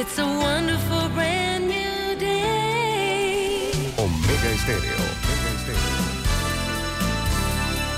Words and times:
It's 0.00 0.16
a 0.16 0.24
wonderful 0.24 1.08
brand 1.08 1.66
new 1.66 2.16
day. 2.20 3.72
Omega 3.96 4.50
Estéreo. 4.54 4.94
Omega 4.94 5.50
Estéreo. 5.58 5.98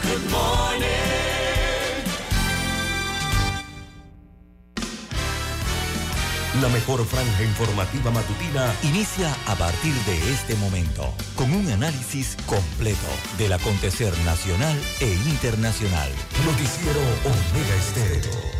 Good 0.08 0.30
morning. 0.30 0.88
La 6.62 6.68
mejor 6.70 7.04
franja 7.04 7.44
informativa 7.44 8.10
matutina 8.10 8.74
inicia 8.82 9.36
a 9.46 9.54
partir 9.56 9.92
de 10.06 10.32
este 10.32 10.54
momento 10.54 11.12
con 11.36 11.52
un 11.52 11.70
análisis 11.70 12.34
completo 12.46 13.10
del 13.36 13.52
acontecer 13.52 14.16
nacional 14.24 14.80
e 15.00 15.12
internacional. 15.28 16.10
Noticiero 16.46 17.00
Omega 17.26 17.74
Estéreo. 17.76 18.59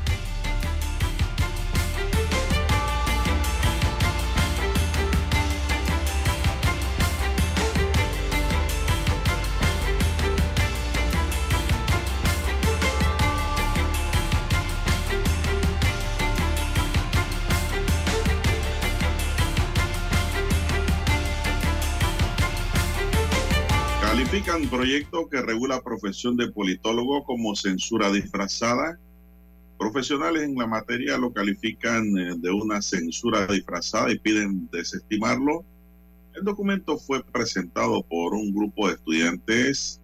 Proyecto 24.91 25.29
que 25.29 25.41
regula 25.41 25.81
profesión 25.81 26.35
de 26.35 26.51
politólogo 26.51 27.23
como 27.23 27.55
censura 27.55 28.11
disfrazada. 28.11 28.99
Profesionales 29.79 30.43
en 30.43 30.55
la 30.55 30.67
materia 30.67 31.17
lo 31.17 31.31
califican 31.31 32.05
eh, 32.17 32.35
de 32.37 32.51
una 32.51 32.81
censura 32.81 33.47
disfrazada 33.47 34.11
y 34.11 34.19
piden 34.19 34.69
desestimarlo. 34.69 35.63
El 36.35 36.43
documento 36.43 36.97
fue 36.97 37.23
presentado 37.23 38.03
por 38.03 38.33
un 38.33 38.53
grupo 38.53 38.87
de 38.87 38.95
estudiantes 38.95 40.01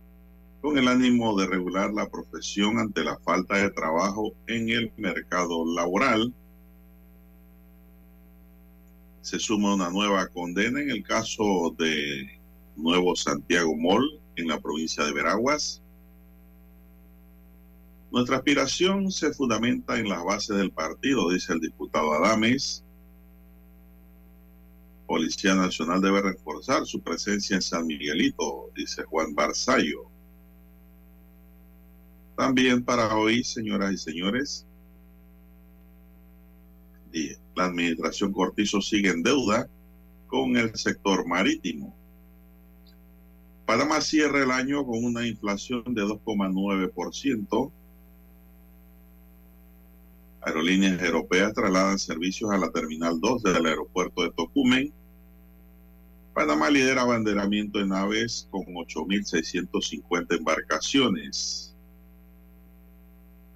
con 0.62 0.78
el 0.78 0.88
ánimo 0.88 1.38
de 1.38 1.48
regular 1.48 1.92
la 1.92 2.08
profesión 2.08 2.80
ante 2.80 3.04
la 3.04 3.18
falta 3.18 3.58
de 3.58 3.70
trabajo 3.72 4.32
en 4.48 4.70
el 4.70 4.90
mercado 4.96 5.66
laboral. 5.76 6.34
Se 9.20 9.38
suma 9.38 9.76
una 9.76 9.90
nueva 9.90 10.28
condena 10.30 10.82
en 10.82 10.92
el 10.92 11.04
caso 11.04 11.76
de 11.78 12.40
Nuevo 12.78 13.18
Santiago 13.18 13.76
Mall 13.76 14.22
en 14.38 14.48
la 14.48 14.60
provincia 14.60 15.04
de 15.04 15.14
Veraguas. 15.14 15.82
Nuestra 18.12 18.38
aspiración 18.38 19.12
se 19.12 19.34
fundamenta 19.34 20.00
en 20.00 20.08
las 20.08 20.24
bases 20.24 20.58
del 20.58 20.72
partido, 20.72 21.30
dice 21.30 21.54
el 21.54 21.60
diputado 21.60 22.14
Adames. 22.14 22.84
Policía 25.06 25.56
Nacional 25.56 26.02
debe 26.02 26.22
reforzar 26.22 26.86
su 26.86 27.02
presencia 27.02 27.56
en 27.56 27.62
San 27.62 27.86
Miguelito, 27.86 28.72
dice 28.76 29.04
Juan 29.04 29.34
Barzallo. 29.34 30.10
También 32.38 32.84
para 32.84 33.16
hoy, 33.16 33.44
señoras 33.44 33.94
y 33.94 33.98
señores, 33.98 34.66
la 37.56 37.66
administración 37.66 38.32
Cortizo 38.32 38.80
sigue 38.82 39.10
en 39.10 39.24
deuda 39.24 39.68
con 40.28 40.56
el 40.56 40.76
sector 40.76 41.28
marítimo. 41.28 41.97
Panamá 43.68 44.00
cierra 44.00 44.42
el 44.42 44.50
año 44.50 44.86
con 44.86 45.04
una 45.04 45.28
inflación 45.28 45.84
de 45.94 46.02
2,9%. 46.02 47.72
Aerolíneas 50.40 51.04
europeas 51.04 51.54
trasladan 51.54 52.00
servicios 52.00 52.50
a 52.50 52.58
la 52.58 52.72
Terminal 52.72 53.20
2 53.20 53.44
del 53.44 53.66
aeropuerto 53.66 54.24
de 54.24 54.32
Tocumen. 54.32 54.94
Panamá 56.34 56.70
lidera 56.70 57.02
abanderamiento 57.02 57.80
de 57.80 57.88
naves 57.88 58.48
con 58.52 58.64
8.650 58.64 60.38
embarcaciones. 60.38 61.76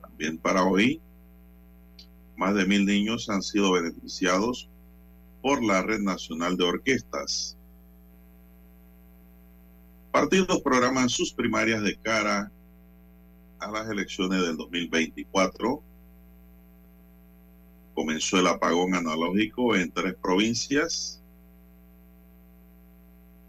También 0.02 0.38
para 0.38 0.66
hoy, 0.66 1.00
más 2.36 2.54
de 2.54 2.66
mil 2.66 2.86
niños 2.86 3.30
han 3.30 3.42
sido 3.42 3.72
beneficiados 3.72 4.68
por 5.42 5.64
la 5.64 5.84
Red 5.84 6.02
Nacional 6.02 6.58
de 6.58 6.66
Orquestas. 6.66 7.58
Partidos 10.12 10.62
programan 10.62 11.08
sus 11.10 11.34
primarias 11.34 11.82
de 11.84 11.96
cara 11.96 12.52
a 13.60 13.72
las 13.72 13.90
elecciones 13.90 14.42
del 14.42 14.58
2024. 14.58 15.82
Comenzó 17.94 18.40
el 18.40 18.48
apagón 18.48 18.94
analógico 18.94 19.74
en 19.74 19.90
tres 19.92 20.16
provincias. 20.16 21.24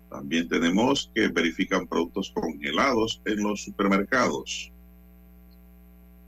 También 0.08 0.48
tenemos 0.48 1.10
que 1.12 1.28
verifican 1.28 1.88
productos 1.88 2.30
congelados 2.32 3.20
en 3.24 3.42
los 3.42 3.64
supermercados. 3.64 4.70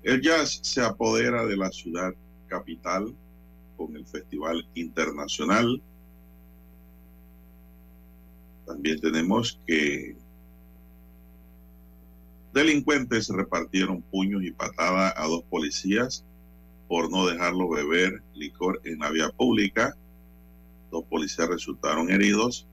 El 0.02 0.20
jazz 0.20 0.58
se 0.62 0.80
apodera 0.80 1.46
de 1.46 1.56
la 1.56 1.70
ciudad 1.70 2.12
capital 2.48 3.14
con 3.76 3.94
el 3.96 4.04
Festival 4.04 4.66
Internacional. 4.74 5.80
También 8.66 9.00
tenemos 9.00 9.60
que 9.66 10.23
delincuentes 12.54 13.28
repartieron 13.28 14.00
puños 14.00 14.44
y 14.44 14.52
patadas 14.52 15.12
a 15.16 15.26
dos 15.26 15.42
policías 15.42 16.24
por 16.86 17.10
no 17.10 17.26
dejarlos 17.26 17.68
beber 17.68 18.22
licor 18.32 18.80
en 18.84 19.00
la 19.00 19.10
vía 19.10 19.28
pública. 19.30 19.96
Dos 20.92 21.04
policías 21.04 21.48
resultaron 21.48 22.10
heridos. 22.10 22.68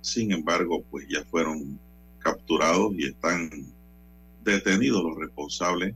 Sin 0.00 0.30
embargo, 0.30 0.84
pues 0.90 1.08
ya 1.08 1.24
fueron 1.24 1.80
capturados 2.20 2.94
y 2.94 3.06
están 3.06 3.50
detenidos 4.44 5.02
los 5.02 5.18
responsables 5.18 5.94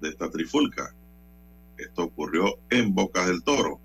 de 0.00 0.08
esta 0.08 0.30
trifulca. 0.30 0.94
Esto 1.76 2.04
ocurrió 2.04 2.60
en 2.70 2.94
Bocas 2.94 3.26
del 3.26 3.42
Toro. 3.42 3.80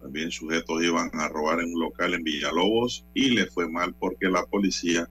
También 0.00 0.30
sujetos 0.30 0.82
iban 0.82 1.10
a 1.12 1.28
robar 1.28 1.60
en 1.60 1.74
un 1.74 1.80
local 1.80 2.14
en 2.14 2.24
Villalobos 2.24 3.04
y 3.12 3.30
le 3.30 3.46
fue 3.46 3.68
mal 3.68 3.94
porque 3.94 4.28
la 4.28 4.46
policía 4.46 5.10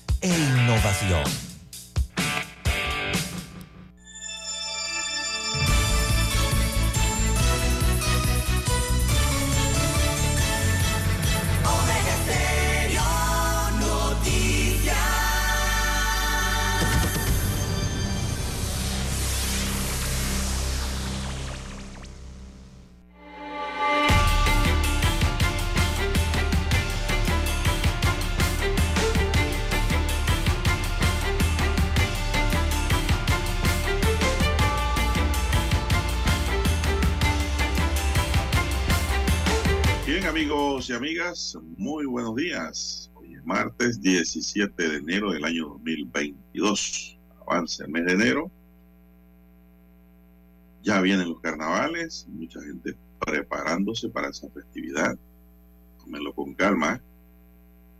e 0.21 0.27
innovación. 0.27 1.50
Hoy 43.15 43.33
es 43.33 43.43
martes 43.43 43.99
17 44.01 44.89
de 44.89 44.97
enero 44.97 45.31
del 45.31 45.43
año 45.45 45.69
2022. 45.69 47.17
Avanza 47.47 47.85
el 47.85 47.91
mes 47.91 48.05
de 48.05 48.13
enero. 48.13 48.51
Ya 50.83 51.01
vienen 51.01 51.29
los 51.29 51.41
carnavales, 51.41 52.27
mucha 52.29 52.61
gente 52.61 52.95
preparándose 53.19 54.09
para 54.09 54.29
esa 54.29 54.47
festividad. 54.49 55.17
Tómenlo 55.99 56.33
con 56.35 56.53
calma, 56.53 57.01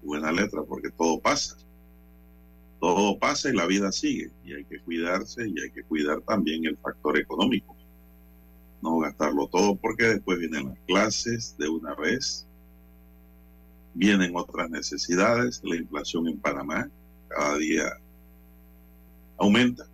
buena 0.04 0.32
letra, 0.32 0.62
porque 0.62 0.92
todo 0.92 1.20
pasa. 1.20 1.58
Todo 2.80 3.18
pasa 3.18 3.50
y 3.50 3.54
la 3.54 3.66
vida 3.66 3.92
sigue. 3.92 4.32
Y 4.44 4.54
hay 4.54 4.66
que 4.66 4.80
cuidarse 4.82 5.48
y 5.48 5.60
hay 5.60 5.72
que 5.72 5.84
cuidar 5.84 6.22
también 6.22 6.66
el 6.66 6.78
factor 6.78 7.18
económico 7.18 7.76
no 8.82 8.98
gastarlo 8.98 9.48
todo 9.48 9.76
porque 9.76 10.06
después 10.06 10.40
vienen 10.40 10.70
las 10.70 10.80
clases 10.88 11.56
de 11.58 11.70
una 11.70 11.94
vez, 11.96 12.48
vienen 13.94 14.36
otras 14.36 14.70
necesidades, 14.70 15.62
la 15.64 15.76
inflación 15.76 16.28
en 16.28 16.40
Panamá 16.40 16.90
cada 17.28 17.58
día 17.58 17.98
aumenta 19.38 19.86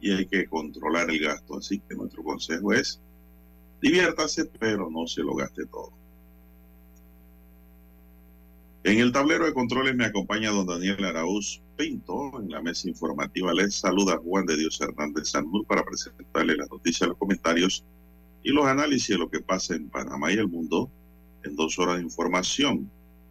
y 0.00 0.10
hay 0.10 0.26
que 0.26 0.46
controlar 0.46 1.10
el 1.10 1.20
gasto, 1.20 1.58
así 1.58 1.80
que 1.80 1.94
nuestro 1.94 2.22
consejo 2.22 2.72
es 2.72 3.00
diviértase 3.80 4.44
pero 4.44 4.90
no 4.90 5.06
se 5.06 5.22
lo 5.22 5.34
gaste 5.34 5.66
todo. 5.66 5.92
En 8.84 8.98
el 8.98 9.12
tablero 9.12 9.46
de 9.46 9.54
controles 9.54 9.94
me 9.94 10.06
acompaña 10.06 10.50
don 10.50 10.66
Daniel 10.66 11.04
Araúz 11.04 11.62
Pinto. 11.76 12.40
En 12.40 12.50
la 12.50 12.60
mesa 12.60 12.88
informativa 12.88 13.54
les 13.54 13.76
saluda 13.76 14.18
Juan 14.18 14.44
de 14.44 14.56
Dios 14.56 14.80
Hernández 14.80 15.28
Sanur 15.28 15.64
para 15.66 15.84
presentarle 15.84 16.56
las 16.56 16.68
noticias, 16.68 17.08
los 17.08 17.16
comentarios 17.16 17.84
y 18.42 18.50
los 18.50 18.66
análisis 18.66 19.10
de 19.10 19.18
lo 19.18 19.30
que 19.30 19.40
pasa 19.40 19.76
en 19.76 19.88
Panamá 19.88 20.32
y 20.32 20.36
el 20.36 20.48
mundo 20.48 20.90
en 21.44 21.56
dos 21.56 21.78
horas 21.78 21.96
de 21.96 22.02
información. 22.02 22.90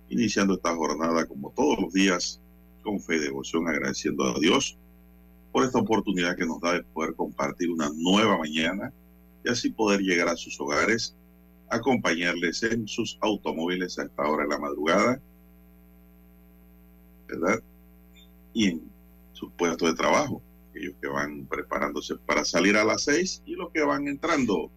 Iniciando 0.09 0.55
esta 0.55 0.75
jornada 0.75 1.25
como 1.25 1.51
todos 1.51 1.79
los 1.79 1.93
días 1.93 2.41
con 2.83 2.99
fe 2.99 3.17
y 3.17 3.19
devoción, 3.19 3.67
agradeciendo 3.67 4.25
a 4.25 4.39
Dios 4.39 4.77
por 5.51 5.63
esta 5.63 5.79
oportunidad 5.79 6.35
que 6.35 6.45
nos 6.45 6.59
da 6.59 6.73
de 6.73 6.83
poder 6.83 7.13
compartir 7.15 7.69
una 7.69 7.89
nueva 7.95 8.37
mañana 8.37 8.91
y 9.43 9.49
así 9.49 9.69
poder 9.69 10.01
llegar 10.01 10.29
a 10.29 10.35
sus 10.35 10.59
hogares, 10.59 11.15
acompañarles 11.69 12.63
en 12.63 12.87
sus 12.87 13.17
automóviles 13.21 13.99
a 13.99 14.03
esta 14.03 14.23
hora 14.23 14.43
de 14.43 14.49
la 14.49 14.59
madrugada 14.59 15.21
¿verdad? 17.31 17.63
Y 18.53 18.69
en 18.69 18.91
sus 19.33 19.51
puestos 19.53 19.89
de 19.89 19.95
trabajo, 19.95 20.41
aquellos 20.69 20.95
que 21.01 21.07
van 21.07 21.45
preparándose 21.45 22.15
para 22.17 22.43
salir 22.43 22.75
a 22.75 22.83
las 22.83 23.03
seis 23.03 23.41
y 23.45 23.55
los 23.55 23.71
que 23.71 23.81
van 23.81 24.07
entrando, 24.07 24.69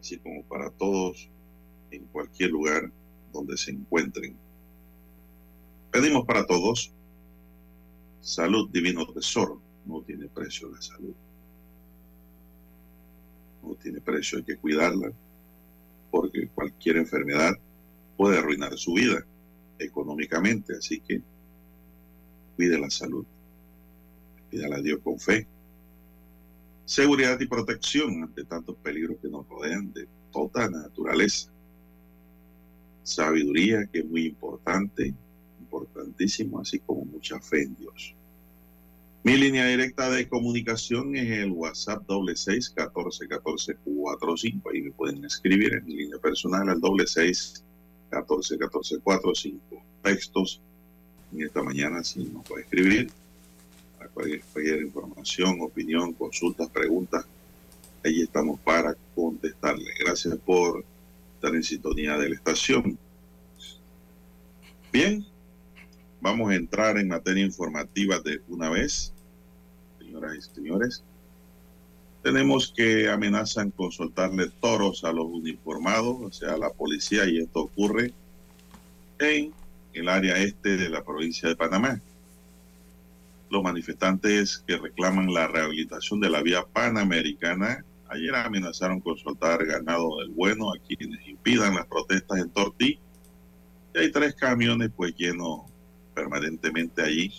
así 0.00 0.18
como 0.18 0.42
para 0.44 0.70
todos 0.70 1.28
en 1.94 2.04
cualquier 2.06 2.50
lugar 2.50 2.90
donde 3.32 3.56
se 3.56 3.70
encuentren. 3.70 4.36
Pedimos 5.90 6.24
para 6.24 6.46
todos 6.46 6.92
salud 8.20 8.68
divino 8.70 9.06
tesoro, 9.12 9.60
no 9.86 10.00
tiene 10.02 10.28
precio 10.28 10.70
la 10.70 10.80
salud. 10.80 11.14
No 13.62 13.74
tiene 13.76 14.00
precio, 14.00 14.38
hay 14.38 14.44
que 14.44 14.56
cuidarla, 14.56 15.12
porque 16.10 16.48
cualquier 16.48 16.96
enfermedad 16.96 17.52
puede 18.16 18.38
arruinar 18.38 18.76
su 18.76 18.94
vida 18.94 19.24
económicamente, 19.78 20.74
así 20.76 21.00
que 21.00 21.22
cuide 22.56 22.78
la 22.78 22.90
salud, 22.90 23.24
pídala 24.50 24.76
a 24.76 24.82
Dios 24.82 25.00
con 25.02 25.18
fe. 25.18 25.46
Seguridad 26.84 27.40
y 27.40 27.46
protección 27.46 28.22
ante 28.22 28.44
tantos 28.44 28.76
peligros 28.76 29.16
que 29.20 29.28
nos 29.28 29.48
rodean 29.48 29.92
de 29.92 30.06
toda 30.30 30.68
naturaleza. 30.68 31.53
Sabiduría 33.04 33.86
que 33.86 34.00
es 34.00 34.06
muy 34.06 34.26
importante, 34.26 35.14
importantísimo, 35.60 36.58
así 36.60 36.80
como 36.80 37.04
mucha 37.04 37.38
fe 37.40 37.62
en 37.62 37.76
Dios. 37.76 38.14
Mi 39.22 39.36
línea 39.36 39.66
directa 39.66 40.10
de 40.10 40.28
comunicación 40.28 41.14
es 41.14 41.30
el 41.30 41.52
WhatsApp 41.52 42.02
doble 42.06 42.34
seis 42.34 42.68
catorce 42.70 43.28
catorce 43.28 43.76
cuatro 43.84 44.36
cinco. 44.36 44.70
Ahí 44.70 44.82
me 44.82 44.90
pueden 44.90 45.24
escribir 45.24 45.74
en 45.74 45.84
mi 45.86 45.94
línea 45.94 46.18
personal 46.18 46.68
al 46.68 46.80
doble 46.80 47.06
seis 47.06 47.62
14 48.14 48.58
14 48.58 48.98
4 49.02 49.34
5 49.34 49.82
textos 50.02 50.60
en 51.32 51.42
esta 51.42 51.62
mañana 51.62 52.04
si 52.04 52.24
nos 52.24 52.44
puede 52.44 52.62
escribir 52.62 53.10
para 53.98 54.08
cualquier 54.10 54.82
información, 54.82 55.60
opinión, 55.60 56.12
consultas, 56.12 56.68
preguntas. 56.68 57.24
Ahí 58.04 58.22
estamos 58.22 58.60
para 58.60 58.94
contestarle. 59.14 59.90
Gracias 59.98 60.36
por 60.36 60.84
en 61.52 61.62
sintonía 61.62 62.16
de 62.16 62.28
la 62.30 62.34
estación. 62.36 62.98
Bien, 64.92 65.26
vamos 66.20 66.50
a 66.50 66.54
entrar 66.54 66.96
en 66.98 67.08
materia 67.08 67.44
informativa 67.44 68.20
de 68.20 68.40
una 68.48 68.70
vez, 68.70 69.12
señoras 69.98 70.36
y 70.36 70.54
señores. 70.54 71.02
Tenemos 72.22 72.72
que 72.74 73.10
amenazan 73.10 73.70
con 73.70 73.92
soltarle 73.92 74.48
toros 74.60 75.04
a 75.04 75.12
los 75.12 75.26
uniformados, 75.26 76.16
o 76.22 76.32
sea, 76.32 76.54
a 76.54 76.58
la 76.58 76.70
policía, 76.70 77.26
y 77.26 77.38
esto 77.38 77.62
ocurre 77.62 78.14
en 79.18 79.52
el 79.92 80.08
área 80.08 80.38
este 80.38 80.76
de 80.76 80.88
la 80.88 81.04
provincia 81.04 81.48
de 81.48 81.56
Panamá. 81.56 82.00
Los 83.50 83.62
manifestantes 83.62 84.64
que 84.66 84.76
reclaman 84.76 85.32
la 85.34 85.48
rehabilitación 85.48 86.20
de 86.20 86.30
la 86.30 86.42
vía 86.42 86.64
panamericana 86.64 87.84
ayer 88.14 88.34
amenazaron 88.34 89.00
con 89.00 89.16
soltar 89.18 89.64
ganado 89.64 90.18
del 90.20 90.30
bueno 90.30 90.72
a 90.72 90.78
quienes 90.78 91.26
impidan 91.26 91.74
las 91.74 91.86
protestas 91.86 92.38
en 92.38 92.50
Tortí. 92.50 92.98
Y 93.94 93.98
hay 93.98 94.10
tres 94.10 94.34
camiones 94.34 94.90
pues 94.94 95.14
llenos 95.16 95.62
permanentemente 96.14 97.02
allí 97.02 97.32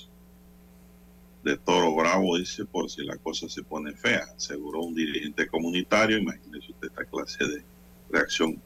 de 1.46 1.58
toro 1.58 1.96
bravo, 1.96 2.38
dice, 2.38 2.66
por 2.66 2.90
si 2.90 3.04
la 3.04 3.18
cosa 3.18 3.48
se 3.48 3.62
pone 3.62 3.94
fea, 3.94 4.26
aseguró 4.36 4.82
un 4.82 4.96
dirigente 4.96 5.48
comunitario. 5.48 6.18
Imagínese 6.18 6.72
usted 6.72 6.88
esta 6.88 7.06
clase 7.06 7.46
de 7.46 7.64
reacción. 8.10 8.60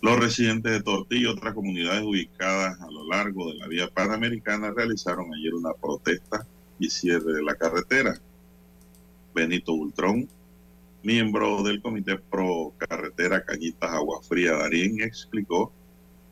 Los 0.00 0.18
residentes 0.18 0.72
de 0.72 0.82
Tortillo 0.82 1.28
y 1.28 1.32
otras 1.32 1.52
comunidades 1.52 2.02
ubicadas 2.02 2.80
a 2.80 2.90
lo 2.90 3.06
largo 3.06 3.52
de 3.52 3.58
la 3.58 3.68
vía 3.68 3.88
panamericana 3.88 4.72
realizaron 4.74 5.34
ayer 5.34 5.52
una 5.52 5.74
protesta 5.74 6.46
y 6.78 6.88
cierre 6.88 7.34
de 7.34 7.42
la 7.42 7.54
carretera. 7.54 8.18
Benito 9.34 9.72
Ultrón, 9.72 10.28
miembro 11.02 11.62
del 11.62 11.80
Comité 11.80 12.18
Pro 12.18 12.74
Carretera 12.78 13.44
Cañitas 13.44 13.90
Agua 13.90 14.20
Fría 14.22 14.52
Darien, 14.52 15.00
explicó 15.00 15.72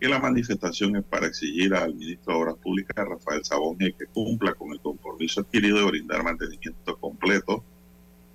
que 0.00 0.08
la 0.08 0.20
manifestación 0.20 0.96
es 0.96 1.04
para 1.04 1.26
exigir 1.26 1.74
al 1.74 1.94
ministro 1.94 2.34
de 2.34 2.40
Obras 2.40 2.56
Públicas, 2.56 3.06
Rafael 3.06 3.44
Sabonge, 3.44 3.94
que 3.94 4.06
cumpla 4.06 4.54
con 4.54 4.72
el 4.72 4.80
compromiso 4.80 5.40
adquirido 5.40 5.78
de 5.78 5.90
brindar 5.90 6.22
mantenimiento 6.22 6.96
completo 6.98 7.64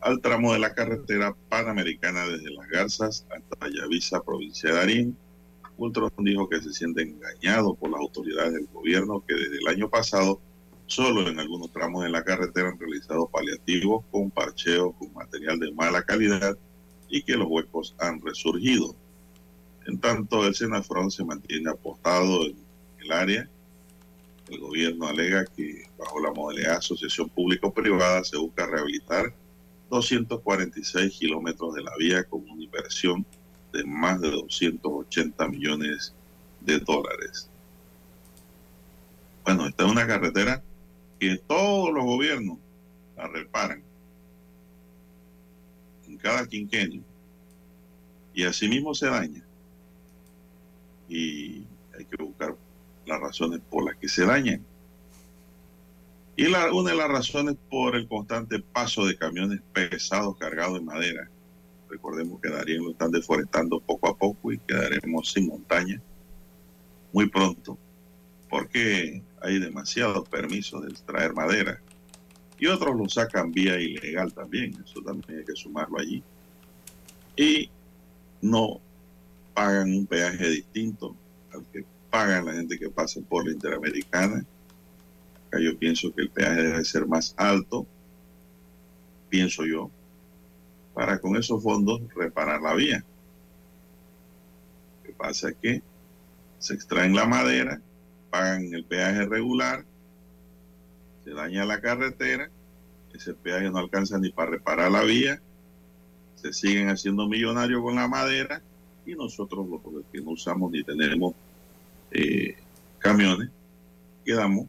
al 0.02 0.20
tramo 0.20 0.52
de 0.54 0.60
la 0.60 0.74
carretera 0.74 1.34
panamericana 1.50 2.28
desde 2.28 2.52
Las 2.52 2.68
Garzas 2.68 3.26
hasta 3.30 3.68
Yavisa, 3.70 4.22
provincia 4.22 4.70
de 4.70 4.76
Darín. 4.76 5.18
Ultron 5.78 6.12
dijo 6.20 6.50
que 6.50 6.62
se 6.62 6.74
siente 6.74 7.04
engañado 7.04 7.74
por 7.76 7.90
las 7.90 8.02
autoridades 8.02 8.54
del 8.54 8.68
gobierno 8.68 9.24
que 9.26 9.34
desde 9.34 9.58
el 9.58 9.68
año 9.68 9.90
pasado 9.90 10.42
solo 10.88 11.28
en 11.28 11.40
algunos 11.40 11.72
tramos 11.72 12.04
de 12.04 12.10
la 12.10 12.24
carretera 12.24 12.70
han 12.70 12.80
realizado 12.80 13.28
paliativos 13.28 14.06
con 14.12 14.30
parcheo 14.32 14.92
con 14.94 15.14
material 15.14 15.60
de 15.60 15.72
mala 15.72 16.04
calidad 16.04 16.58
y 17.10 17.24
que 17.24 17.38
los 17.38 17.48
huecos 17.48 17.96
han 18.00 18.22
resurgido. 18.22 18.96
En 19.86 20.00
tanto, 20.00 20.46
el 20.46 20.56
Senafrón 20.56 21.12
se 21.12 21.24
mantiene 21.24 21.70
apostado 21.70 22.46
en 22.46 22.58
el 23.00 23.12
área. 23.12 23.50
El 24.50 24.60
gobierno 24.60 25.08
alega 25.08 25.46
que 25.46 25.84
bajo 25.98 26.20
la 26.20 26.32
modalidad 26.32 26.78
asociación 26.78 27.30
público-privada 27.30 28.24
se 28.24 28.38
busca 28.38 28.66
rehabilitar 28.66 29.34
246 29.90 31.14
kilómetros 31.14 31.76
de 31.76 31.84
la 31.84 31.92
vía 31.98 32.24
con 32.24 32.50
una 32.50 32.64
inversión 32.64 33.26
de 33.72 33.84
más 33.84 34.22
de 34.22 34.32
280 34.32 35.48
millones 35.48 36.14
de 36.62 36.80
dólares. 36.80 37.50
Bueno, 39.44 39.68
esta 39.68 39.86
es 39.86 39.92
una 39.92 40.08
carretera 40.08 40.64
que 41.24 41.38
todos 41.38 41.94
los 41.94 42.04
gobiernos 42.04 42.58
la 43.16 43.28
reparan 43.28 43.82
en 46.06 46.18
cada 46.18 46.46
quinquenio 46.46 47.02
y 48.34 48.44
asimismo 48.44 48.94
se 48.94 49.08
daña. 49.08 49.42
Y 51.08 51.66
hay 51.98 52.06
que 52.10 52.22
buscar 52.22 52.58
las 53.06 53.22
razones 53.22 53.62
por 53.70 53.86
las 53.86 53.96
que 53.96 54.10
se 54.10 54.26
dañan. 54.26 54.66
Y 56.36 56.50
la, 56.50 56.74
una 56.74 56.92
de 56.92 56.98
las 56.98 57.10
razones 57.10 57.56
por 57.70 57.96
el 57.96 58.06
constante 58.08 58.60
paso 58.60 59.06
de 59.06 59.18
camiones 59.18 59.62
pesados 59.72 60.38
cargados 60.38 60.74
de 60.74 60.82
madera. 60.82 61.30
Recordemos 61.90 62.42
que 62.42 62.50
Darien 62.50 62.84
lo 62.84 62.92
están 62.92 63.12
deforestando 63.12 63.80
poco 63.80 64.10
a 64.10 64.18
poco 64.18 64.52
y 64.52 64.58
quedaremos 64.58 65.32
sin 65.32 65.48
montaña 65.48 66.02
muy 67.14 67.30
pronto, 67.30 67.78
porque 68.54 69.24
hay 69.42 69.58
demasiados 69.58 70.30
permisos 70.30 70.84
de 70.84 70.92
extraer 70.92 71.34
madera. 71.34 71.82
Y 72.60 72.68
otros 72.68 72.96
lo 72.96 73.10
sacan 73.10 73.52
vía 73.52 73.82
ilegal 73.82 74.32
también, 74.32 74.76
eso 74.86 75.02
también 75.02 75.40
hay 75.40 75.44
que 75.44 75.56
sumarlo 75.56 75.98
allí. 75.98 76.22
Y 77.36 77.72
no 78.44 78.80
pagan 79.56 79.92
un 79.92 80.06
peaje 80.06 80.48
distinto 80.52 81.16
al 81.52 81.66
que 81.74 81.84
pagan 82.12 82.46
la 82.46 82.54
gente 82.54 82.78
que 82.78 82.92
pasa 82.92 83.22
por 83.28 83.48
la 83.48 83.54
Interamericana 83.54 84.46
yo 85.60 85.76
pienso 85.80 86.14
que 86.14 86.22
el 86.22 86.30
peaje 86.30 86.62
debe 86.62 86.86
ser 86.86 87.08
más 87.08 87.34
alto, 87.38 87.88
pienso 89.30 89.66
yo, 89.66 89.90
para 90.94 91.20
con 91.20 91.38
esos 91.38 91.64
fondos 91.64 92.02
reparar 92.16 92.62
la 92.62 92.76
vía. 92.76 93.04
Lo 95.02 95.08
que 95.08 95.14
pasa 95.14 95.50
es 95.50 95.56
que 95.60 95.82
se 96.60 96.76
extraen 96.76 97.16
la 97.16 97.26
madera, 97.26 97.82
pagan 98.34 98.74
el 98.74 98.84
peaje 98.84 99.28
regular, 99.28 99.86
se 101.24 101.36
daña 101.36 101.66
la 101.66 101.80
carretera, 101.80 102.50
ese 103.14 103.36
peaje 103.36 103.70
no 103.70 103.78
alcanza 103.78 104.18
ni 104.18 104.32
para 104.32 104.50
reparar 104.50 104.92
la 104.92 105.04
vía, 105.04 105.40
se 106.34 106.52
siguen 106.52 106.90
haciendo 106.90 107.28
millonarios 107.28 107.84
con 107.84 107.94
la 107.94 108.08
madera 108.08 108.60
y 109.06 109.14
nosotros 109.14 109.68
los 109.70 109.82
que 110.12 110.20
no 110.20 110.32
usamos 110.32 110.72
ni 110.72 110.84
tenemos 110.84 111.36
eh, 112.10 112.58
camiones, 112.98 113.52
quedamos 114.26 114.66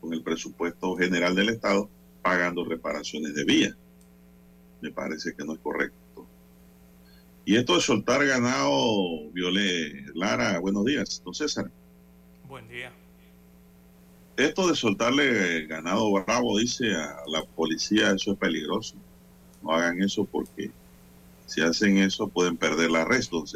con 0.00 0.12
el 0.12 0.24
presupuesto 0.24 0.96
general 0.96 1.36
del 1.36 1.50
Estado 1.50 1.88
pagando 2.20 2.64
reparaciones 2.64 3.32
de 3.32 3.44
vía. 3.44 3.76
Me 4.80 4.90
parece 4.90 5.34
que 5.36 5.44
no 5.44 5.52
es 5.52 5.60
correcto. 5.60 6.26
Y 7.44 7.54
esto 7.54 7.76
de 7.76 7.80
soltar 7.80 8.26
ganado, 8.26 9.30
Violé 9.30 10.04
Lara, 10.14 10.58
buenos 10.58 10.84
días, 10.84 11.22
don 11.24 11.32
César. 11.32 11.70
Buen 12.48 12.66
día. 12.66 12.90
Esto 14.38 14.68
de 14.68 14.74
soltarle 14.74 15.66
ganado 15.66 16.10
bravo, 16.12 16.58
dice 16.58 16.94
a 16.94 17.18
la 17.26 17.44
policía, 17.44 18.12
eso 18.12 18.32
es 18.32 18.38
peligroso. 18.38 18.94
No 19.62 19.72
hagan 19.72 20.00
eso 20.02 20.24
porque 20.24 20.70
si 21.44 21.60
hacen 21.60 21.98
eso 21.98 22.26
pueden 22.26 22.56
perder 22.56 22.90
la 22.90 23.02
arresto, 23.02 23.40
don. 23.40 23.46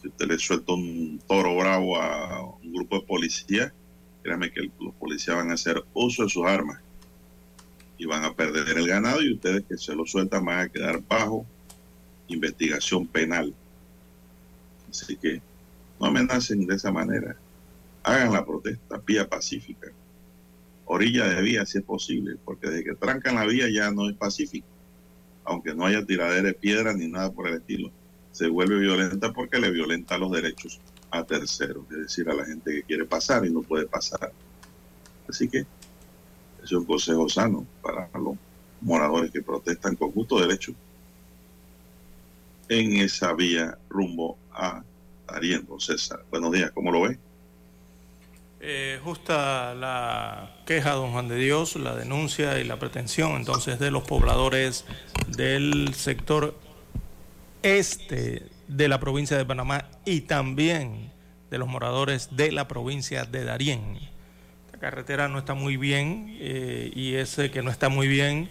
Si 0.00 0.08
usted 0.08 0.26
le 0.28 0.38
suelta 0.38 0.72
un 0.72 1.20
toro 1.26 1.56
bravo 1.56 2.00
a 2.00 2.44
un 2.62 2.72
grupo 2.72 3.00
de 3.00 3.06
policía, 3.06 3.74
créanme 4.22 4.52
que 4.52 4.70
los 4.78 4.94
policías 4.94 5.36
van 5.36 5.50
a 5.50 5.54
hacer 5.54 5.82
uso 5.94 6.22
de 6.22 6.28
sus 6.28 6.46
armas 6.46 6.80
y 7.98 8.06
van 8.06 8.24
a 8.24 8.34
perder 8.34 8.78
el 8.78 8.86
ganado 8.86 9.20
y 9.20 9.32
ustedes 9.32 9.64
que 9.68 9.76
se 9.78 9.96
lo 9.96 10.06
sueltan 10.06 10.44
van 10.44 10.60
a 10.60 10.68
quedar 10.68 11.02
bajo 11.08 11.44
investigación 12.28 13.04
penal. 13.04 13.52
Así 14.88 15.16
que 15.16 15.42
no 16.04 16.10
amenacen 16.10 16.66
de 16.66 16.74
esa 16.74 16.92
manera. 16.92 17.34
Hagan 18.02 18.34
la 18.34 18.44
protesta, 18.44 18.98
vía 19.06 19.26
pacífica. 19.26 19.90
Orilla 20.84 21.26
de 21.26 21.40
vía 21.40 21.64
si 21.64 21.78
es 21.78 21.84
posible, 21.84 22.36
porque 22.44 22.68
desde 22.68 22.84
que 22.84 22.94
trancan 22.94 23.36
la 23.36 23.46
vía 23.46 23.70
ya 23.70 23.90
no 23.90 24.10
es 24.10 24.14
pacífico. 24.14 24.66
Aunque 25.44 25.74
no 25.74 25.86
haya 25.86 26.04
tiradera 26.04 26.48
de 26.48 26.52
piedra 26.52 26.92
ni 26.92 27.08
nada 27.08 27.32
por 27.32 27.48
el 27.48 27.54
estilo. 27.54 27.90
Se 28.32 28.48
vuelve 28.48 28.78
violenta 28.78 29.32
porque 29.32 29.58
le 29.58 29.70
violenta 29.70 30.18
los 30.18 30.30
derechos 30.30 30.78
a 31.10 31.24
terceros, 31.24 31.84
es 31.90 31.98
decir, 31.98 32.28
a 32.28 32.34
la 32.34 32.44
gente 32.44 32.70
que 32.70 32.82
quiere 32.82 33.06
pasar 33.06 33.46
y 33.46 33.50
no 33.50 33.62
puede 33.62 33.86
pasar. 33.86 34.30
Así 35.26 35.48
que 35.48 35.64
es 36.62 36.72
un 36.72 36.84
consejo 36.84 37.30
sano 37.30 37.66
para 37.80 38.10
los 38.18 38.36
moradores 38.82 39.30
que 39.30 39.40
protestan 39.40 39.96
con 39.96 40.12
justo 40.12 40.38
derecho 40.38 40.74
en 42.68 42.96
esa 42.96 43.32
vía 43.32 43.78
rumbo 43.88 44.36
a 44.52 44.82
Ariendo. 45.26 45.78
César, 45.80 46.24
buenos 46.30 46.52
días, 46.52 46.70
¿cómo 46.72 46.90
lo 46.90 47.02
ve? 47.02 47.18
Eh, 48.60 48.98
justa 49.04 49.74
la 49.74 50.56
queja, 50.64 50.92
don 50.92 51.12
Juan 51.12 51.28
de 51.28 51.36
Dios, 51.36 51.76
la 51.76 51.94
denuncia 51.94 52.58
y 52.58 52.64
la 52.64 52.78
pretensión 52.78 53.32
entonces 53.32 53.78
de 53.78 53.90
los 53.90 54.04
pobladores 54.04 54.86
del 55.28 55.92
sector 55.94 56.58
este 57.62 58.46
de 58.68 58.88
la 58.88 59.00
provincia 59.00 59.36
de 59.36 59.44
Panamá 59.44 59.86
y 60.06 60.22
también 60.22 61.12
de 61.50 61.58
los 61.58 61.68
moradores 61.68 62.36
de 62.36 62.52
la 62.52 62.66
provincia 62.66 63.24
de 63.24 63.44
Darién. 63.44 63.98
La 64.72 64.78
carretera 64.78 65.28
no 65.28 65.38
está 65.38 65.52
muy 65.52 65.76
bien 65.76 66.36
eh, 66.40 66.90
y 66.94 67.14
ese 67.14 67.50
que 67.50 67.62
no 67.62 67.70
está 67.70 67.90
muy 67.90 68.08
bien 68.08 68.48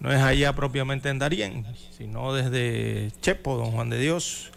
no 0.00 0.12
es 0.12 0.20
allá 0.20 0.54
propiamente 0.54 1.08
en 1.08 1.18
Darién, 1.18 1.66
sino 1.96 2.34
desde 2.34 3.12
Chepo, 3.20 3.56
Don 3.56 3.70
Juan 3.70 3.90
de 3.90 3.98
Dios, 3.98 4.50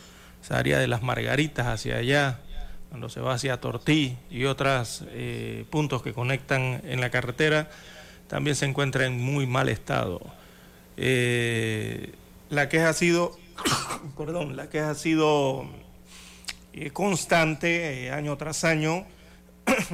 esa 0.49 0.57
área 0.57 0.79
de 0.79 0.87
las 0.87 1.03
Margaritas 1.03 1.67
hacia 1.67 1.97
allá, 1.97 2.39
cuando 2.89 3.07
se 3.07 3.21
va 3.21 3.35
hacia 3.35 3.61
Tortí 3.61 4.17
y 4.31 4.45
otros 4.45 5.03
eh, 5.09 5.63
puntos 5.69 6.01
que 6.01 6.11
conectan 6.11 6.81
en 6.85 7.01
la 7.01 7.11
carretera, 7.11 7.69
también 8.27 8.55
se 8.55 8.65
encuentra 8.65 9.05
en 9.05 9.19
muy 9.19 9.45
mal 9.45 9.69
estado. 9.69 10.19
Eh, 10.97 12.13
la 12.49 12.67
queja 12.67 12.89
ha 12.89 12.93
sido 12.93 13.37
perdón, 14.17 14.55
la 14.55 14.69
que 14.69 14.79
ha 14.79 14.95
sido 14.95 15.67
eh, 16.73 16.89
constante 16.89 18.09
año 18.09 18.35
tras 18.35 18.63
año 18.63 19.05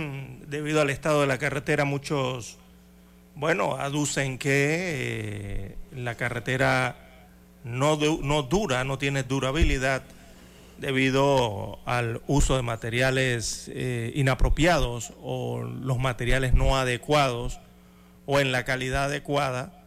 debido 0.48 0.80
al 0.80 0.90
estado 0.90 1.20
de 1.20 1.28
la 1.28 1.38
carretera. 1.38 1.84
Muchos, 1.84 2.60
bueno, 3.36 3.76
aducen 3.76 4.38
que 4.38 5.76
la 5.94 6.16
carretera 6.16 6.96
no, 7.66 7.98
no 7.98 8.44
dura, 8.44 8.86
no 8.86 8.98
tiene 8.98 9.24
durabilidad 9.24 10.04
debido 10.78 11.80
al 11.86 12.22
uso 12.28 12.56
de 12.56 12.62
materiales 12.62 13.72
inapropiados 14.14 15.14
o 15.22 15.64
los 15.64 16.00
materiales 16.00 16.54
no 16.54 16.78
adecuados 16.78 17.60
o 18.26 18.40
en 18.40 18.52
la 18.52 18.66
calidad 18.66 19.06
adecuada 19.06 19.84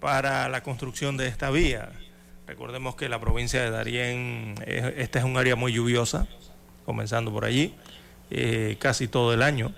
para 0.00 0.48
la 0.48 0.62
construcción 0.62 1.16
de 1.16 1.28
esta 1.28 1.50
vía. 1.50 1.90
Recordemos 2.46 2.96
que 2.96 3.08
la 3.08 3.20
provincia 3.20 3.62
de 3.62 3.70
Darién, 3.70 4.54
esta 4.66 5.20
es 5.20 5.24
un 5.24 5.36
área 5.36 5.56
muy 5.56 5.72
lluviosa, 5.72 6.26
comenzando 6.84 7.32
por 7.32 7.44
allí, 7.44 7.74
eh, 8.30 8.76
casi 8.78 9.08
todo 9.08 9.32
el 9.32 9.42
año 9.42 9.72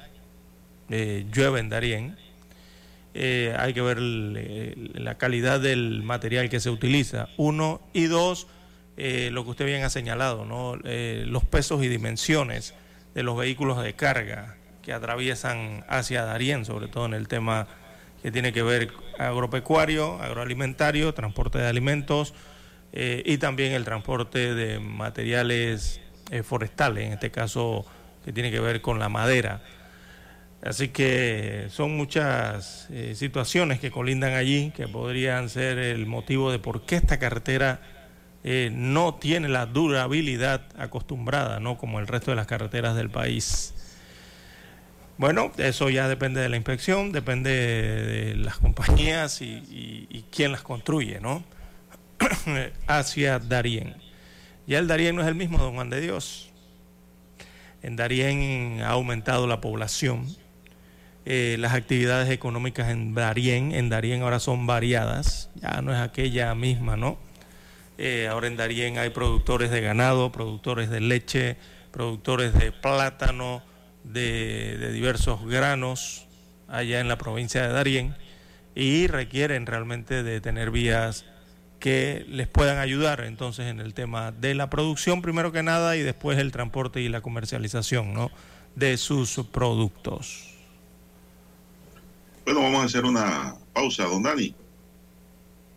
eh, 0.89 1.27
llueve 1.33 1.61
en 1.61 1.69
Darién. 1.69 2.17
Eh, 3.13 3.55
hay 3.59 3.75
que 3.75 3.83
ver 3.83 3.99
la 4.01 5.17
calidad 5.19 5.61
del 5.61 6.03
material 6.03 6.49
que 6.49 6.59
se 6.59 6.71
utiliza, 6.71 7.29
uno, 7.37 7.81
y 7.93 8.07
dos, 8.07 8.47
lo 8.97 9.45
que 9.45 9.51
usted 9.51 9.67
bien 9.67 9.83
ha 9.83 9.91
señalado, 9.91 10.45
¿no? 10.45 10.77
los 10.77 11.45
pesos 11.45 11.83
y 11.83 11.89
dimensiones 11.89 12.75
de 13.15 13.23
los 13.23 13.37
vehículos 13.37 13.83
de 13.83 13.95
carga 13.95 14.57
que 14.83 14.93
atraviesan 14.93 15.85
hacia 15.89 16.25
Darién, 16.25 16.65
sobre 16.65 16.89
todo 16.89 17.07
en 17.07 17.15
el 17.15 17.27
tema 17.27 17.67
que 18.23 18.31
tiene 18.31 18.53
que 18.53 18.63
ver 18.63 18.93
agropecuario, 19.19 20.21
agroalimentario, 20.21 21.13
transporte 21.15 21.59
de 21.59 21.67
alimentos, 21.67 22.35
eh, 22.93 23.23
y 23.27 23.39
también 23.39 23.73
el 23.73 23.85
transporte 23.85 24.55
de 24.55 24.79
materiales 24.79 26.01
eh, 26.31 26.43
forestales, 26.43 27.07
en 27.07 27.13
este 27.15 27.31
caso 27.31 27.85
que 28.25 28.33
tiene 28.33 28.51
que 28.51 28.61
ver 28.61 28.81
con 28.81 28.99
la 28.99 29.09
madera. 29.09 29.63
Así 30.63 30.89
que 30.89 31.67
son 31.71 31.97
muchas 31.97 32.89
eh, 32.91 33.15
situaciones 33.15 33.81
que 33.81 33.91
colindan 33.91 34.35
allí 34.35 34.73
que 34.75 34.89
podrían 34.89 35.51
ser 35.51 35.79
el 35.79 36.07
motivo 36.07 36.51
de 36.51 36.59
por 36.59 36.87
qué 36.87 36.97
esta 36.97 37.19
carretera 37.19 37.81
no 38.45 39.15
tiene 39.15 39.49
la 39.49 39.65
durabilidad 39.67 40.67
acostumbrada, 40.77 41.61
no 41.61 41.79
como 41.79 41.99
el 41.99 42.07
resto 42.07 42.31
de 42.31 42.37
las 42.37 42.47
carreteras 42.47 42.95
del 42.95 43.11
país. 43.11 43.75
Bueno, 45.17 45.53
eso 45.59 45.91
ya 45.91 46.09
depende 46.09 46.41
de 46.41 46.49
la 46.49 46.57
inspección, 46.57 47.13
depende 47.13 47.51
de 47.51 48.35
las 48.35 48.59
compañías 48.59 49.41
y, 49.41 50.25
quién 50.31 50.51
las 50.51 50.63
construye, 50.63 51.21
¿no? 51.21 51.45
hacia 52.89 53.39
Darién. 53.39 53.95
Ya 54.67 54.79
el 54.79 54.89
Darién 54.89 55.15
no 55.15 55.23
es 55.23 55.29
el 55.29 55.37
mismo, 55.37 55.59
don 55.59 55.75
Juan 55.75 55.89
de 55.89 56.01
Dios. 56.01 56.51
En 57.83 57.97
Darién 57.97 58.81
ha 58.83 58.91
aumentado 58.91 59.47
la 59.47 59.61
población. 59.61 60.27
Eh, 61.27 61.57
las 61.61 61.75
actividades 61.75 62.29
económicas 62.31 62.91
en 62.91 63.15
Darien, 63.15 63.73
en 63.73 63.89
Darien 63.89 64.23
ahora 64.23 64.41
son 64.41 64.67
variadas, 64.67 65.49
ya 65.55 65.81
no 65.81 65.93
es 65.95 65.99
aquella 65.99 66.55
misma, 66.55 66.99
¿no? 66.99 67.19
Eh, 67.97 68.27
ahora 68.29 68.49
en 68.49 68.57
Darien 68.57 68.99
hay 68.99 69.11
productores 69.11 69.71
de 69.71 69.81
ganado, 69.81 70.33
productores 70.33 70.91
de 70.91 71.01
leche, 71.01 71.57
productores 71.93 72.53
de 72.55 72.73
plátano, 72.73 73.63
de, 74.03 74.93
diversos 74.93 75.47
granos, 75.47 76.27
allá 76.69 77.01
en 77.01 77.09
la 77.09 77.19
provincia 77.19 77.63
de 77.63 77.69
Darien, 77.69 78.17
y 78.75 79.07
requieren 79.07 79.67
realmente 79.67 80.23
de 80.25 80.41
tener 80.41 80.71
vías 80.71 81.25
que 81.79 82.25
les 82.29 82.49
puedan 82.49 82.79
ayudar 82.79 83.21
entonces 83.21 83.67
en 83.67 83.79
el 83.79 83.95
tema 83.95 84.33
de 84.33 84.55
la 84.55 84.71
producción 84.71 85.23
primero 85.23 85.53
que 85.53 85.63
nada 85.63 85.97
y 85.97 86.01
después 86.01 86.39
el 86.39 86.51
transporte 86.51 87.01
y 87.01 87.09
la 87.09 87.21
comercialización 87.21 88.15
¿no? 88.15 88.31
de 88.75 88.97
sus 88.97 89.39
productos. 89.53 90.51
Bueno, 92.45 92.63
vamos 92.63 92.83
a 92.83 92.85
hacer 92.87 93.05
una 93.05 93.55
pausa, 93.73 94.05
don 94.05 94.23
Dani, 94.23 94.55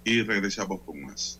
y 0.04 0.24
regresamos 0.24 0.82
con 0.82 1.02
más. 1.02 1.40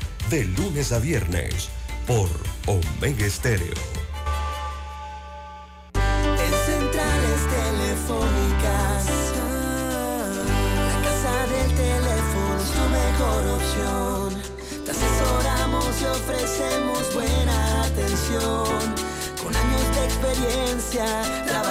De 0.31 0.45
lunes 0.45 0.93
a 0.93 0.99
viernes. 0.99 1.67
Por 2.07 2.29
Omega 2.65 3.25
Estéreo. 3.25 3.73
En 5.93 6.53
centrales 6.65 7.41
telefónicas, 7.59 9.07
la 10.87 10.97
casa 11.03 11.35
del 11.51 11.69
teléfono 11.75 12.59
es 12.63 12.71
tu 12.71 12.85
mejor 13.01 13.41
opción. 13.59 14.29
Te 14.85 14.91
asesoramos 14.91 15.91
y 15.99 16.05
ofrecemos 16.05 17.13
buena 17.13 17.83
atención. 17.83 18.79
Con 19.43 19.53
años 19.53 19.95
de 19.95 20.05
experiencia, 20.05 21.05
trabajando 21.45 21.70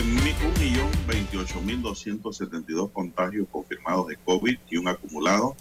De 0.00 0.06
1.028.272 0.06 2.90
contagios 2.90 3.46
confirmados 3.52 4.06
de 4.06 4.16
COVID 4.16 4.56
y 4.70 4.78
un 4.78 4.88
acumulado 4.88 5.54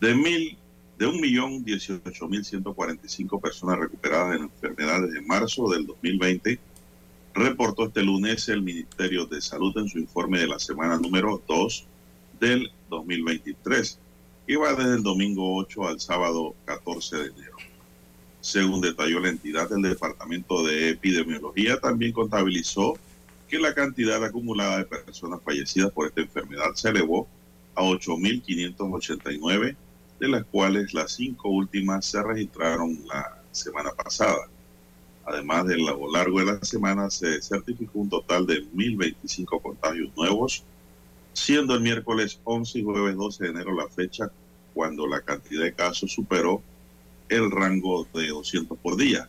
de 0.00 0.14
mil 0.14 0.56
de 0.96 1.08
1.018.145 1.08 3.40
personas 3.40 3.80
recuperadas 3.80 4.30
de 4.30 4.38
la 4.38 4.44
enfermedad 4.44 5.02
desde 5.02 5.22
marzo 5.22 5.68
del 5.70 5.86
2020, 5.86 6.60
reportó 7.34 7.86
este 7.86 8.04
lunes 8.04 8.48
el 8.48 8.62
Ministerio 8.62 9.26
de 9.26 9.40
Salud 9.40 9.76
en 9.76 9.88
su 9.88 9.98
informe 9.98 10.38
de 10.38 10.46
la 10.46 10.60
semana 10.60 10.96
número 10.96 11.42
2 11.48 11.84
del 12.38 12.70
2023, 12.90 13.98
que 14.46 14.56
va 14.56 14.74
desde 14.74 14.98
el 14.98 15.02
domingo 15.02 15.56
8 15.56 15.88
al 15.88 15.98
sábado 15.98 16.54
14 16.64 17.16
de 17.16 17.26
enero. 17.26 17.56
Según 18.40 18.80
detalló 18.80 19.18
la 19.18 19.30
entidad, 19.30 19.72
el 19.72 19.82
Departamento 19.82 20.64
de 20.64 20.90
Epidemiología 20.90 21.80
también 21.80 22.12
contabilizó 22.12 22.96
que 23.54 23.60
la 23.60 23.72
cantidad 23.72 24.24
acumulada 24.24 24.78
de 24.78 24.84
personas 24.84 25.40
fallecidas 25.44 25.92
por 25.92 26.08
esta 26.08 26.22
enfermedad 26.22 26.74
se 26.74 26.88
elevó 26.88 27.28
a 27.76 27.82
8.589, 27.82 29.76
de 30.18 30.28
las 30.28 30.44
cuales 30.46 30.92
las 30.92 31.12
cinco 31.12 31.50
últimas 31.50 32.04
se 32.04 32.20
registraron 32.20 32.98
la 33.06 33.40
semana 33.52 33.92
pasada. 33.92 34.48
Además, 35.24 35.66
de 35.66 35.78
lo 35.78 36.10
largo 36.10 36.40
de 36.40 36.46
la 36.46 36.64
semana 36.64 37.08
se 37.10 37.40
certificó 37.42 38.00
un 38.00 38.10
total 38.10 38.44
de 38.44 38.68
1.025 38.72 39.62
contagios 39.62 40.10
nuevos, 40.16 40.64
siendo 41.32 41.76
el 41.76 41.80
miércoles 41.80 42.40
11 42.42 42.80
y 42.80 42.82
jueves 42.82 43.14
12 43.14 43.44
de 43.44 43.50
enero 43.50 43.72
la 43.72 43.86
fecha 43.86 44.32
cuando 44.74 45.06
la 45.06 45.20
cantidad 45.20 45.62
de 45.62 45.74
casos 45.74 46.10
superó 46.10 46.60
el 47.28 47.52
rango 47.52 48.04
de 48.12 48.30
200 48.30 48.76
por 48.78 48.96
día. 48.96 49.28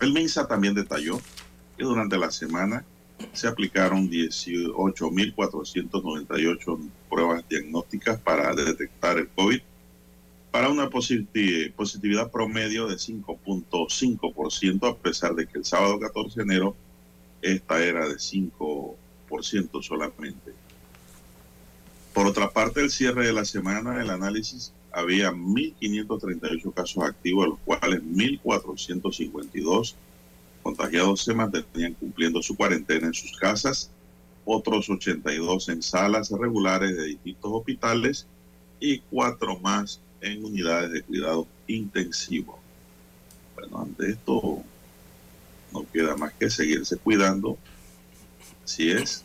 El 0.00 0.12
MINSA 0.12 0.46
también 0.46 0.74
detalló 0.74 1.18
que 1.76 1.84
durante 1.84 2.16
la 2.18 2.30
semana 2.30 2.84
se 3.32 3.46
aplicaron 3.48 4.10
18.498 4.10 6.78
pruebas 7.08 7.44
diagnósticas 7.48 8.18
para 8.20 8.54
detectar 8.54 9.18
el 9.18 9.28
COVID 9.28 9.60
para 10.50 10.68
una 10.68 10.88
positi- 10.88 11.72
positividad 11.72 12.30
promedio 12.30 12.86
de 12.86 12.94
5.5%, 12.96 14.88
a 14.88 14.96
pesar 14.96 15.34
de 15.34 15.48
que 15.48 15.58
el 15.58 15.64
sábado 15.64 15.98
14 15.98 16.36
de 16.36 16.42
enero 16.44 16.76
esta 17.42 17.82
era 17.84 18.06
de 18.08 18.14
5% 18.14 18.94
solamente. 19.82 20.52
Por 22.12 22.28
otra 22.28 22.52
parte, 22.52 22.80
el 22.80 22.90
cierre 22.90 23.26
de 23.26 23.32
la 23.32 23.44
semana, 23.44 24.00
el 24.00 24.10
análisis, 24.10 24.72
había 24.92 25.32
1.538 25.32 26.72
casos 26.72 27.02
activos, 27.02 27.46
de 27.46 27.50
los 27.50 27.58
cuales 27.64 28.00
1.452 28.04 29.96
contagiados 30.64 31.22
se 31.22 31.34
mantenían 31.34 31.92
cumpliendo 31.92 32.42
su 32.42 32.56
cuarentena 32.56 33.06
en 33.06 33.14
sus 33.14 33.36
casas, 33.36 33.90
otros 34.46 34.88
82 34.88 35.68
en 35.68 35.82
salas 35.82 36.30
regulares 36.30 36.96
de 36.96 37.04
distintos 37.04 37.52
hospitales 37.52 38.26
y 38.80 39.00
cuatro 39.00 39.58
más 39.60 40.00
en 40.22 40.42
unidades 40.42 40.90
de 40.90 41.02
cuidado 41.02 41.46
intensivo. 41.66 42.58
Bueno, 43.54 43.82
ante 43.82 44.10
esto 44.10 44.62
no 45.70 45.86
queda 45.92 46.16
más 46.16 46.32
que 46.32 46.48
seguirse 46.48 46.96
cuidando. 46.96 47.58
Si 48.64 48.90
es, 48.90 49.22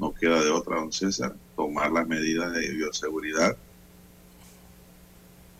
no 0.00 0.12
queda 0.12 0.42
de 0.42 0.50
otra, 0.50 0.80
don 0.80 0.92
César, 0.92 1.36
tomar 1.54 1.92
las 1.92 2.08
medidas 2.08 2.52
de 2.52 2.70
bioseguridad. 2.70 3.56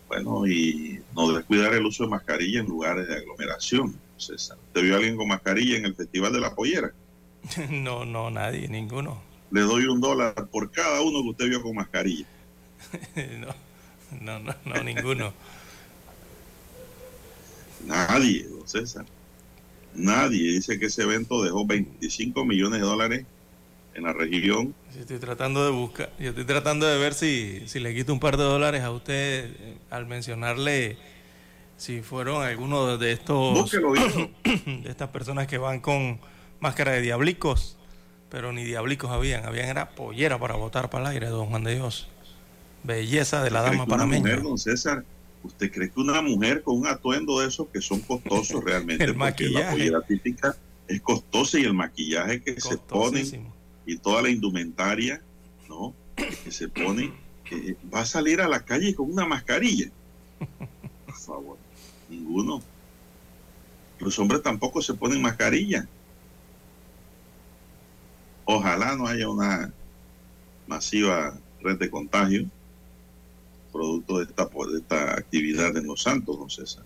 Bueno, 0.09 0.49
y 0.49 1.01
no 1.15 1.33
descuidar 1.33 1.75
el 1.75 1.87
uso 1.87 2.05
de 2.05 2.11
mascarilla 2.11 2.59
en 2.59 2.67
lugares 2.67 3.07
de 3.07 3.15
aglomeración. 3.15 4.04
César, 4.17 4.57
¿te 4.73 4.83
vio 4.83 4.97
alguien 4.97 5.17
con 5.17 5.29
mascarilla 5.29 5.77
en 5.77 5.87
el 5.87 5.95
Festival 5.95 6.33
de 6.33 6.41
la 6.41 6.55
Pollera? 6.55 6.93
No, 7.71 8.05
no, 8.05 8.31
nadie, 8.31 8.69
ninguno. 8.69 9.21
Le 9.51 9.61
doy 9.61 9.85
un 9.87 10.01
dólar 10.01 10.49
por 10.51 10.71
cada 10.71 11.03
uno 11.03 11.23
que 11.23 11.29
usted 11.29 11.49
vio 11.49 11.63
con 11.63 11.75
mascarilla. 11.77 12.27
no, 14.21 14.39
no, 14.39 14.55
no, 14.65 14.83
ninguno. 14.83 15.33
Nadie, 17.87 18.45
don 18.45 18.67
César. 18.67 19.05
Nadie 19.95 20.53
dice 20.53 20.79
que 20.79 20.87
ese 20.87 21.03
evento 21.03 21.43
dejó 21.43 21.67
25 21.67 22.45
millones 22.45 22.81
de 22.81 22.87
dólares 22.87 23.27
en 23.95 24.03
la 24.03 24.13
región. 24.13 24.75
estoy 24.99 25.19
tratando 25.19 25.65
de 25.65 25.71
buscar, 25.71 26.11
yo 26.19 26.31
estoy 26.31 26.45
tratando 26.45 26.87
de 26.87 26.99
ver 26.99 27.15
si, 27.15 27.63
si 27.67 27.79
le 27.79 27.95
quito 27.95 28.13
un 28.13 28.21
par 28.21 28.37
de 28.37 28.43
dólares 28.43 28.83
a 28.83 28.91
usted 28.91 29.53
eh, 29.57 29.79
al 29.91 30.07
mencionarle 30.07 30.99
si 31.77 32.03
fueron 32.03 32.43
algunos 32.43 32.99
de 32.99 33.13
estos 33.13 33.71
de 34.45 34.89
estas 34.89 35.09
personas 35.11 35.47
que 35.47 35.59
van 35.59 35.81
con 35.81 36.21
máscara 36.61 36.93
de 36.93 37.01
diablicos, 37.01 37.77
pero 38.31 38.53
ni 38.53 38.65
diablicos 38.65 39.11
habían, 39.11 39.45
habían 39.45 39.69
era 39.69 39.91
pollera 39.91 40.39
para 40.39 40.55
votar 40.57 40.91
para 40.91 41.05
el 41.05 41.11
aire, 41.13 41.29
don 41.29 41.47
Juan 41.47 41.65
de 41.65 41.75
Dios. 41.75 42.09
Belleza 42.83 43.43
de 43.43 43.51
la 43.51 43.63
dama 43.63 43.87
para 43.87 44.07
mí. 44.07 44.21
don 44.21 44.59
César, 44.59 45.05
¿usted 45.43 45.73
cree 45.73 45.91
que 45.91 46.01
una 46.01 46.21
mujer 46.21 46.63
con 46.63 46.79
un 46.79 46.87
atuendo 46.87 47.41
de 47.41 47.49
esos 47.49 47.69
que 47.69 47.81
son 47.81 48.01
costosos 48.01 48.63
realmente? 48.65 49.05
el 49.05 49.15
maquillaje. 49.15 49.65
La 49.65 49.71
pollera 49.71 50.01
típica 50.03 50.57
es 50.89 51.01
costosa 51.01 51.59
y 51.59 51.65
el 51.65 51.75
maquillaje 51.75 52.43
que 52.43 52.61
se 52.61 52.77
pone 52.77 53.25
y 53.87 53.99
toda 53.99 54.23
la 54.23 54.31
indumentaria, 54.31 55.21
¿no? 55.69 55.95
Que 56.17 56.51
se 56.51 56.69
pone, 56.69 57.13
que 57.45 57.77
va 57.93 58.01
a 58.01 58.07
salir 58.07 58.41
a 58.41 58.49
la 58.49 58.65
calle 58.65 58.95
con 58.95 59.11
una 59.11 59.27
mascarilla. 59.27 59.91
Por 61.07 61.15
favor, 61.15 61.59
ninguno. 62.15 62.63
Los 63.99 64.19
hombres 64.19 64.43
tampoco 64.43 64.83
se 64.83 64.95
ponen 64.95 65.23
mascarilla. 65.23 65.87
Ojalá 68.45 68.97
no 68.97 69.07
haya 69.07 69.29
una 69.29 69.73
masiva 70.67 71.39
red 71.61 71.79
de 71.79 71.91
contagio 71.91 72.47
producto 73.73 74.19
de 74.19 74.25
esta, 74.25 74.45
de 74.45 74.79
esta 74.79 75.13
actividad 75.15 75.77
en 75.77 75.87
Los 75.87 76.03
Santos, 76.03 76.39
don 76.39 76.51
César. 76.51 76.85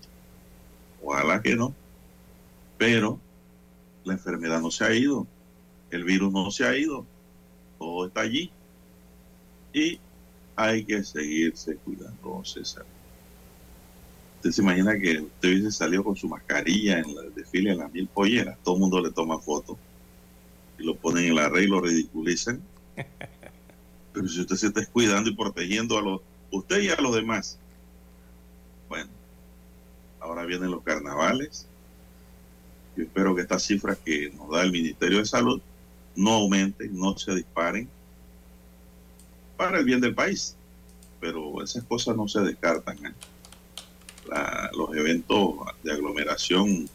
Ojalá 1.03 1.41
que 1.41 1.55
no. 1.55 1.73
Pero 2.77 3.19
la 4.05 4.13
enfermedad 4.13 4.61
no 4.61 4.71
se 4.71 4.85
ha 4.85 4.93
ido 4.93 5.27
el 5.91 6.03
virus 6.03 6.31
no 6.31 6.51
se 6.51 6.65
ha 6.65 6.77
ido, 6.77 7.05
todo 7.77 8.07
está 8.07 8.21
allí. 8.21 8.51
Y 9.73 9.99
hay 10.55 10.83
que 10.83 11.03
seguirse 11.03 11.75
cuidando, 11.77 12.43
César. 12.43 12.85
Usted 14.39 14.51
se 14.51 14.61
imagina 14.61 14.97
que 14.97 15.19
usted 15.19 15.49
hubiese 15.49 15.71
salido 15.71 16.01
con 16.01 16.15
su 16.15 16.29
mascarilla 16.29 16.99
en 16.99 17.09
el 17.09 17.35
desfile 17.35 17.71
en 17.71 17.79
las 17.79 17.91
mil 17.91 18.07
polleras, 18.07 18.57
todo 18.63 18.75
el 18.75 18.79
mundo 18.79 19.01
le 19.01 19.11
toma 19.11 19.37
fotos 19.37 19.75
y 20.77 20.83
lo 20.83 20.95
ponen 20.95 21.25
en 21.25 21.35
la 21.35 21.49
red 21.49 21.63
y 21.63 21.67
lo 21.67 21.81
ridiculizan. 21.81 22.61
Pero 24.13 24.27
si 24.29 24.39
usted 24.39 24.55
se 24.55 24.67
está 24.67 24.85
cuidando 24.85 25.29
y 25.29 25.35
protegiendo 25.35 25.97
a 25.97 26.01
los, 26.01 26.21
usted 26.51 26.79
y 26.79 26.87
a 26.87 26.95
los 27.01 27.13
demás, 27.13 27.59
bueno, 28.87 29.09
ahora 30.21 30.45
vienen 30.45 30.71
los 30.71 30.83
carnavales. 30.83 31.67
Yo 32.95 33.03
espero 33.03 33.35
que 33.35 33.41
estas 33.41 33.63
cifras 33.63 33.97
que 33.97 34.31
nos 34.37 34.51
da 34.51 34.63
el 34.63 34.71
Ministerio 34.71 35.17
de 35.17 35.25
Salud 35.25 35.61
no 36.15 36.31
aumenten, 36.31 36.97
no 36.97 37.17
se 37.17 37.35
disparen 37.35 37.89
para 39.57 39.79
el 39.79 39.83
bien 39.83 39.99
del 39.99 40.15
país. 40.15 40.55
Pero 41.19 41.61
esas 41.61 41.83
cosas 41.83 42.15
no 42.15 42.29
se 42.29 42.39
descartan. 42.39 43.05
¿eh? 43.05 43.13
Los 44.75 44.95
eventos 44.95 45.55
de 45.83 45.91
aglomeración 45.91 46.89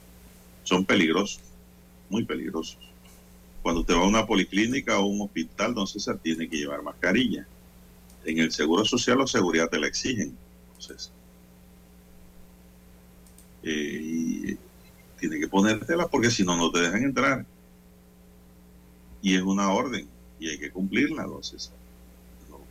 son 0.63 0.85
peligrosos, 0.85 1.41
muy 2.09 2.25
peligrosos. 2.25 2.79
Cuando 3.63 3.81
usted 3.81 3.95
va 3.95 4.01
a 4.01 4.09
una 4.09 4.27
policlínica 4.27 4.99
o 4.99 5.07
un 5.07 5.23
hospital, 5.23 5.75
don 5.75 5.87
César 5.87 6.19
tiene 6.19 6.49
que 6.49 6.57
llevar 6.57 6.83
mascarilla. 6.83 7.47
En 8.25 8.39
el 8.39 8.53
Seguro 8.53 8.85
Social 8.85 9.21
o 9.21 9.27
Seguridad 9.27 9.69
te 9.69 9.79
la 9.79 9.87
exigen, 9.87 10.37
entonces 10.69 11.11
eh, 13.63 14.01
y 14.03 14.59
tiene 15.19 15.41
que 15.41 15.49
ponértela 15.49 16.07
porque 16.09 16.31
si 16.31 16.45
no, 16.45 16.55
no 16.55 16.71
te 16.71 16.81
dejan 16.81 17.03
entrar 17.03 17.47
y 19.23 19.37
es 19.37 19.43
una 19.43 19.73
orden 19.73 20.07
y 20.39 20.51
hay 20.51 20.59
que 20.59 20.71
cumplirla, 20.71 21.25
en 21.25 21.31
los 21.31 21.71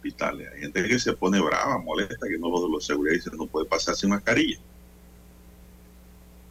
Hay 0.04 0.62
gente 0.62 0.88
que 0.88 1.00
se 1.00 1.14
pone 1.14 1.40
brava, 1.40 1.78
molesta, 1.78 2.28
que 2.28 2.38
no 2.38 2.50
los 2.50 2.70
los 2.70 2.86
seguridad 2.86 3.16
dicen 3.16 3.38
no 3.38 3.48
puede 3.48 3.66
pasar 3.66 3.96
sin 3.96 4.10
mascarilla. 4.10 4.60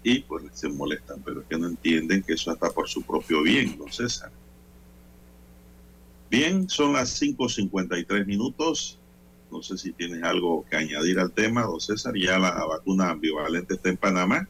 Y 0.02 0.20
pues 0.20 0.44
se 0.52 0.68
molestan, 0.68 1.22
pero 1.24 1.40
es 1.42 1.46
que 1.46 1.58
no 1.58 1.68
entienden 1.68 2.22
que 2.22 2.32
eso 2.32 2.52
está 2.52 2.70
por 2.70 2.88
su 2.88 3.02
propio 3.02 3.42
bien, 3.42 3.78
don 3.78 3.92
César. 3.92 4.32
Bien, 6.30 6.68
son 6.68 6.94
las 6.94 7.20
5.53 7.20 8.26
minutos. 8.26 8.98
No 9.50 9.62
sé 9.62 9.76
si 9.76 9.92
tienes 9.92 10.22
algo 10.22 10.64
que 10.68 10.76
añadir 10.76 11.20
al 11.20 11.30
tema, 11.30 11.62
don 11.62 11.80
César. 11.80 12.14
Ya 12.16 12.38
la 12.38 12.52
vacuna 12.64 13.10
ambivalente 13.10 13.74
está 13.74 13.90
en 13.90 13.98
Panamá. 13.98 14.48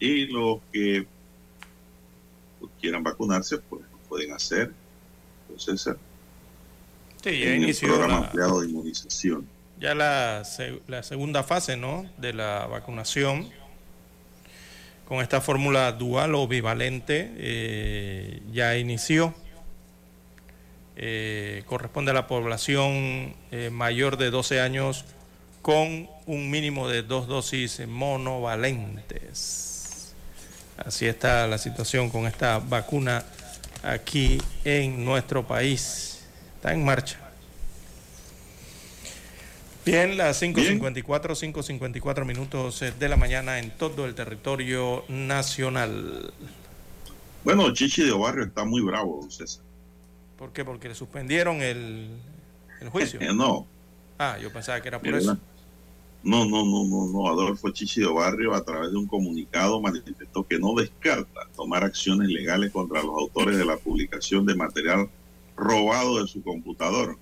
Y 0.00 0.26
los 0.26 0.60
que 0.72 1.06
quieran 2.80 3.02
vacunarse, 3.02 3.58
pues 3.58 3.82
lo 3.82 3.98
pueden 4.08 4.32
hacer. 4.32 4.72
Entonces, 5.48 5.94
sí, 7.30 7.40
ya 7.40 7.54
inició 7.54 7.88
programa 7.88 8.18
ampliado 8.18 8.60
de 8.60 8.68
inmunización. 8.68 9.46
Ya 9.78 9.94
la, 9.94 10.42
la 10.86 11.02
segunda 11.02 11.42
fase, 11.42 11.76
¿no? 11.76 12.08
De 12.16 12.32
la 12.32 12.66
vacunación 12.66 13.50
con 15.06 15.20
esta 15.20 15.40
fórmula 15.40 15.92
dual 15.92 16.34
o 16.34 16.48
bivalente 16.48 17.32
eh, 17.36 18.42
ya 18.52 18.76
inició. 18.76 19.34
Eh, 20.96 21.62
corresponde 21.66 22.10
a 22.10 22.14
la 22.14 22.26
población 22.26 23.34
eh, 23.50 23.70
mayor 23.70 24.16
de 24.16 24.30
12 24.30 24.60
años 24.60 25.04
con 25.60 26.08
un 26.26 26.50
mínimo 26.50 26.88
de 26.88 27.02
dos 27.02 27.26
dosis 27.26 27.86
monovalentes. 27.86 30.14
Así 30.78 31.06
está 31.06 31.46
la 31.46 31.58
situación 31.58 32.08
con 32.08 32.26
esta 32.26 32.58
vacuna 32.58 33.24
aquí 33.82 34.40
en 34.64 35.04
nuestro 35.04 35.46
país. 35.46 36.15
Está 36.56 36.72
en 36.72 36.84
marcha. 36.84 37.18
Bien, 39.84 40.16
las 40.16 40.42
5.54, 40.42 41.04
5.54 41.04 42.24
minutos 42.24 42.82
de 42.98 43.08
la 43.08 43.16
mañana 43.16 43.60
en 43.60 43.70
todo 43.70 44.04
el 44.04 44.16
territorio 44.16 45.04
nacional. 45.08 46.32
Bueno, 47.44 47.72
Chichi 47.72 48.04
de 48.04 48.10
Barrio 48.10 48.46
está 48.46 48.64
muy 48.64 48.80
bravo, 48.80 49.30
César. 49.30 49.62
¿Por 50.36 50.52
qué? 50.52 50.64
Porque 50.64 50.88
le 50.88 50.96
suspendieron 50.96 51.62
el, 51.62 52.08
el 52.80 52.88
juicio. 52.88 53.20
no. 53.34 53.66
Ah, 54.18 54.36
yo 54.42 54.52
pensaba 54.52 54.80
que 54.80 54.88
era 54.88 54.98
por 54.98 55.14
eso. 55.14 55.38
No, 56.24 56.44
no, 56.44 56.64
no, 56.64 56.84
no, 56.84 57.06
no. 57.06 57.28
Adolfo 57.28 57.70
Chichido 57.70 58.14
Barrio, 58.14 58.54
a 58.54 58.64
través 58.64 58.90
de 58.90 58.96
un 58.96 59.06
comunicado, 59.06 59.80
manifestó 59.80 60.44
que 60.44 60.58
no 60.58 60.74
descarta 60.74 61.46
tomar 61.54 61.84
acciones 61.84 62.28
legales 62.28 62.72
contra 62.72 63.00
los 63.04 63.16
autores 63.16 63.56
de 63.56 63.64
la 63.64 63.76
publicación 63.76 64.44
de 64.44 64.56
material 64.56 65.08
robado 65.56 66.20
de 66.20 66.28
su 66.28 66.42
computador. 66.42 67.16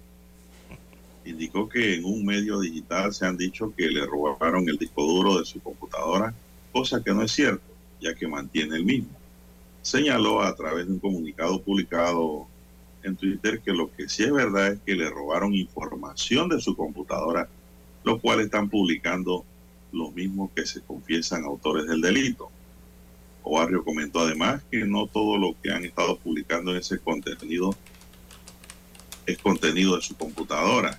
Indicó 1.25 1.69
que 1.69 1.95
en 1.95 2.05
un 2.05 2.25
medio 2.25 2.61
digital 2.61 3.15
se 3.15 3.27
han 3.27 3.37
dicho 3.37 3.73
que 3.77 3.89
le 3.89 4.05
robaron 4.05 4.69
el 4.69 4.77
disco 4.77 5.03
duro 5.03 5.39
de 5.39 5.45
su 5.45 5.61
computadora, 5.61 6.35
cosa 6.73 7.03
que 7.03 7.15
no 7.15 7.23
es 7.23 7.33
cierto, 7.33 7.65
ya 8.01 8.15
que 8.15 8.29
mantiene 8.29 8.77
el 8.77 8.85
mismo. 8.85 9.11
Señaló 9.81 10.43
a 10.43 10.55
través 10.55 10.87
de 10.87 10.93
un 10.93 10.99
comunicado 10.99 11.63
publicado 11.63 12.47
en 13.03 13.17
Twitter 13.17 13.61
que 13.61 13.73
lo 13.73 13.91
que 13.95 14.09
sí 14.09 14.25
es 14.25 14.33
verdad 14.33 14.73
es 14.73 14.81
que 14.81 14.95
le 14.95 15.09
robaron 15.09 15.55
información 15.55 16.49
de 16.49 16.61
su 16.61 16.77
computadora 16.77 17.49
los 18.05 18.21
cuales 18.21 18.47
están 18.47 18.69
publicando 18.69 19.45
los 19.93 20.15
mismos 20.15 20.51
que 20.55 20.67
se 20.67 20.83
confiesan 20.83 21.45
autores 21.45 21.87
del 21.87 22.01
delito. 22.01 22.51
Obarrio 23.43 23.85
comentó 23.85 24.21
además 24.21 24.63
que 24.71 24.85
no 24.85 25.07
todo 25.07 25.39
lo 25.39 25.55
que 25.61 25.71
han 25.71 25.85
estado 25.85 26.17
publicando 26.19 26.73
en 26.73 26.79
ese 26.79 26.99
contenido 26.99 27.75
es 29.27 29.39
contenido 29.39 29.97
de 29.97 30.03
su 30.03 30.17
computadora. 30.17 30.99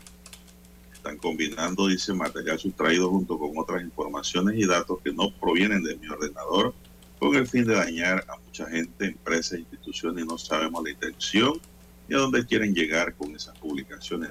Están 0.94 1.18
combinando, 1.18 1.88
dice, 1.88 2.14
material 2.14 2.60
sustraído 2.60 3.10
junto 3.10 3.38
con 3.38 3.52
otras 3.58 3.84
informaciones 3.84 4.56
y 4.58 4.66
datos 4.66 5.00
que 5.04 5.14
no 5.14 5.32
provienen 5.32 5.84
de 5.84 5.96
mi 5.98 6.08
ordenador 6.08 6.74
con 7.20 7.36
el 7.36 7.48
fin 7.48 7.66
de 7.66 7.76
dañar 7.76 8.26
a 8.28 8.38
mucha 8.38 8.70
gente, 8.70 9.06
empresas, 9.06 9.60
instituciones 9.60 10.24
y 10.24 10.28
no 10.28 10.38
sabemos 10.38 10.84
la 10.84 10.92
intención 10.92 11.60
y 12.08 12.14
a 12.14 12.18
dónde 12.18 12.46
quieren 12.46 12.74
llegar 12.74 13.16
con 13.16 13.36
esas 13.36 13.58
publicaciones. 13.58 14.30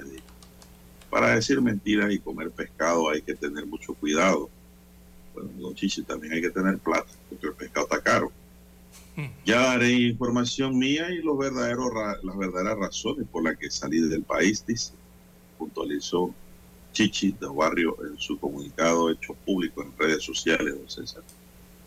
Para 1.09 1.35
decir 1.35 1.61
mentiras 1.61 2.11
y 2.11 2.19
comer 2.19 2.51
pescado 2.51 3.09
hay 3.09 3.21
que 3.21 3.35
tener 3.35 3.65
mucho 3.65 3.93
cuidado. 3.93 4.49
Bueno, 5.33 5.49
los 5.59 5.75
chichis 5.75 6.05
también 6.05 6.33
hay 6.33 6.41
que 6.41 6.49
tener 6.49 6.77
plata, 6.77 7.11
porque 7.29 7.47
el 7.47 7.53
pescado 7.53 7.87
está 7.89 8.01
caro. 8.01 8.31
Ya 9.45 9.61
daré 9.61 9.91
información 9.91 10.77
mía 10.77 11.09
y 11.09 11.21
los 11.21 11.37
verdaderos, 11.37 11.91
las 12.23 12.37
verdaderas 12.37 12.77
razones 12.77 13.27
por 13.31 13.43
las 13.43 13.57
que 13.57 13.71
salí 13.71 14.01
del 14.01 14.23
país, 14.23 14.65
dice, 14.65 14.93
puntualizó 15.57 16.33
Chichi 16.91 17.31
de 17.39 17.47
Barrio 17.47 17.97
en 18.05 18.17
su 18.17 18.39
comunicado 18.39 19.09
hecho 19.09 19.33
público 19.45 19.83
en 19.83 19.97
redes 19.97 20.23
sociales, 20.23 20.75
don 20.77 20.89
César. 20.89 21.23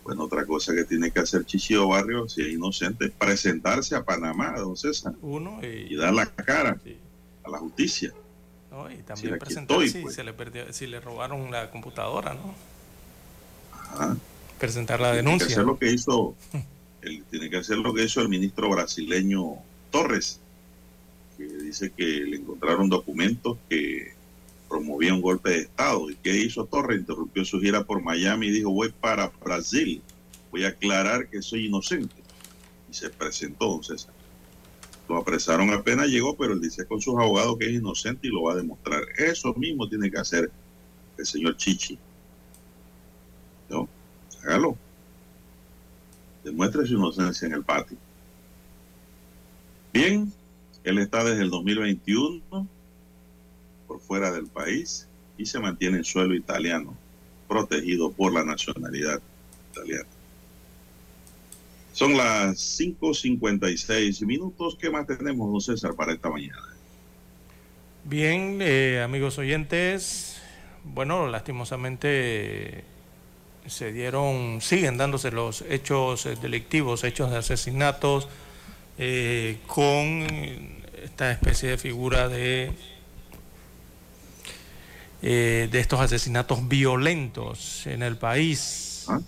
Bueno, 0.04 0.24
otra 0.24 0.46
cosa 0.46 0.74
que 0.74 0.84
tiene 0.84 1.10
que 1.10 1.20
hacer 1.20 1.44
Chichi 1.44 1.74
de 1.74 1.84
Barrio, 1.84 2.28
si 2.28 2.42
es 2.42 2.48
inocente, 2.48 3.06
es 3.06 3.10
presentarse 3.10 3.94
a 3.94 4.04
Panamá, 4.04 4.54
don 4.58 4.76
César. 4.76 5.14
Uno 5.20 5.60
y, 5.62 5.96
dar 5.96 6.14
la 6.14 6.26
cara 6.26 6.78
a 7.44 7.50
la 7.50 7.58
justicia. 7.58 8.12
No, 8.70 8.90
y 8.90 8.96
también 8.98 9.38
presentarse 9.38 10.00
pues. 10.00 10.14
si, 10.14 10.22
le 10.22 10.72
si 10.72 10.86
le 10.86 11.00
robaron 11.00 11.50
la 11.50 11.70
computadora, 11.70 12.34
¿no? 12.34 12.54
Ajá. 13.72 14.16
Presentar 14.58 15.00
la 15.00 15.12
denuncia. 15.12 15.46
Que 15.46 15.52
hacer 15.54 15.64
lo 15.64 15.78
que 15.78 15.92
hizo, 15.92 16.34
el, 17.02 17.24
tiene 17.24 17.50
que 17.50 17.58
hacer 17.58 17.78
lo 17.78 17.94
que 17.94 18.04
hizo 18.04 18.20
el 18.20 18.28
ministro 18.28 18.70
brasileño 18.70 19.56
Torres, 19.90 20.40
que 21.37 21.44
dice 21.46 21.92
que 21.96 22.04
le 22.04 22.37
encontraron 22.37 22.88
documentos 22.88 23.58
que 23.68 24.12
promovía 24.68 25.14
un 25.14 25.22
golpe 25.22 25.50
de 25.50 25.58
Estado. 25.61 26.11
¿Y 26.11 26.16
qué 26.16 26.37
hizo 26.37 26.66
Torres? 26.66 27.00
Interrumpió 27.00 27.44
su 27.44 27.61
gira 27.61 27.84
por 27.84 28.02
Miami 28.02 28.48
y 28.48 28.50
dijo, 28.50 28.70
voy 28.70 28.92
para 29.00 29.28
Brasil, 29.28 30.02
voy 30.50 30.64
a 30.64 30.68
aclarar 30.68 31.28
que 31.28 31.42
soy 31.42 31.66
inocente. 31.66 32.14
Y 32.90 32.94
se 32.94 33.11
presentó, 33.11 33.68
don 33.68 33.82
César. 33.82 34.14
Lo 35.08 35.16
apresaron 35.16 35.70
apenas 35.70 36.08
llegó, 36.08 36.37
pero 36.37 36.52
él 36.52 36.61
dice 36.61 36.87
con 36.87 37.00
sus 37.00 37.14
abogados 37.14 37.56
que 37.58 37.66
es 37.66 37.72
inocente 37.72 38.28
y 38.28 38.30
lo 38.30 38.42
va 38.42 38.52
a 38.52 38.56
demostrar. 38.56 39.02
Eso 39.16 39.54
mismo 39.54 39.88
tiene 39.88 40.11
que 40.11 40.18
hacer 40.18 40.50
el 41.16 41.26
señor 41.26 41.56
Chichi. 41.56 41.98
¿No? 43.70 43.88
Hágalo. 44.42 44.76
Demuestre 46.48 46.87
su 46.87 46.94
inocencia 46.94 47.46
en 47.46 47.52
el 47.52 47.62
patio. 47.62 47.98
Bien, 49.92 50.32
él 50.82 50.98
está 50.98 51.22
desde 51.22 51.42
el 51.42 51.50
2021 51.50 52.66
por 53.87 54.00
fuera 54.00 54.32
del 54.32 54.46
país 54.46 55.06
y 55.37 55.44
se 55.44 55.61
mantiene 55.61 55.98
en 55.98 56.04
suelo 56.04 56.34
italiano, 56.34 56.96
protegido 57.46 58.11
por 58.11 58.32
la 58.32 58.44
nacionalidad 58.44 59.20
italiana. 59.72 60.08
Son 61.92 62.16
las 62.16 62.80
5.56 62.80 64.24
minutos. 64.24 64.78
¿Qué 64.80 64.88
más 64.88 65.06
tenemos, 65.06 65.52
don 65.52 65.61
César, 65.61 65.94
para 65.94 66.14
esta 66.14 66.30
mañana? 66.30 66.62
Bien, 68.04 68.61
eh, 68.62 69.02
amigos 69.02 69.37
oyentes, 69.37 70.40
bueno, 70.82 71.26
lastimosamente 71.26 72.84
se 73.68 73.92
dieron, 73.92 74.61
siguen 74.61 74.96
dándose 74.96 75.31
los 75.31 75.62
hechos 75.68 76.28
delictivos, 76.40 77.04
hechos 77.04 77.31
de 77.31 77.38
asesinatos, 77.38 78.28
eh, 78.98 79.59
con 79.66 80.26
esta 81.04 81.31
especie 81.31 81.70
de 81.70 81.78
figura 81.78 82.28
de 82.28 82.72
eh, 85.20 85.68
de 85.72 85.81
estos 85.81 85.98
asesinatos 86.00 86.68
violentos 86.68 87.87
en 87.88 88.04
el 88.04 88.16
país. 88.16 89.07
Ah. 89.09 89.20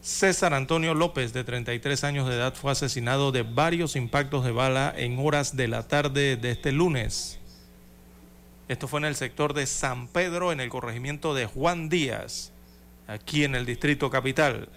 César 0.00 0.54
Antonio 0.54 0.94
López, 0.94 1.32
de 1.32 1.42
33 1.42 2.04
años 2.04 2.28
de 2.28 2.36
edad, 2.36 2.54
fue 2.54 2.70
asesinado 2.70 3.32
de 3.32 3.42
varios 3.42 3.96
impactos 3.96 4.44
de 4.44 4.52
bala 4.52 4.94
en 4.96 5.18
horas 5.18 5.56
de 5.56 5.66
la 5.66 5.88
tarde 5.88 6.36
de 6.36 6.52
este 6.52 6.70
lunes. 6.70 7.40
Esto 8.68 8.86
fue 8.86 9.00
en 9.00 9.06
el 9.06 9.16
sector 9.16 9.54
de 9.54 9.66
San 9.66 10.06
Pedro, 10.06 10.52
en 10.52 10.60
el 10.60 10.68
corregimiento 10.68 11.34
de 11.34 11.46
Juan 11.46 11.88
Díaz, 11.88 12.52
aquí 13.06 13.44
en 13.44 13.54
el 13.54 13.66
Distrito 13.66 14.10
Capital, 14.10 14.68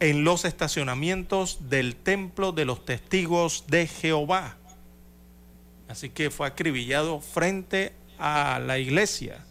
en 0.00 0.24
los 0.24 0.44
estacionamientos 0.44 1.68
del 1.68 1.96
Templo 1.96 2.52
de 2.52 2.64
los 2.64 2.84
Testigos 2.84 3.64
de 3.68 3.86
Jehová. 3.86 4.56
Así 5.88 6.10
que 6.10 6.30
fue 6.30 6.46
acribillado 6.46 7.20
frente 7.20 7.92
a 8.18 8.58
la 8.58 8.78
iglesia. 8.78 9.44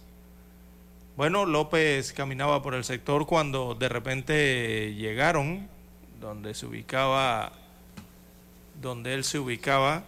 Bueno, 1.15 1.45
López 1.45 2.11
caminaba 2.11 2.61
por 2.61 2.75
el 2.75 2.83
sector 2.83 3.25
cuando 3.25 3.73
de 3.73 3.87
repente 3.87 4.93
llegaron 4.95 5.69
donde 6.19 6.53
se 6.53 6.65
ubicaba, 6.65 7.53
donde 8.81 9.13
él 9.13 9.23
se 9.23 9.39
ubicaba, 9.39 10.03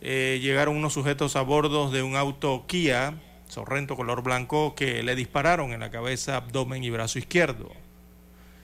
eh, 0.00 0.38
llegaron 0.40 0.76
unos 0.76 0.94
sujetos 0.94 1.36
a 1.36 1.42
bordo 1.42 1.90
de 1.90 2.02
un 2.02 2.16
auto 2.16 2.64
Kia, 2.66 3.14
Sorrento 3.52 3.96
color 3.96 4.22
blanco, 4.22 4.74
que 4.74 5.02
le 5.02 5.14
dispararon 5.14 5.74
en 5.74 5.80
la 5.80 5.90
cabeza, 5.90 6.36
abdomen 6.36 6.82
y 6.84 6.88
brazo 6.88 7.18
izquierdo. 7.18 7.70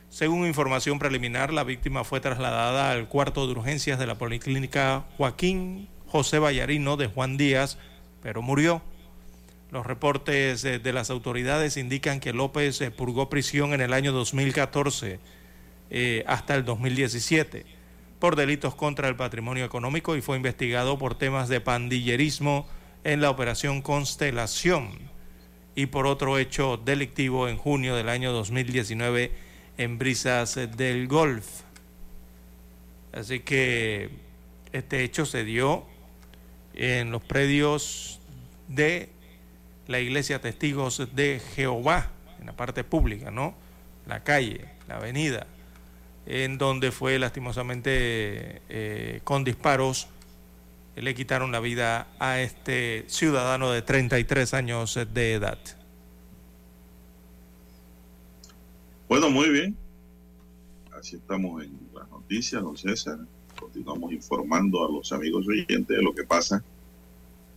Según 0.08 0.46
información 0.46 0.98
preliminar, 0.98 1.52
la 1.52 1.62
víctima 1.62 2.04
fue 2.04 2.20
trasladada 2.20 2.90
al 2.90 3.06
cuarto 3.06 3.46
de 3.46 3.52
urgencias 3.52 3.98
de 3.98 4.06
la 4.06 4.14
Policlínica 4.16 5.04
Joaquín 5.18 5.88
José 6.06 6.38
Vallarino 6.38 6.96
de 6.96 7.06
Juan 7.06 7.36
Díaz, 7.36 7.76
pero 8.22 8.40
murió. 8.40 8.80
Los 9.70 9.84
reportes 9.84 10.62
de, 10.62 10.92
las 10.94 11.10
autoridades 11.10 11.76
indican 11.76 12.18
que 12.18 12.32
López 12.32 12.80
eh, 12.80 12.90
purgó 12.90 13.28
prisión 13.28 13.74
en 13.74 13.82
el 13.82 13.92
año 13.92 14.12
2014 14.12 15.20
eh, 15.90 16.24
hasta 16.26 16.54
el 16.54 16.64
2017 16.64 17.66
por 18.18 18.36
delitos 18.36 18.74
contra 18.74 19.08
el 19.08 19.16
patrimonio 19.16 19.66
económico 19.66 20.16
y 20.16 20.22
fue 20.22 20.38
investigado 20.38 20.98
por 20.98 21.14
temas 21.14 21.50
de 21.50 21.60
pandillerismo 21.60 22.66
en 23.08 23.22
la 23.22 23.30
operación 23.30 23.80
Constelación 23.80 24.90
y 25.74 25.86
por 25.86 26.06
otro 26.06 26.36
hecho 26.36 26.76
delictivo 26.76 27.48
en 27.48 27.56
junio 27.56 27.96
del 27.96 28.10
año 28.10 28.32
2019 28.32 29.32
en 29.78 29.96
Brisas 29.96 30.56
del 30.76 31.08
Golf. 31.08 31.46
Así 33.14 33.40
que 33.40 34.10
este 34.74 35.04
hecho 35.04 35.24
se 35.24 35.42
dio 35.44 35.86
en 36.74 37.10
los 37.10 37.22
predios 37.22 38.20
de 38.68 39.08
la 39.86 40.00
iglesia 40.00 40.42
Testigos 40.42 41.08
de 41.14 41.40
Jehová, 41.56 42.10
en 42.38 42.44
la 42.44 42.52
parte 42.52 42.84
pública, 42.84 43.30
¿no? 43.30 43.54
La 44.06 44.22
calle, 44.22 44.66
la 44.86 44.96
avenida, 44.96 45.46
en 46.26 46.58
donde 46.58 46.92
fue 46.92 47.18
lastimosamente 47.18 48.60
eh, 48.68 49.20
con 49.24 49.44
disparos 49.44 50.08
le 51.02 51.14
quitaron 51.14 51.52
la 51.52 51.60
vida 51.60 52.08
a 52.18 52.40
este 52.40 53.04
ciudadano 53.08 53.70
de 53.70 53.82
33 53.82 54.54
años 54.54 54.98
de 55.12 55.34
edad. 55.34 55.58
Bueno, 59.08 59.30
muy 59.30 59.48
bien. 59.50 59.76
Así 60.92 61.16
estamos 61.16 61.62
en 61.62 61.78
las 61.94 62.08
noticias, 62.10 62.62
don 62.62 62.76
César 62.76 63.18
continuamos 63.58 64.12
informando 64.12 64.86
a 64.86 64.90
los 64.90 65.12
amigos 65.12 65.46
oyentes 65.46 65.88
de 65.88 66.02
lo 66.02 66.14
que 66.14 66.24
pasa 66.24 66.62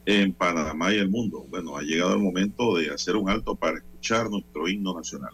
en 0.05 0.33
Panamá 0.33 0.93
y 0.93 0.97
el 0.97 1.09
mundo. 1.09 1.45
Bueno, 1.49 1.77
ha 1.77 1.81
llegado 1.81 2.13
el 2.13 2.19
momento 2.19 2.75
de 2.75 2.89
hacer 2.89 3.15
un 3.15 3.29
alto 3.29 3.55
para 3.55 3.77
escuchar 3.77 4.29
nuestro 4.29 4.67
himno 4.67 4.95
nacional. 4.95 5.33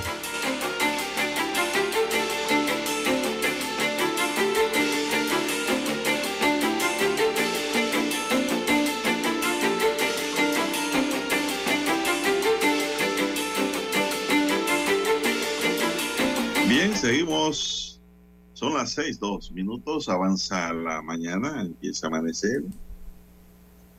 6, 18.91 19.19
2 19.19 19.51
minutos, 19.53 20.09
avanza 20.09 20.73
la 20.73 21.01
mañana, 21.01 21.61
empieza 21.61 22.07
a 22.07 22.09
amanecer. 22.09 22.61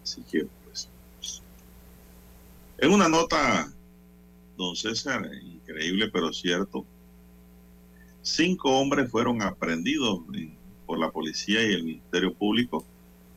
Así 0.03 0.23
que, 0.31 0.47
pues. 0.65 0.91
En 2.77 2.93
una 2.93 3.09
nota, 3.09 3.73
don 4.59 4.77
César, 4.77 5.31
increíble 5.43 6.11
pero 6.13 6.31
cierto, 6.33 6.85
cinco 8.21 8.79
hombres 8.79 9.11
fueron 9.11 9.41
aprendidos 9.41 10.21
por 10.85 10.99
la 10.99 11.11
policía 11.11 11.63
y 11.63 11.73
el 11.73 11.85
Ministerio 11.85 12.35
Público. 12.35 12.85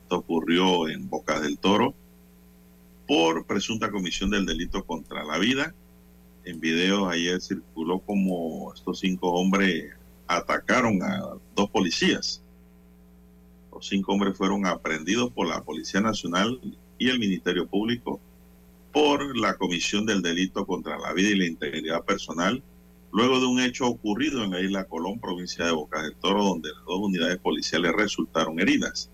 Esto 0.04 0.18
ocurrió 0.18 0.90
en 0.90 1.10
Bocas 1.10 1.42
del 1.42 1.58
Toro 1.58 1.94
por 3.08 3.46
presunta 3.46 3.92
comisión 3.92 4.30
del 4.30 4.46
delito 4.46 4.84
contra 4.84 5.24
la 5.24 5.38
vida. 5.38 5.74
En 6.44 6.60
videos 6.60 7.08
ayer 7.10 7.40
circuló 7.42 8.00
como 8.00 8.74
estos 8.74 9.00
cinco 9.00 9.32
hombres 9.32 9.94
atacaron 10.28 11.02
a 11.04 11.22
dos 11.56 11.70
policías. 11.70 12.42
Los 13.72 13.88
cinco 13.88 14.14
hombres 14.14 14.38
fueron 14.38 14.66
aprendidos 14.66 15.32
por 15.32 15.48
la 15.48 15.64
Policía 15.64 16.02
Nacional 16.02 16.60
y 16.98 17.10
el 17.10 17.20
Ministerio 17.20 17.68
Público 17.68 18.20
por 18.94 19.38
la 19.38 19.56
comisión 19.56 20.06
del 20.06 20.22
delito 20.22 20.66
contra 20.66 20.98
la 20.98 21.12
vida 21.12 21.30
y 21.30 21.36
la 21.36 21.46
integridad 21.46 22.06
personal, 22.06 22.64
luego 23.12 23.42
de 23.42 23.46
un 23.46 23.60
hecho 23.60 23.88
ocurrido 23.88 24.44
en 24.44 24.52
la 24.52 24.62
isla 24.62 24.86
Colón, 24.86 25.20
provincia 25.20 25.66
de 25.66 25.74
Bocas 25.74 26.04
del 26.04 26.16
Toro, 26.16 26.46
donde 26.46 26.70
las 26.70 26.86
dos 26.86 27.00
unidades 27.00 27.38
policiales 27.40 27.92
resultaron 27.92 28.58
heridas. 28.60 29.10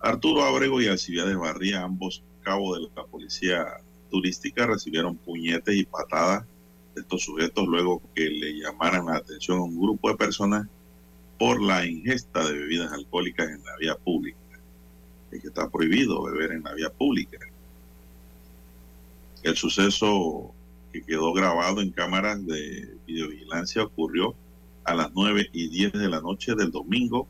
Arturo 0.00 0.44
Abrego 0.44 0.80
y 0.82 0.88
Alcibiades 0.88 1.36
Barría, 1.38 1.82
ambos 1.82 2.22
cabos 2.42 2.78
de 2.78 2.88
la 2.94 3.06
policía 3.06 3.66
turística 4.10 4.66
recibieron 4.66 5.16
puñetes 5.16 5.76
y 5.76 5.84
patadas 5.84 6.44
estos 6.94 7.22
sujetos 7.22 7.66
luego 7.66 8.02
que 8.14 8.28
le 8.28 8.58
llamaran 8.58 9.06
la 9.06 9.16
atención 9.16 9.58
a 9.58 9.62
un 9.62 9.80
grupo 9.80 10.10
de 10.10 10.16
personas 10.16 10.66
por 11.38 11.60
la 11.62 11.86
ingesta 11.86 12.46
de 12.46 12.52
bebidas 12.52 12.92
alcohólicas 12.92 13.48
en 13.48 13.64
la 13.64 13.76
vía 13.78 13.96
pública. 13.96 14.38
Es 15.30 15.40
que 15.40 15.48
está 15.48 15.70
prohibido 15.70 16.22
beber 16.22 16.52
en 16.52 16.64
la 16.64 16.74
vía 16.74 16.90
pública. 16.90 17.38
El 19.42 19.56
suceso 19.56 20.52
que 20.92 21.02
quedó 21.02 21.32
grabado 21.32 21.80
en 21.80 21.92
cámaras 21.92 22.44
de 22.46 22.96
videovigilancia 23.06 23.84
ocurrió 23.84 24.34
a 24.84 24.94
las 24.94 25.12
9 25.14 25.50
y 25.52 25.68
10 25.68 25.92
de 25.92 26.08
la 26.08 26.20
noche 26.20 26.54
del 26.54 26.70
domingo 26.70 27.26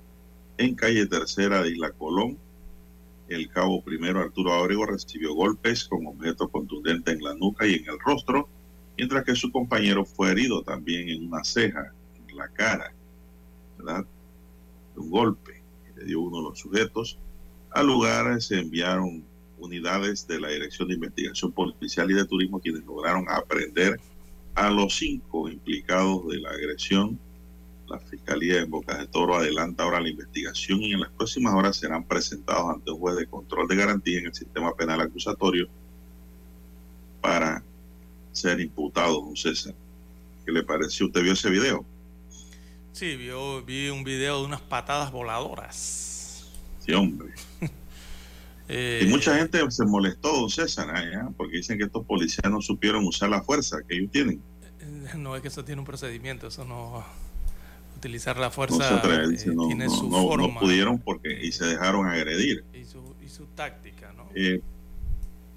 en 0.56 0.74
calle 0.74 1.06
Tercera 1.06 1.62
de 1.62 1.70
Isla 1.70 1.92
Colón, 1.92 2.36
el 3.28 3.48
cabo 3.48 3.82
primero 3.82 4.20
Arturo 4.20 4.52
Abrego 4.52 4.86
recibió 4.86 5.34
golpes 5.34 5.84
con 5.84 6.06
objeto 6.06 6.48
contundente 6.48 7.12
en 7.12 7.22
la 7.22 7.34
nuca 7.34 7.66
y 7.66 7.74
en 7.74 7.88
el 7.88 7.98
rostro, 7.98 8.48
mientras 9.00 9.24
que 9.24 9.34
su 9.34 9.50
compañero 9.50 10.04
fue 10.04 10.30
herido 10.30 10.62
también 10.62 11.08
en 11.08 11.26
una 11.26 11.42
ceja, 11.42 11.90
en 12.28 12.36
la 12.36 12.48
cara, 12.48 12.92
¿verdad? 13.78 14.04
Un 14.94 15.10
golpe 15.10 15.62
que 15.86 16.00
le 16.00 16.04
dio 16.04 16.20
uno 16.20 16.36
de 16.36 16.42
los 16.50 16.58
sujetos. 16.58 17.18
Al 17.70 17.86
lugar 17.86 18.42
se 18.42 18.60
enviaron 18.60 19.24
unidades 19.58 20.26
de 20.26 20.38
la 20.38 20.48
Dirección 20.48 20.88
de 20.88 20.96
Investigación 20.96 21.50
Policial 21.50 22.10
y 22.10 22.14
de 22.14 22.26
Turismo 22.26 22.60
quienes 22.60 22.84
lograron 22.84 23.24
aprender 23.30 23.98
a 24.54 24.68
los 24.68 24.94
cinco 24.98 25.48
implicados 25.48 26.28
de 26.28 26.38
la 26.38 26.50
agresión 26.50 27.18
la 27.88 27.98
Fiscalía 28.00 28.60
en 28.60 28.70
Bocas 28.70 28.98
de 28.98 29.06
Toro 29.06 29.34
adelanta 29.34 29.82
ahora 29.82 30.00
la 30.00 30.10
investigación 30.10 30.82
y 30.82 30.92
en 30.92 31.00
las 31.00 31.10
próximas 31.10 31.54
horas 31.54 31.76
serán 31.76 32.04
presentados 32.04 32.74
ante 32.74 32.90
un 32.90 32.98
juez 32.98 33.16
de 33.16 33.26
control 33.26 33.66
de 33.66 33.76
garantía 33.76 34.18
en 34.18 34.26
el 34.26 34.34
sistema 34.34 34.74
penal 34.76 35.00
acusatorio 35.00 35.68
para 37.22 37.64
ser 38.32 38.60
imputados, 38.60 39.16
don 39.24 39.36
César. 39.36 39.74
¿Qué 40.44 40.52
le 40.52 40.62
pareció? 40.62 41.06
¿Usted 41.06 41.22
vio 41.22 41.32
ese 41.32 41.50
video? 41.50 41.84
Sí, 42.92 43.16
vio, 43.16 43.62
vi 43.62 43.88
un 43.88 44.04
video 44.04 44.40
de 44.40 44.46
unas 44.46 44.60
patadas 44.60 45.10
voladoras. 45.12 46.48
Sí, 46.84 46.92
hombre. 46.92 47.32
Eh, 48.72 49.02
Y 49.04 49.08
mucha 49.08 49.36
gente 49.36 49.68
se 49.72 49.84
molestó, 49.84 50.32
don 50.32 50.48
César, 50.48 50.94
¿eh? 50.96 51.18
porque 51.36 51.56
dicen 51.56 51.76
que 51.76 51.86
estos 51.86 52.06
policías 52.06 52.48
no 52.48 52.62
supieron 52.62 53.04
usar 53.04 53.28
la 53.28 53.42
fuerza 53.42 53.78
que 53.82 53.96
ellos 53.96 54.12
tienen. 54.12 54.40
eh, 54.80 55.16
No 55.16 55.34
es 55.34 55.42
que 55.42 55.48
eso 55.48 55.64
tiene 55.64 55.80
un 55.80 55.84
procedimiento, 55.84 56.46
eso 56.46 56.64
no. 56.64 57.04
Utilizar 57.96 58.36
la 58.36 58.46
No, 58.46 58.52
fuerza 58.52 59.02
eh, 59.24 59.28
dice, 59.28 59.52
no, 59.52 59.66
tiene 59.66 59.86
no, 59.86 59.90
su 59.90 60.08
no- 60.08 60.22
no 60.22 60.28
forma 60.28 60.60
pudieron 60.60 61.00
porque 61.00 61.44
y 61.44 61.50
se 61.50 61.64
dejaron 61.64 62.06
agredir. 62.06 62.62
y 62.72 62.84
su, 62.84 63.16
y 63.20 63.28
su 63.28 63.46
táctica, 63.46 64.12
¿no? 64.16 64.28
Eh, 64.36 64.60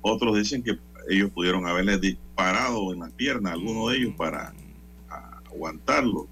otros 0.02 0.36
dicen 0.36 0.64
que 0.64 0.74
ellos 1.10 1.32
pudieron 1.32 1.66
haberles 1.68 2.02
disparado 2.02 2.94
en 2.94 3.00
las 3.02 3.12
piernas 3.14 3.52
a 3.52 3.56
alguno 3.56 3.90
de 3.90 3.98
ellos 3.98 4.14
para 4.18 4.54
aguantarlo 5.46 6.28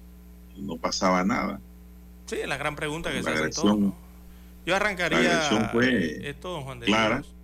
y 0.56 0.62
no 0.62 0.76
pasaba 0.76 1.24
nada. 1.24 1.60
Sí, 2.26 2.36
la 2.46 2.56
gran 2.56 2.76
pregunta 2.76 3.10
que 3.10 3.16
La 3.16 3.22
se 3.22 3.30
hace 3.30 3.38
agresión-. 3.40 3.94
Yo 4.64 4.76
arrancaría 4.76 5.20
la 5.50 5.68
fue 5.72 6.28
esto, 6.28 6.50
don 6.50 6.62
Juan 6.62 6.80
de 6.80 6.86
clara. 6.86 7.16
Dios. 7.16 7.34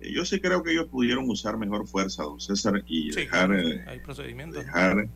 Eh, 0.00 0.12
Yo 0.12 0.24
sí 0.24 0.40
creo 0.40 0.62
que 0.62 0.72
ellos 0.72 0.86
pudieron 0.86 1.28
usar 1.28 1.56
mejor 1.56 1.86
fuerza, 1.86 2.22
don 2.22 2.40
César, 2.40 2.82
y 2.86 3.12
Sí, 3.12 3.20
dejar, 3.22 3.52
eh, 3.54 3.84
hay 3.86 3.98
procedimientos. 4.00 4.64
dejar, 4.64 5.08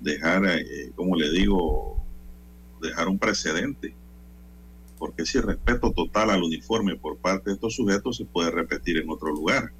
dejar, 0.00 0.46
eh, 0.46 0.92
como 0.94 1.16
le 1.16 1.30
digo, 1.30 2.02
dejar 2.80 3.08
un 3.08 3.18
precedente. 3.18 3.94
Porque 4.98 5.26
si 5.26 5.40
respeto 5.40 5.92
total 5.92 6.30
al 6.30 6.42
uniforme 6.42 6.96
por 6.96 7.18
parte 7.18 7.50
de 7.50 7.54
estos 7.54 7.74
sujetos 7.74 8.16
se 8.16 8.24
puede 8.24 8.50
repetir 8.50 8.98
en 8.98 9.10
otro 9.10 9.30
lugar. 9.32 9.72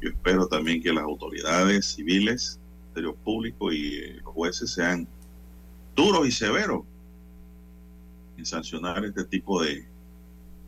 Yo 0.00 0.10
espero 0.10 0.46
también 0.46 0.80
que 0.80 0.92
las 0.92 1.02
autoridades 1.02 1.86
civiles, 1.86 2.60
Ministerio 2.82 3.16
Público 3.16 3.72
y 3.72 3.94
eh, 3.96 4.20
los 4.24 4.32
jueces 4.32 4.70
sean 4.70 5.08
duros 5.96 6.28
y 6.28 6.30
severos 6.30 6.84
en 8.36 8.46
sancionar 8.46 9.04
este 9.04 9.24
tipo 9.24 9.60
de, 9.60 9.84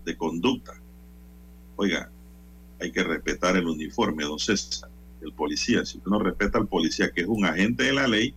de 0.05 0.17
conducta. 0.17 0.73
Oiga, 1.77 2.11
hay 2.81 2.91
que 2.91 3.05
respetar 3.05 3.57
el 3.57 3.69
uniforme, 3.69 4.25
don 4.25 4.39
César, 4.39 4.91
el 5.23 5.33
policía. 5.33 5.85
Si 5.85 5.99
usted 5.99 6.11
no 6.11 6.19
respeta 6.19 6.59
al 6.59 6.67
policía, 6.67 7.13
que 7.13 7.21
es 7.21 7.27
un 7.29 7.45
agente 7.45 7.85
de 7.85 7.93
la 7.93 8.09
ley, 8.09 8.35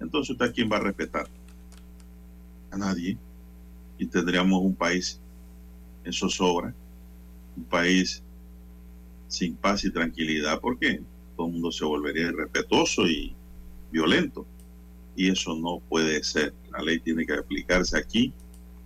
entonces 0.00 0.30
usted 0.30 0.46
a 0.46 0.52
quién 0.52 0.70
va 0.70 0.76
a 0.76 0.80
respetar? 0.80 1.26
A 2.70 2.76
nadie. 2.76 3.18
Y 4.00 4.06
tendríamos 4.06 4.62
un 4.62 4.74
país 4.74 5.20
en 6.04 6.12
zozobra, 6.14 6.74
un 7.54 7.64
país 7.64 8.22
sin 9.28 9.54
paz 9.54 9.84
y 9.84 9.90
tranquilidad, 9.92 10.58
porque 10.58 11.02
todo 11.36 11.48
el 11.48 11.52
mundo 11.52 11.70
se 11.70 11.84
volvería 11.84 12.28
irrespetuoso 12.28 13.06
y 13.06 13.34
violento. 13.92 14.46
Y 15.16 15.28
eso 15.28 15.54
no 15.54 15.80
puede 15.86 16.24
ser. 16.24 16.54
La 16.72 16.80
ley 16.82 16.98
tiene 16.98 17.26
que 17.26 17.34
aplicarse 17.34 17.98
aquí 17.98 18.32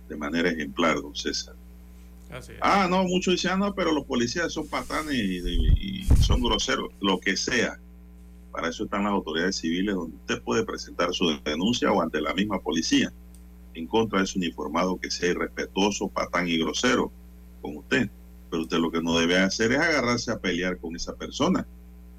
de 0.09 0.17
manera 0.17 0.49
ejemplar, 0.49 1.01
don 1.01 1.15
César. 1.15 1.55
Así 2.29 2.51
es. 2.51 2.57
Ah, 2.61 2.87
no, 2.89 3.05
muchos 3.05 3.35
dicen, 3.35 3.51
ah, 3.53 3.57
no, 3.57 3.73
pero 3.73 3.93
los 3.93 4.03
policías 4.03 4.51
son 4.51 4.67
patanes 4.67 5.15
y, 5.15 5.37
y- 5.37 5.99
y 6.01 6.03
son 6.21 6.41
groseros, 6.41 6.91
lo 6.99 7.21
que 7.21 7.37
sea. 7.37 7.79
Para 8.51 8.67
eso 8.69 8.83
están 8.83 9.03
las 9.05 9.13
autoridades 9.13 9.55
civiles 9.55 9.95
donde 9.95 10.17
usted 10.17 10.41
puede 10.41 10.65
presentar 10.65 11.13
su 11.13 11.39
denuncia 11.45 11.89
o 11.91 12.01
ante 12.01 12.19
la 12.19 12.33
misma 12.33 12.59
policía 12.59 13.13
en 13.75 13.87
contra 13.87 14.19
de 14.19 14.25
ese 14.25 14.39
uniformado 14.39 14.97
que 14.97 15.11
sea 15.11 15.29
irrespetuoso, 15.31 16.07
patán 16.07 16.47
y 16.47 16.57
grosero 16.57 17.11
con 17.61 17.77
usted. 17.77 18.09
Pero 18.49 18.63
usted 18.63 18.77
lo 18.77 18.91
que 18.91 19.01
no 19.01 19.19
debe 19.19 19.37
hacer 19.37 19.73
es 19.73 19.79
agarrarse 19.79 20.31
a 20.31 20.39
pelear 20.39 20.77
con 20.77 20.95
esa 20.95 21.15
persona. 21.15 21.67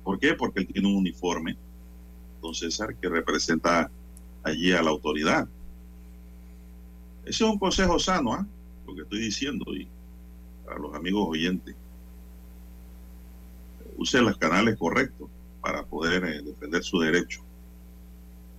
¿Por 0.05 0.19
qué? 0.19 0.35
Porque 0.35 0.61
él 0.61 0.69
tiene 0.69 0.89
un 0.89 0.97
uniforme, 0.97 1.57
don 2.43 2.55
César, 2.55 2.95
que 2.97 3.09
representa 3.09 3.91
allí 4.43 4.73
a 4.73 4.83
la 4.83 4.91
autoridad. 4.91 5.49
Ese 7.25 7.45
es 7.45 7.51
un 7.51 7.59
consejo 7.59 7.99
sano, 7.99 8.35
¿ah? 8.35 8.47
Lo 8.87 8.95
que 8.95 9.03
estoy 9.03 9.19
diciendo 9.19 9.65
y 9.75 9.89
para 10.65 10.79
los 10.79 10.95
amigos 10.95 11.27
oyentes. 11.29 11.75
Use 13.97 14.21
los 14.21 14.37
canales 14.37 14.77
correctos 14.77 15.29
para 15.61 15.85
poder 15.85 16.25
eh, 16.25 16.43
defender 16.43 16.85
su 16.85 17.01
derecho. 17.01 17.41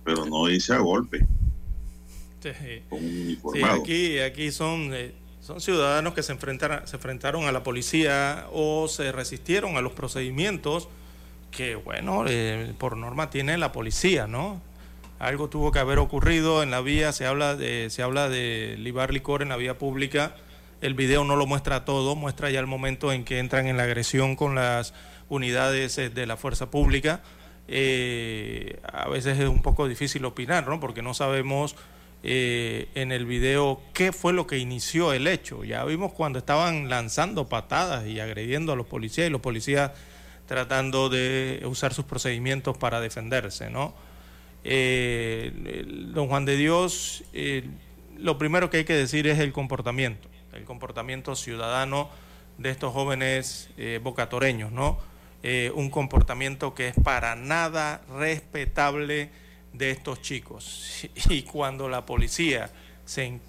Pero 0.04 0.26
no 0.26 0.46
dice 0.46 0.74
a 0.74 0.78
golpe. 0.78 1.26
Sí. 2.40 3.62
aquí, 3.64 4.18
aquí 4.20 4.52
son, 4.52 4.90
eh, 4.94 5.12
son 5.40 5.60
ciudadanos 5.60 6.14
que 6.14 6.22
se, 6.22 6.32
enfrentaron, 6.32 6.86
se 6.86 6.96
enfrentaron 6.96 7.44
a 7.44 7.52
la 7.52 7.62
policía 7.62 8.46
o 8.52 8.88
se 8.88 9.12
resistieron 9.12 9.76
a 9.76 9.80
los 9.80 9.92
procedimientos 9.92 10.88
que, 11.50 11.74
bueno, 11.74 12.24
eh, 12.28 12.74
por 12.78 12.96
norma 12.96 13.30
tiene 13.30 13.58
la 13.58 13.72
policía, 13.72 14.26
¿no? 14.26 14.60
Algo 15.18 15.48
tuvo 15.48 15.72
que 15.72 15.80
haber 15.80 15.98
ocurrido 15.98 16.62
en 16.62 16.70
la 16.70 16.80
vía, 16.80 17.12
se 17.12 17.26
habla 17.26 17.56
de, 17.56 17.90
se 17.90 18.02
habla 18.02 18.28
de 18.28 18.76
libar 18.78 19.12
licor 19.12 19.42
en 19.42 19.48
la 19.48 19.56
vía 19.56 19.76
pública. 19.78 20.36
El 20.80 20.94
video 20.94 21.24
no 21.24 21.34
lo 21.34 21.46
muestra 21.46 21.84
todo, 21.84 22.14
muestra 22.14 22.50
ya 22.50 22.60
el 22.60 22.68
momento 22.68 23.12
en 23.12 23.24
que 23.24 23.40
entran 23.40 23.66
en 23.66 23.76
la 23.76 23.82
agresión 23.82 24.36
con 24.36 24.54
las 24.54 24.94
unidades 25.28 25.98
eh, 25.98 26.08
de 26.08 26.26
la 26.26 26.36
fuerza 26.36 26.70
pública. 26.70 27.20
Eh, 27.66 28.78
a 28.84 29.08
veces 29.08 29.38
es 29.38 29.48
un 29.48 29.60
poco 29.60 29.88
difícil 29.88 30.24
opinar, 30.24 30.68
¿no? 30.68 30.78
Porque 30.78 31.02
no 31.02 31.14
sabemos 31.14 31.74
eh, 32.24 32.88
en 32.96 33.12
el 33.12 33.26
video 33.26 33.80
qué 33.94 34.10
fue 34.10 34.32
lo 34.32 34.46
que 34.46 34.58
inició 34.58 35.12
el 35.12 35.28
hecho. 35.28 35.62
Ya 35.62 35.84
vimos 35.84 36.12
cuando 36.12 36.40
estaban 36.40 36.88
lanzando 36.88 37.48
patadas 37.48 38.06
y 38.06 38.18
agrediendo 38.18 38.72
a 38.72 38.76
los 38.76 38.86
policías 38.86 39.28
y 39.28 39.30
los 39.30 39.40
policías 39.40 39.92
tratando 40.46 41.08
de 41.08 41.62
usar 41.64 41.94
sus 41.94 42.06
procedimientos 42.06 42.76
para 42.76 43.00
defenderse, 43.00 43.70
¿no? 43.70 43.94
Eh, 44.64 45.84
don 46.12 46.26
Juan 46.26 46.44
de 46.44 46.56
Dios, 46.56 47.22
eh, 47.32 47.64
lo 48.16 48.36
primero 48.36 48.68
que 48.68 48.78
hay 48.78 48.84
que 48.84 48.94
decir 48.94 49.28
es 49.28 49.38
el 49.38 49.52
comportamiento, 49.52 50.28
el 50.54 50.64
comportamiento 50.64 51.36
ciudadano 51.36 52.10
de 52.56 52.70
estos 52.70 52.92
jóvenes 52.92 53.70
bocatoreños, 54.02 54.72
¿no? 54.72 54.98
un 55.74 55.88
comportamiento 55.90 56.74
que 56.74 56.88
es 56.88 56.96
para 56.96 57.36
nada 57.36 58.02
respetable 58.18 59.30
de 59.72 59.90
estos 59.90 60.22
chicos. 60.22 61.08
Y 61.28 61.42
cuando 61.42 61.88
la 61.88 62.06
policía 62.06 62.70
se, 63.04 63.40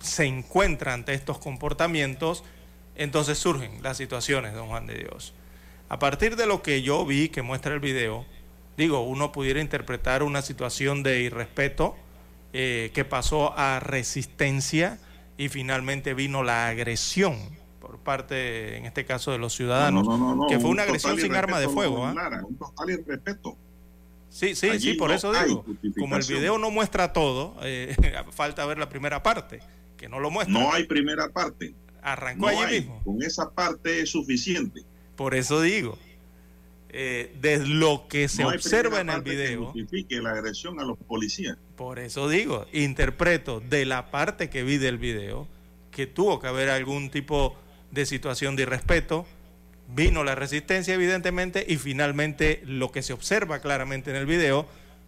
se 0.00 0.24
encuentra 0.26 0.94
ante 0.94 1.14
estos 1.14 1.38
comportamientos, 1.38 2.44
entonces 2.96 3.38
surgen 3.38 3.82
las 3.82 3.96
situaciones, 3.96 4.54
don 4.54 4.68
Juan 4.68 4.86
de 4.86 4.94
Dios. 4.94 5.34
A 5.88 5.98
partir 5.98 6.36
de 6.36 6.46
lo 6.46 6.62
que 6.62 6.82
yo 6.82 7.04
vi 7.04 7.28
que 7.28 7.42
muestra 7.42 7.74
el 7.74 7.80
video, 7.80 8.24
digo, 8.76 9.00
uno 9.00 9.32
pudiera 9.32 9.60
interpretar 9.60 10.22
una 10.22 10.42
situación 10.42 11.02
de 11.02 11.20
irrespeto 11.20 11.96
eh, 12.52 12.90
que 12.94 13.04
pasó 13.04 13.56
a 13.56 13.80
resistencia 13.80 14.98
y 15.36 15.48
finalmente 15.48 16.14
vino 16.14 16.42
la 16.42 16.68
agresión 16.68 17.36
por 17.80 17.98
parte, 17.98 18.78
en 18.78 18.86
este 18.86 19.04
caso, 19.04 19.30
de 19.32 19.38
los 19.38 19.52
ciudadanos, 19.54 20.08
que 20.48 20.58
fue 20.58 20.70
una 20.70 20.84
agresión 20.84 21.18
sin 21.18 21.34
arma 21.34 21.60
de 21.60 21.68
fuego. 21.68 22.06
¿ah? 22.06 22.14
Un 22.46 22.56
total 22.56 22.90
irrespeto. 22.90 23.58
Sí, 24.34 24.56
sí, 24.56 24.80
sí, 24.80 24.94
por 24.94 25.12
eso 25.12 25.32
digo, 25.32 25.64
como 25.96 26.16
el 26.16 26.24
video 26.24 26.58
no 26.58 26.72
muestra 26.72 27.12
todo, 27.12 27.54
eh, 27.62 27.94
falta 28.32 28.66
ver 28.66 28.78
la 28.78 28.88
primera 28.88 29.22
parte, 29.22 29.60
que 29.96 30.08
no 30.08 30.18
lo 30.18 30.28
muestra. 30.28 30.58
No 30.58 30.72
hay 30.72 30.86
primera 30.86 31.28
parte. 31.28 31.72
Arrancó 32.02 32.48
allí 32.48 32.80
mismo. 32.80 33.00
Con 33.04 33.22
esa 33.22 33.52
parte 33.52 34.00
es 34.00 34.10
suficiente. 34.10 34.82
Por 35.14 35.36
eso 35.36 35.62
digo, 35.62 35.96
eh, 36.88 37.32
de 37.40 37.64
lo 37.64 38.08
que 38.08 38.26
se 38.28 38.44
observa 38.44 39.00
en 39.00 39.10
el 39.10 39.22
video. 39.22 39.72
Que 40.08 40.20
la 40.20 40.30
agresión 40.30 40.80
a 40.80 40.84
los 40.84 40.98
policías. 40.98 41.56
Por 41.76 42.00
eso 42.00 42.28
digo, 42.28 42.66
interpreto 42.72 43.60
de 43.60 43.84
la 43.84 44.10
parte 44.10 44.50
que 44.50 44.64
vi 44.64 44.78
del 44.78 44.98
video 44.98 45.46
que 45.92 46.08
tuvo 46.08 46.40
que 46.40 46.48
haber 46.48 46.70
algún 46.70 47.08
tipo 47.08 47.56
de 47.92 48.04
situación 48.04 48.56
de 48.56 48.62
irrespeto. 48.62 49.26
Vino 49.88 50.24
la 50.24 50.34
resistencia, 50.34 50.94
evidentemente, 50.94 51.64
y 51.68 51.76
finalmente 51.76 52.62
lo 52.64 52.90
que 52.90 53.02
se 53.02 53.12
observa 53.12 53.60
claramente 53.60 54.10
en 54.10 54.16
el 54.16 54.26
video, 54.26 54.66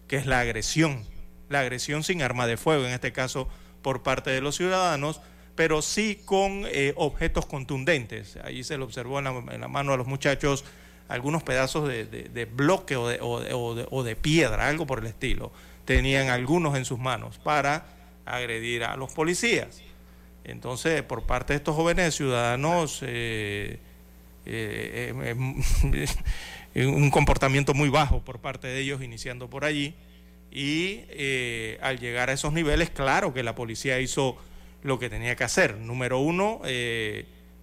que 0.08 0.16
es 0.16 0.26
la 0.26 0.40
agresión. 0.40 1.04
La 1.48 1.60
agresión 1.60 2.02
sin 2.02 2.22
arma 2.22 2.46
de 2.46 2.56
fuego, 2.56 2.86
en 2.86 2.92
este 2.92 3.12
caso 3.12 3.48
por 3.82 4.02
parte 4.02 4.30
de 4.30 4.40
los 4.40 4.56
ciudadanos, 4.56 5.20
pero 5.54 5.80
sí 5.80 6.20
con 6.24 6.64
eh, 6.66 6.92
objetos 6.96 7.46
contundentes. 7.46 8.36
Ahí 8.44 8.64
se 8.64 8.76
lo 8.76 8.84
observó 8.84 9.18
en 9.18 9.60
la 9.60 9.68
mano 9.68 9.92
a 9.92 9.96
los 9.96 10.06
muchachos 10.06 10.64
algunos 11.08 11.42
pedazos 11.42 11.88
de, 11.88 12.48
bloque 12.52 12.96
o 12.96 14.04
de, 14.04 14.16
piedra, 14.16 14.68
algo 14.68 14.86
por 14.86 15.00
el 15.00 15.06
estilo. 15.06 15.52
Tenían 15.84 16.28
algunos 16.30 16.76
en 16.76 16.84
sus 16.84 16.98
manos 16.98 17.38
para 17.38 17.86
agredir 18.24 18.84
a 18.84 18.96
los 18.96 19.12
policías. 19.12 19.82
Entonces, 20.44 21.02
por 21.02 21.24
parte 21.24 21.52
de 21.52 21.58
estos 21.58 21.76
jóvenes 21.76 22.14
ciudadanos, 22.14 23.00
eh, 23.02 23.78
un 26.74 27.10
comportamiento 27.10 27.74
muy 27.74 27.88
bajo 27.88 28.24
por 28.24 28.40
parte 28.40 28.68
de 28.68 28.80
ellos, 28.80 29.02
iniciando 29.02 29.50
por 29.50 29.64
allí. 29.64 29.94
Y 30.50 31.00
eh, 31.10 31.78
al 31.82 31.98
llegar 31.98 32.30
a 32.30 32.32
esos 32.32 32.52
niveles, 32.52 32.90
claro 32.90 33.34
que 33.34 33.42
la 33.42 33.54
policía 33.54 34.00
hizo 34.00 34.36
lo 34.82 34.98
que 34.98 35.10
tenía 35.10 35.36
que 35.36 35.44
hacer. 35.44 35.76
Número 35.76 36.20
uno, 36.20 36.62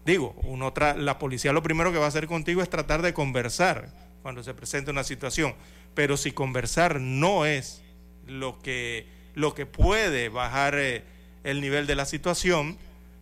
Digo, 0.05 0.35
uno 0.43 0.73
la 0.97 1.17
policía 1.17 1.53
lo 1.53 1.63
primero 1.63 1.93
que 1.93 1.97
va 1.97 2.05
a 2.05 2.09
hacer 2.09 2.27
contigo 2.27 2.61
es 2.61 2.69
tratar 2.69 3.01
de 3.01 3.13
conversar 3.13 3.89
cuando 4.21 4.43
se 4.43 4.53
presenta 4.53 4.91
una 4.91 5.03
situación, 5.03 5.55
pero 5.93 6.17
si 6.17 6.31
conversar 6.31 6.99
no 6.99 7.45
es 7.45 7.83
lo 8.27 8.59
que, 8.59 9.07
lo 9.33 9.53
que 9.53 9.65
puede 9.65 10.29
bajar 10.29 10.75
eh, 10.77 11.03
el 11.43 11.61
nivel 11.61 11.87
de 11.87 11.95
la 11.95 12.05
situación, 12.05 12.77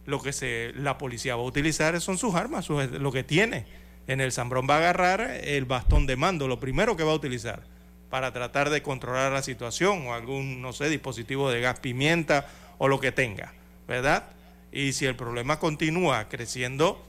lo 0.06 0.22
que 0.22 0.34
se, 0.34 0.72
la 0.76 0.98
policía 0.98 1.36
va 1.36 1.42
a 1.42 1.46
utilizar 1.46 2.00
son 2.02 2.18
sus 2.18 2.36
armas, 2.36 2.70
lo 2.70 3.12
que 3.12 3.24
tiene. 3.24 3.66
En 4.08 4.20
el 4.20 4.32
Zambrón 4.32 4.68
va 4.70 4.76
a 4.76 4.78
agarrar 4.80 5.22
el 5.22 5.66
bastón 5.66 6.08
de 6.08 6.16
mando, 6.16 6.48
lo 6.48 6.60
primero 6.60 6.98
que 6.98 7.04
va 7.04 7.12
a 7.12 7.16
utilizar 7.16 7.64
para 8.10 8.34
tratar 8.34 8.70
de 8.70 8.82
controlar 8.82 9.32
la 9.32 9.42
situación 9.42 10.08
o 10.08 10.14
algún, 10.14 10.62
no 10.62 10.74
sé, 10.74 10.90
dispositivo 10.90 11.50
de 11.50 11.62
gas 11.62 11.80
pimienta 11.80 12.46
o 12.78 12.88
lo 12.88 13.00
que 13.00 13.12
tenga, 13.12 13.54
¿verdad? 13.88 14.26
Y 14.72 14.94
si 14.94 15.06
el 15.06 15.16
problema 15.16 15.60
continúa 15.60 16.28
creciendo, 16.28 17.04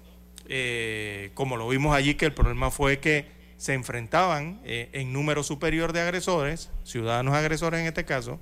eh, 0.48 1.30
como 1.34 1.56
lo 1.56 1.68
vimos 1.68 1.94
allí, 1.94 2.14
que 2.14 2.26
el 2.26 2.32
problema 2.32 2.70
fue 2.70 3.00
que 3.00 3.26
se 3.56 3.74
enfrentaban 3.74 4.60
eh, 4.64 4.90
en 4.92 5.12
número 5.12 5.42
superior 5.42 5.92
de 5.92 6.00
agresores, 6.00 6.70
ciudadanos 6.84 7.34
agresores 7.34 7.80
en 7.80 7.86
este 7.86 8.04
caso, 8.04 8.38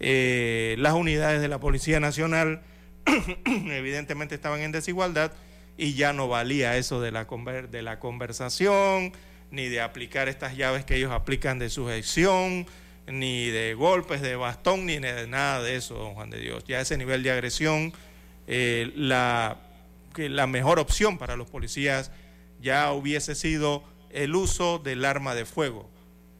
eh, 0.00 0.74
las 0.78 0.94
unidades 0.94 1.40
de 1.40 1.48
la 1.48 1.60
Policía 1.60 2.00
Nacional 2.00 2.62
evidentemente 3.44 4.34
estaban 4.34 4.60
en 4.60 4.72
desigualdad 4.72 5.32
y 5.76 5.94
ya 5.94 6.12
no 6.12 6.28
valía 6.28 6.76
eso 6.76 7.00
de 7.00 7.12
la, 7.12 7.26
de 7.70 7.82
la 7.82 7.98
conversación, 7.98 9.12
ni 9.50 9.68
de 9.68 9.80
aplicar 9.80 10.28
estas 10.28 10.56
llaves 10.56 10.84
que 10.84 10.96
ellos 10.96 11.12
aplican 11.12 11.58
de 11.58 11.70
sujeción, 11.70 12.66
ni 13.06 13.46
de 13.48 13.74
golpes 13.74 14.22
de 14.22 14.36
bastón, 14.36 14.86
ni 14.86 14.98
de 14.98 15.26
nada 15.26 15.62
de 15.62 15.76
eso, 15.76 15.94
don 15.94 16.14
Juan 16.14 16.30
de 16.30 16.40
Dios. 16.40 16.64
Ya 16.66 16.80
ese 16.80 16.96
nivel 16.96 17.22
de 17.22 17.30
agresión 17.30 17.92
eh, 18.46 18.92
la, 18.94 19.58
que 20.14 20.28
la 20.28 20.46
mejor 20.46 20.78
opción 20.78 21.18
para 21.18 21.36
los 21.36 21.48
policías 21.48 22.10
ya 22.60 22.92
hubiese 22.92 23.34
sido 23.34 23.84
el 24.10 24.34
uso 24.34 24.78
del 24.78 25.04
arma 25.04 25.34
de 25.34 25.44
fuego 25.44 25.90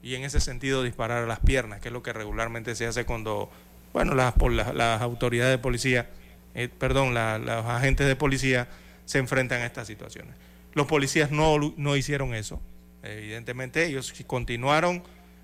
y 0.02 0.14
en 0.14 0.24
ese 0.24 0.40
sentido 0.40 0.82
disparar 0.82 1.24
a 1.24 1.26
las 1.26 1.40
piernas, 1.40 1.80
que 1.80 1.88
es 1.88 1.92
lo 1.92 2.02
que 2.02 2.12
regularmente 2.12 2.74
se 2.74 2.86
hace 2.86 3.04
cuando, 3.04 3.50
bueno, 3.92 4.14
las, 4.14 4.34
las, 4.74 5.00
autoridades 5.00 5.52
de 5.52 5.58
policía, 5.58 6.10
eh, 6.54 6.68
perdón, 6.68 7.14
los 7.14 7.66
agentes 7.66 8.06
de 8.06 8.16
policía 8.16 8.68
se 9.04 9.18
enfrentan 9.18 9.62
a 9.62 9.66
estas 9.66 9.86
situaciones. 9.86 10.34
Los 10.72 10.86
policías 10.86 11.30
no, 11.30 11.56
no 11.76 11.96
hicieron 11.96 12.34
eso, 12.34 12.60
evidentemente 13.02 13.86
ellos 13.86 14.12
continuaron 14.26 15.02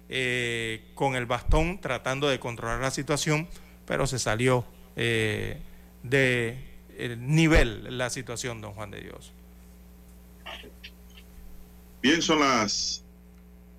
eh, 0.08 0.82
con 0.94 1.14
el 1.14 1.26
bastón 1.26 1.80
tratando 1.80 2.28
de 2.28 2.40
controlar 2.40 2.80
la 2.80 2.90
situación, 2.90 3.48
pero 3.86 4.06
se 4.06 4.18
salió 4.18 4.64
de 4.96 6.56
el 6.98 7.26
nivel 7.34 7.96
la 7.96 8.11
situación, 8.11 8.61
don 8.61 8.72
Juan 8.74 8.90
de 8.90 9.00
Dios. 9.00 9.32
Bien, 12.02 12.22
son 12.22 12.40
las 12.40 13.02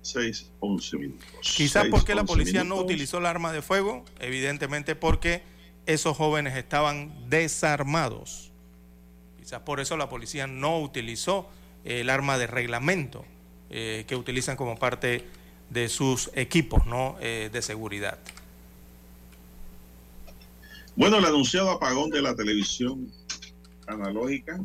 6, 0.02 0.50
11 0.60 0.96
minutos. 0.96 1.54
Quizás 1.56 1.86
porque 1.90 2.14
la 2.14 2.24
policía 2.24 2.64
no 2.64 2.76
utilizó 2.76 3.18
el 3.18 3.26
arma 3.26 3.52
de 3.52 3.62
fuego, 3.62 4.04
evidentemente 4.20 4.94
porque 4.94 5.42
esos 5.86 6.16
jóvenes 6.16 6.56
estaban 6.56 7.12
desarmados. 7.28 8.50
Quizás 9.38 9.60
por 9.60 9.80
eso 9.80 9.96
la 9.96 10.08
policía 10.08 10.46
no 10.46 10.80
utilizó 10.80 11.48
el 11.84 12.10
arma 12.10 12.38
de 12.38 12.46
reglamento 12.46 13.24
eh, 13.70 14.04
que 14.06 14.16
utilizan 14.16 14.56
como 14.56 14.76
parte 14.78 15.24
de 15.70 15.88
sus 15.88 16.30
equipos 16.34 16.86
¿no? 16.86 17.16
Eh, 17.20 17.50
de 17.52 17.62
seguridad. 17.62 18.18
Bueno, 20.94 21.16
el 21.16 21.24
anunciado 21.24 21.70
apagón 21.70 22.10
de 22.10 22.20
la 22.20 22.36
televisión 22.36 23.10
analógica 23.86 24.60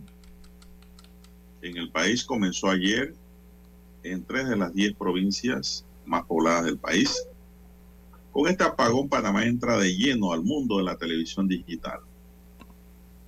en 1.61 1.77
el 1.77 1.89
país 1.89 2.23
comenzó 2.25 2.69
ayer 2.69 3.15
en 4.03 4.23
tres 4.25 4.47
de 4.49 4.57
las 4.57 4.73
diez 4.73 4.93
provincias 4.93 5.85
más 6.05 6.25
pobladas 6.25 6.65
del 6.65 6.77
país. 6.77 7.27
Con 8.37 8.47
este 8.47 8.63
apagón, 8.63 9.09
Panamá 9.09 9.45
entra 9.45 9.79
de 9.79 9.95
lleno 9.95 10.31
al 10.31 10.43
mundo 10.43 10.77
de 10.77 10.83
la 10.83 10.95
televisión 10.95 11.47
digital. 11.47 12.01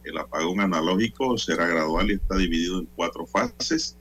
El 0.04 0.16
apagón 0.20 0.62
analógico 0.62 1.36
será 1.36 1.66
gradual 1.66 2.12
y 2.12 2.14
está 2.14 2.38
dividido 2.38 2.78
en 2.78 2.86
cuatro 2.96 3.26
fases, 3.26 3.98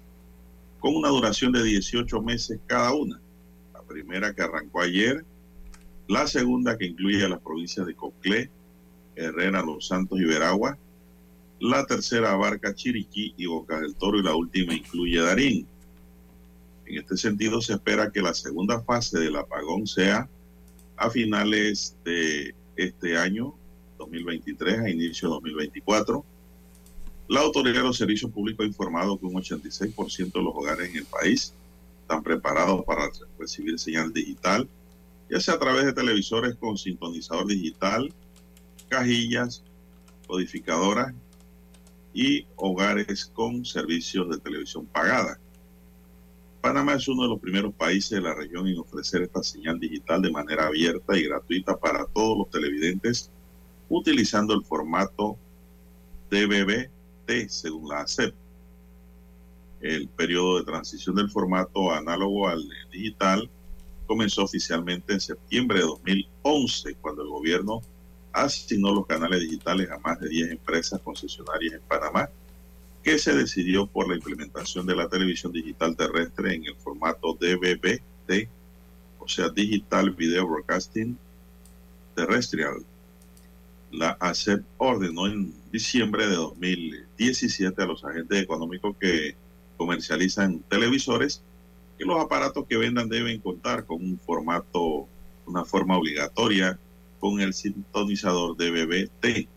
con 0.78 0.94
una 0.94 1.08
duración 1.08 1.52
de 1.52 1.62
18 1.62 2.20
meses 2.20 2.60
cada 2.66 2.92
una. 2.92 3.18
primera 3.88 4.34
que 4.34 4.42
arrancó 4.42 4.82
ayer, 4.82 5.24
la 6.08 6.26
segunda 6.26 6.76
que 6.76 6.84
incluye 6.84 7.24
a 7.24 7.30
las 7.30 7.40
provincias 7.40 7.86
de 7.86 7.94
Coclé, 7.94 8.50
Herrera, 9.16 9.62
Los 9.62 9.88
Santos 9.88 10.20
y 10.20 10.26
Veragua, 10.26 10.76
la 11.58 11.86
tercera 11.86 12.32
abarca 12.32 12.74
Chiriquí 12.74 13.32
y 13.38 13.46
Boca 13.46 13.80
del 13.80 13.94
Toro 13.94 14.18
y 14.18 14.22
la 14.22 14.36
última 14.36 14.74
incluye 14.74 15.22
Darín. 15.22 15.66
En 16.84 16.98
este 16.98 17.16
sentido, 17.16 17.62
se 17.62 17.72
espera 17.72 18.12
que 18.12 18.20
la 18.20 18.34
segunda 18.34 18.82
fase 18.82 19.18
del 19.18 19.36
apagón 19.36 19.86
sea 19.86 20.28
a 20.98 21.10
finales 21.10 21.96
de 22.04 22.54
este 22.76 23.16
año 23.16 23.54
2023 23.98 24.80
a 24.80 24.90
inicio 24.90 25.28
de 25.28 25.34
2024. 25.34 26.24
La 27.28 27.40
Autoridad 27.40 27.78
de 27.78 27.88
los 27.88 27.96
Servicios 27.96 28.30
Públicos 28.30 28.64
ha 28.64 28.68
informado 28.68 29.18
que 29.18 29.26
un 29.26 29.34
86% 29.34 30.32
de 30.32 30.42
los 30.42 30.54
hogares 30.54 30.90
en 30.90 30.96
el 30.96 31.04
país 31.04 31.52
están 32.02 32.22
preparados 32.22 32.84
para 32.84 33.10
recibir 33.38 33.78
señal 33.78 34.12
digital, 34.12 34.68
ya 35.30 35.38
sea 35.40 35.54
a 35.54 35.58
través 35.58 35.84
de 35.84 35.92
televisores 35.92 36.56
con 36.56 36.78
sintonizador 36.78 37.46
digital, 37.46 38.12
cajillas, 38.88 39.62
codificadoras 40.26 41.14
y 42.14 42.46
hogares 42.56 43.26
con 43.26 43.64
servicios 43.64 44.30
de 44.30 44.38
televisión 44.38 44.86
pagada. 44.86 45.38
Panamá 46.60 46.94
es 46.94 47.06
uno 47.06 47.22
de 47.22 47.28
los 47.28 47.40
primeros 47.40 47.72
países 47.74 48.10
de 48.10 48.20
la 48.20 48.34
región 48.34 48.66
en 48.66 48.78
ofrecer 48.78 49.22
esta 49.22 49.42
señal 49.42 49.78
digital 49.78 50.20
de 50.20 50.30
manera 50.30 50.66
abierta 50.66 51.16
y 51.16 51.24
gratuita 51.24 51.76
para 51.76 52.04
todos 52.06 52.36
los 52.38 52.50
televidentes 52.50 53.30
utilizando 53.88 54.54
el 54.54 54.64
formato 54.64 55.36
DBBT 56.30 57.48
según 57.48 57.88
la 57.88 58.00
ACEP. 58.00 58.34
El 59.80 60.08
periodo 60.08 60.58
de 60.58 60.64
transición 60.64 61.14
del 61.14 61.30
formato 61.30 61.92
análogo 61.92 62.48
al 62.48 62.68
digital 62.90 63.48
comenzó 64.06 64.42
oficialmente 64.42 65.12
en 65.12 65.20
septiembre 65.20 65.78
de 65.78 65.84
2011, 65.84 66.96
cuando 66.96 67.22
el 67.22 67.28
gobierno 67.28 67.82
asignó 68.32 68.92
los 68.92 69.06
canales 69.06 69.40
digitales 69.40 69.90
a 69.90 69.98
más 69.98 70.18
de 70.18 70.28
10 70.28 70.50
empresas 70.50 71.00
concesionarias 71.02 71.74
en 71.74 71.82
Panamá, 71.82 72.28
que 73.02 73.18
se 73.18 73.34
decidió 73.34 73.86
por 73.86 74.08
la 74.08 74.16
implementación 74.16 74.86
de 74.86 74.96
la 74.96 75.08
televisión 75.08 75.52
digital 75.52 75.96
terrestre 75.96 76.54
en 76.54 76.64
el 76.66 76.76
formato 76.76 77.34
DVB-T, 77.34 78.48
o 79.18 79.28
sea, 79.28 79.48
Digital 79.48 80.10
Video 80.10 80.46
Broadcasting 80.46 81.18
Terrestrial. 82.14 82.84
La 83.90 84.10
ACEP 84.20 84.64
ordenó 84.76 85.26
en 85.26 85.54
diciembre 85.72 86.26
de 86.26 86.34
2017 86.34 87.82
a 87.82 87.86
los 87.86 88.04
agentes 88.04 88.42
económicos 88.42 88.96
que 89.00 89.34
comercializan 89.76 90.60
televisores 90.68 91.42
que 91.98 92.04
los 92.04 92.20
aparatos 92.20 92.66
que 92.66 92.76
vendan 92.76 93.08
deben 93.08 93.40
contar 93.40 93.84
con 93.84 94.02
un 94.02 94.18
formato, 94.18 95.08
una 95.46 95.64
forma 95.64 95.96
obligatoria 95.96 96.78
con 97.18 97.40
el 97.40 97.52
sintonizador 97.52 98.56
de 98.56 98.70
BBT. 98.70 99.48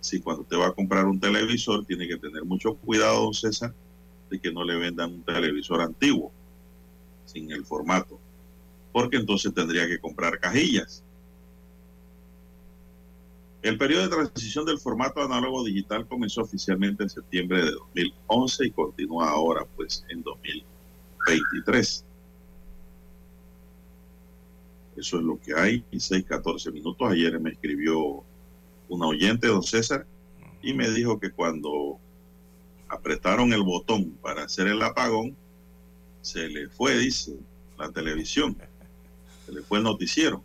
Si 0.00 0.20
cuando 0.20 0.44
te 0.44 0.56
va 0.56 0.68
a 0.68 0.72
comprar 0.72 1.06
un 1.06 1.18
televisor, 1.18 1.84
tiene 1.84 2.06
que 2.06 2.16
tener 2.16 2.44
mucho 2.44 2.74
cuidado, 2.74 3.24
don 3.24 3.34
César, 3.34 3.74
de 4.30 4.38
que 4.40 4.52
no 4.52 4.64
le 4.64 4.76
vendan 4.76 5.12
un 5.12 5.22
televisor 5.22 5.80
antiguo, 5.80 6.32
sin 7.24 7.50
el 7.50 7.64
formato, 7.64 8.18
porque 8.92 9.16
entonces 9.16 9.52
tendría 9.52 9.86
que 9.86 9.98
comprar 9.98 10.38
cajillas. 10.38 11.02
El 13.60 13.76
periodo 13.76 14.02
de 14.04 14.08
transición 14.08 14.64
del 14.64 14.78
formato 14.78 15.20
análogo 15.20 15.64
digital 15.64 16.06
comenzó 16.06 16.42
oficialmente 16.42 17.02
en 17.02 17.10
septiembre 17.10 17.64
de 17.64 17.72
2011 17.72 18.66
y 18.66 18.70
continúa 18.70 19.30
ahora, 19.30 19.66
pues, 19.76 20.04
en 20.08 20.22
2023. 20.22 22.04
Eso 24.96 25.18
es 25.18 25.22
lo 25.22 25.40
que 25.40 25.54
hay. 25.54 25.84
Y 25.90 25.98
6, 25.98 26.24
14 26.24 26.70
minutos. 26.70 27.10
Ayer 27.10 27.38
me 27.40 27.50
escribió 27.50 28.24
un 28.88 29.02
oyente, 29.02 29.48
don 29.48 29.62
César, 29.62 30.06
y 30.62 30.74
me 30.74 30.90
dijo 30.90 31.20
que 31.20 31.30
cuando 31.30 31.98
apretaron 32.88 33.52
el 33.52 33.62
botón 33.62 34.12
para 34.22 34.44
hacer 34.44 34.66
el 34.68 34.82
apagón, 34.82 35.36
se 36.22 36.48
le 36.48 36.68
fue, 36.68 36.98
dice, 36.98 37.36
la 37.78 37.90
televisión. 37.90 38.56
Se 39.46 39.52
le 39.52 39.62
fue 39.62 39.78
el 39.78 39.84
noticiero. 39.84 40.42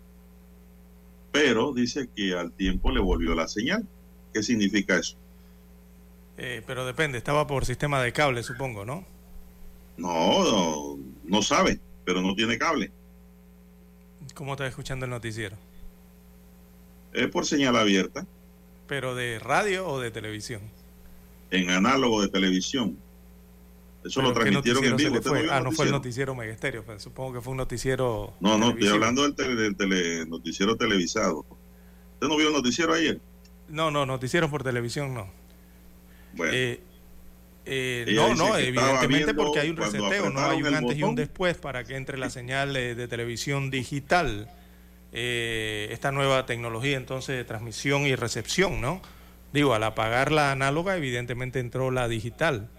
Pero 1.31 1.73
dice 1.73 2.09
que 2.15 2.35
al 2.35 2.51
tiempo 2.51 2.91
le 2.91 2.99
volvió 2.99 3.33
la 3.33 3.47
señal. 3.47 3.87
¿Qué 4.33 4.43
significa 4.43 4.97
eso? 4.97 5.17
Eh, 6.37 6.63
pero 6.65 6.85
depende, 6.85 7.17
estaba 7.17 7.45
por 7.47 7.65
sistema 7.65 8.01
de 8.01 8.11
cable, 8.11 8.43
supongo, 8.43 8.85
¿no? 8.85 9.05
No, 9.97 10.43
no, 10.43 10.99
no 11.23 11.41
sabe, 11.41 11.79
pero 12.05 12.21
no 12.21 12.33
tiene 12.33 12.57
cable. 12.57 12.91
¿Cómo 14.33 14.53
estás 14.53 14.69
escuchando 14.69 15.05
el 15.05 15.11
noticiero? 15.11 15.55
Es 17.13 17.27
por 17.27 17.45
señal 17.45 17.75
abierta. 17.75 18.25
¿Pero 18.87 19.15
de 19.15 19.39
radio 19.39 19.87
o 19.87 19.99
de 19.99 20.11
televisión? 20.11 20.61
En 21.51 21.69
análogo 21.69 22.21
de 22.21 22.29
televisión. 22.29 22.97
Eso 24.03 24.21
lo 24.21 24.33
transmitieron 24.33 24.83
en 24.83 24.95
vivo. 24.97 25.21
Fue? 25.21 25.47
Ah, 25.49 25.61
no 25.61 25.71
fue 25.71 25.85
el 25.85 25.91
noticiero 25.91 26.35
Megesterio, 26.35 26.83
pues, 26.83 27.01
supongo 27.01 27.33
que 27.33 27.41
fue 27.41 27.51
un 27.51 27.57
noticiero. 27.57 28.33
No, 28.41 28.57
no, 28.57 28.71
estoy 28.71 28.89
hablando 28.89 29.23
del, 29.23 29.35
tele, 29.35 29.55
del 29.55 29.75
tele, 29.75 30.25
noticiero 30.25 30.75
televisado. 30.75 31.45
¿Usted 32.15 32.27
no 32.27 32.35
vio 32.35 32.47
el 32.47 32.53
noticiero 32.53 32.93
ayer? 32.93 33.19
No, 33.69 33.91
no, 33.91 34.05
noticiero 34.05 34.49
por 34.49 34.63
televisión 34.63 35.13
no. 35.13 35.29
Bueno. 36.33 36.53
Eh, 36.53 36.81
eh, 37.65 38.05
no, 38.13 38.35
no, 38.35 38.57
evidentemente 38.57 39.33
porque 39.33 39.61
hay 39.61 39.69
un 39.69 39.77
reseteo, 39.77 40.29
no 40.29 40.41
hay 40.41 40.61
un 40.61 40.75
antes 40.75 40.97
y 40.97 41.03
un 41.03 41.15
después 41.15 41.57
para 41.57 41.85
que 41.85 41.95
entre 41.95 42.17
la 42.17 42.29
señal 42.29 42.73
de, 42.73 42.93
de 42.93 43.07
televisión 43.07 43.71
digital, 43.71 44.49
eh, 45.13 45.87
esta 45.91 46.11
nueva 46.11 46.45
tecnología 46.47 46.97
entonces 46.97 47.37
de 47.37 47.43
transmisión 47.43 48.01
y 48.07 48.15
recepción, 48.15 48.81
¿no? 48.81 49.01
Digo, 49.53 49.75
al 49.75 49.83
apagar 49.83 50.31
la 50.31 50.51
análoga, 50.51 50.97
evidentemente 50.97 51.59
entró 51.59 51.91
la 51.91 52.07
digital, 52.07 52.69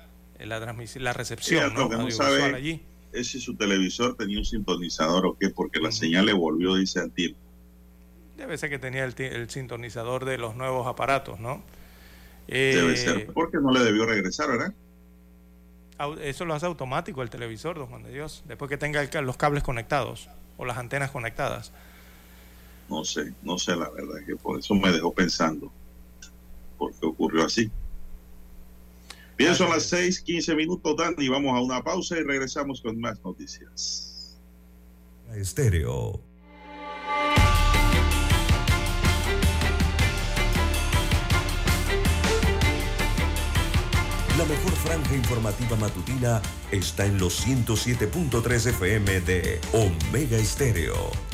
eh, 0.41 0.47
la, 0.47 0.59
la 0.59 1.13
recepción, 1.13 1.73
¿no? 1.75 1.81
Lo 1.83 1.91
que 1.91 1.97
no 1.97 2.11
sabe 2.11 2.43
allí. 2.55 2.83
es 3.13 3.29
si 3.29 3.41
su 3.41 3.55
televisor 3.55 4.17
tenía 4.17 4.39
un 4.39 4.45
sintonizador 4.45 5.27
o 5.27 5.37
qué, 5.39 5.51
porque 5.51 5.79
la 5.79 5.93
señal 5.93 6.27
le 6.27 6.33
volvió, 6.33 6.75
dice 6.75 7.09
tiempo. 7.11 7.39
Debe 8.37 8.59
ser 8.59 8.69
que 8.69 8.81
tenía 8.81 9.05
el, 9.05 9.15
el 9.17 9.49
sintonizador 9.49 10.25
de 10.25 10.37
los 10.37 10.57
nuevos 10.57 10.89
aparatos, 10.89 11.39
¿no? 11.39 11.63
Debe 12.49 12.97
ser, 12.97 13.29
porque 13.33 13.59
no 13.59 13.71
le 13.73 13.81
debió 13.81 14.05
regresar, 14.05 14.49
¿verdad? 14.51 14.75
Eso 16.21 16.45
lo 16.45 16.55
hace 16.55 16.67
automático 16.67 17.23
el 17.23 17.31
televisor, 17.31 17.79
don 17.79 17.87
Juan 17.87 18.03
de 18.03 18.11
Dios, 18.13 18.43
después 18.49 18.69
que 18.69 18.77
tenga 18.77 19.09
los 19.23 19.37
cables 19.37 19.63
conectados 19.63 20.29
o 20.57 20.65
las 20.65 20.77
antenas 20.77 21.13
conectadas. 21.13 21.73
No 22.89 23.05
sé, 23.05 23.35
no 23.43 23.59
sé 23.59 23.77
la 23.77 23.91
verdad, 23.91 24.25
que 24.27 24.37
por 24.37 24.59
eso 24.59 24.75
me 24.75 24.93
dejó 24.93 25.13
pensando, 25.13 25.73
porque 26.79 27.07
ocurrió 27.07 27.45
así. 27.45 27.71
Bien, 29.37 29.55
son 29.55 29.71
las 29.71 29.85
6, 29.85 30.21
15 30.21 30.55
minutos, 30.55 30.97
Dani, 30.97 31.29
vamos 31.29 31.57
a 31.57 31.61
una 31.61 31.83
pausa 31.83 32.17
y 32.19 32.23
regresamos 32.23 32.81
con 32.81 33.01
más 33.01 33.19
noticias. 33.25 34.39
La 44.39 44.45
mejor 44.45 44.73
franja 44.73 45.15
informativa 45.15 45.77
matutina 45.77 46.43
está 46.71 47.07
en 47.07 47.19
los 47.19 47.47
107.3 47.47 48.67
FM 48.71 49.21
de 49.21 49.61
Omega 49.73 50.37
Estéreo. 50.37 51.34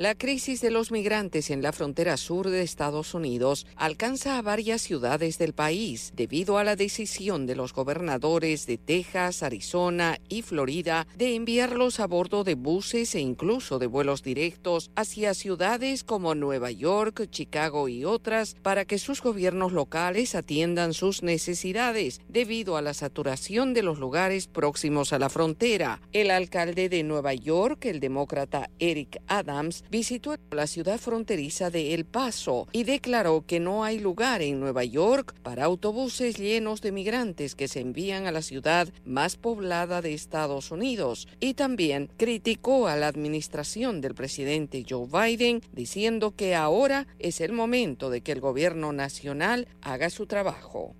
La 0.00 0.14
crisis 0.14 0.62
de 0.62 0.70
los 0.70 0.92
migrantes 0.92 1.50
en 1.50 1.60
la 1.60 1.72
frontera 1.72 2.16
sur 2.16 2.48
de 2.48 2.62
Estados 2.62 3.12
Unidos 3.12 3.66
alcanza 3.76 4.38
a 4.38 4.40
varias 4.40 4.80
ciudades 4.80 5.36
del 5.36 5.52
país 5.52 6.14
debido 6.16 6.56
a 6.56 6.64
la 6.64 6.74
decisión 6.74 7.44
de 7.44 7.54
los 7.54 7.74
gobernadores 7.74 8.64
de 8.64 8.78
Texas, 8.78 9.42
Arizona 9.42 10.16
y 10.30 10.40
Florida 10.40 11.06
de 11.18 11.34
enviarlos 11.34 12.00
a 12.00 12.06
bordo 12.06 12.44
de 12.44 12.54
buses 12.54 13.14
e 13.14 13.20
incluso 13.20 13.78
de 13.78 13.88
vuelos 13.88 14.22
directos 14.22 14.90
hacia 14.96 15.34
ciudades 15.34 16.02
como 16.02 16.34
Nueva 16.34 16.70
York, 16.70 17.28
Chicago 17.28 17.86
y 17.90 18.06
otras 18.06 18.56
para 18.62 18.86
que 18.86 18.96
sus 18.96 19.20
gobiernos 19.20 19.72
locales 19.72 20.34
atiendan 20.34 20.94
sus 20.94 21.22
necesidades 21.22 22.22
debido 22.26 22.78
a 22.78 22.80
la 22.80 22.94
saturación 22.94 23.74
de 23.74 23.82
los 23.82 23.98
lugares 23.98 24.46
próximos 24.46 25.12
a 25.12 25.18
la 25.18 25.28
frontera. 25.28 26.00
El 26.14 26.30
alcalde 26.30 26.88
de 26.88 27.02
Nueva 27.02 27.34
York, 27.34 27.84
el 27.84 28.00
demócrata 28.00 28.70
Eric 28.78 29.20
Adams, 29.26 29.84
visitó 29.90 30.36
la 30.50 30.66
ciudad 30.66 30.98
fronteriza 30.98 31.70
de 31.70 31.94
El 31.94 32.04
Paso 32.04 32.68
y 32.72 32.84
declaró 32.84 33.44
que 33.46 33.60
no 33.60 33.84
hay 33.84 33.98
lugar 33.98 34.40
en 34.42 34.60
Nueva 34.60 34.84
York 34.84 35.34
para 35.42 35.64
autobuses 35.64 36.38
llenos 36.38 36.80
de 36.80 36.92
migrantes 36.92 37.54
que 37.54 37.68
se 37.68 37.80
envían 37.80 38.26
a 38.26 38.32
la 38.32 38.42
ciudad 38.42 38.88
más 39.04 39.36
poblada 39.36 40.00
de 40.00 40.14
Estados 40.14 40.70
Unidos. 40.70 41.28
Y 41.40 41.54
también 41.54 42.10
criticó 42.16 42.88
a 42.88 42.96
la 42.96 43.08
administración 43.08 44.00
del 44.00 44.14
presidente 44.14 44.84
Joe 44.88 45.06
Biden 45.06 45.62
diciendo 45.72 46.34
que 46.34 46.54
ahora 46.54 47.06
es 47.18 47.40
el 47.40 47.52
momento 47.52 48.10
de 48.10 48.20
que 48.20 48.32
el 48.32 48.40
gobierno 48.40 48.92
nacional 48.92 49.68
haga 49.82 50.10
su 50.10 50.26
trabajo. 50.26 50.94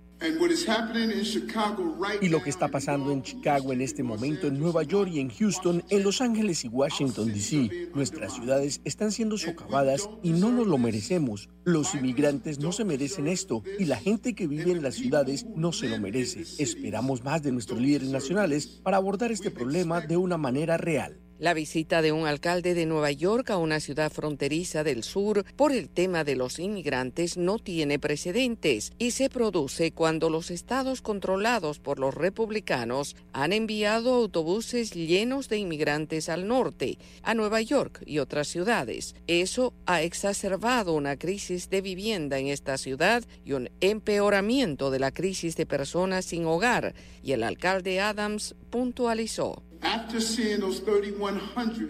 Y 2.21 2.29
lo 2.29 2.43
que 2.43 2.49
está 2.49 2.67
pasando 2.67 3.11
en 3.11 3.23
Chicago 3.23 3.73
en 3.73 3.81
este 3.81 4.03
momento, 4.03 4.47
en 4.47 4.59
Nueva 4.59 4.83
York 4.83 5.09
y 5.13 5.19
en 5.19 5.29
Houston, 5.29 5.83
en 5.89 6.03
Los 6.03 6.21
Ángeles 6.21 6.63
y 6.63 6.67
Washington, 6.67 7.33
D.C. 7.33 7.89
Nuestras 7.95 8.33
ciudades 8.33 8.81
están 8.85 9.11
siendo 9.11 9.37
socavadas 9.37 10.09
y 10.21 10.31
no 10.31 10.51
nos 10.51 10.67
lo 10.67 10.77
merecemos. 10.77 11.49
Los 11.63 11.95
inmigrantes 11.95 12.59
no 12.59 12.71
se 12.71 12.85
merecen 12.85 13.27
esto 13.27 13.63
y 13.79 13.85
la 13.85 13.97
gente 13.97 14.35
que 14.35 14.47
vive 14.47 14.71
en 14.71 14.83
las 14.83 14.95
ciudades 14.95 15.45
no 15.55 15.71
se 15.71 15.89
lo 15.89 15.99
merece. 15.99 16.43
Esperamos 16.61 17.23
más 17.23 17.41
de 17.41 17.51
nuestros 17.51 17.79
líderes 17.79 18.09
nacionales 18.09 18.67
para 18.67 18.97
abordar 18.97 19.31
este 19.31 19.51
problema 19.51 20.01
de 20.01 20.17
una 20.17 20.37
manera 20.37 20.77
real. 20.77 21.19
La 21.41 21.55
visita 21.55 22.03
de 22.03 22.11
un 22.11 22.27
alcalde 22.27 22.75
de 22.75 22.85
Nueva 22.85 23.09
York 23.09 23.49
a 23.49 23.57
una 23.57 23.79
ciudad 23.79 24.11
fronteriza 24.11 24.83
del 24.83 25.03
sur 25.03 25.43
por 25.55 25.71
el 25.71 25.89
tema 25.89 26.23
de 26.23 26.35
los 26.35 26.59
inmigrantes 26.59 27.35
no 27.35 27.57
tiene 27.57 27.97
precedentes 27.97 28.91
y 28.99 29.09
se 29.09 29.27
produce 29.27 29.91
cuando 29.91 30.29
los 30.29 30.51
estados 30.51 31.01
controlados 31.01 31.79
por 31.79 31.97
los 31.97 32.13
republicanos 32.13 33.15
han 33.33 33.53
enviado 33.53 34.13
autobuses 34.13 34.91
llenos 34.91 35.49
de 35.49 35.57
inmigrantes 35.57 36.29
al 36.29 36.47
norte, 36.47 36.99
a 37.23 37.33
Nueva 37.33 37.59
York 37.59 38.03
y 38.05 38.19
otras 38.19 38.47
ciudades. 38.47 39.15
Eso 39.25 39.73
ha 39.87 40.03
exacerbado 40.03 40.93
una 40.93 41.17
crisis 41.17 41.71
de 41.71 41.81
vivienda 41.81 42.37
en 42.37 42.49
esta 42.49 42.77
ciudad 42.77 43.23
y 43.43 43.53
un 43.53 43.71
empeoramiento 43.79 44.91
de 44.91 44.99
la 44.99 45.09
crisis 45.09 45.55
de 45.55 45.65
personas 45.65 46.25
sin 46.25 46.45
hogar, 46.45 46.93
y 47.23 47.31
el 47.31 47.41
alcalde 47.41 47.99
Adams 47.99 48.53
puntualizó. 48.69 49.63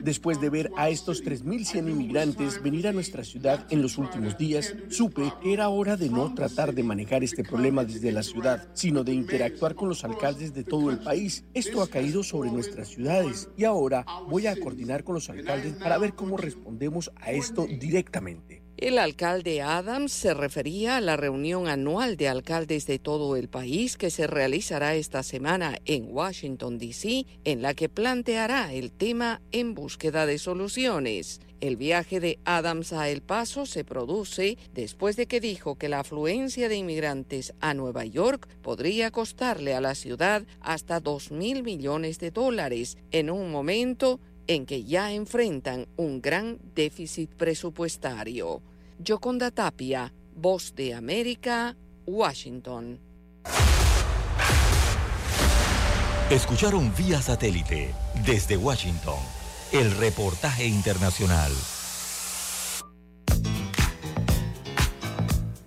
Después 0.02 0.39
de 0.39 0.50
ver 0.50 0.72
a 0.78 0.89
estos 0.89 1.24
3.100 1.24 1.89
inmigrantes 1.89 2.62
venir 2.62 2.88
a 2.88 2.94
nuestra 2.94 3.24
ciudad 3.24 3.66
en 3.70 3.82
los 3.82 3.98
últimos 3.98 4.38
días, 4.38 4.76
supe 4.89 5.34
que 5.42 5.54
era 5.54 5.70
hora 5.70 5.98
de 5.98 6.10
no 6.10 6.34
tratar 6.34 6.74
de 6.74 6.84
manejar 6.84 7.24
este 7.24 7.44
problema 7.44 7.84
desde 7.84 8.12
la 8.12 8.24
ciudad, 8.24 8.68
sino 8.74 9.04
de 9.04 9.14
interactuar 9.14 9.76
con 9.76 9.89
los 9.89 10.04
alcaldes 10.04 10.54
de 10.54 10.64
todo 10.64 10.89
el 10.89 11.00
país. 11.00 11.44
Esto 11.54 11.82
ha 11.82 11.88
caído 11.88 12.24
sobre 12.24 12.52
nuestras 12.52 12.89
ciudades 12.89 13.50
y 13.58 13.66
ahora 13.66 14.06
voy 14.30 14.48
a 14.48 14.56
coordinar 14.56 15.04
con 15.04 15.16
los 15.16 15.30
alcaldes 15.30 15.74
para 15.74 15.98
ver 15.98 16.14
cómo 16.14 16.38
respondemos 16.38 17.12
a 17.16 17.32
esto 17.32 17.68
directamente. 17.68 18.61
El 18.82 18.97
alcalde 18.97 19.61
Adams 19.61 20.11
se 20.11 20.34
refería 20.34 20.97
a 20.97 21.01
la 21.01 21.15
reunión 21.15 21.67
anual 21.67 22.17
de 22.17 22.27
alcaldes 22.27 22.88
de 22.88 22.97
todo 22.97 23.36
el 23.36 23.47
país 23.47 23.95
que 23.95 24.09
se 24.09 24.25
realizará 24.25 24.95
esta 24.95 25.21
semana 25.21 25.77
en 25.86 26.07
Washington, 26.09 26.79
D.C., 26.79 27.27
en 27.43 27.61
la 27.61 27.75
que 27.75 27.89
planteará 27.89 28.73
el 28.73 28.91
tema 28.91 29.39
en 29.51 29.75
búsqueda 29.75 30.25
de 30.25 30.39
soluciones. 30.39 31.41
El 31.59 31.77
viaje 31.77 32.19
de 32.19 32.39
Adams 32.43 32.91
a 32.91 33.07
El 33.07 33.21
Paso 33.21 33.67
se 33.67 33.84
produce 33.84 34.57
después 34.73 35.15
de 35.15 35.27
que 35.27 35.39
dijo 35.39 35.75
que 35.75 35.88
la 35.88 35.99
afluencia 35.99 36.67
de 36.67 36.77
inmigrantes 36.77 37.53
a 37.61 37.75
Nueva 37.75 38.05
York 38.05 38.47
podría 38.63 39.11
costarle 39.11 39.75
a 39.75 39.82
la 39.82 39.93
ciudad 39.93 40.41
hasta 40.59 40.99
2 40.99 41.29
mil 41.34 41.61
millones 41.61 42.17
de 42.17 42.32
dólares 42.32 42.97
en 43.11 43.29
un 43.29 43.51
momento 43.51 44.19
en 44.47 44.65
que 44.65 44.84
ya 44.84 45.13
enfrentan 45.13 45.88
un 45.97 46.19
gran 46.19 46.57
déficit 46.73 47.29
presupuestario. 47.36 48.63
Yoconda 49.04 49.49
Tapia, 49.49 50.14
Voz 50.36 50.76
de 50.76 50.93
América, 50.93 51.76
Washington. 52.06 52.99
Escucharon 56.30 56.93
vía 56.95 57.20
satélite 57.22 57.93
desde 58.26 58.58
Washington 58.58 59.18
el 59.72 59.89
reportaje 59.97 60.68
internacional. 60.68 61.52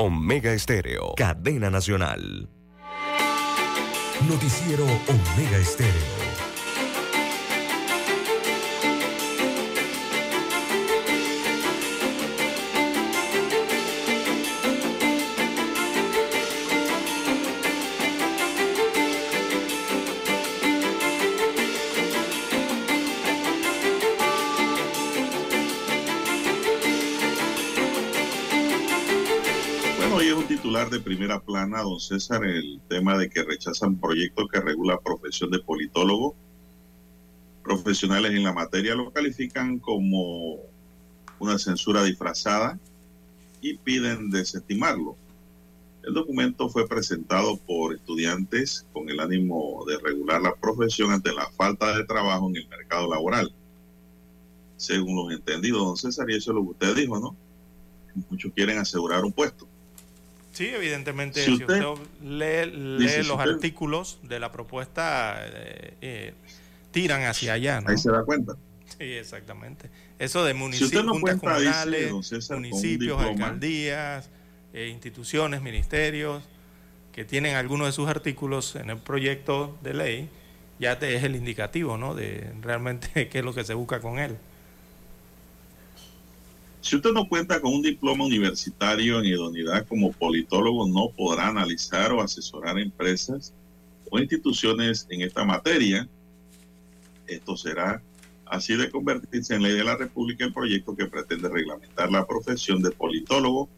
Omega 0.00 0.52
Estéreo, 0.52 1.14
cadena 1.16 1.70
nacional. 1.70 2.48
Noticiero 4.28 4.84
Omega 4.84 5.58
Estéreo. 5.58 6.17
Primera 31.08 31.40
plana, 31.40 31.80
don 31.80 31.98
César, 31.98 32.44
el 32.44 32.82
tema 32.86 33.16
de 33.16 33.30
que 33.30 33.42
rechazan 33.42 33.96
proyectos 33.96 34.46
que 34.52 34.60
regula 34.60 35.00
profesión 35.00 35.50
de 35.50 35.58
politólogo. 35.58 36.36
Profesionales 37.64 38.32
en 38.32 38.42
la 38.42 38.52
materia 38.52 38.94
lo 38.94 39.10
califican 39.10 39.78
como 39.78 40.58
una 41.38 41.58
censura 41.58 42.04
disfrazada 42.04 42.78
y 43.62 43.78
piden 43.78 44.28
desestimarlo. 44.28 45.16
El 46.02 46.12
documento 46.12 46.68
fue 46.68 46.86
presentado 46.86 47.56
por 47.56 47.94
estudiantes 47.94 48.86
con 48.92 49.08
el 49.08 49.20
ánimo 49.20 49.86
de 49.86 49.96
regular 50.00 50.42
la 50.42 50.54
profesión 50.56 51.10
ante 51.10 51.32
la 51.32 51.48
falta 51.52 51.96
de 51.96 52.04
trabajo 52.04 52.50
en 52.50 52.56
el 52.56 52.68
mercado 52.68 53.08
laboral. 53.08 53.50
Según 54.76 55.16
los 55.16 55.32
entendidos, 55.32 55.86
don 55.86 55.96
César, 55.96 56.28
y 56.28 56.36
eso 56.36 56.50
es 56.50 56.54
lo 56.54 56.64
que 56.64 56.70
usted 56.72 56.96
dijo, 56.96 57.18
¿no? 57.18 57.34
Muchos 58.28 58.52
quieren 58.52 58.76
asegurar 58.76 59.24
un 59.24 59.32
puesto. 59.32 59.67
Sí, 60.58 60.66
evidentemente, 60.74 61.44
si 61.44 61.52
usted, 61.52 61.84
lee, 62.20 63.22
los 63.22 63.38
artículos 63.38 64.18
de 64.24 64.40
la 64.40 64.50
propuesta, 64.50 65.36
eh, 65.40 65.94
eh, 66.00 66.34
tiran 66.90 67.22
hacia 67.26 67.52
allá. 67.52 67.80
Ahí 67.86 67.96
se 67.96 68.10
da 68.10 68.24
cuenta. 68.24 68.56
Sí, 68.98 69.04
exactamente. 69.04 69.88
Eso 70.18 70.44
de 70.44 70.54
municipios, 70.54 71.04
comunales, 71.06 72.12
municipios, 72.50 73.22
alcaldías, 73.22 74.30
eh, 74.72 74.88
instituciones, 74.88 75.62
ministerios, 75.62 76.42
que 77.12 77.24
tienen 77.24 77.54
algunos 77.54 77.86
de 77.86 77.92
sus 77.92 78.08
artículos 78.08 78.74
en 78.74 78.90
el 78.90 78.98
proyecto 78.98 79.78
de 79.84 79.94
ley, 79.94 80.28
ya 80.80 80.98
te 80.98 81.14
es 81.14 81.22
el 81.22 81.36
indicativo, 81.36 81.96
¿no? 81.96 82.16
De 82.16 82.52
realmente 82.62 83.28
qué 83.30 83.38
es 83.38 83.44
lo 83.44 83.54
que 83.54 83.62
se 83.62 83.74
busca 83.74 84.00
con 84.00 84.18
él. 84.18 84.36
Si 86.80 86.96
usted 86.96 87.12
no 87.12 87.28
cuenta 87.28 87.60
con 87.60 87.74
un 87.74 87.82
diploma 87.82 88.24
universitario 88.24 89.18
en 89.18 89.26
idoneidad 89.26 89.86
como 89.86 90.12
politólogo, 90.12 90.88
no 90.88 91.10
podrá 91.10 91.48
analizar 91.48 92.12
o 92.12 92.22
asesorar 92.22 92.78
empresas 92.78 93.52
o 94.10 94.18
instituciones 94.18 95.06
en 95.10 95.22
esta 95.22 95.44
materia. 95.44 96.08
Esto 97.26 97.56
será 97.56 98.02
así 98.46 98.76
de 98.76 98.90
convertirse 98.90 99.54
en 99.54 99.62
ley 99.62 99.72
de 99.72 99.84
la 99.84 99.96
República 99.96 100.44
el 100.44 100.54
proyecto 100.54 100.96
que 100.96 101.06
pretende 101.06 101.48
reglamentar 101.48 102.10
la 102.10 102.26
profesión 102.26 102.80
de 102.80 102.90
politólogo, 102.90 103.68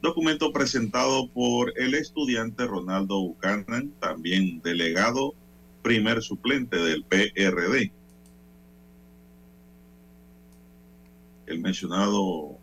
documento 0.00 0.52
presentado 0.52 1.28
por 1.28 1.78
el 1.78 1.94
estudiante 1.94 2.66
Ronaldo 2.66 3.20
Buchanan, 3.20 3.92
también 4.00 4.60
delegado 4.62 5.34
primer 5.82 6.22
suplente 6.22 6.76
del 6.76 7.04
PRD. 7.04 7.92
El 11.52 11.60
mencionado, 11.60 12.56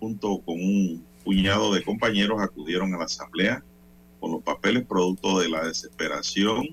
junto 0.00 0.38
con 0.38 0.54
un 0.54 1.04
puñado 1.22 1.74
de 1.74 1.84
compañeros, 1.84 2.40
acudieron 2.40 2.94
a 2.94 2.98
la 2.98 3.04
asamblea 3.04 3.62
con 4.18 4.32
los 4.32 4.42
papeles 4.42 4.86
producto 4.86 5.38
de 5.40 5.50
la 5.50 5.66
desesperación, 5.66 6.68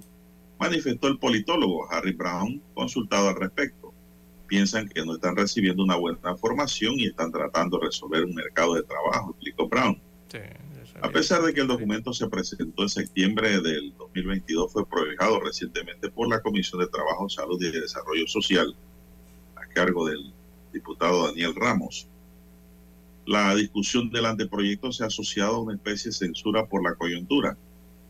manifestó 0.58 1.10
el 1.10 1.20
politólogo 1.20 1.92
Harry 1.92 2.14
Brown, 2.14 2.62
consultado 2.74 3.28
al 3.28 3.36
respecto. 3.36 3.94
Piensan 4.48 4.88
que 4.88 5.04
no 5.06 5.16
están 5.16 5.36
recibiendo 5.36 5.84
una 5.84 5.98
buena 5.98 6.38
formación 6.38 6.94
y 6.98 7.08
están 7.08 7.34
tratando 7.34 7.80
de 7.80 7.88
resolver 7.88 8.24
un 8.24 8.34
mercado 8.34 8.76
de 8.76 8.84
trabajo, 8.84 9.32
explicó 9.32 9.68
Brown. 9.68 10.00
a 11.02 11.10
pesar 11.10 11.42
de 11.42 11.54
que 11.54 11.60
el 11.60 11.68
documento 11.68 12.14
se 12.14 12.30
presentó 12.30 12.84
en 12.84 12.90
septiembre 12.90 13.60
del 13.62 13.94
2022, 13.98 14.72
fue 14.72 14.88
prohijado 14.88 15.42
recientemente 15.42 16.10
por 16.10 16.30
la 16.30 16.42
Comisión 16.42 16.80
de 16.80 16.88
Trabajo, 16.88 17.28
Salud 17.28 17.62
y 17.62 17.72
Desarrollo 17.72 18.26
Social, 18.26 18.74
a 19.56 19.66
cargo 19.74 20.08
del 20.08 20.34
diputado 20.74 21.28
Daniel 21.28 21.56
Ramos. 21.56 22.08
La 23.26 23.56
discusión 23.56 24.10
del 24.10 24.26
anteproyecto 24.26 24.92
se 24.92 25.04
ha 25.04 25.08
asociado 25.08 25.56
a 25.56 25.62
una 25.62 25.76
especie 25.76 26.10
de 26.10 26.18
censura 26.18 26.66
por 26.68 26.84
la 26.84 26.96
coyuntura, 26.96 27.58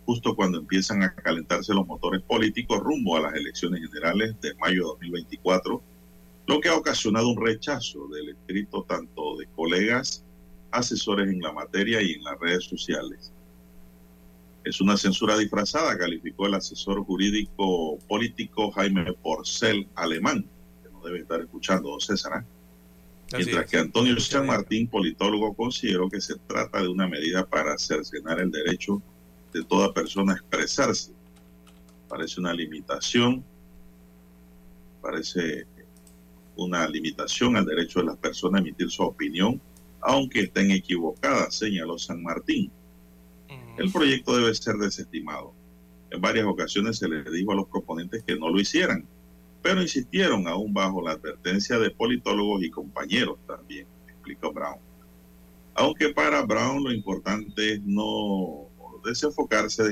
justo 0.05 0.35
cuando 0.35 0.57
empiezan 0.57 1.03
a 1.03 1.13
calentarse 1.13 1.73
los 1.73 1.85
motores 1.85 2.21
políticos 2.23 2.79
rumbo 2.79 3.15
a 3.15 3.21
las 3.21 3.35
elecciones 3.35 3.81
generales 3.81 4.35
de 4.41 4.55
mayo 4.55 4.81
de 4.81 4.87
2024, 4.87 5.83
lo 6.47 6.59
que 6.59 6.69
ha 6.69 6.75
ocasionado 6.75 7.29
un 7.29 7.45
rechazo 7.45 8.07
del 8.07 8.29
escrito 8.29 8.83
tanto 8.89 9.37
de 9.37 9.45
colegas, 9.55 10.23
asesores 10.71 11.29
en 11.29 11.41
la 11.41 11.51
materia 11.51 12.01
y 12.01 12.13
en 12.13 12.23
las 12.23 12.39
redes 12.39 12.65
sociales. 12.65 13.31
Es 14.63 14.81
una 14.81 14.97
censura 14.97 15.37
disfrazada, 15.37 15.97
calificó 15.97 16.47
el 16.47 16.55
asesor 16.55 17.03
jurídico 17.03 17.99
político 18.07 18.71
Jaime 18.71 19.13
Porcel, 19.13 19.87
alemán, 19.95 20.45
que 20.81 20.89
no 20.89 21.01
debe 21.01 21.19
estar 21.19 21.39
escuchando, 21.41 21.99
César. 21.99 22.41
¿eh? 22.41 22.52
Mientras 23.37 23.69
que 23.69 23.77
Antonio 23.77 24.19
San 24.19 24.45
Martín, 24.45 24.87
politólogo, 24.87 25.53
consideró 25.53 26.09
que 26.09 26.21
se 26.21 26.35
trata 26.47 26.81
de 26.81 26.87
una 26.87 27.07
medida 27.07 27.45
para 27.45 27.77
cercenar 27.77 28.39
el 28.39 28.51
derecho 28.51 29.01
de 29.51 29.63
toda 29.63 29.93
persona 29.93 30.33
a 30.33 30.35
expresarse. 30.35 31.11
Parece 32.07 32.39
una 32.39 32.53
limitación, 32.53 33.43
parece 35.01 35.65
una 36.55 36.87
limitación 36.87 37.55
al 37.55 37.65
derecho 37.65 37.99
de 37.99 38.05
las 38.05 38.17
personas 38.17 38.59
a 38.59 38.61
emitir 38.61 38.89
su 38.91 39.03
opinión, 39.03 39.59
aunque 40.01 40.41
estén 40.41 40.71
equivocadas, 40.71 41.55
señaló 41.55 41.97
San 41.97 42.21
Martín. 42.21 42.71
El 43.77 43.91
proyecto 43.91 44.35
debe 44.37 44.53
ser 44.53 44.75
desestimado. 44.75 45.53
En 46.11 46.21
varias 46.21 46.45
ocasiones 46.45 46.99
se 46.99 47.09
le 47.09 47.23
dijo 47.23 47.53
a 47.53 47.55
los 47.55 47.67
proponentes 47.67 48.23
que 48.23 48.35
no 48.35 48.49
lo 48.49 48.59
hicieran, 48.59 49.07
pero 49.63 49.81
insistieron 49.81 50.45
aún 50.47 50.73
bajo 50.73 51.01
la 51.01 51.13
advertencia 51.13 51.79
de 51.79 51.89
politólogos 51.89 52.61
y 52.63 52.69
compañeros 52.69 53.39
también, 53.47 53.87
explicó 54.07 54.51
Brown. 54.51 54.77
Aunque 55.73 56.09
para 56.09 56.43
Brown 56.43 56.83
lo 56.83 56.91
importante 56.91 57.73
es 57.73 57.81
no 57.83 58.67
desenfocarse 59.05 59.83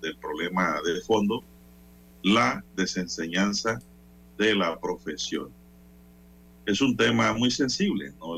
del 0.00 0.16
problema 0.18 0.80
de 0.84 1.00
fondo, 1.02 1.42
la 2.22 2.64
desenseñanza 2.76 3.80
de 4.38 4.54
la 4.54 4.78
profesión. 4.80 5.50
Es 6.64 6.80
un 6.80 6.96
tema 6.96 7.32
muy 7.32 7.50
sensible, 7.50 8.12
no, 8.18 8.36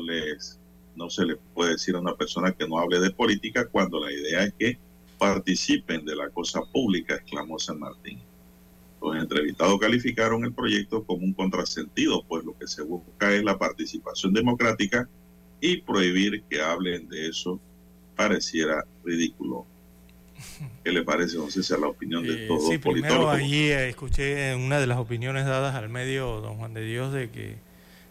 no 0.95 1.09
se 1.09 1.25
le 1.25 1.35
puede 1.53 1.71
decir 1.71 1.95
a 1.95 1.99
una 1.99 2.15
persona 2.15 2.51
que 2.51 2.67
no 2.67 2.79
hable 2.79 2.99
de 2.99 3.11
política 3.11 3.67
cuando 3.67 3.99
la 3.99 4.11
idea 4.11 4.43
es 4.43 4.53
que 4.53 4.79
participen 5.19 6.03
de 6.05 6.15
la 6.15 6.29
cosa 6.29 6.61
pública, 6.71 7.15
exclamó 7.15 7.59
San 7.59 7.79
Martín. 7.79 8.19
Los 9.01 9.15
entrevistados 9.15 9.79
calificaron 9.79 10.43
el 10.43 10.53
proyecto 10.53 11.03
como 11.03 11.23
un 11.23 11.33
contrasentido, 11.33 12.23
pues 12.27 12.43
lo 12.43 12.57
que 12.57 12.67
se 12.67 12.81
busca 12.83 13.33
es 13.33 13.43
la 13.43 13.57
participación 13.57 14.33
democrática 14.33 15.07
y 15.61 15.77
prohibir 15.77 16.43
que 16.49 16.61
hablen 16.61 17.07
de 17.07 17.27
eso 17.27 17.59
pareciera 18.15 18.85
ridículo. 19.03 19.65
¿Qué 20.83 20.91
le 20.91 21.03
parece, 21.03 21.37
si 21.49 21.73
a 21.73 21.77
la 21.77 21.87
opinión 21.87 22.23
de 22.23 22.45
eh, 22.45 22.47
todos 22.47 22.67
sí, 22.67 22.77
primero 22.77 23.29
allí 23.29 23.69
eh, 23.69 23.89
escuché 23.89 24.55
una 24.55 24.79
de 24.79 24.87
las 24.87 24.97
opiniones 24.97 25.45
dadas 25.45 25.75
al 25.75 25.89
medio, 25.89 26.41
don 26.41 26.57
Juan 26.57 26.73
de 26.73 26.83
Dios, 26.83 27.13
de 27.13 27.29
que 27.29 27.57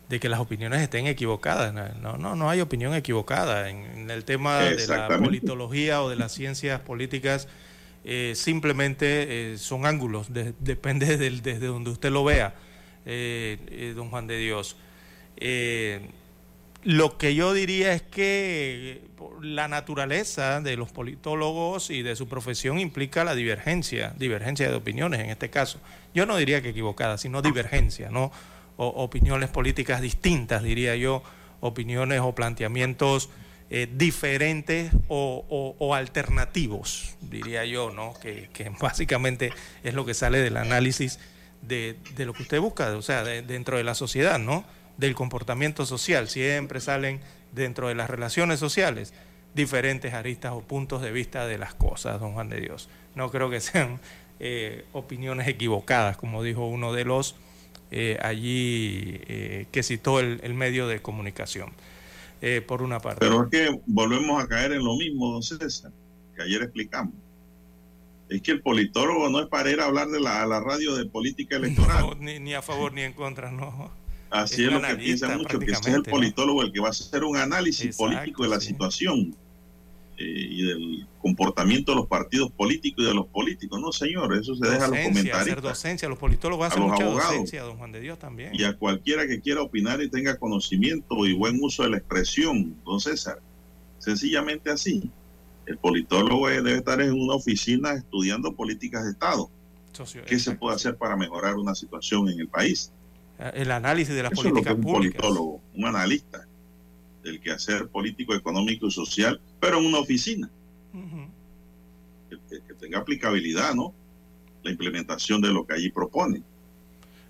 de 0.08 0.20
que 0.20 0.28
las 0.28 0.40
opiniones 0.40 0.80
estén 0.80 1.06
equivocadas. 1.06 1.74
No, 2.00 2.16
no, 2.16 2.34
no 2.34 2.50
hay 2.50 2.60
opinión 2.60 2.94
equivocada. 2.94 3.68
En, 3.68 4.10
el 4.10 4.24
tema 4.24 4.60
de 4.60 4.86
la 4.86 5.08
politología 5.18 6.02
o 6.02 6.08
de 6.08 6.16
las 6.16 6.32
ciencias 6.32 6.80
políticas, 6.80 7.46
eh, 8.10 8.34
simplemente 8.34 9.52
eh, 9.52 9.58
son 9.58 9.84
ángulos, 9.84 10.28
depende 10.30 11.16
del, 11.18 11.42
desde 11.42 11.66
donde 11.66 11.90
usted 11.90 12.10
lo 12.10 12.24
vea, 12.24 12.54
eh, 13.04 13.92
don 13.94 14.08
Juan 14.08 14.26
de 14.26 14.38
Dios. 14.38 14.78
lo 16.84 17.18
que 17.18 17.34
yo 17.34 17.52
diría 17.52 17.92
es 17.92 18.00
que 18.00 19.02
la 19.42 19.68
naturaleza 19.68 20.62
de 20.62 20.78
los 20.78 20.90
politólogos 20.90 21.90
y 21.90 22.00
de 22.00 22.16
su 22.16 22.28
profesión 22.28 22.78
implica 22.78 23.24
la 23.24 23.34
divergencia, 23.34 24.14
divergencia 24.16 24.70
de 24.70 24.76
opiniones 24.76 25.20
en 25.20 25.28
este 25.28 25.50
caso. 25.50 25.78
Yo 26.14 26.24
no 26.24 26.38
diría 26.38 26.62
que 26.62 26.70
equivocada, 26.70 27.18
sino 27.18 27.42
divergencia, 27.42 28.08
¿no? 28.10 28.32
opiniones 28.78 29.50
políticas 29.50 30.00
distintas, 30.00 30.62
diría 30.62 30.96
yo, 30.96 31.22
opiniones 31.60 32.20
o 32.20 32.34
planteamientos 32.34 33.28
eh, 33.70 33.86
diferentes 33.92 34.90
o, 35.08 35.94
alternativos, 35.94 37.16
diría 37.20 37.66
yo, 37.66 37.90
¿no? 37.90 38.14
Que, 38.14 38.48
básicamente 38.80 39.52
es 39.82 39.92
lo 39.92 40.06
que 40.06 40.14
sale 40.14 40.38
del 40.38 40.56
análisis 40.56 41.18
de, 41.60 41.96
lo 42.16 42.32
que 42.32 42.42
usted 42.44 42.60
busca, 42.60 42.96
o 42.96 43.02
sea, 43.02 43.24
dentro 43.24 43.76
de 43.76 43.84
la 43.84 43.94
sociedad, 43.94 44.38
¿no? 44.38 44.64
Del 44.96 45.14
comportamiento 45.14 45.84
social. 45.84 46.28
Siempre 46.28 46.80
salen 46.80 47.20
dentro 47.52 47.88
de 47.88 47.94
las 47.94 48.08
relaciones 48.08 48.58
sociales 48.58 49.12
diferentes 49.54 50.14
aristas 50.14 50.52
o 50.52 50.62
puntos 50.62 51.02
de 51.02 51.12
vista 51.12 51.46
de 51.46 51.58
las 51.58 51.74
cosas, 51.74 52.20
don 52.20 52.32
Juan 52.32 52.48
de 52.48 52.60
Dios. 52.60 52.88
No 53.14 53.30
creo 53.30 53.50
que 53.50 53.60
sean 53.60 54.00
eh, 54.40 54.86
opiniones 54.92 55.46
equivocadas, 55.46 56.16
como 56.16 56.42
dijo 56.42 56.66
uno 56.66 56.94
de 56.94 57.04
los 57.04 57.36
eh, 57.90 58.18
allí 58.22 59.20
que 59.70 59.82
citó 59.82 60.20
el 60.20 60.54
medio 60.54 60.88
de 60.88 61.02
comunicación. 61.02 61.72
Eh, 62.40 62.62
por 62.66 62.82
una 62.82 63.00
parte. 63.00 63.20
Pero 63.20 63.44
es 63.44 63.50
que 63.50 63.80
volvemos 63.86 64.42
a 64.42 64.46
caer 64.46 64.72
en 64.72 64.84
lo 64.84 64.96
mismo, 64.96 65.32
don 65.32 65.42
César, 65.42 65.90
que 66.36 66.42
ayer 66.42 66.62
explicamos. 66.62 67.14
Es 68.28 68.42
que 68.42 68.52
el 68.52 68.62
politólogo 68.62 69.28
no 69.28 69.40
es 69.40 69.46
para 69.46 69.70
ir 69.70 69.80
a 69.80 69.86
hablar 69.86 70.08
de 70.08 70.20
la, 70.20 70.42
a 70.42 70.46
la 70.46 70.60
radio 70.60 70.94
de 70.94 71.06
política 71.06 71.56
electoral. 71.58 72.16
ni, 72.20 72.54
a 72.54 72.62
favor 72.62 72.92
ni 72.92 73.02
en 73.02 73.12
contra, 73.12 73.50
no. 73.50 73.90
Así 74.30 74.64
es, 74.64 74.72
lo 74.72 74.82
que 74.82 74.94
piensa 74.96 75.36
mucho, 75.36 75.58
que 75.58 75.72
es 75.72 75.86
el 75.86 76.02
politólogo 76.02 76.62
el 76.62 76.70
que 76.70 76.80
va 76.80 76.88
a 76.88 76.90
hacer 76.90 77.24
un 77.24 77.36
análisis 77.36 77.96
político 77.96 78.42
de 78.42 78.50
la 78.50 78.60
situación 78.60 79.34
eh, 80.20 80.24
y 80.50 80.66
del 80.66 81.06
comportamiento 81.22 81.92
de 81.92 81.96
los 81.98 82.08
partidos 82.08 82.50
políticos 82.50 83.04
y 83.04 83.08
de 83.08 83.14
los 83.14 83.26
políticos. 83.26 83.80
No, 83.80 83.92
señor, 83.92 84.34
eso 84.36 84.56
se 84.56 84.68
deja 84.68 84.86
a 84.86 84.88
los 84.88 84.98
comentarios. 84.98 85.36
Hacer 85.36 85.60
docencia, 85.60 86.08
los 86.08 86.18
politólogos 86.18 86.66
hacen 86.66 86.82
mucha 86.82 87.04
docencia, 87.04 87.62
don 87.62 87.76
Juan 87.76 87.92
de 87.92 88.00
Dios 88.00 88.18
también. 88.18 88.52
Y 88.52 88.64
a 88.64 88.76
cualquiera 88.76 89.28
que 89.28 89.40
quiera 89.40 89.62
opinar 89.62 90.02
y 90.02 90.10
tenga 90.10 90.36
conocimiento 90.36 91.24
y 91.24 91.34
buen 91.34 91.62
uso 91.62 91.84
de 91.84 91.90
la 91.90 91.98
expresión, 91.98 92.76
don 92.84 92.98
César. 92.98 93.40
Sencillamente 93.98 94.70
así. 94.70 95.08
El 95.66 95.78
politólogo 95.78 96.48
debe 96.48 96.74
estar 96.74 97.00
en 97.00 97.12
una 97.12 97.34
oficina 97.34 97.92
estudiando 97.92 98.54
políticas 98.54 99.04
de 99.04 99.12
Estado. 99.12 99.48
¿Qué 100.26 100.40
se 100.40 100.56
puede 100.56 100.74
hacer 100.74 100.96
para 100.96 101.16
mejorar 101.16 101.54
una 101.54 101.76
situación 101.76 102.28
en 102.28 102.40
el 102.40 102.48
país? 102.48 102.90
El 103.54 103.70
análisis 103.70 104.14
de 104.14 104.24
las 104.24 104.32
políticas 104.32 104.74
Un 104.74 104.82
politólogo, 104.82 105.60
un 105.74 105.84
analista 105.84 106.44
del 107.22 107.40
quehacer 107.40 107.86
político, 107.88 108.34
económico 108.34 108.88
y 108.88 108.90
social, 108.90 109.40
pero 109.60 109.78
en 109.78 109.86
una 109.86 109.98
oficina. 109.98 110.50
que, 112.30 112.74
tenga 112.80 112.98
aplicabilidad, 112.98 113.74
¿no? 113.74 113.92
La 114.62 114.70
implementación 114.70 115.40
de 115.40 115.48
lo 115.48 115.66
que 115.66 115.74
allí 115.74 115.90
propone. 115.90 116.42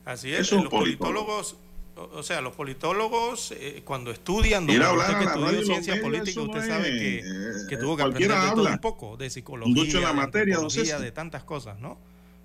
Así 0.04 0.32
es, 0.32 0.50
los 0.52 0.68
politólogos, 0.68 1.56
o 1.96 2.22
sea, 2.22 2.40
los 2.40 2.54
politólogos 2.54 3.52
eh, 3.52 3.82
cuando 3.84 4.10
estudian, 4.10 4.68
usted 4.68 5.18
que 5.18 5.24
estudió 5.24 5.62
ciencia 5.62 6.00
política, 6.00 6.40
usted 6.40 6.66
sabe 6.66 6.90
que, 6.90 7.22
que, 7.68 7.76
tuvo 7.76 7.96
que 7.96 8.02
aprender 8.02 8.30
de 8.30 8.50
todo 8.50 8.68
un 8.68 8.78
poco, 8.78 9.16
de 9.16 9.30
psicología, 9.30 10.00
la 10.00 10.12
materia, 10.12 10.58
de, 10.58 10.98
de 10.98 11.12
tantas 11.12 11.44
cosas, 11.44 11.78
¿no? 11.78 11.98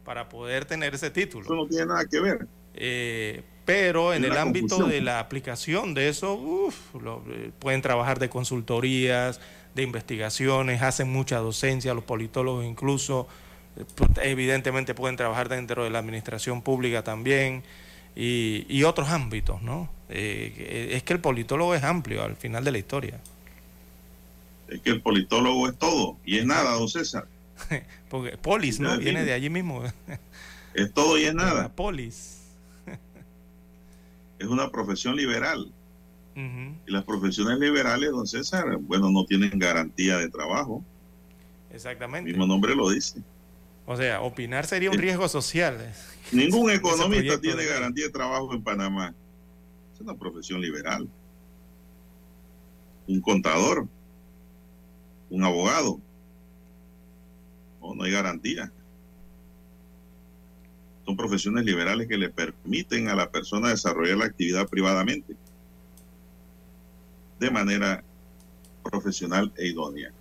Para 0.03 0.27
poder 0.27 0.65
tener 0.65 0.93
ese 0.95 1.09
título. 1.09 1.45
Eso 1.45 1.55
no 1.55 1.67
tiene 1.67 1.85
nada 1.85 2.05
que 2.05 2.19
ver. 2.19 2.47
Eh, 2.75 3.43
pero 3.65 4.13
en 4.13 4.25
el 4.25 4.37
ámbito 4.37 4.85
de 4.85 4.99
la 4.99 5.19
aplicación 5.19 5.93
de 5.93 6.09
eso, 6.09 6.69
eh, 7.29 7.51
pueden 7.59 7.81
trabajar 7.81 8.19
de 8.19 8.29
consultorías, 8.29 9.39
de 9.75 9.83
investigaciones, 9.83 10.81
hacen 10.81 11.11
mucha 11.11 11.37
docencia, 11.39 11.93
los 11.93 12.03
politólogos 12.03 12.65
incluso, 12.65 13.27
eh, 13.77 13.85
evidentemente 14.21 14.93
pueden 14.93 15.15
trabajar 15.15 15.49
dentro 15.49 15.83
de 15.83 15.89
la 15.89 15.99
administración 15.99 16.61
pública 16.61 17.03
también, 17.03 17.63
y, 18.15 18.83
otros 18.83 19.09
ámbitos, 19.09 19.61
¿no? 19.63 19.89
Eh, 20.09 20.89
es 20.91 21.01
que 21.01 21.13
el 21.13 21.19
politólogo 21.19 21.73
es 21.73 21.83
amplio 21.83 22.23
al 22.23 22.35
final 22.35 22.63
de 22.63 22.71
la 22.71 22.77
historia. 22.77 23.19
Es 24.67 24.81
que 24.81 24.91
el 24.91 25.01
politólogo 25.01 25.67
es 25.67 25.77
todo 25.77 26.17
y 26.23 26.37
es 26.37 26.45
nada, 26.45 26.73
don 26.73 26.87
César. 26.87 27.27
Porque 28.09 28.37
polis, 28.37 28.79
¿no? 28.79 28.97
Viene 28.97 29.23
de 29.23 29.33
allí 29.33 29.49
mismo. 29.49 29.83
es 30.73 30.93
todo 30.93 31.17
y 31.17 31.23
es 31.23 31.33
nada. 31.35 31.69
polis. 31.69 32.41
es 34.37 34.47
una 34.47 34.69
profesión 34.69 35.15
liberal. 35.15 35.71
Y 36.35 36.91
las 36.91 37.03
profesiones 37.03 37.59
liberales, 37.59 38.09
don 38.11 38.25
César, 38.25 38.77
bueno, 38.77 39.11
no 39.11 39.25
tienen 39.25 39.51
garantía 39.59 40.17
de 40.17 40.29
trabajo. 40.29 40.83
Exactamente. 41.71 42.29
El 42.29 42.37
mismo 42.37 42.47
nombre 42.47 42.75
lo 42.75 42.89
dice. 42.89 43.21
O 43.85 43.95
sea, 43.95 44.21
opinar 44.21 44.65
sería 44.65 44.89
un 44.89 44.97
riesgo 44.97 45.27
social. 45.27 45.93
Ningún 46.31 46.71
economista 46.71 47.39
tiene 47.39 47.65
garantía 47.65 48.05
de 48.05 48.11
trabajo 48.11 48.53
en 48.53 48.63
Panamá. 48.63 49.13
Es 49.93 50.01
una 50.01 50.15
profesión 50.15 50.61
liberal. 50.61 51.07
Un 53.07 53.21
contador, 53.21 53.87
un 55.29 55.43
abogado. 55.43 55.99
No, 57.81 57.93
no 57.93 58.03
hay 58.05 58.11
garantía. 58.11 58.71
Son 61.05 61.17
profesiones 61.17 61.65
liberales 61.65 62.07
que 62.07 62.17
le 62.17 62.29
permiten 62.29 63.09
a 63.09 63.15
la 63.15 63.29
persona 63.29 63.69
desarrollar 63.69 64.17
la 64.17 64.25
actividad 64.25 64.67
privadamente 64.69 65.35
de 67.43 67.51
manera 67.51 68.03
profesional 68.83 69.51
e 69.57 69.67
idónea. 69.67 70.11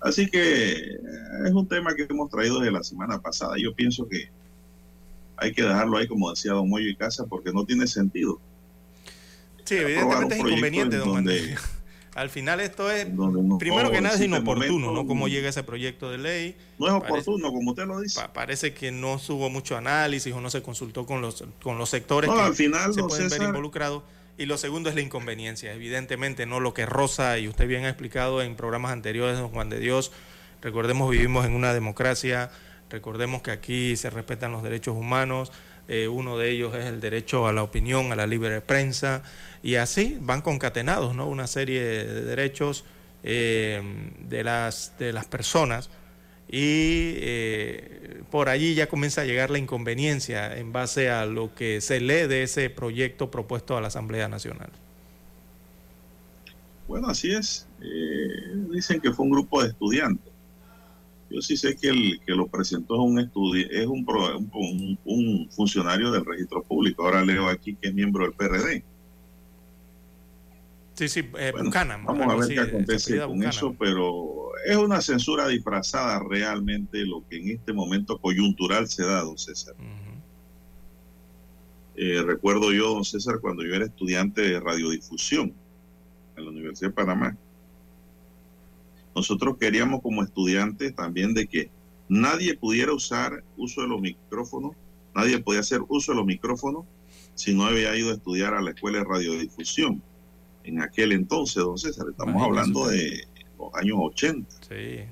Así 0.00 0.28
que 0.28 0.72
eh, 0.72 0.98
es 1.46 1.52
un 1.52 1.66
tema 1.68 1.94
que 1.94 2.06
hemos 2.08 2.30
traído 2.30 2.58
desde 2.58 2.72
la 2.72 2.82
semana 2.82 3.20
pasada. 3.20 3.54
Yo 3.58 3.74
pienso 3.74 4.08
que 4.08 4.30
hay 5.36 5.52
que 5.52 5.62
dejarlo 5.62 5.96
ahí, 5.96 6.08
como 6.08 6.30
decía 6.30 6.52
Don 6.52 6.68
Moyo 6.68 6.88
y 6.88 6.96
Casa, 6.96 7.24
porque 7.26 7.52
no 7.52 7.64
tiene 7.64 7.86
sentido. 7.86 8.40
Sí, 9.64 9.76
evidentemente 9.76 10.34
es 10.34 10.40
inconveniente, 10.40 10.96
don 10.96 11.14
donde, 11.14 11.56
Al 12.14 12.28
final 12.28 12.60
esto 12.60 12.90
es, 12.90 13.06
primero 13.58 13.90
que 13.90 14.02
nada, 14.02 14.16
es 14.16 14.20
inoportuno, 14.20 14.92
¿no? 14.92 15.06
Cómo 15.06 15.28
llega 15.28 15.48
ese 15.48 15.62
proyecto 15.62 16.10
de 16.10 16.18
ley. 16.18 16.56
No 16.78 16.86
es 16.88 16.92
oportuno, 16.92 17.50
como 17.50 17.70
usted 17.70 17.86
lo 17.86 18.00
dice. 18.00 18.20
parece 18.34 18.74
que 18.74 18.92
no 18.92 19.14
hubo 19.28 19.48
mucho 19.48 19.76
análisis 19.76 20.32
o 20.34 20.40
no 20.40 20.50
se 20.50 20.62
consultó 20.62 21.06
con 21.06 21.22
los, 21.22 21.42
con 21.62 21.78
los 21.78 21.88
sectores 21.88 22.30
que 22.30 22.38
al 22.38 22.54
final, 22.54 22.92
se 22.92 23.02
pueden 23.02 23.28
ver 23.30 23.42
involucrados. 23.42 24.02
Y 24.38 24.46
lo 24.46 24.56
segundo 24.56 24.88
es 24.88 24.94
la 24.94 25.02
inconveniencia, 25.02 25.72
evidentemente, 25.74 26.46
no 26.46 26.58
lo 26.58 26.72
que 26.72 26.86
Rosa 26.86 27.38
y 27.38 27.48
usted 27.48 27.68
bien 27.68 27.84
ha 27.84 27.88
explicado 27.88 28.42
en 28.42 28.56
programas 28.56 28.92
anteriores, 28.92 29.38
don 29.38 29.50
Juan 29.50 29.68
de 29.68 29.78
Dios. 29.78 30.10
Recordemos, 30.62 31.10
vivimos 31.10 31.44
en 31.44 31.54
una 31.54 31.74
democracia, 31.74 32.50
recordemos 32.88 33.42
que 33.42 33.50
aquí 33.50 33.94
se 33.96 34.08
respetan 34.08 34.52
los 34.52 34.62
derechos 34.62 34.96
humanos, 34.96 35.52
eh, 35.86 36.08
uno 36.08 36.38
de 36.38 36.50
ellos 36.50 36.74
es 36.74 36.86
el 36.86 37.00
derecho 37.00 37.46
a 37.46 37.52
la 37.52 37.62
opinión, 37.62 38.10
a 38.10 38.16
la 38.16 38.26
libre 38.26 38.62
prensa, 38.62 39.22
y 39.62 39.74
así 39.74 40.16
van 40.20 40.40
concatenados, 40.40 41.14
¿no? 41.14 41.26
Una 41.26 41.46
serie 41.46 41.82
de 41.82 42.22
derechos 42.22 42.84
eh, 43.24 43.82
de, 44.18 44.44
las, 44.44 44.94
de 44.98 45.12
las 45.12 45.26
personas 45.26 45.90
y 46.52 47.14
eh, 47.16 48.22
por 48.30 48.50
allí 48.50 48.74
ya 48.74 48.86
comienza 48.86 49.22
a 49.22 49.24
llegar 49.24 49.50
la 49.50 49.58
inconveniencia 49.58 50.54
en 50.54 50.70
base 50.70 51.08
a 51.08 51.24
lo 51.24 51.54
que 51.54 51.80
se 51.80 51.98
lee 51.98 52.26
de 52.28 52.42
ese 52.42 52.68
proyecto 52.68 53.30
propuesto 53.30 53.74
a 53.74 53.80
la 53.80 53.88
Asamblea 53.88 54.28
Nacional. 54.28 54.70
Bueno, 56.86 57.08
así 57.08 57.32
es. 57.32 57.66
Eh, 57.80 58.66
dicen 58.70 59.00
que 59.00 59.12
fue 59.12 59.24
un 59.24 59.32
grupo 59.32 59.62
de 59.62 59.70
estudiantes. 59.70 60.30
Yo 61.30 61.40
sí 61.40 61.56
sé 61.56 61.74
que 61.74 61.88
el 61.88 62.20
que 62.26 62.32
lo 62.32 62.46
presentó 62.48 62.96
es 62.96 63.00
un 63.00 63.18
es 63.18 63.86
un, 63.86 64.98
un, 65.06 65.48
funcionario 65.50 66.10
del 66.10 66.26
registro 66.26 66.62
público. 66.62 67.04
Ahora 67.04 67.24
leo 67.24 67.48
aquí 67.48 67.74
que 67.76 67.88
es 67.88 67.94
miembro 67.94 68.24
del 68.24 68.34
PRD. 68.34 68.84
Sí, 70.92 71.08
sí, 71.08 71.20
eh, 71.38 71.52
vamos 71.54 72.28
a 72.28 72.36
ver 72.36 72.48
qué 72.48 72.60
acontece 72.60 73.18
con 73.20 73.42
eso, 73.42 73.74
pero 73.78 74.41
es 74.64 74.76
una 74.76 75.00
censura 75.00 75.48
disfrazada 75.48 76.20
realmente 76.20 77.04
lo 77.04 77.26
que 77.28 77.38
en 77.38 77.50
este 77.50 77.72
momento 77.72 78.18
coyuntural 78.18 78.88
se 78.88 79.04
da, 79.04 79.22
don 79.22 79.38
César. 79.38 79.74
Eh, 81.94 82.22
recuerdo 82.22 82.72
yo, 82.72 82.94
don 82.94 83.04
César, 83.04 83.40
cuando 83.40 83.64
yo 83.64 83.74
era 83.74 83.84
estudiante 83.84 84.42
de 84.42 84.60
radiodifusión 84.60 85.52
en 86.36 86.44
la 86.44 86.50
Universidad 86.50 86.90
de 86.90 86.94
Panamá, 86.94 87.36
nosotros 89.14 89.58
queríamos 89.58 90.00
como 90.00 90.22
estudiantes 90.22 90.94
también 90.94 91.34
de 91.34 91.46
que 91.46 91.70
nadie 92.08 92.56
pudiera 92.56 92.92
usar 92.92 93.44
uso 93.56 93.82
de 93.82 93.88
los 93.88 94.00
micrófonos, 94.00 94.72
nadie 95.14 95.38
podía 95.38 95.60
hacer 95.60 95.80
uso 95.88 96.12
de 96.12 96.16
los 96.16 96.26
micrófonos 96.26 96.84
si 97.34 97.54
no 97.54 97.64
había 97.64 97.96
ido 97.96 98.10
a 98.10 98.14
estudiar 98.14 98.54
a 98.54 98.62
la 98.62 98.70
escuela 98.70 98.98
de 98.98 99.04
radiodifusión 99.04 100.02
en 100.64 100.80
aquel 100.80 101.12
entonces, 101.12 101.62
don 101.62 101.76
César. 101.76 102.06
Estamos 102.10 102.42
hablando 102.42 102.86
de 102.86 103.26
años 103.74 103.96
80. 104.00 104.50
Sí. 104.68 105.04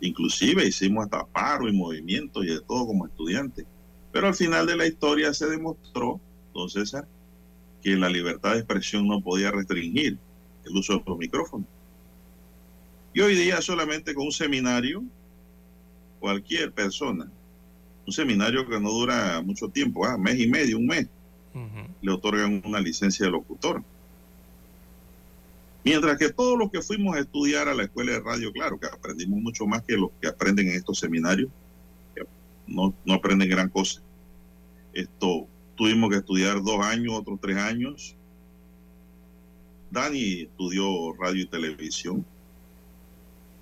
Inclusive 0.00 0.66
hicimos 0.66 1.04
hasta 1.04 1.24
paro 1.26 1.68
y 1.68 1.72
movimiento 1.72 2.44
y 2.44 2.48
de 2.48 2.60
todo 2.60 2.86
como 2.86 3.06
estudiantes. 3.06 3.66
Pero 4.12 4.28
al 4.28 4.34
final 4.34 4.66
de 4.66 4.76
la 4.76 4.86
historia 4.86 5.32
se 5.34 5.46
demostró, 5.46 6.20
don 6.54 6.70
César, 6.70 7.06
que 7.82 7.96
la 7.96 8.08
libertad 8.08 8.52
de 8.52 8.58
expresión 8.58 9.06
no 9.06 9.20
podía 9.20 9.50
restringir 9.50 10.18
el 10.64 10.76
uso 10.76 10.94
de 10.98 11.02
los 11.06 11.18
micrófonos. 11.18 11.66
Y 13.14 13.20
hoy 13.20 13.34
día 13.34 13.62
solamente 13.62 14.14
con 14.14 14.26
un 14.26 14.32
seminario, 14.32 15.02
cualquier 16.20 16.72
persona, 16.72 17.30
un 18.06 18.12
seminario 18.12 18.68
que 18.68 18.78
no 18.78 18.90
dura 18.90 19.40
mucho 19.42 19.68
tiempo, 19.68 20.04
ah, 20.04 20.18
mes 20.18 20.38
y 20.38 20.46
medio, 20.46 20.78
un 20.78 20.86
mes, 20.86 21.08
le 22.02 22.12
otorgan 22.12 22.62
una 22.66 22.80
licencia 22.80 23.24
de 23.26 23.32
locutor. 23.32 23.82
Mientras 25.86 26.18
que 26.18 26.32
todos 26.32 26.58
los 26.58 26.68
que 26.72 26.82
fuimos 26.82 27.14
a 27.14 27.20
estudiar 27.20 27.68
a 27.68 27.74
la 27.74 27.84
escuela 27.84 28.10
de 28.10 28.18
radio, 28.18 28.52
claro 28.52 28.76
que 28.76 28.88
aprendimos 28.88 29.40
mucho 29.40 29.68
más 29.68 29.84
que 29.84 29.96
los 29.96 30.10
que 30.20 30.26
aprenden 30.26 30.66
en 30.66 30.74
estos 30.74 30.98
seminarios, 30.98 31.48
no, 32.66 32.92
no 33.04 33.14
aprenden 33.14 33.48
gran 33.48 33.68
cosa. 33.68 34.02
Esto 34.92 35.46
tuvimos 35.76 36.10
que 36.10 36.16
estudiar 36.16 36.60
dos 36.64 36.84
años, 36.84 37.14
otros 37.14 37.38
tres 37.40 37.56
años. 37.58 38.16
Dani 39.92 40.40
estudió 40.40 41.12
radio 41.12 41.44
y 41.44 41.46
televisión, 41.46 42.26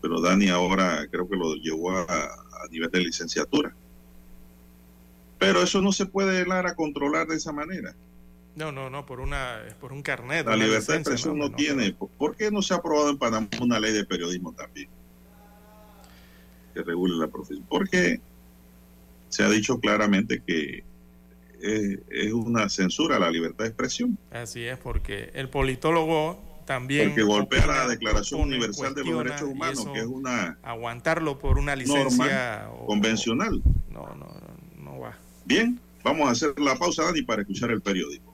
pero 0.01 0.23
Dani 0.23 0.49
ahora 0.49 1.07
creo 1.11 1.29
que 1.29 1.37
lo 1.37 1.57
llevó 1.57 1.91
a, 1.91 2.31
nivel 2.71 2.91
de 2.91 3.01
licenciatura. 3.01 3.77
Pero 5.39 5.61
eso 5.61 5.83
no 5.83 5.93
se 5.93 6.07
puede 6.07 6.43
dar 6.47 6.67
a 6.67 6.75
controlar 6.75 7.27
de 7.27 7.37
esa 7.37 7.53
manera. 7.53 7.95
No, 8.57 8.71
no, 8.71 8.89
no, 8.89 9.05
por, 9.05 9.21
una, 9.21 9.63
por 9.81 9.93
un 9.93 10.03
carnet. 10.03 10.47
La 10.47 10.57
libertad 10.57 10.95
de 10.95 11.01
expresión 11.01 11.39
no, 11.39 11.51
tiene. 11.51 11.93
¿Por 11.93 12.37
qué 12.37 12.51
no 12.51 12.63
se 12.63 12.75
ha 12.75 12.77
aprobado 12.77 13.11
en 13.11 13.19
Panamá 13.19 13.49
una 13.61 13.81
ley 13.81 13.93
de 13.93 14.05
periodismo 14.05 14.53
también? 14.53 14.89
Que 16.73 16.83
regule 16.83 17.17
la 17.17 17.27
profesión. 17.27 17.67
Porque 17.69 18.21
se 19.29 19.43
ha 19.43 19.49
dicho 19.49 19.81
claramente 19.81 20.41
que 20.47 20.85
es, 21.61 22.33
una 22.33 22.69
censura 22.69 23.17
a 23.17 23.19
la 23.19 23.31
libertad 23.31 23.65
de 23.65 23.71
expresión. 23.71 24.19
Así 24.31 24.65
es, 24.65 24.79
porque 24.79 25.31
el 25.35 25.49
politólogo 25.49 26.41
también. 26.65 27.09
Porque 27.09 27.23
golpea 27.23 27.67
la 27.67 27.89
Declaración 27.89 28.43
Universal 28.43 28.95
de 28.95 29.05
los 29.05 29.25
Derechos 29.25 29.49
Humanos, 29.49 29.89
que 29.93 29.99
es 29.99 30.07
una. 30.07 30.59
Aguantarlo 30.63 31.41
por 31.41 31.59
una 31.59 31.75
licencia. 31.75 32.69
convencional. 32.87 33.63
No, 33.91 34.07
no, 34.15 34.27
no, 34.27 34.83
no 34.83 35.01
va. 35.01 35.19
Bien, 35.45 35.81
vamos 36.05 36.29
a 36.29 36.33
hacer 36.33 36.59
la 36.61 36.77
pausa, 36.77 37.05
Dani, 37.05 37.23
para 37.23 37.43
escuchar 37.43 37.73
el 37.73 37.83
periódico. 37.83 38.34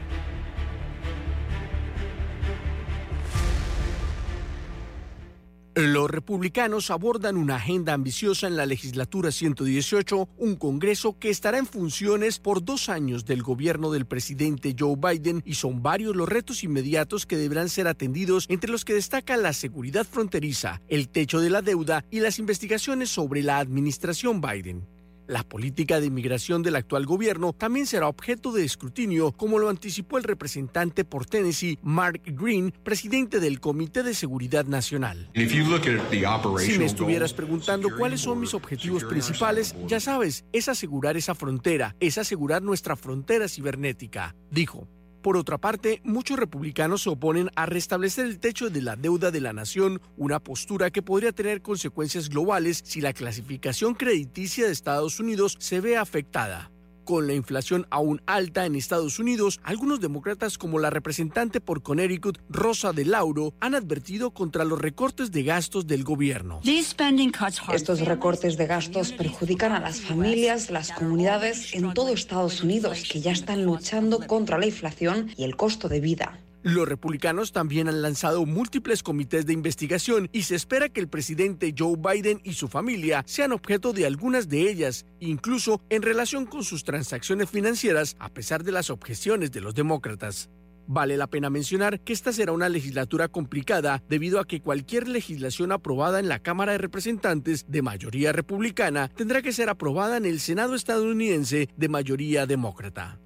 Los 5.73 6.11
republicanos 6.11 6.91
abordan 6.91 7.37
una 7.37 7.55
agenda 7.55 7.93
ambiciosa 7.93 8.45
en 8.45 8.57
la 8.57 8.65
legislatura 8.65 9.31
118, 9.31 10.27
un 10.37 10.55
Congreso 10.57 11.17
que 11.17 11.29
estará 11.29 11.59
en 11.59 11.65
funciones 11.65 12.39
por 12.39 12.65
dos 12.65 12.89
años 12.89 13.23
del 13.23 13.41
gobierno 13.41 13.89
del 13.89 14.05
presidente 14.05 14.75
Joe 14.77 14.97
Biden 14.97 15.41
y 15.45 15.53
son 15.53 15.81
varios 15.81 16.13
los 16.13 16.27
retos 16.27 16.65
inmediatos 16.65 17.25
que 17.25 17.37
deberán 17.37 17.69
ser 17.69 17.87
atendidos, 17.87 18.47
entre 18.49 18.69
los 18.69 18.83
que 18.83 18.95
destaca 18.95 19.37
la 19.37 19.53
seguridad 19.53 20.05
fronteriza, 20.05 20.81
el 20.89 21.07
techo 21.07 21.39
de 21.39 21.49
la 21.49 21.61
deuda 21.61 22.03
y 22.11 22.19
las 22.19 22.37
investigaciones 22.37 23.09
sobre 23.09 23.41
la 23.41 23.59
administración 23.59 24.41
Biden. 24.41 24.90
La 25.31 25.43
política 25.43 26.01
de 26.01 26.07
inmigración 26.07 26.61
del 26.61 26.75
actual 26.75 27.05
gobierno 27.05 27.53
también 27.53 27.85
será 27.85 28.09
objeto 28.09 28.51
de 28.51 28.65
escrutinio, 28.65 29.31
como 29.31 29.59
lo 29.59 29.69
anticipó 29.69 30.17
el 30.17 30.25
representante 30.25 31.05
por 31.05 31.25
Tennessee, 31.25 31.79
Mark 31.83 32.21
Green, 32.25 32.73
presidente 32.83 33.39
del 33.39 33.61
Comité 33.61 34.03
de 34.03 34.13
Seguridad 34.13 34.65
Nacional. 34.65 35.29
Si 35.33 36.77
me 36.77 36.83
estuvieras 36.83 37.31
preguntando 37.33 37.95
cuáles 37.97 38.19
son 38.19 38.41
mis 38.41 38.53
objetivos 38.53 39.05
principales, 39.05 39.73
ya 39.87 40.01
sabes, 40.01 40.43
es 40.51 40.67
asegurar 40.67 41.15
esa 41.15 41.33
frontera, 41.33 41.95
es 42.01 42.17
asegurar 42.17 42.61
nuestra 42.61 42.97
frontera 42.97 43.47
cibernética, 43.47 44.35
dijo. 44.49 44.89
Por 45.21 45.37
otra 45.37 45.59
parte, 45.59 46.01
muchos 46.03 46.39
republicanos 46.39 47.03
se 47.03 47.09
oponen 47.09 47.51
a 47.55 47.67
restablecer 47.67 48.25
el 48.25 48.39
techo 48.39 48.71
de 48.71 48.81
la 48.81 48.95
deuda 48.95 49.29
de 49.29 49.39
la 49.39 49.53
nación, 49.53 50.01
una 50.17 50.39
postura 50.39 50.89
que 50.89 51.03
podría 51.03 51.31
tener 51.31 51.61
consecuencias 51.61 52.27
globales 52.29 52.81
si 52.83 53.01
la 53.01 53.13
clasificación 53.13 53.93
crediticia 53.93 54.65
de 54.65 54.71
Estados 54.71 55.19
Unidos 55.19 55.57
se 55.59 55.79
ve 55.79 55.95
afectada. 55.95 56.70
Con 57.05 57.27
la 57.27 57.33
inflación 57.33 57.87
aún 57.89 58.21
alta 58.25 58.65
en 58.65 58.75
Estados 58.75 59.19
Unidos, 59.19 59.59
algunos 59.63 59.99
demócratas 59.99 60.57
como 60.57 60.79
la 60.79 60.89
representante 60.89 61.59
por 61.59 61.81
Connecticut, 61.81 62.39
Rosa 62.49 62.93
de 62.93 63.05
Lauro, 63.05 63.53
han 63.59 63.75
advertido 63.75 64.31
contra 64.31 64.65
los 64.65 64.79
recortes 64.79 65.31
de 65.31 65.43
gastos 65.43 65.87
del 65.87 66.03
gobierno. 66.03 66.61
Estos 66.63 68.01
recortes 68.01 68.57
de 68.57 68.67
gastos 68.67 69.11
perjudican 69.11 69.71
a 69.71 69.79
las 69.79 70.01
familias, 70.01 70.69
las 70.69 70.91
comunidades 70.91 71.73
en 71.73 71.93
todo 71.93 72.13
Estados 72.13 72.61
Unidos 72.61 73.03
que 73.11 73.21
ya 73.21 73.31
están 73.31 73.65
luchando 73.65 74.19
contra 74.27 74.57
la 74.57 74.67
inflación 74.67 75.31
y 75.37 75.43
el 75.43 75.55
costo 75.55 75.89
de 75.89 75.99
vida. 75.99 76.39
Los 76.63 76.87
republicanos 76.87 77.51
también 77.51 77.87
han 77.87 78.03
lanzado 78.03 78.45
múltiples 78.45 79.01
comités 79.01 79.47
de 79.47 79.53
investigación 79.53 80.29
y 80.31 80.43
se 80.43 80.55
espera 80.55 80.89
que 80.89 80.99
el 80.99 81.07
presidente 81.07 81.73
Joe 81.75 81.97
Biden 81.97 82.39
y 82.43 82.53
su 82.53 82.67
familia 82.67 83.23
sean 83.25 83.51
objeto 83.51 83.93
de 83.93 84.05
algunas 84.05 84.47
de 84.47 84.69
ellas, 84.69 85.07
incluso 85.19 85.81
en 85.89 86.03
relación 86.03 86.45
con 86.45 86.63
sus 86.63 86.83
transacciones 86.83 87.49
financieras, 87.49 88.15
a 88.19 88.29
pesar 88.29 88.63
de 88.63 88.73
las 88.73 88.91
objeciones 88.91 89.51
de 89.51 89.61
los 89.61 89.73
demócratas. 89.73 90.51
Vale 90.85 91.17
la 91.17 91.27
pena 91.27 91.49
mencionar 91.49 91.99
que 92.01 92.13
esta 92.13 92.31
será 92.31 92.51
una 92.51 92.69
legislatura 92.69 93.27
complicada 93.27 94.03
debido 94.07 94.39
a 94.39 94.45
que 94.45 94.61
cualquier 94.61 95.07
legislación 95.07 95.71
aprobada 95.71 96.19
en 96.19 96.27
la 96.27 96.39
Cámara 96.39 96.73
de 96.73 96.77
Representantes 96.77 97.65
de 97.69 97.81
mayoría 97.81 98.33
republicana 98.33 99.07
tendrá 99.07 99.41
que 99.41 99.53
ser 99.53 99.69
aprobada 99.69 100.17
en 100.17 100.25
el 100.25 100.39
Senado 100.39 100.75
estadounidense 100.75 101.69
de 101.75 101.89
mayoría 101.89 102.45
demócrata. 102.45 103.19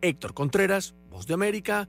Héctor 0.00 0.32
Contreras, 0.32 0.94
Voz 1.10 1.26
de 1.26 1.34
América, 1.34 1.88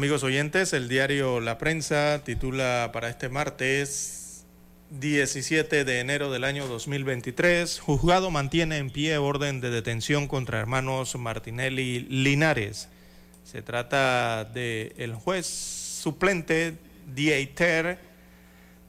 Amigos 0.00 0.22
oyentes, 0.22 0.72
el 0.72 0.88
diario 0.88 1.40
La 1.40 1.58
Prensa 1.58 2.22
titula 2.24 2.88
para 2.90 3.10
este 3.10 3.28
martes 3.28 4.46
17 4.88 5.84
de 5.84 6.00
enero 6.00 6.30
del 6.30 6.44
año 6.44 6.66
2023, 6.68 7.78
Juzgado 7.80 8.30
mantiene 8.30 8.78
en 8.78 8.88
pie 8.88 9.18
orden 9.18 9.60
de 9.60 9.68
detención 9.68 10.26
contra 10.26 10.58
hermanos 10.58 11.14
Martinelli 11.16 12.06
Linares. 12.08 12.88
Se 13.44 13.60
trata 13.60 14.44
del 14.44 14.94
el 14.96 15.14
juez 15.14 15.44
suplente 15.46 16.78
Dieter 17.14 17.98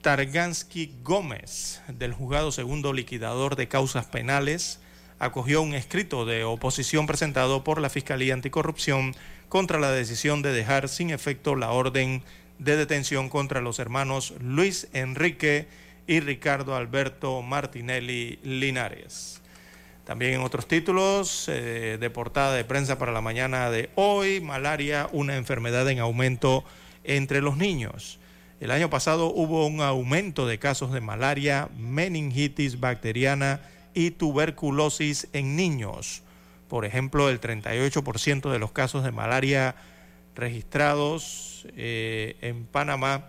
Targansky 0.02 0.94
Gómez, 1.04 1.82
del 1.90 2.14
juzgado 2.14 2.54
segundo 2.54 2.94
liquidador 2.94 3.58
de 3.58 3.68
causas 3.68 4.06
penales, 4.06 4.80
acogió 5.20 5.62
un 5.62 5.74
escrito 5.74 6.26
de 6.26 6.46
oposición 6.46 7.06
presentado 7.06 7.66
por 7.66 7.82
la 7.82 7.90
Fiscalía 7.90 8.34
Anticorrupción 8.34 9.14
contra 9.52 9.82
la 9.82 9.92
decisión 9.92 10.42
de 10.42 10.54
dejar 10.54 10.88
sin 10.88 11.10
efecto 11.10 11.58
la 11.58 11.72
orden 11.72 12.24
de 12.58 12.78
detención 12.78 13.28
contra 13.28 13.60
los 13.60 13.80
hermanos 13.80 14.34
Luis 14.40 14.88
Enrique 14.94 15.68
y 16.08 16.22
Ricardo 16.22 16.74
Alberto 16.74 17.42
Martinelli 17.42 18.40
Linares. 18.44 19.42
También 20.06 20.36
en 20.36 20.40
otros 20.40 20.70
títulos 20.70 21.50
eh, 21.50 21.98
de 22.00 22.10
portada 22.10 22.54
de 22.54 22.64
prensa 22.64 22.98
para 22.98 23.12
la 23.12 23.20
mañana 23.20 23.70
de 23.70 23.90
hoy, 23.96 24.40
malaria, 24.40 25.10
una 25.12 25.36
enfermedad 25.36 25.90
en 25.90 26.00
aumento 26.00 26.64
entre 27.04 27.42
los 27.42 27.58
niños. 27.58 28.20
El 28.62 28.72
año 28.72 28.90
pasado 28.90 29.34
hubo 29.34 29.68
un 29.68 29.82
aumento 29.82 30.48
de 30.48 30.60
casos 30.60 30.94
de 30.94 31.02
malaria, 31.02 31.68
meningitis 31.78 32.80
bacteriana 32.80 33.60
y 33.94 34.12
tuberculosis 34.12 35.28
en 35.34 35.58
niños. 35.58 36.24
Por 36.72 36.86
ejemplo, 36.86 37.30
el 37.30 37.42
38% 37.42 38.50
de 38.50 38.58
los 38.58 38.72
casos 38.72 39.04
de 39.04 39.12
malaria 39.12 39.76
registrados 40.36 41.68
eh, 41.76 42.38
en 42.40 42.64
Panamá, 42.64 43.26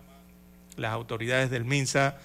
las 0.77 0.93
autoridades 0.93 1.51
del 1.51 1.65
MINSA 1.65 2.19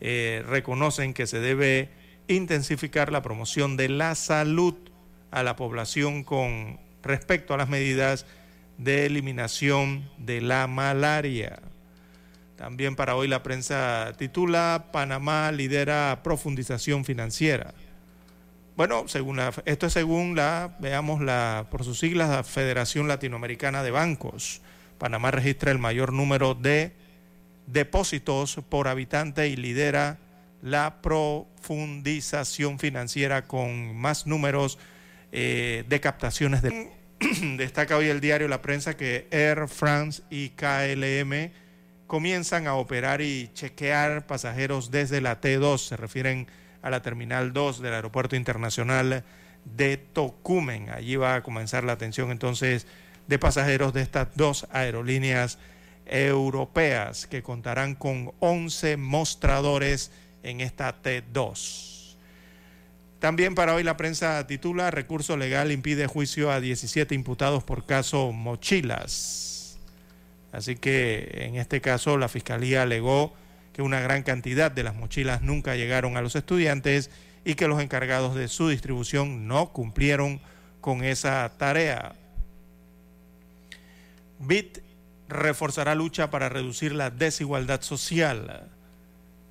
eh, 0.00 0.42
reconocen 0.48 1.12
que 1.12 1.26
se 1.26 1.40
debe 1.40 1.90
intensificar 2.26 3.12
la 3.12 3.20
promoción 3.20 3.76
de 3.76 3.90
la 3.90 4.14
salud 4.14 4.74
a 5.30 5.42
la 5.42 5.56
población 5.56 6.24
con 6.24 6.80
respecto 7.02 7.52
a 7.52 7.58
las 7.58 7.68
medidas 7.68 8.24
de 8.78 9.04
eliminación 9.04 10.08
de 10.16 10.40
la 10.40 10.66
malaria. 10.68 11.60
También 12.56 12.96
para 12.96 13.14
hoy 13.14 13.28
la 13.28 13.42
prensa 13.42 14.14
titula 14.16 14.86
Panamá 14.90 15.52
lidera 15.52 16.22
profundización 16.24 17.04
financiera. 17.04 17.74
Bueno, 18.74 19.06
según 19.06 19.38
esto 19.66 19.86
es 19.86 19.92
según 19.92 20.34
la, 20.34 20.76
veamos 20.80 21.20
la, 21.20 21.66
por 21.70 21.84
sus 21.84 21.98
siglas, 21.98 22.30
la 22.30 22.42
Federación 22.42 23.06
Latinoamericana 23.06 23.82
de 23.82 23.90
Bancos. 23.90 24.62
Panamá 24.96 25.30
registra 25.30 25.70
el 25.70 25.78
mayor 25.78 26.14
número 26.14 26.54
de 26.54 26.92
depósitos 27.66 28.60
por 28.70 28.88
habitante 28.88 29.48
y 29.48 29.56
lidera 29.56 30.18
la 30.62 31.02
profundización 31.02 32.78
financiera 32.78 33.46
con 33.46 33.94
más 33.94 34.26
números 34.26 34.78
eh, 35.32 35.84
de 35.88 36.00
captaciones 36.00 36.62
de... 36.62 36.92
Destaca 37.56 37.96
hoy 37.98 38.06
el 38.06 38.20
diario 38.20 38.48
La 38.48 38.62
Prensa 38.62 38.96
que 38.96 39.28
Air 39.30 39.68
France 39.68 40.22
y 40.30 40.50
KLM 40.50 41.52
comienzan 42.06 42.66
a 42.66 42.74
operar 42.74 43.20
y 43.20 43.50
chequear 43.52 44.26
pasajeros 44.26 44.90
desde 44.90 45.20
la 45.20 45.40
T2. 45.40 45.78
Se 45.78 45.96
refieren 45.96 46.46
a 46.82 46.90
la 46.90 47.00
Terminal 47.02 47.52
2 47.52 47.80
del 47.80 47.94
Aeropuerto 47.94 48.36
Internacional 48.36 49.24
de 49.64 49.96
Tocumen. 49.96 50.90
Allí 50.90 51.16
va 51.16 51.36
a 51.36 51.42
comenzar 51.42 51.84
la 51.84 51.92
atención 51.92 52.30
entonces 52.30 52.86
de 53.28 53.38
pasajeros 53.38 53.92
de 53.92 54.02
estas 54.02 54.28
dos 54.34 54.66
aerolíneas 54.72 55.58
europeas 56.06 57.26
que 57.26 57.42
contarán 57.42 57.94
con 57.94 58.32
11 58.40 58.96
mostradores 58.96 60.10
en 60.42 60.60
esta 60.60 61.00
T2. 61.02 62.16
También 63.20 63.54
para 63.54 63.74
hoy 63.74 63.84
la 63.84 63.96
prensa 63.96 64.44
titula 64.48 64.90
Recurso 64.90 65.36
legal 65.36 65.70
impide 65.70 66.08
juicio 66.08 66.50
a 66.50 66.60
17 66.60 67.14
imputados 67.14 67.62
por 67.62 67.86
caso 67.86 68.32
mochilas. 68.32 69.78
Así 70.50 70.74
que 70.74 71.30
en 71.46 71.54
este 71.54 71.80
caso 71.80 72.18
la 72.18 72.28
Fiscalía 72.28 72.82
alegó 72.82 73.32
que 73.72 73.82
una 73.82 74.00
gran 74.00 74.22
cantidad 74.22 74.70
de 74.70 74.82
las 74.82 74.94
mochilas 74.94 75.42
nunca 75.42 75.76
llegaron 75.76 76.16
a 76.16 76.22
los 76.22 76.36
estudiantes 76.36 77.10
y 77.44 77.54
que 77.54 77.68
los 77.68 77.80
encargados 77.80 78.34
de 78.34 78.48
su 78.48 78.68
distribución 78.68 79.48
no 79.48 79.72
cumplieron 79.72 80.40
con 80.80 81.04
esa 81.04 81.50
tarea. 81.58 82.14
BIT 84.38 84.78
reforzará 85.28 85.94
lucha 85.94 86.30
para 86.30 86.48
reducir 86.48 86.92
la 86.92 87.10
desigualdad 87.10 87.80
social. 87.80 88.68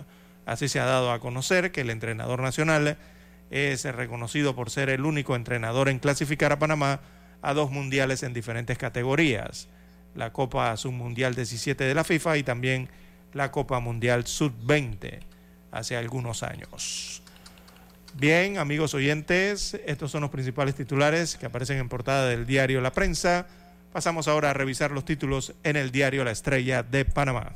Así 0.46 0.70
se 0.70 0.80
ha 0.80 0.86
dado 0.86 1.12
a 1.12 1.20
conocer 1.20 1.72
que 1.72 1.82
el 1.82 1.90
entrenador 1.90 2.42
nacional 2.42 2.98
es 3.50 3.84
reconocido 3.84 4.56
por 4.56 4.70
ser 4.70 4.90
el 4.90 5.06
único 5.06 5.36
entrenador 5.36 5.90
en 5.90 6.00
clasificar 6.00 6.52
a 6.52 6.60
Panamá 6.60 7.00
a 7.42 7.54
dos 7.54 7.72
mundiales 7.72 8.24
en 8.24 8.34
diferentes 8.34 8.78
categorías, 8.78 9.70
la 10.16 10.34
Copa 10.34 10.76
Submundial 10.78 11.36
17 11.36 11.84
de 11.84 11.94
la 11.94 12.04
FIFA 12.04 12.38
y 12.38 12.44
también 12.44 12.90
la 13.34 13.52
Copa 13.52 13.80
Mundial 13.80 14.26
Sub-20 14.26 15.20
hace 15.72 15.96
algunos 15.96 16.44
años. 16.44 17.22
Bien, 18.16 18.58
amigos 18.58 18.94
oyentes, 18.94 19.80
estos 19.86 20.12
son 20.12 20.22
los 20.22 20.32
principales 20.32 20.76
titulares 20.76 21.38
que 21.38 21.46
aparecen 21.46 21.78
en 21.78 21.88
portada 21.88 22.28
del 22.28 22.48
diario 22.48 22.82
La 22.82 22.92
Prensa. 22.92 23.48
Pasamos 23.94 24.28
ahora 24.28 24.50
a 24.50 24.54
revisar 24.54 24.92
los 24.92 25.06
títulos 25.06 25.54
en 25.64 25.76
el 25.76 25.92
diario 25.92 26.24
La 26.24 26.32
Estrella 26.32 26.82
de 26.82 27.06
Panamá. 27.06 27.52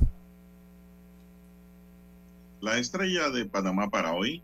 La 2.60 2.78
Estrella 2.78 3.28
de 3.30 3.44
Panamá 3.44 3.90
para 3.90 4.12
hoy 4.12 4.40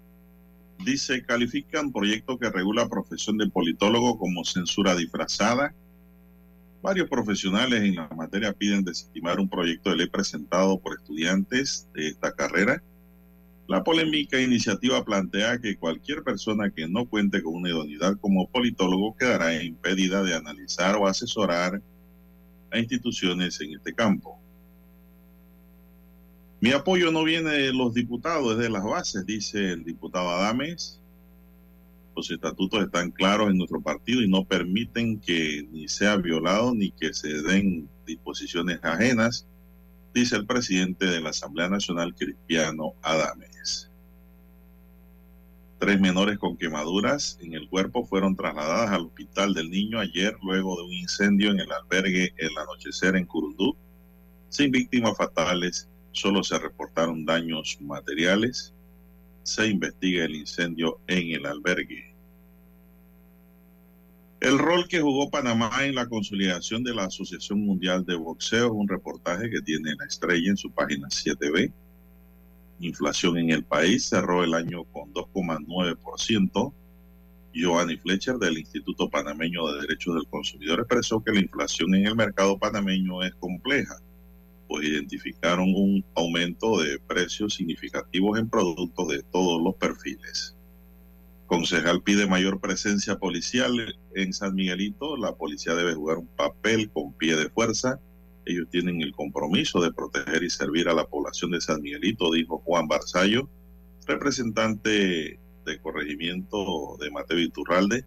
dice, 0.85 1.23
califican 1.25 1.93
proyecto 1.93 2.39
que 2.39 2.51
regula 2.51 2.89
profesión 2.89 3.37
de 3.39 3.49
politólogo 3.49 4.19
como 4.19 4.45
censura 4.45 4.95
disfrazada. 4.95 5.75
Varios 6.83 7.09
profesionales 7.09 7.83
en 7.83 7.97
la 7.97 8.09
materia 8.09 8.53
piden 8.53 8.85
desestimar 8.85 9.41
un 9.41 9.49
proyecto 9.49 9.91
de 9.91 9.97
ley 9.97 10.09
presentado 10.09 10.79
por 10.79 10.99
estudiantes 10.99 11.89
de 11.95 12.09
esta 12.09 12.33
carrera. 12.33 12.83
La 13.67 13.85
polémica 13.85 14.41
iniciativa 14.41 15.05
plantea 15.05 15.59
que 15.59 15.77
cualquier 15.77 16.23
persona 16.23 16.71
que 16.71 16.89
no 16.89 17.07
cuente 17.07 17.43
con 17.43 17.55
una 17.55 17.69
idoneidad 17.69 18.17
como 18.19 18.49
politólogo 18.49 19.17
quedará 19.17 19.63
impedida 19.63 20.23
de 20.23 20.35
analizar 20.35 20.97
o 20.97 21.07
asesorar 21.07 21.83
a 22.71 22.79
instituciones 22.79 23.61
en 23.61 23.75
este 23.75 23.93
campo. 23.95 24.41
Mi 26.61 26.73
apoyo 26.73 27.13
no 27.13 27.23
viene 27.23 27.51
de 27.51 27.73
los 27.73 27.95
diputados, 27.95 28.53
es 28.53 28.59
de 28.59 28.69
las 28.69 28.83
bases, 28.83 29.25
dice 29.25 29.71
el 29.71 29.85
diputado 29.85 30.29
Adames. 30.31 31.01
Los 32.17 32.29
estatutos 32.33 32.83
están 32.83 33.13
claros 33.13 33.51
en 33.51 33.59
nuestro 33.59 33.81
partido 33.81 34.23
y 34.23 34.29
no 34.29 34.45
permiten 34.45 35.21
que 35.21 35.69
ni 35.71 35.87
sea 35.87 36.17
violado 36.17 36.75
ni 36.75 36.91
que 36.91 37.15
se 37.15 37.43
den 37.43 37.89
disposiciones 38.05 38.81
ajenas, 38.83 39.47
dice 40.13 40.35
el 40.35 40.47
presidente 40.47 41.07
de 41.07 41.21
la 41.21 41.31
Asamblea 41.31 41.69
Nacional, 41.69 42.13
Cristiano 42.17 42.95
Adames. 43.03 43.89
Tres 45.79 46.01
menores 46.01 46.39
con 46.39 46.57
quemaduras 46.57 47.39
en 47.41 47.55
el 47.55 47.69
cuerpo 47.69 48.05
fueron 48.05 48.35
trasladadas 48.35 48.91
al 48.91 49.03
hospital 49.03 49.55
del 49.55 49.71
niño 49.71 50.01
ayer 50.01 50.37
luego 50.43 50.77
de 50.77 50.83
un 50.83 50.93
incendio 50.93 51.53
en 51.53 51.61
el 51.61 51.71
albergue 51.71 52.33
El 52.37 52.59
Anochecer 52.59 53.15
en 53.15 53.27
Curundú, 53.27 53.77
sin 54.49 54.73
víctimas 54.73 55.17
fatales 55.17 55.89
solo 56.19 56.43
se 56.43 56.59
reportaron 56.59 57.25
daños 57.25 57.79
materiales. 57.81 58.75
Se 59.45 59.67
investiga 59.67 60.25
el 60.25 60.35
incendio 60.35 60.99
en 61.07 61.31
el 61.33 61.47
albergue. 61.47 62.15
El 64.41 64.59
rol 64.59 64.87
que 64.87 65.01
jugó 65.01 65.31
Panamá 65.31 65.71
en 65.83 65.95
la 65.95 66.07
consolidación 66.07 66.85
de 66.85 66.95
la 66.95 67.05
Asociación 67.05 67.61
Mundial 67.61 68.05
de 68.05 68.15
Boxeo 68.15 68.67
es 68.67 68.73
un 68.73 68.89
reportaje 68.89 69.51
que 69.51 69.63
tiene 69.63 69.95
la 69.99 70.07
estrella 70.07 70.51
en 70.51 70.57
su 70.57 70.71
página 70.71 71.09
7B. 71.09 71.73
Inflación 72.81 73.39
en 73.39 73.51
el 73.51 73.65
país 73.65 74.05
cerró 74.05 74.45
el 74.45 74.55
año 74.55 74.85
con 74.85 75.13
2,9%. 75.13 76.73
Giovanni 77.53 77.97
Fletcher 77.97 78.37
del 78.37 78.59
Instituto 78.59 79.09
Panameño 79.09 79.67
de 79.73 79.81
Derechos 79.81 80.15
del 80.15 80.29
Consumidor 80.29 80.81
expresó 80.81 81.21
que 81.25 81.33
la 81.33 81.41
inflación 81.41 81.95
en 81.95 82.07
el 82.07 82.15
mercado 82.15 82.59
panameño 82.59 83.23
es 83.25 83.35
compleja 83.37 83.99
pues 84.69 84.87
identificaron 84.87 85.75
un 85.75 86.05
aumento 86.15 86.81
de 86.81 86.99
precios 87.01 87.55
significativos 87.55 88.39
en 88.39 88.49
productos 88.49 89.09
de 89.09 89.23
todos 89.33 89.63
los 89.63 89.75
perfiles. 89.77 90.55
Concejal 91.47 92.03
pide 92.03 92.27
mayor 92.27 92.61
presencia 92.61 93.19
policial 93.19 93.99
en 94.15 94.33
San 94.35 94.55
Miguelito. 94.55 95.17
La 95.17 95.35
policía 95.35 95.75
debe 95.75 95.95
jugar 95.95 96.19
un 96.19 96.27
papel 96.27 96.91
con 96.91 97.15
pie 97.15 97.37
de 97.37 97.49
fuerza. 97.49 97.99
Ellos 98.45 98.69
tienen 98.71 99.01
el 99.01 99.13
compromiso 99.13 99.81
de 99.81 99.91
proteger 99.91 100.43
y 100.43 100.51
servir 100.51 100.89
a 100.89 100.95
la 100.95 101.07
población 101.07 101.53
de 101.53 101.63
San 101.63 101.81
Miguelito, 101.81 102.31
dijo 102.31 102.59
Juan 102.67 102.87
Barzallo, 102.87 103.49
representante 104.07 105.39
de 105.65 105.79
corregimiento 105.81 106.99
de 107.01 107.11
Mateo 107.11 107.39
Iturralde, 107.39 108.05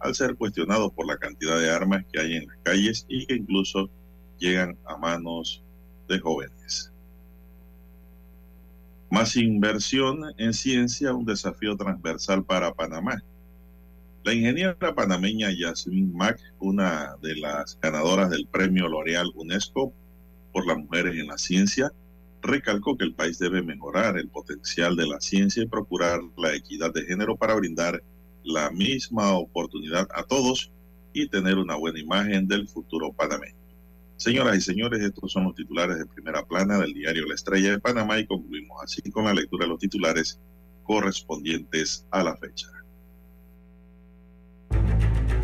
al 0.00 0.14
ser 0.14 0.36
cuestionado 0.36 0.90
por 0.90 1.06
la 1.06 1.16
cantidad 1.16 1.58
de 1.58 1.70
armas 1.70 2.04
que 2.12 2.20
hay 2.20 2.34
en 2.34 2.46
las 2.46 2.58
calles 2.62 3.06
y 3.08 3.24
que 3.26 3.36
incluso 3.36 3.88
llegan 4.38 4.76
a 4.84 4.98
manos 4.98 5.62
jóvenes. 6.20 6.92
Más 9.10 9.36
inversión 9.36 10.32
en 10.38 10.54
ciencia, 10.54 11.12
un 11.12 11.26
desafío 11.26 11.76
transversal 11.76 12.44
para 12.44 12.72
Panamá. 12.72 13.22
La 14.24 14.32
ingeniera 14.32 14.94
panameña 14.94 15.50
Yasmin 15.50 16.14
Mack, 16.14 16.40
una 16.60 17.16
de 17.20 17.36
las 17.36 17.78
ganadoras 17.80 18.30
del 18.30 18.46
premio 18.46 18.88
L'Oreal 18.88 19.32
UNESCO 19.34 19.92
por 20.52 20.66
las 20.66 20.78
mujeres 20.78 21.16
en 21.16 21.26
la 21.26 21.38
ciencia, 21.38 21.90
recalcó 22.40 22.96
que 22.96 23.04
el 23.04 23.14
país 23.14 23.38
debe 23.38 23.62
mejorar 23.62 24.16
el 24.18 24.28
potencial 24.28 24.96
de 24.96 25.06
la 25.06 25.20
ciencia 25.20 25.62
y 25.62 25.66
procurar 25.66 26.20
la 26.36 26.54
equidad 26.54 26.92
de 26.92 27.04
género 27.04 27.36
para 27.36 27.54
brindar 27.54 28.02
la 28.44 28.70
misma 28.70 29.32
oportunidad 29.32 30.08
a 30.14 30.24
todos 30.24 30.70
y 31.12 31.28
tener 31.28 31.58
una 31.58 31.76
buena 31.76 32.00
imagen 32.00 32.48
del 32.48 32.66
futuro 32.66 33.12
panameño. 33.12 33.61
Señoras 34.22 34.56
y 34.56 34.60
señores, 34.60 35.00
estos 35.00 35.32
son 35.32 35.42
los 35.46 35.54
titulares 35.56 35.98
de 35.98 36.06
primera 36.06 36.46
plana 36.46 36.78
del 36.78 36.94
diario 36.94 37.26
La 37.26 37.34
Estrella 37.34 37.72
de 37.72 37.80
Panamá 37.80 38.20
y 38.20 38.26
concluimos 38.26 38.80
así 38.80 39.02
con 39.10 39.24
la 39.24 39.34
lectura 39.34 39.64
de 39.64 39.70
los 39.70 39.80
titulares 39.80 40.38
correspondientes 40.84 42.06
a 42.12 42.22
la 42.22 42.36
fecha. 42.36 42.68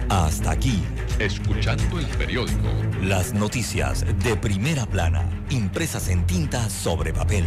Hasta 0.08 0.52
aquí, 0.52 0.80
escuchando 1.18 1.98
el 1.98 2.06
periódico. 2.18 2.68
Las 3.02 3.34
noticias 3.34 4.06
de 4.22 4.36
primera 4.36 4.86
plana, 4.86 5.28
impresas 5.50 6.08
en 6.08 6.24
tinta 6.24 6.70
sobre 6.70 7.12
papel. 7.12 7.46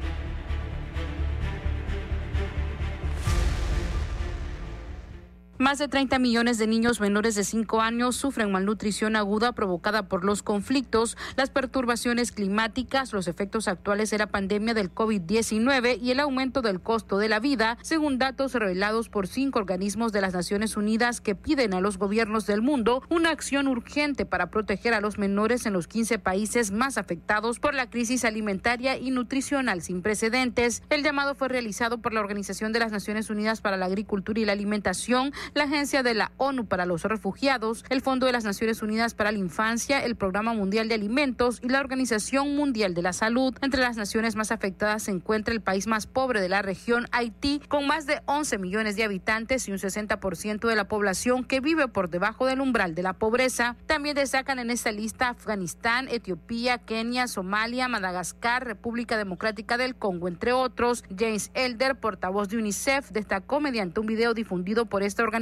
Más 5.61 5.77
de 5.77 5.87
30 5.87 6.17
millones 6.17 6.57
de 6.57 6.65
niños 6.65 6.99
menores 6.99 7.35
de 7.35 7.43
5 7.43 7.81
años 7.81 8.15
sufren 8.15 8.51
malnutrición 8.51 9.15
aguda 9.15 9.51
provocada 9.51 10.07
por 10.07 10.25
los 10.25 10.41
conflictos, 10.41 11.17
las 11.35 11.51
perturbaciones 11.51 12.31
climáticas, 12.31 13.13
los 13.13 13.27
efectos 13.27 13.67
actuales 13.67 14.09
de 14.09 14.17
la 14.17 14.25
pandemia 14.25 14.73
del 14.73 14.91
COVID-19 14.91 16.01
y 16.01 16.09
el 16.09 16.19
aumento 16.19 16.63
del 16.63 16.81
costo 16.81 17.19
de 17.19 17.29
la 17.29 17.39
vida, 17.39 17.77
según 17.83 18.17
datos 18.17 18.55
revelados 18.55 19.07
por 19.07 19.27
cinco 19.27 19.59
organismos 19.59 20.11
de 20.11 20.21
las 20.21 20.33
Naciones 20.33 20.77
Unidas 20.77 21.21
que 21.21 21.35
piden 21.35 21.75
a 21.75 21.79
los 21.79 21.99
gobiernos 21.99 22.47
del 22.47 22.63
mundo 22.63 23.03
una 23.09 23.29
acción 23.29 23.67
urgente 23.67 24.25
para 24.25 24.49
proteger 24.49 24.95
a 24.95 24.99
los 24.99 25.19
menores 25.19 25.67
en 25.67 25.73
los 25.73 25.87
15 25.87 26.17
países 26.17 26.71
más 26.71 26.97
afectados 26.97 27.59
por 27.59 27.75
la 27.75 27.87
crisis 27.87 28.25
alimentaria 28.25 28.97
y 28.97 29.11
nutricional 29.11 29.83
sin 29.83 30.01
precedentes. 30.01 30.81
El 30.89 31.03
llamado 31.03 31.35
fue 31.35 31.49
realizado 31.49 31.99
por 31.99 32.13
la 32.13 32.21
Organización 32.21 32.73
de 32.73 32.79
las 32.79 32.91
Naciones 32.91 33.29
Unidas 33.29 33.61
para 33.61 33.77
la 33.77 33.85
Agricultura 33.85 34.39
y 34.39 34.45
la 34.45 34.53
Alimentación, 34.53 35.31
la 35.53 35.65
Agencia 35.65 36.01
de 36.01 36.13
la 36.13 36.31
ONU 36.37 36.65
para 36.65 36.85
los 36.85 37.03
Refugiados, 37.03 37.83
el 37.89 38.01
Fondo 38.01 38.25
de 38.25 38.31
las 38.31 38.45
Naciones 38.45 38.81
Unidas 38.81 39.13
para 39.13 39.31
la 39.33 39.37
Infancia, 39.37 40.03
el 40.03 40.15
Programa 40.15 40.53
Mundial 40.53 40.87
de 40.87 40.95
Alimentos 40.95 41.59
y 41.61 41.67
la 41.67 41.81
Organización 41.81 42.55
Mundial 42.55 42.93
de 42.93 43.01
la 43.01 43.11
Salud. 43.11 43.53
Entre 43.61 43.81
las 43.81 43.97
naciones 43.97 44.35
más 44.35 44.51
afectadas 44.51 45.03
se 45.03 45.11
encuentra 45.11 45.53
el 45.53 45.61
país 45.61 45.87
más 45.87 46.07
pobre 46.07 46.39
de 46.39 46.47
la 46.47 46.61
región, 46.61 47.07
Haití, 47.11 47.61
con 47.67 47.85
más 47.85 48.05
de 48.05 48.21
11 48.27 48.59
millones 48.59 48.95
de 48.95 49.03
habitantes 49.03 49.67
y 49.67 49.71
un 49.73 49.77
60% 49.77 50.67
de 50.67 50.75
la 50.75 50.87
población 50.87 51.43
que 51.43 51.59
vive 51.59 51.89
por 51.89 52.09
debajo 52.09 52.45
del 52.45 52.61
umbral 52.61 52.95
de 52.95 53.03
la 53.03 53.13
pobreza. 53.13 53.75
También 53.87 54.15
destacan 54.15 54.59
en 54.59 54.71
esta 54.71 54.91
lista 54.91 55.29
Afganistán, 55.29 56.07
Etiopía, 56.09 56.77
Kenia, 56.77 57.27
Somalia, 57.27 57.89
Madagascar, 57.89 58.65
República 58.65 59.17
Democrática 59.17 59.77
del 59.77 59.95
Congo, 59.95 60.29
entre 60.29 60.53
otros. 60.53 61.03
James 61.17 61.51
Elder, 61.55 61.95
portavoz 61.95 62.47
de 62.47 62.57
UNICEF, 62.57 63.09
destacó 63.11 63.59
mediante 63.59 63.99
un 63.99 64.05
video 64.05 64.33
difundido 64.33 64.85
por 64.85 65.03
esta 65.03 65.23
organización 65.23 65.40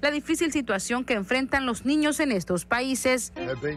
la 0.00 0.10
difícil 0.10 0.52
situación 0.52 1.04
que 1.04 1.14
enfrentan 1.14 1.66
los 1.66 1.84
niños 1.84 2.20
en 2.20 2.32
estos 2.32 2.64
países. 2.64 3.32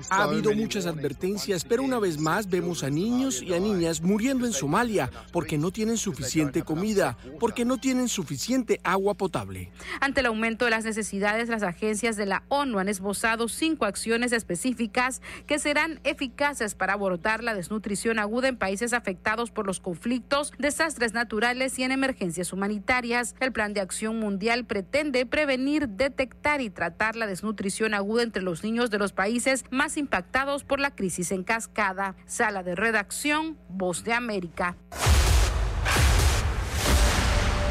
Ha 0.10 0.24
habido 0.24 0.54
muchas 0.54 0.86
advertencias, 0.86 1.64
pero 1.64 1.84
una 1.84 2.00
vez 2.00 2.20
más 2.20 2.50
vemos 2.50 2.84
a 2.84 2.90
niños 2.90 3.42
y 3.42 3.54
a 3.54 3.60
niñas 3.60 4.02
muriendo 4.02 4.46
en 4.46 4.54
Somalia 4.54 5.10
porque 5.32 5.58
no 5.58 5.72
tienen 5.72 5.98
suficiente 5.98 6.64
comida, 6.64 7.18
porque 7.40 7.66
no 7.66 7.78
tienen 7.78 8.10
suficiente 8.10 8.80
agua 8.84 9.14
potable. 9.14 9.72
Ante 10.02 10.20
el 10.20 10.28
aumento 10.28 10.66
de 10.66 10.72
las 10.72 10.86
necesidades, 10.86 11.50
las 11.50 11.64
agencias 11.64 12.16
de 12.16 12.26
la 12.26 12.44
ONU 12.50 12.80
han 12.80 12.90
esbozado 12.90 13.48
cinco 13.48 13.86
acciones 13.86 14.32
específicas 14.32 15.22
que 15.48 15.60
serán 15.60 16.00
eficaces 16.04 16.76
para 16.76 16.94
abordar 16.94 17.44
la 17.44 17.54
desnutrición 17.54 18.20
aguda 18.20 18.48
en 18.48 18.58
países 18.58 18.94
afectados 18.94 19.52
por 19.52 19.66
los 19.66 19.80
conflictos, 19.80 20.52
desastres 20.58 21.14
naturales 21.14 21.80
y 21.80 21.84
en 21.84 21.92
emergencias 21.92 22.52
humanitarias. 22.52 23.36
El 23.40 23.52
Plan 23.52 23.74
de 23.74 23.82
Acción 23.82 24.20
Mundial 24.20 24.66
pretende 24.66 25.26
prevenir, 25.26 25.45
detectar 25.46 26.62
y 26.62 26.70
tratar 26.70 27.16
la 27.16 27.28
desnutrición 27.28 27.94
aguda 27.94 28.24
entre 28.24 28.42
los 28.42 28.64
niños 28.64 28.90
de 28.90 28.98
los 28.98 29.14
países 29.14 29.66
más 29.72 29.98
impactados 29.98 30.64
por 30.64 30.80
la 30.80 30.96
crisis 30.96 31.32
en 31.32 31.44
cascada. 31.44 32.16
Sala 32.26 32.64
de 32.64 32.76
redacción, 32.76 33.58
Voz 33.70 34.04
de 34.04 34.14
América. 34.14 34.76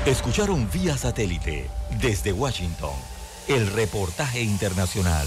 Escucharon 0.07 0.69
vía 0.71 0.97
satélite 0.97 1.69
desde 2.01 2.33
Washington 2.33 2.93
el 3.49 3.67
reportaje 3.73 4.43
internacional. 4.43 5.27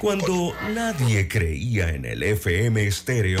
Cuando 0.00 0.52
nadie 0.74 1.26
creía 1.26 1.88
en 1.88 2.04
el 2.04 2.22
FM 2.22 2.86
estéreo, 2.86 3.40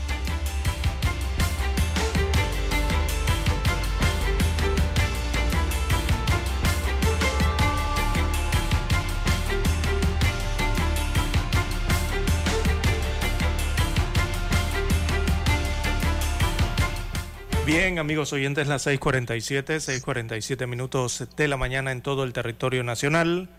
Bien, 17.65 17.99
amigos 17.99 18.33
oyentes, 18.33 18.67
las 18.67 18.87
6:47, 18.87 19.79
6:47 19.79 20.65
minutos 20.65 21.27
de 21.37 21.47
la 21.47 21.57
mañana 21.57 21.91
en 21.91 22.01
todo 22.01 22.23
el 22.23 22.33
territorio 22.33 22.83
nacional. 22.83 23.49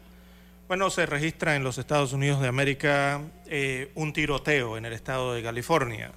Bueno, 0.66 0.90
se 0.90 1.06
registra 1.06 1.54
en 1.54 1.62
los 1.62 1.78
Estados 1.78 2.12
Unidos 2.12 2.40
de 2.40 2.48
América 2.48 3.20
eh, 3.46 3.92
un 3.94 4.12
tiroteo 4.12 4.76
en 4.76 4.86
el 4.86 4.92
estado 4.92 5.34
de 5.34 5.42
California. 5.44 6.10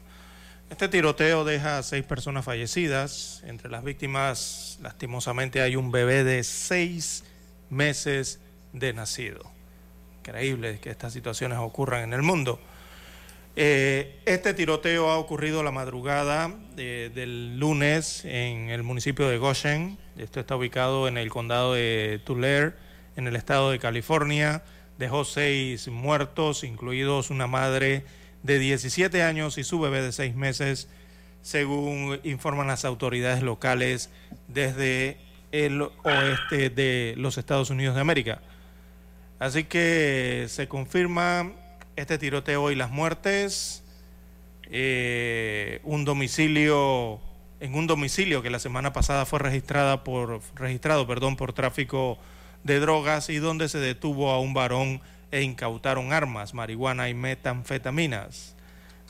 Este 0.71 0.87
tiroteo 0.89 1.45
deja 1.45 1.77
a 1.77 1.83
seis 1.83 2.03
personas 2.03 2.43
fallecidas. 2.43 3.43
Entre 3.45 3.69
las 3.69 3.83
víctimas, 3.83 4.79
lastimosamente, 4.81 5.61
hay 5.61 5.75
un 5.75 5.91
bebé 5.91 6.23
de 6.23 6.43
seis 6.43 7.23
meses 7.69 8.39
de 8.73 8.93
nacido. 8.93 9.51
Increíble 10.21 10.79
que 10.79 10.89
estas 10.89 11.13
situaciones 11.13 11.59
ocurran 11.59 12.01
en 12.01 12.13
el 12.13 12.23
mundo. 12.23 12.59
Eh, 13.57 14.19
este 14.25 14.53
tiroteo 14.53 15.09
ha 15.09 15.17
ocurrido 15.17 15.63
la 15.63 15.71
madrugada 15.71 16.53
eh, 16.75 17.09
del 17.15 17.57
lunes 17.57 18.25
en 18.25 18.69
el 18.69 18.83
municipio 18.83 19.29
de 19.29 19.37
Goshen. 19.37 19.97
Esto 20.17 20.41
está 20.41 20.57
ubicado 20.57 21.07
en 21.07 21.17
el 21.17 21.29
condado 21.29 21.73
de 21.73 22.19
Tulare, 22.25 22.73
en 23.15 23.27
el 23.27 23.35
estado 23.37 23.71
de 23.71 23.79
California. 23.79 24.63
Dejó 24.97 25.23
seis 25.23 25.87
muertos, 25.87 26.65
incluidos 26.65 27.29
una 27.29 27.47
madre 27.47 28.03
de 28.43 28.59
17 28.59 29.23
años 29.23 29.57
y 29.57 29.63
su 29.63 29.79
bebé 29.79 30.01
de 30.01 30.11
seis 30.11 30.35
meses, 30.35 30.89
según 31.41 32.19
informan 32.23 32.67
las 32.67 32.83
autoridades 32.83 33.41
locales 33.41 34.09
desde 34.49 35.17
el 35.53 35.81
oeste 36.03 36.69
de 36.69 37.13
los 37.17 37.37
Estados 37.37 37.69
Unidos 37.69 37.95
de 37.95 38.01
América. 38.01 38.41
Así 39.39 39.63
que 39.63 40.47
se 40.49 40.67
confirma 40.67 41.53
este 41.95 42.17
tiroteo 42.17 42.71
y 42.71 42.75
las 42.75 42.91
muertes, 42.91 43.83
eh, 44.71 45.79
un 45.83 46.05
domicilio, 46.05 47.19
en 47.59 47.75
un 47.75 47.87
domicilio 47.87 48.41
que 48.41 48.49
la 48.49 48.59
semana 48.59 48.93
pasada 48.93 49.25
fue 49.25 49.39
registrada 49.39 50.03
por, 50.03 50.41
registrado 50.55 51.07
perdón, 51.07 51.35
por 51.35 51.53
tráfico 51.53 52.17
de 52.63 52.79
drogas 52.79 53.29
y 53.29 53.37
donde 53.37 53.69
se 53.69 53.79
detuvo 53.79 54.31
a 54.31 54.39
un 54.39 54.53
varón 54.53 55.01
e 55.31 55.41
incautaron 55.41 56.13
armas, 56.13 56.53
marihuana 56.53 57.09
y 57.09 57.13
metanfetaminas. 57.13 58.55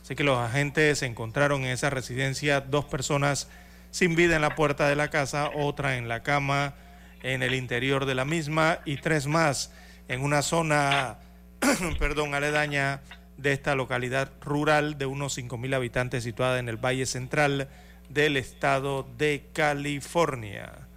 Así 0.01 0.15
que 0.15 0.23
los 0.23 0.37
agentes 0.37 1.01
encontraron 1.01 1.63
en 1.63 1.69
esa 1.69 1.89
residencia 1.89 2.61
dos 2.61 2.85
personas 2.85 3.47
sin 3.91 4.15
vida 4.15 4.35
en 4.35 4.41
la 4.41 4.55
puerta 4.55 4.87
de 4.87 4.95
la 4.95 5.09
casa, 5.09 5.49
otra 5.55 5.97
en 5.97 6.07
la 6.07 6.21
cama 6.21 6.75
en 7.23 7.41
el 7.41 7.55
interior 7.55 8.05
de 8.05 8.13
la 8.13 8.23
misma 8.23 8.79
y 8.85 8.97
tres 8.97 9.25
más 9.25 9.71
en 10.07 10.21
una 10.21 10.43
zona 10.43 11.17
perdón, 11.99 12.33
aledaña 12.35 13.01
de 13.37 13.53
esta 13.53 13.75
localidad 13.75 14.31
rural 14.41 14.97
de 14.97 15.05
unos 15.05 15.37
5.000 15.37 15.75
habitantes 15.75 16.23
situada 16.23 16.59
en 16.59 16.69
el 16.69 16.77
Valle 16.77 17.05
Central 17.05 17.69
del 18.09 18.37
estado 18.37 19.07
de 19.17 19.47
California. 19.53 20.87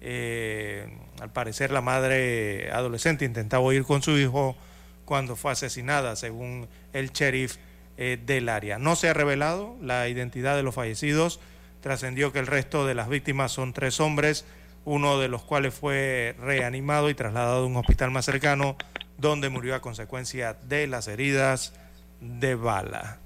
Eh, 0.00 0.88
al 1.20 1.32
parecer 1.32 1.70
la 1.70 1.80
madre 1.80 2.70
adolescente 2.72 3.24
intentaba 3.24 3.74
ir 3.74 3.84
con 3.84 4.02
su 4.02 4.16
hijo 4.18 4.56
cuando 5.04 5.36
fue 5.36 5.52
asesinada, 5.52 6.16
según 6.16 6.68
el 6.92 7.10
sheriff 7.10 7.56
eh, 7.96 8.18
del 8.24 8.48
área. 8.48 8.78
No 8.78 8.96
se 8.96 9.08
ha 9.08 9.14
revelado 9.14 9.76
la 9.80 10.08
identidad 10.08 10.56
de 10.56 10.62
los 10.62 10.74
fallecidos. 10.74 11.40
Trascendió 11.80 12.32
que 12.32 12.40
el 12.40 12.46
resto 12.46 12.86
de 12.86 12.94
las 12.94 13.08
víctimas 13.08 13.52
son 13.52 13.72
tres 13.72 14.00
hombres, 14.00 14.44
uno 14.84 15.18
de 15.18 15.28
los 15.28 15.42
cuales 15.42 15.74
fue 15.74 16.34
reanimado 16.40 17.10
y 17.10 17.14
trasladado 17.14 17.64
a 17.64 17.66
un 17.66 17.76
hospital 17.76 18.10
más 18.10 18.24
cercano 18.24 18.76
donde 19.18 19.48
murió 19.48 19.74
a 19.74 19.80
consecuencia 19.80 20.54
de 20.68 20.86
las 20.86 21.08
heridas 21.08 21.74
de 22.20 22.54
bala. 22.54 23.18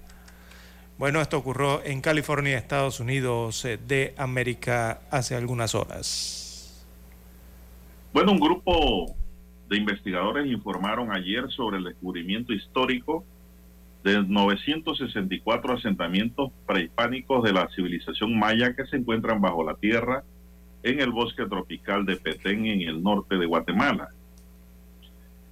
Bueno, 0.98 1.20
esto 1.20 1.38
ocurrió 1.38 1.82
en 1.82 2.02
California, 2.02 2.58
Estados 2.58 3.00
Unidos 3.00 3.64
eh, 3.64 3.78
de 3.78 4.14
América, 4.18 5.00
hace 5.10 5.34
algunas 5.34 5.74
horas. 5.74 6.86
Bueno, 8.12 8.32
un 8.32 8.40
grupo 8.40 9.16
de 9.68 9.76
investigadores 9.76 10.46
informaron 10.46 11.10
ayer 11.12 11.48
sobre 11.50 11.78
el 11.78 11.84
descubrimiento 11.84 12.52
histórico 12.52 13.24
de 14.02 14.22
964 14.22 15.74
asentamientos 15.74 16.50
prehispánicos 16.66 17.44
de 17.44 17.52
la 17.52 17.68
civilización 17.74 18.38
maya 18.38 18.74
que 18.74 18.86
se 18.86 18.96
encuentran 18.96 19.40
bajo 19.40 19.64
la 19.64 19.74
tierra 19.74 20.24
en 20.82 21.00
el 21.00 21.10
bosque 21.12 21.46
tropical 21.46 22.04
de 22.04 22.16
Petén 22.16 22.66
en 22.66 22.82
el 22.82 23.02
norte 23.02 23.36
de 23.36 23.46
Guatemala. 23.46 24.10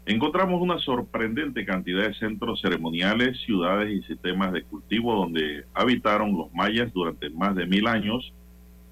Encontramos 0.09 0.63
una 0.63 0.79
sorprendente 0.79 1.67
cantidad 1.67 2.09
de 2.09 2.15
centros 2.15 2.63
ceremoniales, 2.63 3.39
ciudades 3.45 3.93
y 3.93 4.03
sistemas 4.05 4.55
de 4.55 4.63
cultivo 4.63 5.15
donde 5.15 5.67
habitaron 5.75 6.35
los 6.35 6.51
mayas 6.55 6.91
durante 6.95 7.29
más 7.29 7.55
de 7.55 7.67
mil 7.67 7.87
años, 7.87 8.33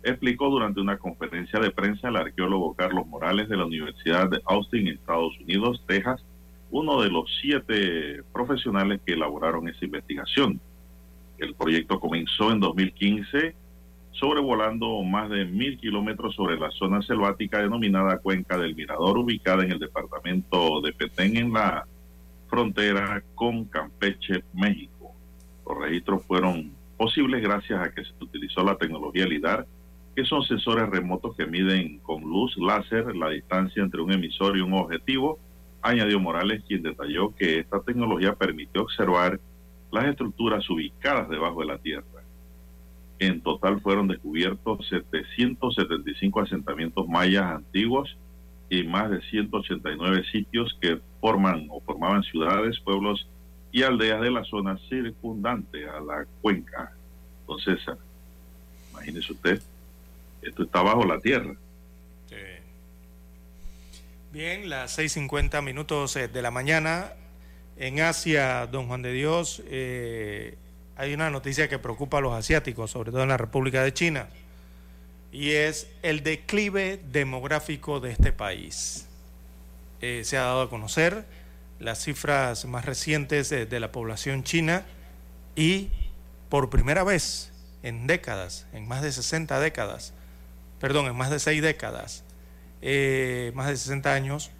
explicó 0.02 0.50
durante 0.50 0.78
una 0.78 0.98
conferencia 0.98 1.58
de 1.58 1.70
prensa 1.70 2.10
el 2.10 2.16
arqueólogo 2.16 2.74
Carlos 2.74 3.06
Morales 3.06 3.48
de 3.48 3.56
la 3.56 3.64
Universidad 3.64 4.28
de 4.28 4.42
Austin, 4.44 4.88
Estados 4.88 5.32
Unidos, 5.40 5.82
Texas, 5.86 6.22
uno 6.70 7.00
de 7.00 7.08
los 7.08 7.34
siete 7.40 8.22
profesionales 8.34 9.00
que 9.06 9.14
elaboraron 9.14 9.70
esa 9.70 9.86
investigación. 9.86 10.60
El 11.38 11.54
proyecto 11.54 11.98
comenzó 11.98 12.52
en 12.52 12.60
2015 12.60 13.54
sobrevolando 14.18 15.02
más 15.02 15.28
de 15.30 15.44
mil 15.44 15.78
kilómetros 15.78 16.34
sobre 16.34 16.58
la 16.58 16.70
zona 16.70 17.02
selvática 17.02 17.60
denominada 17.60 18.18
Cuenca 18.18 18.56
del 18.56 18.74
Mirador, 18.74 19.18
ubicada 19.18 19.64
en 19.64 19.72
el 19.72 19.78
departamento 19.78 20.80
de 20.80 20.92
Petén, 20.92 21.36
en 21.36 21.52
la 21.52 21.86
frontera 22.48 23.22
con 23.34 23.64
Campeche, 23.66 24.42
México. 24.54 25.12
Los 25.66 25.78
registros 25.78 26.24
fueron 26.24 26.72
posibles 26.96 27.42
gracias 27.42 27.80
a 27.80 27.92
que 27.92 28.04
se 28.04 28.12
utilizó 28.20 28.62
la 28.62 28.76
tecnología 28.76 29.26
LIDAR, 29.26 29.66
que 30.14 30.24
son 30.24 30.42
sensores 30.44 30.88
remotos 30.88 31.36
que 31.36 31.46
miden 31.46 31.98
con 31.98 32.22
luz 32.22 32.56
láser 32.56 33.14
la 33.14 33.28
distancia 33.28 33.82
entre 33.82 34.00
un 34.00 34.12
emisor 34.12 34.56
y 34.56 34.62
un 34.62 34.72
objetivo, 34.72 35.38
añadió 35.82 36.18
Morales, 36.18 36.64
quien 36.66 36.82
detalló 36.82 37.34
que 37.34 37.58
esta 37.58 37.80
tecnología 37.80 38.34
permitió 38.34 38.82
observar 38.82 39.38
las 39.92 40.06
estructuras 40.06 40.68
ubicadas 40.70 41.28
debajo 41.28 41.60
de 41.60 41.66
la 41.66 41.78
Tierra. 41.78 42.15
En 43.18 43.40
total 43.40 43.80
fueron 43.80 44.08
descubiertos 44.08 44.86
775 44.88 46.40
asentamientos 46.40 47.08
mayas 47.08 47.44
antiguos 47.44 48.16
y 48.68 48.82
más 48.82 49.10
de 49.10 49.22
189 49.22 50.24
sitios 50.30 50.76
que 50.80 51.00
forman 51.20 51.66
o 51.70 51.80
formaban 51.80 52.22
ciudades, 52.24 52.78
pueblos 52.80 53.26
y 53.72 53.82
aldeas 53.82 54.20
de 54.20 54.30
la 54.30 54.44
zona 54.44 54.78
circundante 54.88 55.88
a 55.88 56.00
la 56.00 56.26
cuenca. 56.42 56.92
Entonces, 57.40 57.78
imagínese 58.92 59.32
usted, 59.32 59.62
esto 60.42 60.62
está 60.64 60.82
bajo 60.82 61.04
la 61.04 61.18
tierra. 61.20 61.54
Bien, 64.32 64.68
las 64.68 64.98
6.50 64.98 65.62
minutos 65.62 66.14
eh, 66.16 66.28
de 66.28 66.42
la 66.42 66.50
mañana. 66.50 67.14
En 67.78 68.00
Asia, 68.00 68.66
don 68.66 68.86
Juan 68.86 69.00
de 69.00 69.12
Dios, 69.12 69.62
eh, 69.66 70.58
hay 70.96 71.12
una 71.12 71.30
noticia 71.30 71.68
que 71.68 71.78
preocupa 71.78 72.18
a 72.18 72.20
los 72.20 72.32
asiáticos, 72.32 72.90
sobre 72.90 73.10
todo 73.10 73.22
en 73.22 73.28
la 73.28 73.36
República 73.36 73.82
de 73.82 73.92
China, 73.92 74.28
y 75.30 75.50
es 75.50 75.88
el 76.02 76.22
declive 76.22 77.00
demográfico 77.12 78.00
de 78.00 78.12
este 78.12 78.32
país. 78.32 79.06
Eh, 80.00 80.22
se 80.24 80.38
ha 80.38 80.42
dado 80.42 80.62
a 80.62 80.70
conocer 80.70 81.26
las 81.78 82.02
cifras 82.02 82.64
más 82.64 82.86
recientes 82.86 83.50
de, 83.50 83.80
la 83.80 83.92
población 83.92 84.42
china 84.42 84.86
y 85.54 85.90
por 86.48 86.70
primera 86.70 87.04
vez 87.04 87.52
en 87.82 88.06
décadas, 88.06 88.66
en 88.72 88.88
más 88.88 89.02
de 89.02 89.12
60 89.12 89.60
décadas, 89.60 90.14
perdón, 90.80 91.06
en 91.06 91.16
más 91.16 91.30
de 91.30 91.38
6 91.38 91.60
décadas, 91.60 92.24
eh, 92.80 93.52
más 93.54 93.68
de 93.68 93.76
60 93.76 94.14
años, 94.14 94.50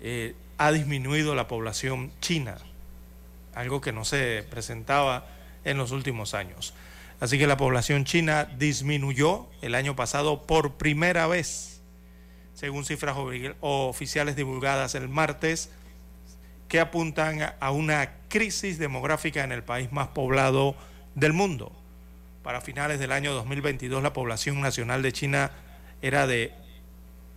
eh, 0.00 0.34
ha 0.56 0.72
disminuido 0.72 1.36
la 1.36 1.46
población 1.46 2.10
china 2.20 2.58
algo 3.54 3.80
que 3.80 3.92
no 3.92 4.04
se 4.04 4.44
presentaba 4.50 5.26
en 5.64 5.78
los 5.78 5.90
últimos 5.90 6.34
años. 6.34 6.74
Así 7.20 7.38
que 7.38 7.46
la 7.46 7.56
población 7.56 8.04
china 8.04 8.44
disminuyó 8.58 9.48
el 9.60 9.74
año 9.74 9.96
pasado 9.96 10.46
por 10.46 10.74
primera 10.74 11.26
vez, 11.26 11.80
según 12.54 12.84
cifras 12.84 13.16
oficiales 13.60 14.36
divulgadas 14.36 14.94
el 14.94 15.08
martes, 15.08 15.70
que 16.68 16.80
apuntan 16.80 17.54
a 17.58 17.70
una 17.70 18.12
crisis 18.28 18.78
demográfica 18.78 19.42
en 19.42 19.52
el 19.52 19.64
país 19.64 19.90
más 19.90 20.08
poblado 20.08 20.76
del 21.14 21.32
mundo. 21.32 21.72
Para 22.42 22.60
finales 22.60 23.00
del 23.00 23.12
año 23.12 23.32
2022 23.32 24.02
la 24.02 24.12
población 24.12 24.60
nacional 24.60 25.00
de 25.02 25.12
China 25.12 25.50
era 26.02 26.26
de 26.26 26.52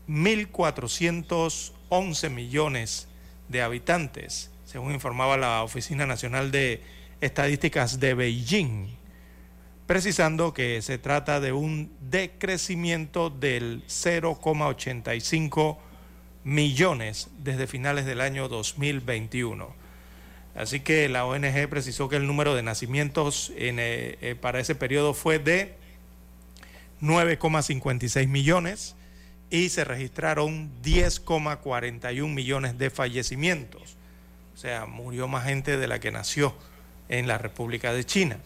1.411 0.08 2.30
millones 2.30 3.08
de 3.48 3.62
habitantes 3.62 4.52
según 4.72 4.94
informaba 4.94 5.36
la 5.36 5.64
Oficina 5.64 6.06
Nacional 6.06 6.50
de 6.50 6.82
Estadísticas 7.20 8.00
de 8.00 8.14
Beijing, 8.14 8.88
precisando 9.86 10.54
que 10.54 10.82
se 10.82 10.98
trata 10.98 11.42
de 11.42 11.52
un 11.52 11.92
decrecimiento 12.00 13.30
del 13.30 13.84
0,85 13.88 15.78
millones 16.46 17.28
desde 17.40 17.68
finales 17.68 18.06
del 18.06 18.22
año 18.22 18.48
2021. 18.48 19.76
Así 20.56 20.80
que 20.80 21.10
la 21.10 21.26
ONG 21.26 21.68
precisó 21.70 22.08
que 22.08 22.16
el 22.16 22.26
número 22.26 22.56
de 22.56 22.64
nacimientos 22.64 23.52
en, 23.58 23.78
eh, 23.78 24.18
eh, 24.22 24.36
para 24.40 24.62
ese 24.62 24.76
periodo 24.76 25.14
fue 25.14 25.38
de 25.38 25.76
9,56 27.02 28.26
millones 28.30 28.96
y 29.50 29.68
se 29.68 29.84
registraron 29.84 30.72
10,41 30.82 32.34
millones 32.34 32.78
de 32.78 32.90
fallecimientos. 32.90 33.98
Sea, 34.62 34.86
murió 34.86 35.28
más 35.28 35.46
gente 35.46 35.78
de 35.78 35.88
la 35.88 36.00
que 36.00 36.12
nació 36.12 36.54
en 37.10 37.28
la 37.28 37.40
República 37.40 37.94
de 37.94 38.04
China. 38.04 38.38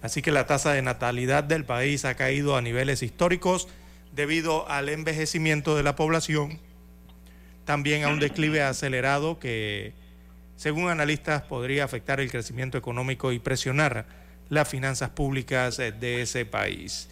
Así 0.00 0.22
que 0.22 0.32
la 0.32 0.46
tasa 0.46 0.72
de 0.72 0.80
natalidad 0.80 1.44
del 1.44 1.66
país 1.66 2.06
ha 2.06 2.14
caído 2.14 2.56
a 2.56 2.62
niveles 2.62 3.02
históricos 3.02 3.68
debido 4.10 4.66
al 4.70 4.88
envejecimiento 4.88 5.76
de 5.76 5.82
la 5.82 5.96
población, 5.96 6.58
también 7.66 8.04
a 8.04 8.08
un 8.08 8.20
declive 8.20 8.62
acelerado 8.62 9.38
que, 9.38 9.92
según 10.56 10.88
analistas, 10.88 11.42
podría 11.42 11.84
afectar 11.84 12.20
el 12.20 12.30
crecimiento 12.30 12.78
económico 12.78 13.30
y 13.30 13.38
presionar 13.38 14.06
las 14.48 14.66
finanzas 14.66 15.10
públicas 15.10 15.76
de 15.76 16.22
ese 16.22 16.46
país. 16.46 17.10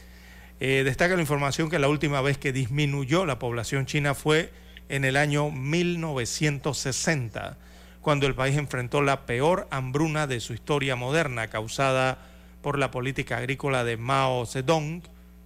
Eh, 0.58 0.84
destaca 0.86 1.16
la 1.16 1.20
información 1.20 1.68
que 1.68 1.78
la 1.78 1.88
última 1.88 2.22
vez 2.22 2.38
que 2.38 2.54
disminuyó 2.54 3.26
la 3.26 3.38
población 3.38 3.84
china 3.84 4.14
fue 4.14 4.50
en 4.88 5.04
el 5.04 5.18
año 5.18 5.50
1960, 5.50 7.58
cuando 8.00 8.26
el 8.26 8.34
país 8.34 8.56
enfrentó 8.56 9.02
la 9.02 9.26
peor 9.26 9.68
hambruna 9.70 10.26
de 10.26 10.40
su 10.40 10.54
historia 10.54 10.96
moderna, 10.96 11.48
causada 11.48 12.18
por 12.62 12.78
la 12.78 12.90
política 12.90 13.38
agrícola 13.38 13.84
de 13.84 13.96
Mao 13.96 14.46
Zedong, 14.46 15.02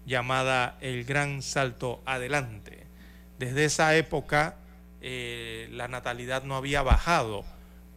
llamada 0.07 0.79
el 0.81 1.05
Gran 1.05 1.43
Salto 1.43 2.03
Adelante. 2.07 2.87
Desde 3.39 3.65
esa 3.65 3.97
época, 3.97 4.57
eh, 5.01 5.69
la 5.73 5.89
natalidad 5.89 6.45
no 6.45 6.57
había 6.57 6.83
bajado 6.83 7.45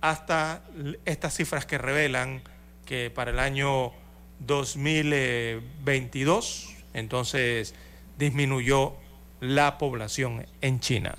hasta 0.01 0.63
estas 1.05 1.35
cifras 1.35 1.65
que 1.65 1.77
revelan 1.77 2.41
que 2.85 3.09
para 3.09 3.31
el 3.31 3.39
año 3.39 3.93
2022 4.39 6.73
entonces 6.93 7.73
disminuyó 8.17 8.95
la 9.39 9.77
población 9.77 10.45
en 10.61 10.79
China. 10.79 11.15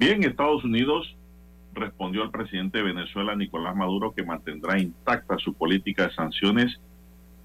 Bien, 0.00 0.24
Estados 0.24 0.64
Unidos 0.64 1.14
respondió 1.74 2.22
al 2.22 2.30
presidente 2.30 2.78
de 2.78 2.84
Venezuela, 2.84 3.36
Nicolás 3.36 3.76
Maduro, 3.76 4.14
que 4.14 4.22
mantendrá 4.22 4.80
intacta 4.80 5.36
su 5.36 5.52
política 5.52 6.06
de 6.06 6.14
sanciones 6.14 6.80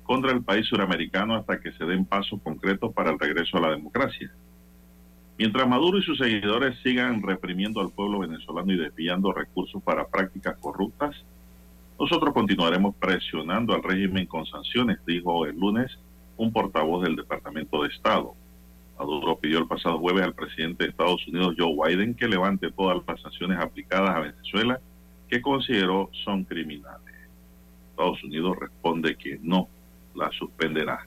contra 0.03 0.31
el 0.31 0.41
país 0.41 0.65
suramericano 0.65 1.35
hasta 1.35 1.59
que 1.59 1.73
se 1.73 1.83
den 1.83 2.05
pasos 2.05 2.39
concretos 2.41 2.93
para 2.93 3.11
el 3.11 3.19
regreso 3.19 3.57
a 3.57 3.59
la 3.59 3.71
democracia. 3.71 4.31
Mientras 5.37 5.67
Maduro 5.67 5.97
y 5.97 6.03
sus 6.03 6.17
seguidores 6.17 6.79
sigan 6.81 7.21
reprimiendo 7.21 7.81
al 7.81 7.91
pueblo 7.91 8.19
venezolano 8.19 8.71
y 8.71 8.77
desviando 8.77 9.33
recursos 9.33 9.83
para 9.83 10.07
prácticas 10.07 10.55
corruptas, 10.57 11.13
nosotros 11.99 12.33
continuaremos 12.33 12.95
presionando 12.95 13.73
al 13.73 13.83
régimen 13.83 14.27
con 14.27 14.45
sanciones, 14.45 14.99
dijo 15.05 15.45
el 15.45 15.59
lunes 15.59 15.99
un 16.37 16.53
portavoz 16.53 17.03
del 17.03 17.17
Departamento 17.17 17.83
de 17.83 17.89
Estado. 17.89 18.33
Maduro 18.97 19.37
pidió 19.37 19.59
el 19.59 19.67
pasado 19.67 19.99
jueves 19.99 20.23
al 20.23 20.33
presidente 20.33 20.83
de 20.83 20.89
Estados 20.91 21.27
Unidos, 21.27 21.55
Joe 21.57 21.75
Biden, 21.87 22.15
que 22.15 22.27
levante 22.27 22.71
todas 22.71 22.97
las 23.07 23.21
sanciones 23.21 23.59
aplicadas 23.59 24.15
a 24.15 24.19
Venezuela 24.19 24.79
que 25.29 25.41
consideró 25.41 26.09
son 26.23 26.43
criminales. 26.43 27.15
Estados 27.91 28.23
Unidos 28.23 28.57
responde 28.59 29.15
que 29.15 29.39
no 29.41 29.67
las 30.15 30.33
suspenderá. 30.35 31.05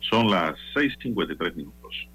Son 0.00 0.30
las 0.30 0.54
6.53 0.74 1.54
minutos. 1.54 2.08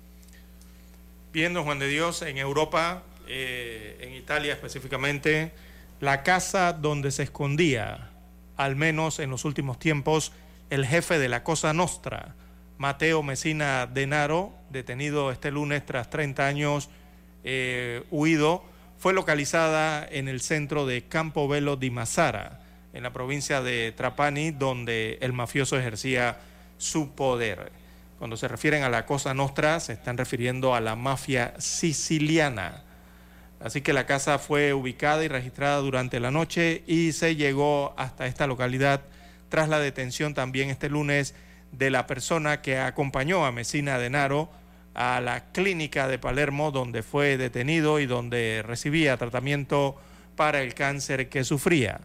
Viendo 1.34 1.64
Juan 1.64 1.80
de 1.80 1.88
Dios, 1.88 2.22
en 2.22 2.38
Europa, 2.38 3.04
eh, 3.28 3.98
en 4.02 4.16
Italia 4.16 4.54
específicamente, 4.54 5.52
la 6.00 6.24
casa 6.24 6.74
donde 6.74 7.12
se 7.12 7.24
escondía, 7.24 8.10
al 8.58 8.76
menos 8.76 9.20
en 9.20 9.30
los 9.30 9.46
últimos 9.46 9.80
tiempos, 9.80 10.32
el 10.70 10.86
jefe 10.86 11.20
de 11.20 11.30
la 11.30 11.44
Cosa 11.44 11.74
Nostra, 11.74 12.36
Mateo 12.80 13.22
Messina 13.22 13.86
Denaro, 13.86 14.52
detenido 14.72 15.32
este 15.32 15.52
lunes 15.52 15.86
tras 15.86 16.10
30 16.10 16.48
años 16.48 16.90
eh, 17.44 18.02
huido, 18.10 18.64
fue 18.98 19.14
localizada 19.14 20.04
en 20.10 20.28
el 20.28 20.42
centro 20.42 20.88
de 20.88 21.04
Campo 21.04 21.48
Velo 21.48 21.76
di 21.76 21.92
Massara, 21.92 22.62
en 22.94 23.04
la 23.04 23.14
provincia 23.14 23.62
de 23.62 23.92
Trapani, 23.92 24.50
donde 24.50 25.20
el 25.22 25.32
mafioso 25.32 25.78
ejercía 25.78 26.40
su 26.80 27.12
poder. 27.14 27.72
Cuando 28.18 28.36
se 28.36 28.48
refieren 28.48 28.82
a 28.82 28.90
la 28.90 29.06
Cosa 29.06 29.36
Nostra, 29.36 29.80
se 29.80 29.94
están 29.94 30.18
refiriendo 30.18 30.74
a 30.74 30.82
la 30.82 30.96
mafia 30.96 31.54
siciliana 31.60 32.86
Así 33.60 33.82
que 33.82 33.92
la 33.92 34.06
casa 34.06 34.40
fue 34.40 34.74
ubicada 34.74 35.24
y 35.24 35.28
registrada 35.28 35.78
durante 35.78 36.20
la 36.22 36.32
noche 36.32 36.84
y 36.88 37.12
se 37.12 37.36
llegó 37.36 37.94
hasta 37.98 38.26
esta 38.26 38.48
localidad 38.48 39.02
tras 39.50 39.68
la 39.68 39.80
detención 39.80 40.34
también 40.34 40.70
este 40.70 40.90
lunes 40.90 41.36
de 41.72 41.90
la 41.90 42.08
persona 42.08 42.62
que 42.62 42.78
acompañó 42.78 43.46
a 43.46 43.52
Mesina 43.52 43.98
Denaro 43.98 44.50
a 44.94 45.22
la 45.22 45.52
clínica 45.52 46.08
de 46.08 46.20
Palermo 46.20 46.72
donde 46.72 47.04
fue 47.04 47.38
detenido 47.38 48.00
y 48.00 48.06
donde 48.06 48.64
recibía 48.66 49.18
tratamiento 49.18 49.96
para 50.36 50.62
el 50.62 50.74
cáncer 50.74 51.30
que 51.30 51.44
sufría. 51.44 52.02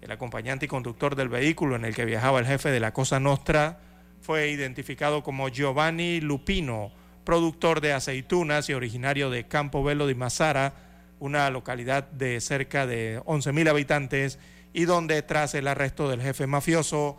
El 0.00 0.10
acompañante 0.10 0.66
y 0.66 0.68
conductor 0.68 1.14
del 1.14 1.28
vehículo 1.28 1.76
en 1.76 1.84
el 1.84 1.94
que 1.94 2.04
viajaba 2.04 2.40
el 2.40 2.46
jefe 2.46 2.70
de 2.70 2.80
la 2.80 2.92
Cosa 2.92 3.20
Nostra 3.20 3.80
fue 4.20 4.50
identificado 4.50 5.22
como 5.22 5.48
Giovanni 5.48 6.20
Lupino, 6.20 6.92
productor 7.24 7.80
de 7.80 7.92
aceitunas 7.92 8.68
y 8.68 8.74
originario 8.74 9.30
de 9.30 9.46
Campo 9.46 9.84
Velo 9.84 10.06
de 10.06 10.14
Mazara, 10.14 10.74
una 11.18 11.48
localidad 11.50 12.10
de 12.10 12.40
cerca 12.40 12.86
de 12.86 13.20
11.000 13.26 13.68
habitantes 13.68 14.38
y 14.72 14.86
donde 14.86 15.22
tras 15.22 15.54
el 15.54 15.68
arresto 15.68 16.08
del 16.08 16.20
jefe 16.20 16.46
mafioso, 16.46 17.18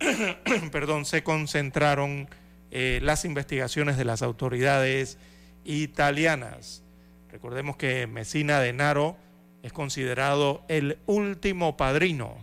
perdón, 0.72 1.04
se 1.04 1.22
concentraron 1.22 2.28
eh, 2.70 3.00
las 3.02 3.24
investigaciones 3.24 3.96
de 3.96 4.04
las 4.04 4.22
autoridades 4.22 5.18
italianas. 5.64 6.82
Recordemos 7.30 7.76
que 7.76 8.06
Messina 8.06 8.60
Denaro 8.60 9.16
es 9.62 9.72
considerado 9.72 10.64
el 10.68 10.98
último 11.06 11.76
padrino 11.76 12.36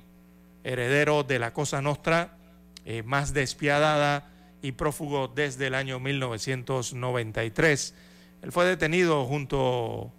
heredero 0.63 1.23
de 1.23 1.39
la 1.39 1.53
Cosa 1.53 1.81
Nostra 1.81 2.37
eh, 2.85 3.03
más 3.03 3.33
despiadada 3.33 4.29
y 4.61 4.73
prófugo 4.73 5.27
desde 5.27 5.67
el 5.67 5.75
año 5.75 5.99
1993. 5.99 7.95
Él 8.43 8.51
fue 8.51 8.65
detenido 8.65 9.25
junto 9.25 10.11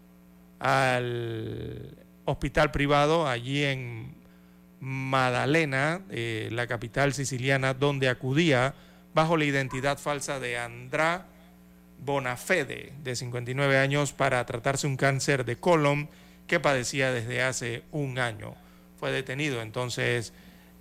al 0.59 1.97
hospital 2.25 2.71
privado 2.71 3.27
allí 3.27 3.65
en 3.65 4.18
Madalena, 4.81 6.01
eh, 6.11 6.49
la 6.53 6.67
capital 6.67 7.15
siciliana, 7.15 7.75
donde 7.75 8.09
acudía 8.09 8.75
bajo 9.15 9.37
la 9.37 9.45
identidad 9.45 9.99
falsa 9.99 10.39
de 10.39 10.59
Andrá 10.59 11.27
Bonafede, 12.01 12.93
de 13.03 13.17
59 13.17 13.79
años, 13.79 14.13
para 14.13 14.45
tratarse 14.47 14.87
un 14.87 14.97
cáncer 14.97 15.45
de 15.45 15.57
colon 15.57 16.09
que 16.47 16.61
padecía 16.61 17.13
desde 17.13 17.43
hace 17.43 17.83
un 17.91 18.19
año. 18.19 18.55
Fue 18.99 19.11
detenido 19.11 19.63
entonces 19.63 20.33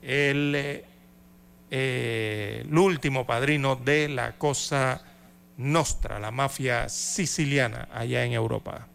el 0.01 0.83
eh, 1.69 2.63
el 2.65 2.77
último 2.77 3.25
padrino 3.25 3.75
de 3.75 4.07
la 4.07 4.37
Cosa 4.37 5.01
Nostra, 5.57 6.19
la 6.19 6.31
mafia 6.31 6.87
siciliana 6.87 7.89
allá 7.91 8.23
en 8.23 8.33
Europa. 8.33 8.87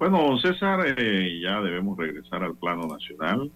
Bueno, 0.00 0.38
César, 0.38 0.94
eh, 0.96 1.40
ya 1.42 1.60
debemos 1.60 1.98
regresar 1.98 2.42
al 2.42 2.56
plano 2.56 2.86
nacional. 2.86 3.50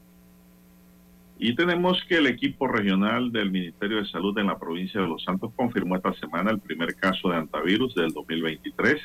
Y 1.39 1.55
tenemos 1.55 2.05
que 2.07 2.17
el 2.17 2.27
equipo 2.27 2.69
regional 2.69 3.33
del 3.33 3.51
Ministerio 3.51 3.97
de 3.97 4.07
Salud 4.11 4.39
en 4.39 4.49
la 4.49 4.59
provincia 4.59 5.01
de 5.01 5.07
Los 5.07 5.25
Santos 5.25 5.53
confirmó 5.57 5.97
esta 5.97 6.13
semana 6.13 6.51
el 6.51 6.59
primer 6.59 6.97
caso 6.97 7.31
de 7.31 7.37
antivirus 7.37 7.95
del 7.95 8.13
2023. 8.13 9.01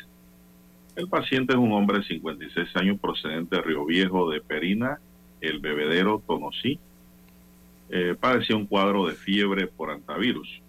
El 0.97 1.07
paciente 1.07 1.53
es 1.53 1.59
un 1.59 1.71
hombre 1.71 1.99
de 1.99 2.03
56 2.03 2.75
años 2.75 2.99
procedente 2.99 3.55
de 3.55 3.61
Río 3.61 3.85
Viejo 3.85 4.29
de 4.29 4.41
Perina, 4.41 4.99
el 5.39 5.59
bebedero 5.59 6.21
Tonosí, 6.27 6.77
eh, 7.89 8.17
padecía 8.19 8.57
un 8.57 8.65
cuadro 8.65 9.07
de 9.07 9.13
fiebre 9.13 9.65
por 9.65 9.91
antivirus. 9.91 10.61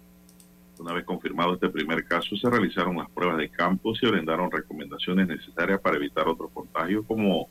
Una 0.81 0.93
vez 0.93 1.05
confirmado 1.05 1.53
este 1.53 1.69
primer 1.69 2.05
caso, 2.05 2.35
se 2.35 2.49
realizaron 2.49 2.97
las 2.97 3.09
pruebas 3.11 3.37
de 3.37 3.49
campo 3.49 3.93
y 4.01 4.07
brindaron 4.07 4.49
recomendaciones 4.49 5.27
necesarias 5.27 5.79
para 5.79 5.97
evitar 5.97 6.27
otros 6.27 6.49
contagios, 6.51 7.05
como 7.05 7.47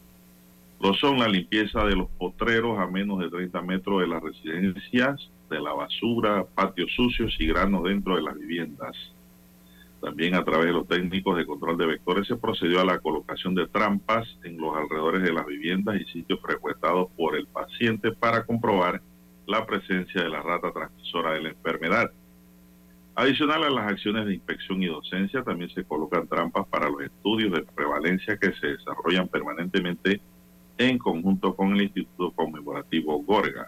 lo 0.81 0.95
son 0.95 1.21
la 1.21 1.29
limpieza 1.29 1.85
de 1.85 1.95
los 1.95 2.09
potreros 2.11 2.81
a 2.81 2.89
menos 2.89 3.21
de 3.21 3.31
30 3.31 3.63
metros 3.63 4.01
de 4.01 4.09
las 4.09 4.21
residencias, 4.21 5.31
de 5.49 5.61
la 5.61 5.73
basura, 5.73 6.45
patios 6.45 6.91
sucios 6.97 7.37
y 7.39 7.47
granos 7.47 7.85
dentro 7.85 8.17
de 8.17 8.23
las 8.23 8.37
viviendas. 8.37 8.97
También 10.01 10.35
a 10.35 10.43
través 10.43 10.67
de 10.67 10.73
los 10.73 10.89
técnicos 10.89 11.37
de 11.37 11.47
control 11.47 11.79
de 11.79 11.87
vectores 11.87 12.27
se 12.27 12.35
procedió 12.35 12.81
a 12.81 12.85
la 12.85 12.99
colocación 12.99 13.55
de 13.55 13.69
trampas 13.69 14.27
en 14.43 14.57
los 14.57 14.77
alrededores 14.77 15.23
de 15.23 15.33
las 15.33 15.47
viviendas 15.47 16.01
y 16.01 16.05
sitios 16.07 16.41
frecuentados 16.41 17.09
por 17.17 17.37
el 17.37 17.47
paciente 17.47 18.11
para 18.11 18.45
comprobar 18.45 19.01
la 19.47 19.65
presencia 19.67 20.21
de 20.21 20.31
la 20.31 20.43
rata 20.43 20.73
transmisora 20.73 21.35
de 21.35 21.43
la 21.43 21.49
enfermedad. 21.51 22.11
Adicional 23.15 23.65
a 23.65 23.71
las 23.71 23.93
acciones 23.93 24.27
de 24.27 24.35
inspección 24.35 24.83
y 24.83 24.87
docencia, 24.87 25.43
también 25.43 25.71
se 25.71 25.85
colocan 25.85 26.29
trampas 26.29 26.67
para 26.69 26.89
los 26.89 27.03
estudios 27.03 27.53
de 27.53 27.63
prevalencia 27.63 28.37
que 28.39 28.53
se 28.53 28.69
desarrollan 28.69 29.29
permanentemente 29.29 30.21
en 30.79 30.97
conjunto 30.99 31.55
con 31.55 31.75
el 31.75 31.83
Instituto 31.83 32.31
Conmemorativo 32.31 33.23
Gorga. 33.23 33.67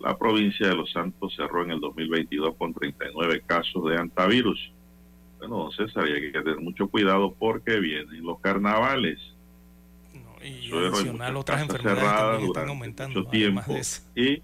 La 0.00 0.16
provincia 0.16 0.68
de 0.68 0.74
Los 0.74 0.92
Santos 0.92 1.34
cerró 1.36 1.64
en 1.64 1.72
el 1.72 1.80
2022 1.80 2.54
con 2.56 2.72
39 2.72 3.42
casos 3.46 3.84
de 3.90 3.96
antivirus. 3.96 4.72
Bueno, 5.38 5.58
don 5.58 5.72
César, 5.72 6.04
hay 6.04 6.32
que 6.32 6.40
tener 6.40 6.60
mucho 6.60 6.88
cuidado 6.88 7.34
porque 7.34 7.78
vienen 7.78 8.24
los 8.24 8.40
carnavales. 8.40 9.18
y 10.42 10.72
adicional 10.72 11.36
otras 11.36 11.62
enfermedades 11.62 12.40
que 12.40 12.46
están 12.46 12.68
aumentando. 12.68 13.18
Mucho 13.18 13.30
tiempo 13.30 13.76
y 14.14 14.42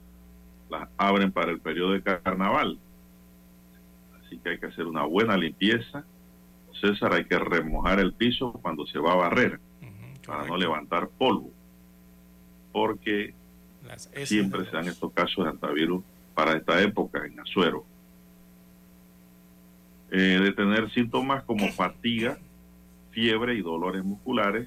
las 0.69 0.89
abren 0.97 1.33
para 1.33 1.53
el 1.53 1.61
periodo 1.61 1.93
de 1.93 2.03
carnaval. 2.03 2.79
Así 4.33 4.39
que 4.39 4.49
hay 4.49 4.59
que 4.59 4.67
hacer 4.67 4.87
una 4.87 5.05
buena 5.05 5.37
limpieza. 5.37 6.07
César, 6.81 7.13
hay 7.13 7.27
que 7.27 7.39
remojar 7.39 8.01
el 8.01 8.15
piso 8.15 8.53
cuando 8.63 8.87
se 8.87 8.99
va 8.99 9.13
a 9.13 9.17
barrer 9.17 9.61
para 10.27 10.47
no 10.47 10.57
levantar 10.57 11.11
polvo. 11.11 11.51
Porque 12.73 13.35
siempre 14.25 14.65
se 14.65 14.71
dan 14.71 14.89
estos 14.89 15.13
casos 15.13 15.45
de 15.45 15.51
antivirus 15.51 16.03
para 16.35 16.57
esta 16.57 16.81
época 16.81 17.27
en 17.27 17.39
Azuero. 17.41 17.85
Eh, 20.11 20.41
de 20.43 20.53
tener 20.53 20.91
síntomas 20.93 21.43
como 21.45 21.69
fatiga, 21.69 22.39
fiebre 23.11 23.55
y 23.55 23.61
dolores 23.61 24.03
musculares, 24.03 24.67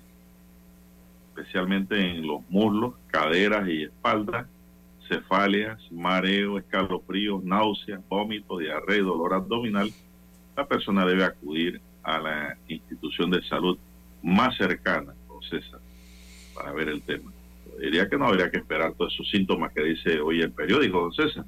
especialmente 1.30 2.00
en 2.00 2.28
los 2.28 2.48
muslos, 2.52 2.94
caderas 3.08 3.68
y 3.68 3.86
espalda, 3.86 4.48
cefaleas, 5.08 5.82
mareo, 5.92 6.58
escalofríos, 6.58 7.44
náuseas, 7.44 8.02
vómitos, 8.08 8.60
diarrea 8.60 8.98
y 8.98 9.02
dolor 9.02 9.34
abdominal, 9.34 9.92
la 10.56 10.68
persona 10.68 11.06
debe 11.06 11.24
acudir 11.24 11.82
a 12.04 12.20
la 12.20 12.58
institución 12.68 13.32
de 13.32 13.44
salud 13.44 13.78
más 14.22 14.58
cercana, 14.58 15.14
César, 15.50 15.80
para 16.54 16.72
ver 16.72 16.90
el 16.90 17.02
tema. 17.02 17.32
Diría 17.80 18.10
que 18.10 18.18
no 18.18 18.28
habría 18.28 18.50
que 18.50 18.58
esperar 18.58 18.94
todos 18.94 19.14
esos 19.14 19.30
síntomas 19.30 19.74
que 19.74 19.84
dice 19.84 20.20
hoy 20.20 20.42
el 20.42 20.52
periódico, 20.52 21.02
don 21.02 21.14
César. 21.14 21.46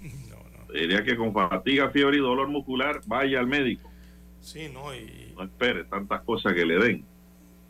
Diría 0.72 1.02
que 1.02 1.16
con 1.16 1.32
fatiga, 1.32 1.90
fiebre 1.90 2.18
y 2.18 2.20
dolor 2.20 2.48
muscular, 2.48 3.00
vaya 3.06 3.40
al 3.40 3.46
médico. 3.46 3.90
Sí, 4.40 4.70
¿no? 4.72 4.94
Y... 4.94 5.32
No 5.36 5.44
espere 5.44 5.84
tantas 5.84 6.22
cosas 6.22 6.52
que 6.52 6.64
le 6.64 6.78
den. 6.78 7.04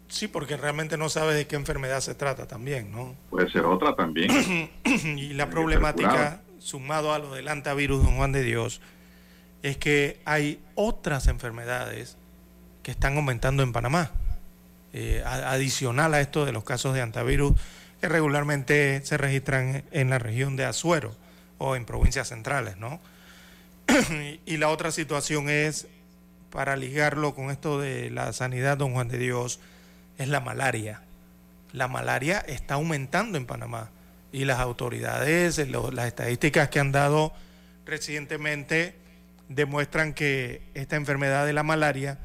Sí, 0.09 0.27
porque 0.27 0.57
realmente 0.57 0.97
no 0.97 1.09
sabe 1.09 1.35
de 1.35 1.47
qué 1.47 1.57
enfermedad 1.57 2.01
se 2.01 2.15
trata 2.15 2.47
también, 2.47 2.91
¿no? 2.91 3.15
Puede 3.31 3.51
ser 3.51 3.65
otra 3.65 3.95
también. 3.95 4.71
y 4.85 5.35
la 5.35 5.51
problemática, 5.51 6.41
sumado 6.59 7.13
a 7.13 7.19
lo 7.19 7.35
del 7.35 7.49
antivirus, 7.49 8.03
don 8.03 8.17
Juan 8.17 8.33
de 8.33 8.43
Dios, 8.43 8.81
es 9.63 9.77
que 9.77 10.21
hay 10.25 10.61
otras 10.75 11.27
enfermedades 11.27 12.17
que 12.83 12.91
están 12.91 13.17
aumentando 13.17 13.63
en 13.63 13.73
Panamá. 13.73 14.11
Eh, 14.95 15.23
adicional 15.25 16.15
a 16.15 16.21
esto 16.23 16.47
de 16.47 16.53
los 16.53 16.65
casos 16.65 16.95
de 16.95 17.03
antivirus 17.03 17.53
que 18.01 18.09
regularmente 18.09 19.05
se 19.05 19.19
registran 19.19 19.85
en 19.91 20.09
la 20.09 20.19
región 20.19 20.57
de 20.57 20.65
Azuero 20.65 21.15
o 21.59 21.77
en 21.77 21.85
provincias 21.85 22.29
centrales, 22.29 22.79
¿no? 22.79 22.99
y 24.47 24.57
la 24.57 24.71
otra 24.71 24.91
situación 24.91 25.51
es, 25.51 25.89
para 26.51 26.77
ligarlo 26.77 27.35
con 27.35 27.51
esto 27.51 27.79
de 27.79 28.11
la 28.11 28.33
sanidad, 28.33 28.79
don 28.79 28.95
Juan 28.95 29.09
de 29.09 29.19
Dios, 29.19 29.61
es 30.19 30.29
la 30.29 30.41
malaria. 30.41 31.01
La 31.73 31.89
malaria 31.89 32.39
está 32.41 32.75
aumentando 32.75 33.39
en 33.39 33.47
Panamá 33.47 33.91
y 34.33 34.45
las 34.45 34.59
autoridades, 34.59 35.59
las 35.69 36.07
estadísticas 36.07 36.69
que 36.69 36.81
han 36.81 36.93
dado 36.93 37.33
recientemente 37.87 38.95
demuestran 39.49 40.13
que 40.13 40.63
esta 40.75 40.97
enfermedad 40.97 41.47
de 41.47 41.55
la 41.55 41.63
malaria 41.63 42.19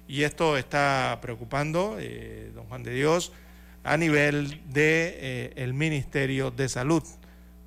Y 0.08 0.22
esto 0.22 0.56
está 0.56 1.18
preocupando, 1.20 1.96
eh, 1.98 2.50
don 2.54 2.64
Juan 2.66 2.82
de 2.82 2.94
Dios, 2.94 3.32
a 3.82 3.96
nivel 3.96 4.48
del 4.48 4.72
de, 4.72 5.52
eh, 5.56 5.72
Ministerio 5.74 6.50
de 6.50 6.68
Salud, 6.68 7.02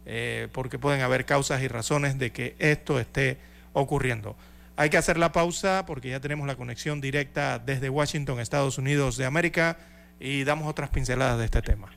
eh, 0.05 0.47
porque 0.53 0.79
pueden 0.79 1.01
haber 1.01 1.25
causas 1.25 1.61
y 1.61 1.67
razones 1.67 2.17
de 2.17 2.31
que 2.31 2.55
esto 2.57 2.99
esté 2.99 3.37
ocurriendo. 3.73 4.35
Hay 4.77 4.89
que 4.89 4.97
hacer 4.97 5.17
la 5.17 5.31
pausa 5.31 5.85
porque 5.85 6.09
ya 6.09 6.19
tenemos 6.19 6.47
la 6.47 6.55
conexión 6.55 7.01
directa 7.01 7.59
desde 7.59 7.89
Washington, 7.89 8.39
Estados 8.39 8.77
Unidos 8.77 9.17
de 9.17 9.25
América, 9.25 9.77
y 10.19 10.43
damos 10.45 10.67
otras 10.67 10.89
pinceladas 10.89 11.37
de 11.37 11.45
este 11.45 11.61
tema. 11.61 11.96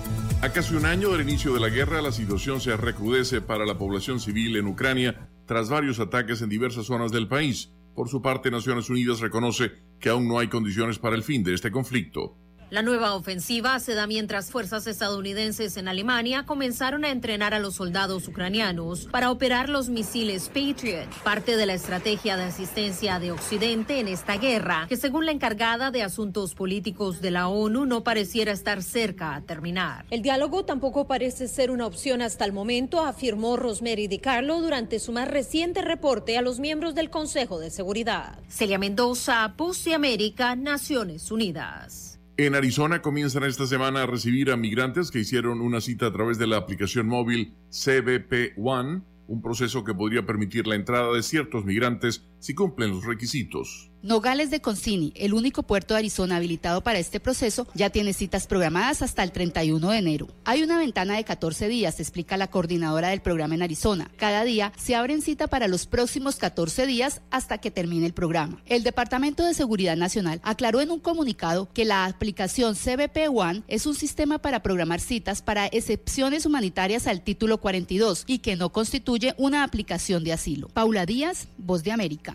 A 0.43 0.51
casi 0.51 0.73
un 0.73 0.87
año 0.87 1.11
del 1.11 1.21
inicio 1.21 1.53
de 1.53 1.59
la 1.59 1.69
guerra, 1.69 2.01
la 2.01 2.11
situación 2.11 2.59
se 2.61 2.75
recrudece 2.75 3.41
para 3.41 3.63
la 3.63 3.77
población 3.77 4.19
civil 4.19 4.57
en 4.57 4.65
Ucrania 4.65 5.29
tras 5.45 5.69
varios 5.69 5.99
ataques 5.99 6.41
en 6.41 6.49
diversas 6.49 6.87
zonas 6.87 7.11
del 7.11 7.27
país. 7.27 7.69
Por 7.93 8.09
su 8.09 8.23
parte, 8.23 8.49
Naciones 8.49 8.89
Unidas 8.89 9.19
reconoce 9.19 9.71
que 9.99 10.09
aún 10.09 10.27
no 10.27 10.39
hay 10.39 10.47
condiciones 10.47 10.97
para 10.97 11.15
el 11.15 11.21
fin 11.21 11.43
de 11.43 11.53
este 11.53 11.69
conflicto. 11.69 12.35
La 12.71 12.81
nueva 12.81 13.15
ofensiva 13.15 13.77
se 13.81 13.95
da 13.95 14.07
mientras 14.07 14.49
fuerzas 14.49 14.87
estadounidenses 14.87 15.75
en 15.75 15.89
Alemania 15.89 16.45
comenzaron 16.45 17.03
a 17.03 17.09
entrenar 17.09 17.53
a 17.53 17.59
los 17.59 17.75
soldados 17.75 18.29
ucranianos 18.29 19.09
para 19.11 19.29
operar 19.29 19.67
los 19.67 19.89
misiles 19.89 20.47
Patriot, 20.47 21.09
parte 21.21 21.57
de 21.57 21.65
la 21.65 21.73
estrategia 21.73 22.37
de 22.37 22.45
asistencia 22.45 23.19
de 23.19 23.33
Occidente 23.33 23.99
en 23.99 24.07
esta 24.07 24.37
guerra, 24.37 24.85
que 24.87 24.95
según 24.95 25.25
la 25.25 25.33
encargada 25.33 25.91
de 25.91 26.01
Asuntos 26.01 26.55
Políticos 26.55 27.19
de 27.19 27.31
la 27.31 27.49
ONU 27.49 27.85
no 27.85 28.05
pareciera 28.05 28.53
estar 28.53 28.81
cerca 28.81 29.35
a 29.35 29.41
terminar. 29.41 30.05
El 30.09 30.21
diálogo 30.21 30.63
tampoco 30.63 31.07
parece 31.07 31.49
ser 31.49 31.71
una 31.71 31.85
opción 31.85 32.21
hasta 32.21 32.45
el 32.45 32.53
momento, 32.53 33.03
afirmó 33.03 33.57
Rosemary 33.57 34.07
DiCarlo 34.07 34.61
durante 34.61 34.99
su 34.99 35.11
más 35.11 35.27
reciente 35.27 35.81
reporte 35.81 36.37
a 36.37 36.41
los 36.41 36.61
miembros 36.61 36.95
del 36.95 37.09
Consejo 37.09 37.59
de 37.59 37.69
Seguridad. 37.69 38.39
Celia 38.47 38.79
Mendoza, 38.79 39.55
Post 39.57 39.83
de 39.83 39.93
América, 39.93 40.55
Naciones 40.55 41.31
Unidas. 41.31 42.10
En 42.37 42.55
Arizona 42.55 43.01
comienzan 43.01 43.43
esta 43.43 43.67
semana 43.67 44.03
a 44.03 44.05
recibir 44.05 44.51
a 44.51 44.57
migrantes 44.57 45.11
que 45.11 45.19
hicieron 45.19 45.59
una 45.59 45.81
cita 45.81 46.07
a 46.07 46.13
través 46.13 46.37
de 46.37 46.47
la 46.47 46.57
aplicación 46.57 47.05
móvil 47.07 47.53
CBP 47.69 48.57
One, 48.57 49.01
un 49.27 49.41
proceso 49.41 49.83
que 49.83 49.93
podría 49.93 50.25
permitir 50.25 50.65
la 50.65 50.75
entrada 50.75 51.13
de 51.13 51.23
ciertos 51.23 51.65
migrantes 51.65 52.25
si 52.41 52.53
cumplen 52.53 52.91
los 52.91 53.05
requisitos. 53.05 53.91
Nogales 54.03 54.49
de 54.49 54.61
Concini, 54.61 55.13
el 55.15 55.31
único 55.31 55.61
puerto 55.61 55.93
de 55.93 55.99
Arizona 55.99 56.37
habilitado 56.37 56.81
para 56.81 56.97
este 56.97 57.19
proceso, 57.19 57.67
ya 57.75 57.91
tiene 57.91 58.13
citas 58.13 58.47
programadas 58.47 59.03
hasta 59.03 59.21
el 59.21 59.31
31 59.31 59.91
de 59.91 59.97
enero. 59.97 60.27
Hay 60.43 60.63
una 60.63 60.79
ventana 60.79 61.17
de 61.17 61.23
14 61.23 61.67
días, 61.67 61.99
explica 61.99 62.35
la 62.35 62.49
coordinadora 62.49 63.09
del 63.09 63.21
programa 63.21 63.53
en 63.53 63.61
Arizona. 63.61 64.09
Cada 64.17 64.43
día 64.43 64.73
se 64.75 64.95
abren 64.95 65.21
cita 65.21 65.45
para 65.45 65.67
los 65.67 65.85
próximos 65.85 66.37
14 66.37 66.87
días 66.87 67.21
hasta 67.29 67.59
que 67.59 67.69
termine 67.69 68.07
el 68.07 68.13
programa. 68.13 68.59
El 68.65 68.81
Departamento 68.81 69.45
de 69.45 69.53
Seguridad 69.53 69.95
Nacional 69.95 70.41
aclaró 70.43 70.81
en 70.81 70.89
un 70.89 70.99
comunicado 70.99 71.69
que 71.71 71.85
la 71.85 72.05
aplicación 72.05 72.73
CBP 72.73 73.29
One 73.31 73.61
es 73.67 73.85
un 73.85 73.93
sistema 73.93 74.39
para 74.39 74.63
programar 74.63 74.99
citas 74.99 75.43
para 75.43 75.67
excepciones 75.67 76.47
humanitarias 76.47 77.05
al 77.05 77.21
título 77.21 77.59
42 77.59 78.23
y 78.25 78.39
que 78.39 78.55
no 78.55 78.71
constituye 78.71 79.35
una 79.37 79.63
aplicación 79.63 80.23
de 80.23 80.33
asilo. 80.33 80.69
Paula 80.69 81.05
Díaz, 81.05 81.49
Voz 81.59 81.83
de 81.83 81.91
América. 81.91 82.30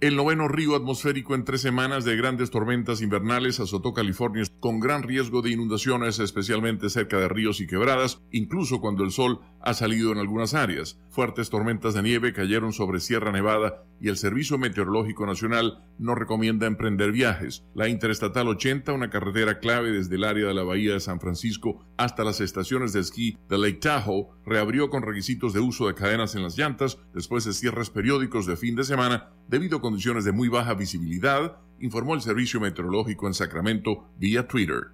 El 0.00 0.16
noveno 0.16 0.48
río 0.48 0.76
atmosférico 0.76 1.34
en 1.34 1.44
tres 1.44 1.60
semanas 1.60 2.06
de 2.06 2.16
grandes 2.16 2.50
tormentas 2.50 3.02
invernales 3.02 3.60
azotó 3.60 3.92
California 3.92 4.44
con 4.58 4.80
gran 4.80 5.02
riesgo 5.02 5.42
de 5.42 5.50
inundaciones, 5.50 6.20
especialmente 6.20 6.88
cerca 6.88 7.18
de 7.18 7.28
ríos 7.28 7.60
y 7.60 7.66
quebradas, 7.66 8.22
incluso 8.30 8.80
cuando 8.80 9.04
el 9.04 9.10
sol 9.10 9.40
ha 9.60 9.74
salido 9.74 10.10
en 10.10 10.16
algunas 10.16 10.54
áreas. 10.54 10.98
Fuertes 11.10 11.50
tormentas 11.50 11.92
de 11.92 12.02
nieve 12.02 12.32
cayeron 12.32 12.72
sobre 12.72 12.98
Sierra 12.98 13.30
Nevada 13.30 13.84
y 14.00 14.08
el 14.08 14.16
Servicio 14.16 14.56
Meteorológico 14.56 15.26
Nacional 15.26 15.84
no 15.98 16.14
recomienda 16.14 16.66
emprender 16.66 17.12
viajes. 17.12 17.66
La 17.74 17.88
Interestatal 17.88 18.48
80, 18.48 18.94
una 18.94 19.10
carretera 19.10 19.58
clave 19.58 19.90
desde 19.90 20.16
el 20.16 20.24
área 20.24 20.46
de 20.46 20.54
la 20.54 20.62
Bahía 20.62 20.94
de 20.94 21.00
San 21.00 21.20
Francisco 21.20 21.84
hasta 21.98 22.24
las 22.24 22.40
estaciones 22.40 22.94
de 22.94 23.00
esquí 23.00 23.36
de 23.50 23.58
Lake 23.58 23.80
Tahoe, 23.82 24.28
reabrió 24.46 24.88
con 24.88 25.02
requisitos 25.02 25.52
de 25.52 25.60
uso 25.60 25.88
de 25.88 25.94
cadenas 25.94 26.34
en 26.34 26.42
las 26.42 26.56
llantas 26.56 26.96
después 27.12 27.44
de 27.44 27.52
cierres 27.52 27.90
periódicos 27.90 28.46
de 28.46 28.56
fin 28.56 28.76
de 28.76 28.84
semana 28.84 29.34
debido 29.50 29.78
a 29.78 29.80
condiciones 29.80 30.24
de 30.24 30.30
muy 30.30 30.48
baja 30.48 30.74
visibilidad, 30.74 31.58
informó 31.80 32.14
el 32.14 32.20
Servicio 32.20 32.60
Meteorológico 32.60 33.26
en 33.26 33.34
Sacramento 33.34 34.06
vía 34.16 34.46
Twitter. 34.46 34.92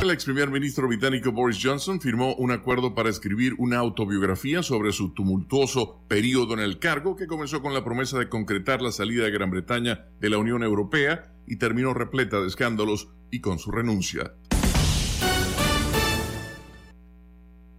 El 0.00 0.10
ex 0.10 0.24
primer 0.24 0.50
ministro 0.50 0.86
británico 0.86 1.32
Boris 1.32 1.58
Johnson 1.60 2.00
firmó 2.00 2.34
un 2.36 2.52
acuerdo 2.52 2.94
para 2.94 3.08
escribir 3.08 3.54
una 3.58 3.78
autobiografía 3.78 4.62
sobre 4.62 4.92
su 4.92 5.12
tumultuoso 5.12 6.04
periodo 6.06 6.54
en 6.54 6.60
el 6.60 6.78
cargo 6.78 7.16
que 7.16 7.26
comenzó 7.26 7.60
con 7.60 7.74
la 7.74 7.82
promesa 7.82 8.16
de 8.16 8.28
concretar 8.28 8.80
la 8.80 8.92
salida 8.92 9.24
de 9.24 9.32
Gran 9.32 9.50
Bretaña 9.50 10.06
de 10.20 10.30
la 10.30 10.38
Unión 10.38 10.62
Europea 10.62 11.34
y 11.48 11.56
terminó 11.56 11.94
repleta 11.94 12.40
de 12.40 12.46
escándalos 12.46 13.08
y 13.32 13.40
con 13.40 13.58
su 13.58 13.72
renuncia. 13.72 14.34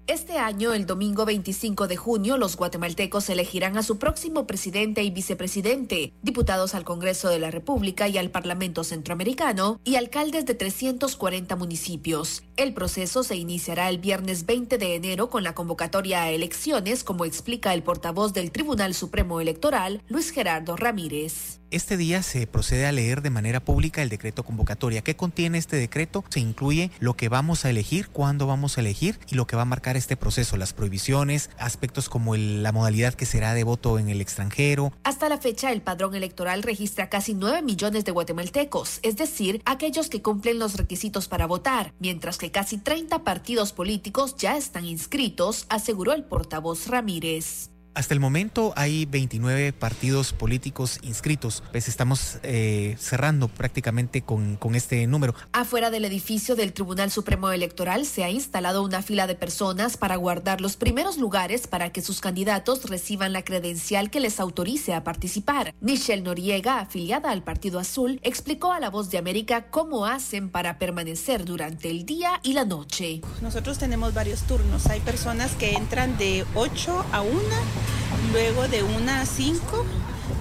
Este 0.08 0.38
año, 0.38 0.74
el 0.74 0.86
domingo 0.86 1.26
25 1.26 1.90
de 1.90 1.98
junio, 1.98 2.38
los 2.38 2.56
guatemaltecos 2.56 3.30
elegirán 3.30 3.78
a 3.78 3.84
su 3.84 4.00
próximo 4.00 4.48
presidente 4.48 5.04
y 5.04 5.10
vicepresidente, 5.10 6.14
diputados 6.22 6.76
al 6.76 6.86
Congreso 6.86 7.28
de 7.28 7.40
la 7.40 7.52
República 7.52 8.08
y 8.08 8.18
al 8.18 8.30
Parlamento 8.30 8.86
Centroamericano 8.86 9.82
y 9.84 9.96
alcaldes 9.96 10.46
de 10.46 10.54
340 10.54 11.58
municipios. 11.58 12.44
El 12.56 12.74
proceso 12.74 13.22
se 13.24 13.36
iniciará 13.36 13.90
el 13.90 13.98
viernes 13.98 14.46
20 14.46 14.78
de 14.78 14.96
enero 14.96 15.30
con 15.30 15.44
la 15.44 15.54
convocatoria 15.54 16.24
a 16.24 16.32
elecciones, 16.32 17.04
como 17.04 17.26
explica 17.26 17.74
el 17.74 17.84
portavoz 17.84 18.32
del 18.32 18.52
Tribunal 18.52 18.94
Supremo 18.94 19.42
Electoral, 19.42 20.02
Luis 20.08 20.32
Gerardo 20.32 20.78
Ramírez. 20.78 21.60
Este 21.70 21.98
día 21.98 22.24
se 22.24 22.48
procede 22.48 22.86
a 22.86 22.94
leer 22.94 23.22
de 23.22 23.30
manera 23.30 23.60
pública 23.60 24.02
el 24.02 24.08
decreto 24.08 24.44
convocatoria. 24.44 25.02
¿Qué 25.02 25.18
contiene 25.18 25.58
este 25.58 25.76
decreto? 25.76 26.24
Se 26.30 26.40
incluye 26.40 26.92
lo 27.00 27.18
que 27.18 27.28
vamos 27.28 27.66
a 27.66 27.70
elegir, 27.70 28.08
cuándo 28.08 28.48
vamos 28.48 28.78
a 28.78 28.82
elegir 28.82 29.20
y 29.28 29.36
lo 29.36 29.48
que 29.48 29.58
va 29.58 29.64
a 29.64 29.66
marcar 29.66 29.98
este 29.98 30.16
proceso, 30.16 30.56
las 30.56 30.72
prohibiciones, 30.72 31.50
aspectos 31.58 32.08
como 32.08 32.38
la 32.38 32.72
modalidad 32.72 33.16
que 33.16 33.26
será 33.26 33.54
de 33.54 33.66
voto 33.66 34.00
en 34.00 34.08
el 34.08 34.22
extranjero. 34.22 34.94
Hasta 35.04 35.28
la 35.28 35.40
fecha, 35.40 35.74
el 35.74 35.82
padrón 35.82 36.16
electoral 36.16 36.64
registra 36.64 37.10
casi 37.10 37.34
9 37.34 37.62
millones 37.64 38.06
de 38.06 38.14
guatemaltecos, 38.14 39.00
es 39.02 39.18
decir, 39.18 39.62
aquellos 39.66 40.08
que 40.08 40.22
cumplen 40.22 40.60
los 40.60 40.76
requisitos 40.76 41.28
para 41.28 41.48
votar, 41.48 41.94
mientras 42.00 42.38
que 42.38 42.50
casi 42.50 42.78
30 42.78 43.26
partidos 43.26 43.74
políticos 43.74 44.38
ya 44.38 44.56
están 44.56 44.86
inscritos, 44.86 45.66
aseguró 45.68 46.14
el 46.14 46.24
portavoz 46.24 46.88
Ramírez. 46.88 47.72
Hasta 47.98 48.14
el 48.14 48.20
momento 48.20 48.74
hay 48.76 49.08
29 49.08 49.74
partidos 49.74 50.32
políticos 50.32 51.00
inscritos, 51.02 51.64
pues 51.72 51.88
estamos 51.88 52.38
eh, 52.44 52.96
cerrando 53.00 53.48
prácticamente 53.48 54.22
con, 54.22 54.56
con 54.56 54.76
este 54.76 55.08
número. 55.08 55.34
Afuera 55.52 55.90
del 55.90 56.06
edificio 56.06 56.56
del 56.56 56.74
Tribunal 56.74 57.10
Supremo 57.10 57.52
Electoral 57.52 58.06
se 58.06 58.24
ha 58.24 58.30
instalado 58.30 58.84
una 58.84 59.02
fila 59.02 59.26
de 59.26 59.34
personas 59.34 59.98
para 59.98 60.16
guardar 60.16 60.62
los 60.62 60.78
primeros 60.78 61.18
lugares 61.18 61.66
para 61.66 61.92
que 61.92 62.04
sus 62.04 62.22
candidatos 62.22 62.88
reciban 62.88 63.34
la 63.34 63.44
credencial 63.44 64.12
que 64.12 64.20
les 64.20 64.40
autorice 64.40 64.94
a 64.94 65.04
participar. 65.04 65.74
Michelle 65.82 66.22
Noriega, 66.22 66.80
afiliada 66.80 67.32
al 67.32 67.42
Partido 67.42 67.80
Azul, 67.80 68.20
explicó 68.22 68.74
a 68.74 68.80
La 68.80 68.92
Voz 68.92 69.10
de 69.10 69.18
América 69.18 69.72
cómo 69.72 70.06
hacen 70.06 70.52
para 70.52 70.78
permanecer 70.78 71.46
durante 71.46 71.90
el 71.90 72.06
día 72.06 72.42
y 72.44 72.54
la 72.54 72.64
noche. 72.64 73.22
Nosotros 73.42 73.80
tenemos 73.80 74.14
varios 74.14 74.42
turnos. 74.44 74.86
Hay 74.86 75.00
personas 75.00 75.56
que 75.56 75.72
entran 75.72 76.16
de 76.20 76.46
8 76.54 77.06
a 77.12 77.22
1 77.22 77.87
luego 78.32 78.68
de 78.68 78.84
una 78.84 79.22
a 79.22 79.26
5, 79.26 79.86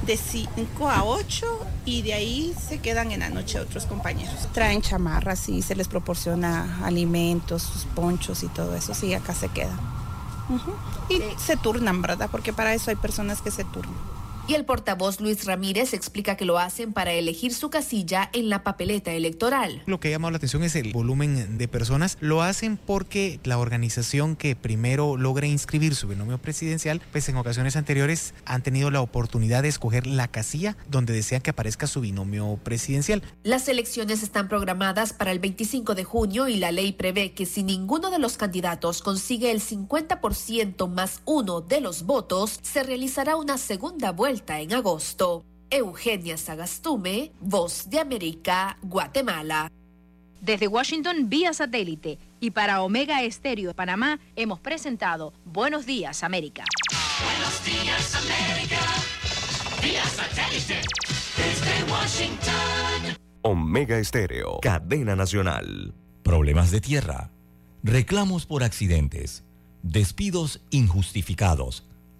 de 0.07 0.17
5 0.17 0.89
a 0.89 1.05
8 1.05 1.47
y 1.85 2.03
de 2.03 2.15
ahí 2.15 2.55
se 2.69 2.79
quedan 2.79 3.13
en 3.13 3.21
la 3.21 3.29
noche 3.31 3.61
otros 3.61 3.87
compañeros. 3.87 4.49
Traen 4.53 4.83
chamarras 4.83 5.49
y 5.49 5.63
se 5.63 5.75
les 5.75 5.89
proporciona 5.89 6.85
alimentos, 6.85 7.63
sus 7.63 7.85
ponchos 7.85 8.43
y 8.43 8.49
todo 8.49 8.75
eso, 8.75 8.95
sí, 8.95 9.15
acá 9.15 9.35
se 9.35 9.49
quedan. 9.49 9.79
Y 11.09 11.21
se 11.41 11.57
turnan, 11.57 12.03
¿verdad? 12.03 12.29
Porque 12.31 12.53
para 12.53 12.75
eso 12.75 12.91
hay 12.91 12.97
personas 12.97 13.43
que 13.43 13.51
se 13.51 13.65
turnan. 13.65 14.16
Y 14.49 14.55
el 14.55 14.65
portavoz 14.65 15.21
Luis 15.21 15.45
Ramírez 15.45 15.93
explica 15.93 16.37
que 16.37 16.45
lo 16.45 16.61
hacen 16.61 16.93
para 16.93 17.13
elegir 17.13 17.53
su 17.53 17.69
casilla 17.69 18.31
en 18.33 18.49
la 18.49 18.63
papeleta 18.63 19.11
electoral. 19.11 19.83
Lo 19.87 19.99
que 19.99 20.07
ha 20.07 20.11
llamado 20.13 20.31
la 20.31 20.37
atención 20.37 20.63
es 20.63 20.77
el 20.77 20.93
volumen 20.93 21.59
de 21.59 21.67
personas. 21.67 22.17
Lo 22.21 22.43
hacen 22.43 22.77
porque 22.77 23.41
la 23.43 23.59
organización 23.59 24.37
que 24.37 24.55
primero 24.55 25.17
logra 25.17 25.49
inscribir 25.49 25.97
su 25.97 26.07
binomio 26.07 26.39
presidencial, 26.39 27.03
pues 27.11 27.29
en 27.29 27.37
ocasiones 27.39 27.75
anteriores 27.75 28.35
han 28.45 28.63
tenido 28.63 28.93
la 28.93 29.01
oportunidad 29.01 29.65
de 29.65 29.69
escoger 29.69 30.07
la 30.07 30.29
casilla 30.29 30.77
donde 30.89 31.13
desean 31.13 31.43
que 31.43 31.51
aparezca 31.51 31.89
su 31.89 32.01
binomio 32.01 32.57
presidencial. 32.63 33.25
Las 33.43 33.67
elecciones 33.67 34.23
están 34.23 34.49
programadas 34.49 35.13
para 35.13 35.33
el 35.33 35.41
25 35.41 35.97
de 35.97 36.05
junio 36.05 36.47
y 36.47 36.57
la 36.57 36.71
ley 36.71 36.93
prevé 36.93 37.33
que 37.33 37.47
si 37.47 37.65
ninguno 37.65 38.13
de 38.13 38.21
los 38.21 38.37
candidatos 38.37 39.03
consigue 39.03 39.51
el 39.51 39.61
50% 39.61 40.89
más 40.89 41.21
uno 41.25 41.63
de 41.63 41.81
los 41.81 42.05
votos, 42.05 42.61
se 42.63 42.85
realizará 42.85 43.35
una 43.35 43.59
segunda 43.59 44.13
vuelta 44.13 44.36
en 44.47 44.75
agosto. 44.75 45.45
Eugenia 45.71 46.37
Sagastume, 46.37 47.33
Voz 47.41 47.89
de 47.91 47.99
América, 47.99 48.79
Guatemala. 48.83 49.71
Desde 50.41 50.69
Washington, 50.69 51.29
vía 51.29 51.53
satélite. 51.53 52.19
Y 52.41 52.51
para 52.53 52.83
Omega 52.83 53.23
Estéreo 53.23 53.69
de 53.69 53.75
Panamá, 53.75 54.21
hemos 54.37 54.61
presentado 54.61 55.33
Buenos 55.45 55.87
Días, 55.87 56.23
América. 56.23 56.65
Buenos 57.25 57.65
Días, 57.65 58.15
América. 58.15 58.81
Vía 59.83 60.05
satélite. 60.05 60.81
Desde 61.37 61.93
Washington. 61.93 63.17
Omega 63.43 63.99
Estéreo, 63.99 64.61
cadena 64.61 65.17
nacional. 65.17 65.95
Problemas 66.23 66.71
de 66.71 66.81
tierra, 66.81 67.31
reclamos 67.83 68.47
por 68.47 68.65
accidentes, 68.65 69.45
despidos 69.83 70.61
injustificados, 70.71 71.87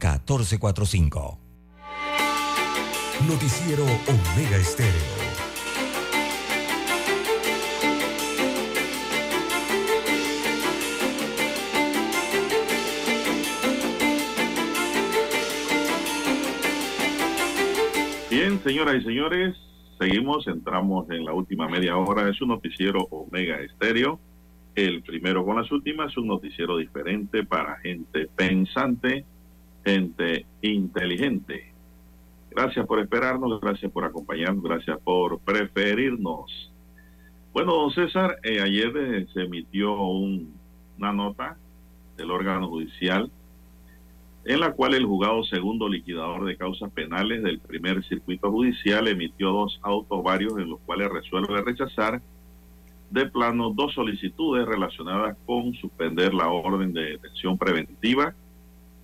6614-1445. 0.00 1.38
Noticiero 3.28 3.84
Omega 3.84 4.56
Estéreo. 4.56 5.20
Bien, 18.30 18.58
señoras 18.64 18.96
y 18.96 19.04
señores, 19.04 19.56
seguimos, 19.98 20.46
entramos 20.46 21.10
en 21.10 21.26
la 21.26 21.34
última 21.34 21.68
media 21.68 21.98
hora 21.98 22.24
de 22.24 22.32
su 22.32 22.46
noticiero 22.46 23.06
Omega 23.10 23.60
Estéreo. 23.60 24.18
El 24.74 25.02
primero 25.02 25.44
con 25.44 25.56
las 25.56 25.70
últimas, 25.70 26.16
un 26.16 26.28
noticiero 26.28 26.78
diferente 26.78 27.44
para 27.44 27.76
gente 27.80 28.28
pensante, 28.34 29.26
gente 29.90 30.46
inteligente. 30.62 31.72
Gracias 32.50 32.86
por 32.86 33.00
esperarnos, 33.00 33.60
gracias 33.60 33.90
por 33.92 34.04
acompañarnos, 34.04 34.62
gracias 34.62 34.98
por 35.00 35.38
preferirnos. 35.40 36.72
Bueno, 37.52 37.74
don 37.74 37.90
César, 37.92 38.38
eh, 38.42 38.60
ayer 38.60 38.92
eh, 38.96 39.26
se 39.32 39.42
emitió 39.42 39.94
una 40.00 41.12
nota 41.12 41.56
del 42.16 42.30
órgano 42.30 42.68
judicial 42.68 43.30
en 44.44 44.60
la 44.60 44.72
cual 44.72 44.94
el 44.94 45.04
juzgado 45.04 45.44
segundo 45.44 45.88
liquidador 45.88 46.44
de 46.44 46.56
causas 46.56 46.90
penales 46.92 47.42
del 47.42 47.58
primer 47.60 48.02
circuito 48.04 48.50
judicial 48.50 49.06
emitió 49.08 49.50
dos 49.50 49.78
autos 49.82 50.22
varios 50.22 50.56
en 50.58 50.70
los 50.70 50.80
cuales 50.80 51.10
resuelve 51.10 51.60
rechazar 51.62 52.22
de 53.10 53.26
plano 53.26 53.70
dos 53.70 53.92
solicitudes 53.92 54.66
relacionadas 54.66 55.36
con 55.44 55.74
suspender 55.74 56.32
la 56.32 56.48
orden 56.48 56.92
de 56.92 57.02
detención 57.02 57.58
preventiva 57.58 58.34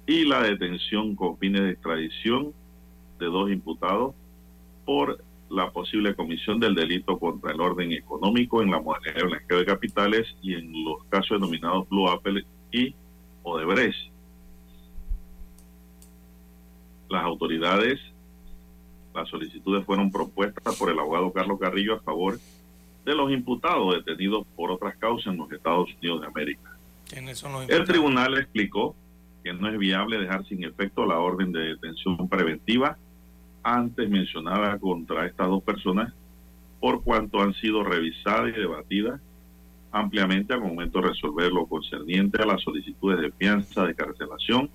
y 0.06 0.24
la 0.24 0.42
detención 0.42 1.16
con 1.16 1.38
fines 1.38 1.62
de 1.62 1.70
extradición 1.70 2.52
de 3.18 3.26
dos 3.26 3.50
imputados 3.50 4.14
por 4.84 5.22
la 5.48 5.70
posible 5.70 6.14
comisión 6.14 6.60
del 6.60 6.74
delito 6.74 7.18
contra 7.18 7.52
el 7.52 7.60
orden 7.60 7.92
económico 7.92 8.62
en 8.62 8.70
la 8.70 8.80
modalidad 8.80 9.14
de 9.14 9.24
blanqueo 9.24 9.58
de 9.58 9.66
capitales 9.66 10.26
y 10.42 10.54
en 10.54 10.84
los 10.84 11.04
casos 11.04 11.40
denominados 11.40 11.88
Blue 11.88 12.08
Apple 12.08 12.44
y 12.72 12.94
Odebrecht 13.42 14.16
las 17.08 17.24
autoridades, 17.24 18.00
las 19.14 19.28
solicitudes 19.28 19.84
fueron 19.84 20.10
propuestas 20.10 20.76
por 20.76 20.90
el 20.90 20.98
abogado 20.98 21.32
Carlos 21.32 21.58
Carrillo 21.58 21.94
a 21.94 22.00
favor 22.00 22.38
de 23.04 23.14
los 23.14 23.30
imputados 23.30 23.94
detenidos 23.94 24.46
por 24.56 24.70
otras 24.70 24.96
causas 24.96 25.32
en 25.32 25.38
los 25.38 25.50
Estados 25.52 25.88
Unidos 26.00 26.22
de 26.22 26.26
América. 26.26 26.76
El 27.68 27.84
tribunal 27.84 28.36
explicó 28.38 28.96
que 29.46 29.52
no 29.52 29.68
es 29.68 29.78
viable 29.78 30.18
dejar 30.18 30.44
sin 30.46 30.64
efecto 30.64 31.06
la 31.06 31.20
orden 31.20 31.52
de 31.52 31.60
detención 31.60 32.28
preventiva 32.28 32.98
antes 33.62 34.10
mencionada 34.10 34.76
contra 34.80 35.24
estas 35.24 35.46
dos 35.46 35.62
personas 35.62 36.12
por 36.80 37.04
cuanto 37.04 37.40
han 37.40 37.54
sido 37.54 37.84
revisadas 37.84 38.48
y 38.48 38.58
debatidas 38.58 39.20
ampliamente 39.92 40.52
al 40.52 40.62
momento 40.62 41.00
de 41.00 41.10
resolver 41.10 41.52
lo 41.52 41.64
concerniente 41.66 42.42
a 42.42 42.46
las 42.46 42.60
solicitudes 42.60 43.20
de 43.20 43.30
fianza 43.30 43.84
de 43.84 43.94
carcelación 43.94 44.68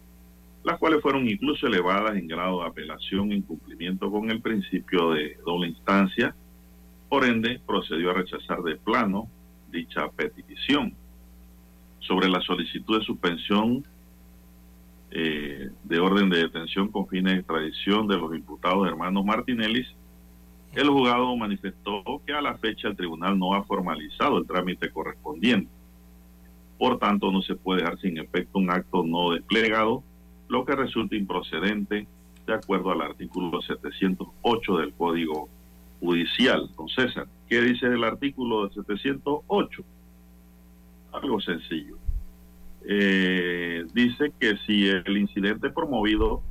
las 0.64 0.80
cuales 0.80 1.02
fueron 1.02 1.28
incluso 1.28 1.68
elevadas 1.68 2.16
en 2.16 2.30
grado 2.30 2.62
de 2.62 2.70
apelación 2.70 3.34
en 3.34 3.42
cumplimiento 3.42 4.10
con 4.10 4.32
el 4.32 4.42
principio 4.42 5.12
de 5.12 5.38
doble 5.46 5.68
instancia. 5.68 6.34
Por 7.10 7.26
ende, 7.26 7.60
procedió 7.68 8.12
a 8.12 8.14
rechazar 8.14 8.62
de 8.62 8.78
plano 8.78 9.28
dicha 9.70 10.08
petición. 10.12 10.94
Sobre 12.00 12.30
la 12.30 12.40
solicitud 12.42 13.00
de 13.00 13.06
suspensión 13.06 13.84
eh, 15.12 15.70
de 15.84 16.00
orden 16.00 16.30
de 16.30 16.40
detención 16.40 16.88
con 16.88 17.08
fines 17.08 17.34
de 17.34 17.40
extradición 17.40 18.08
de 18.08 18.18
los 18.18 18.34
imputados 18.34 18.88
hermanos 18.88 19.26
Martinelli, 19.26 19.86
el 20.74 20.90
juzgado 20.90 21.36
manifestó 21.36 22.02
que 22.26 22.34
a 22.34 22.42
la 22.42 22.58
fecha 22.58 22.88
el 22.88 22.96
tribunal 22.96 23.38
no 23.38 23.54
ha 23.54 23.64
formalizado 23.64 24.38
el 24.38 24.48
trámite 24.48 24.90
correspondiente. 24.90 25.70
Por 26.78 26.98
tanto, 26.98 27.30
no 27.30 27.42
se 27.42 27.56
puede 27.56 27.82
dejar 27.82 28.00
sin 28.00 28.18
efecto 28.18 28.58
un 28.58 28.72
acto 28.72 29.04
no 29.04 29.32
desplegado 29.32 30.02
lo 30.48 30.66
que 30.66 30.76
resulta 30.76 31.16
improcedente 31.16 32.08
de 32.48 32.54
acuerdo 32.54 32.92
al 32.92 33.02
artículo 33.02 33.62
708 33.62 34.78
del 34.78 34.94
Código 34.94 35.50
Judicial. 36.00 36.70
Don 36.78 36.88
César, 36.88 37.28
¿qué 37.48 37.62
dice 37.62 37.88
el 37.88 38.04
artículo 38.04 38.70
708? 38.70 39.84
Algo 41.12 41.42
sencillo. 41.42 41.98
Eh, 42.86 43.86
dice 43.94 44.34
que 44.40 44.58
si 44.66 44.88
el 44.90 45.18
incidente 45.18 45.70
promovido 45.70 46.42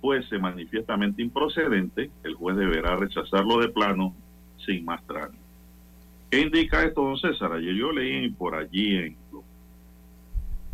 fuese 0.00 0.38
manifiestamente 0.38 1.22
improcedente, 1.22 2.10
el 2.24 2.34
juez 2.34 2.56
deberá 2.56 2.96
rechazarlo 2.96 3.58
de 3.58 3.68
plano 3.68 4.14
sin 4.64 4.84
más 4.84 5.04
trámite. 5.06 5.42
¿Qué 6.30 6.40
indica 6.40 6.82
esto, 6.82 7.02
don 7.02 7.16
César? 7.16 7.52
Ayer 7.52 7.74
yo 7.74 7.92
leí 7.92 8.28
por 8.30 8.54
allí 8.54 8.96
en 8.96 9.16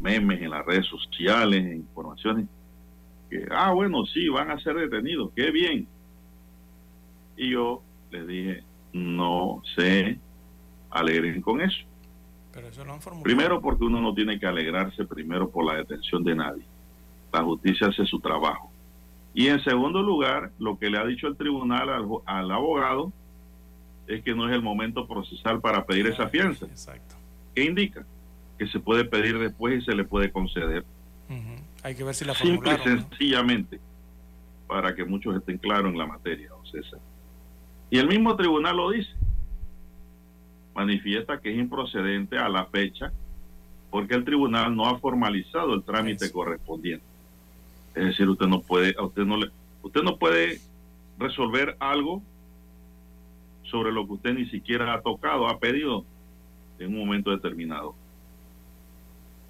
memes 0.01 0.41
en 0.41 0.51
las 0.51 0.65
redes 0.65 0.87
sociales, 0.87 1.61
en 1.61 1.77
informaciones, 1.77 2.47
que, 3.29 3.47
ah, 3.51 3.73
bueno, 3.73 4.07
sí, 4.07 4.29
van 4.29 4.51
a 4.51 4.59
ser 4.61 4.75
detenidos, 4.75 5.31
qué 5.37 5.51
bien. 5.51 5.87
Y 7.37 7.51
yo 7.51 7.83
les 8.11 8.27
dije, 8.27 8.65
no 8.93 9.63
se 9.77 10.19
alegren 10.91 11.41
con 11.43 11.61
eso. 11.61 11.85
Pero 12.53 12.69
eso 12.69 12.85
lo 12.85 12.93
han 12.93 13.01
formulado. 13.01 13.25
Primero 13.25 13.61
porque 13.61 13.85
uno 13.85 14.01
no 14.01 14.15
tiene 14.15 14.39
que 14.39 14.47
alegrarse 14.47 15.05
primero 15.05 15.51
por 15.51 15.65
la 15.65 15.77
detención 15.77 16.25
de 16.25 16.35
nadie. 16.35 16.65
La 17.33 17.43
justicia 17.43 17.89
hace 17.89 18.05
su 18.07 18.21
trabajo. 18.21 18.71
Y 19.33 19.47
en 19.47 19.63
segundo 19.63 20.03
lugar, 20.03 20.51
lo 20.59 20.79
que 20.79 20.91
le 20.91 20.99
ha 20.99 21.05
dicho 21.05 21.29
el 21.29 21.37
tribunal 21.37 21.89
al, 21.89 22.07
al 22.27 22.51
abogado 22.51 23.13
es 24.09 24.25
que 24.25 24.35
no 24.35 24.49
es 24.49 24.55
el 24.55 24.63
momento 24.63 25.07
procesal 25.07 25.61
para 25.61 25.87
pedir 25.87 26.09
esa 26.09 26.29
fianza. 26.29 26.67
Exacto. 26.67 27.15
¿Qué 27.55 27.65
indica? 27.65 28.05
que 28.61 28.67
se 28.67 28.79
puede 28.79 29.07
pedir 29.07 29.39
después 29.39 29.83
y 29.83 29.85
se 29.87 29.95
le 29.95 30.05
puede 30.05 30.31
conceder. 30.31 30.85
Hay 31.83 31.95
que 31.95 32.05
ver 32.05 32.15
si 32.15 32.27
la 32.27 32.35
Simple 32.35 32.75
y 32.75 32.77
sencillamente, 32.77 33.81
para 34.67 34.95
que 34.95 35.03
muchos 35.03 35.35
estén 35.35 35.57
claros 35.57 35.91
en 35.91 35.97
la 35.97 36.07
materia, 36.07 36.51
César. 36.71 37.01
Y 37.89 37.97
el 37.97 38.07
mismo 38.07 38.37
tribunal 38.37 38.77
lo 38.77 38.91
dice. 38.91 39.11
Manifiesta 40.81 41.39
que 41.41 41.51
es 41.51 41.59
improcedente 41.59 42.39
a 42.39 42.49
la 42.49 42.65
fecha 42.65 43.13
porque 43.91 44.15
el 44.15 44.25
tribunal 44.25 44.75
no 44.75 44.89
ha 44.89 44.99
formalizado 44.99 45.75
el 45.75 45.83
trámite 45.83 46.33
correspondiente. 46.33 47.05
Es 47.95 48.05
decir, 48.07 48.27
usted 48.27 48.47
no 48.47 48.63
puede, 48.63 48.95
usted 48.99 49.25
no 49.27 49.37
le, 49.37 49.51
usted 49.83 50.03
no 50.03 50.17
puede 50.17 50.59
resolver 51.19 51.77
algo 51.81 52.23
sobre 53.65 53.93
lo 53.93 54.07
que 54.07 54.13
usted 54.15 54.33
ni 54.33 54.47
siquiera 54.47 54.95
ha 54.95 55.03
tocado, 55.03 55.49
ha 55.49 55.59
pedido 55.59 56.07
en 56.79 56.95
un 56.95 57.01
momento 57.01 57.31
determinado. 57.31 57.95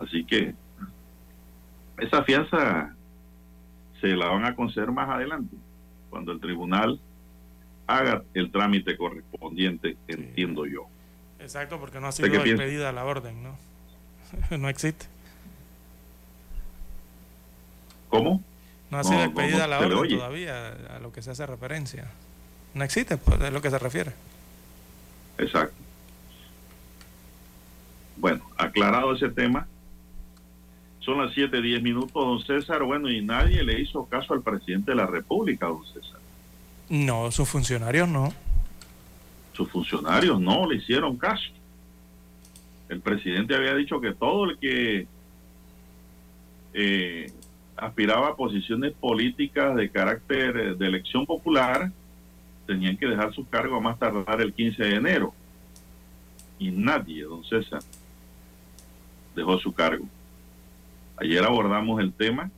Así 0.01 0.25
que 0.25 0.53
esa 1.99 2.25
fianza 2.25 2.97
se 4.01 4.09
la 4.17 4.27
van 4.27 4.47
a 4.47 4.57
conceder 4.57 4.91
más 4.91 5.09
adelante, 5.09 5.55
cuando 6.09 6.33
el 6.33 6.41
tribunal 6.41 6.99
haga 7.87 8.25
el 8.35 8.51
trámite 8.51 8.97
correspondiente, 8.97 9.97
entiendo 10.09 10.67
yo. 10.67 10.89
Exacto, 11.41 11.79
porque 11.79 12.01
no 12.01 12.09
ha 12.09 12.13
sido 12.13 12.29
expedida 12.29 12.93
la 12.93 13.05
orden, 13.05 13.43
¿no? 13.43 13.57
no 14.59 14.69
existe. 14.69 15.07
¿Cómo? 18.09 18.43
No 18.91 18.99
ha 18.99 19.05
sido 19.05 19.23
expedida 19.23 19.67
la 19.67 19.79
orden 19.79 20.19
todavía, 20.19 20.73
a 20.97 20.99
lo 20.99 21.13
que 21.13 21.23
se 21.23 21.31
hace 21.31 21.47
referencia. 21.47 22.11
No 22.75 22.85
existe, 22.85 23.17
pues, 23.17 23.41
es 23.41 23.53
lo 23.53 23.63
que 23.63 23.71
se 23.71 23.79
refiere. 23.79 24.13
Exacto. 25.39 25.75
Bueno, 28.17 28.45
aclarado 28.57 29.15
ese 29.15 29.31
tema, 29.31 29.67
son 31.01 31.19
las 31.25 31.33
7, 31.33 31.63
10 31.63 31.83
minutos, 31.83 32.13
don 32.13 32.43
César. 32.45 32.83
Bueno, 32.83 33.09
y 33.09 33.25
nadie 33.25 33.63
le 33.63 33.81
hizo 33.81 34.05
caso 34.07 34.35
al 34.35 34.43
presidente 34.43 34.91
de 34.91 34.97
la 34.97 35.07
República, 35.07 35.67
don 35.67 35.85
César. 35.87 36.21
No, 36.91 37.31
sus 37.31 37.49
funcionarios 37.49 38.09
no. 38.09 38.35
Sus 39.61 39.69
funcionarios 39.69 40.41
no 40.41 40.67
le 40.67 40.77
hicieron 40.77 41.19
caso. 41.19 41.51
El 42.89 43.03
presidente 43.03 43.55
había 43.55 43.75
dicho 43.75 44.01
que 44.01 44.15
todo 44.15 44.45
el 44.45 44.57
que 44.57 45.07
eh, 46.73 47.31
aspiraba 47.77 48.29
a 48.29 48.37
posiciones 48.37 48.95
políticas 48.95 49.77
de 49.77 49.91
carácter 49.91 50.79
de 50.79 50.87
elección 50.87 51.27
popular 51.27 51.93
tenían 52.67 52.97
que 52.97 53.07
dejar 53.07 53.35
su 53.35 53.47
cargo 53.51 53.77
a 53.77 53.81
más 53.81 53.99
tardar 53.99 54.41
el 54.41 54.55
15 54.55 54.83
de 54.83 54.95
enero. 54.95 55.35
Y 56.59 56.71
nadie, 56.71 57.25
don 57.25 57.45
César, 57.45 57.83
dejó 59.37 59.59
su 59.59 59.75
cargo. 59.75 60.07
Ayer 61.19 61.45
abordamos 61.45 62.01
el 62.01 62.15
tema, 62.15 62.51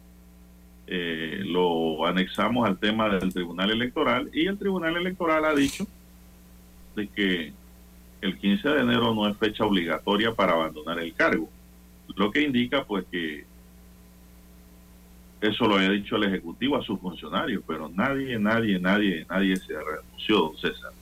eh, 0.86 1.42
lo 1.46 2.06
anexamos 2.06 2.64
al 2.64 2.78
tema 2.78 3.08
del 3.08 3.32
Tribunal 3.32 3.72
Electoral 3.72 4.30
y 4.32 4.46
el 4.46 4.56
Tribunal 4.56 4.96
Electoral 4.96 5.44
ha 5.46 5.52
dicho 5.52 5.84
de 6.94 7.08
que 7.08 7.52
el 8.20 8.38
15 8.38 8.68
de 8.68 8.80
enero 8.80 9.14
no 9.14 9.28
es 9.28 9.36
fecha 9.36 9.64
obligatoria 9.64 10.32
para 10.32 10.52
abandonar 10.52 10.98
el 11.00 11.12
cargo, 11.14 11.48
lo 12.16 12.30
que 12.30 12.42
indica 12.42 12.84
pues 12.84 13.04
que 13.10 13.44
eso 15.42 15.66
lo 15.66 15.74
había 15.74 15.90
dicho 15.90 16.16
el 16.16 16.24
Ejecutivo 16.24 16.76
a 16.76 16.82
sus 16.82 17.00
funcionarios, 17.00 17.64
pero 17.66 17.88
nadie, 17.88 18.38
nadie, 18.38 18.78
nadie, 18.78 19.26
nadie 19.28 19.56
se 19.56 19.74
renunció, 19.74 20.38
don 20.38 20.56
César. 20.56 20.92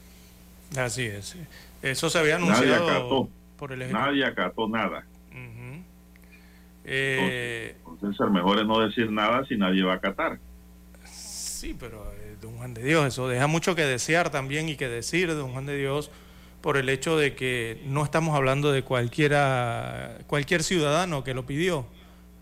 Así 0.79 1.03
es. 1.03 1.37
Eso 1.83 2.09
se 2.09 2.19
había 2.19 2.37
anunciado 2.37 2.65
nadie 2.65 2.91
acató, 2.91 3.29
por 3.59 3.73
el 3.73 3.83
Ejecutivo. 3.83 4.07
Nadie 4.07 4.25
acató 4.25 4.69
nada. 4.69 5.05
Eh, 6.85 7.77
entonces, 7.77 8.17
César, 8.17 8.31
mejor 8.31 8.59
es 8.59 8.67
no 8.67 8.81
decir 8.81 9.13
nada 9.13 9.45
si 9.45 9.57
nadie 9.57 9.83
va 9.83 9.93
a 9.93 9.97
acatar. 9.97 10.39
Sí, 11.05 11.77
pero 11.79 12.11
don 12.41 12.57
Juan 12.57 12.75
de 12.75 12.83
Dios, 12.83 13.07
eso 13.07 13.29
deja 13.29 13.47
mucho 13.47 13.75
que 13.75 13.85
desear 13.85 14.31
también 14.31 14.69
y 14.69 14.77
que 14.77 14.89
decir, 14.89 15.29
don 15.35 15.53
Juan 15.53 15.67
de 15.67 15.77
Dios, 15.77 16.11
por 16.61 16.77
el 16.77 16.89
hecho 16.89 17.17
de 17.17 17.35
que 17.35 17.83
no 17.87 18.05
estamos 18.05 18.35
hablando 18.37 18.73
de 18.73 18.83
cualquiera, 18.83 20.19
cualquier 20.27 20.63
ciudadano 20.63 21.25
que 21.25 21.35
lo 21.35 21.47
pidió. 21.47 21.87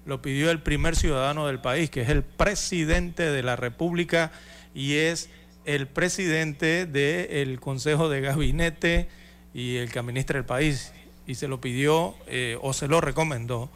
Lo 0.07 0.23
pidió 0.23 0.51
el 0.51 0.61
primer 0.61 0.97
ciudadano 0.97 1.47
del 1.47 1.61
país, 1.61 1.91
que 1.91 2.01
es 2.01 2.09
el 2.09 2.23
presidente 2.23 3.31
de 3.31 3.43
la 3.43 3.57
República 3.57 4.33
y 4.75 4.95
es 4.95 5.29
el 5.65 5.87
presidente 5.87 6.87
del 6.87 7.61
Consejo 7.61 8.09
de 8.09 8.21
Gabinete 8.21 9.09
y 9.53 9.77
el 9.77 9.93
que 9.93 9.99
administra 9.99 10.39
el 10.39 10.47
país. 10.47 10.93
Y 11.27 11.35
se 11.35 11.47
lo 11.47 11.61
pidió 11.61 12.15
eh, 12.27 12.57
o 12.63 12.73
se 12.73 12.89
lo 12.89 13.01
recomendó 13.01 13.71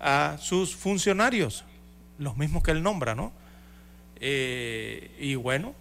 a 0.00 0.38
sus 0.40 0.74
funcionarios, 0.74 1.64
los 2.18 2.36
mismos 2.36 2.62
que 2.62 2.70
él 2.70 2.82
nombra, 2.82 3.14
¿no? 3.14 3.32
Eh, 4.26 5.10
y 5.20 5.34
bueno, 5.34 5.74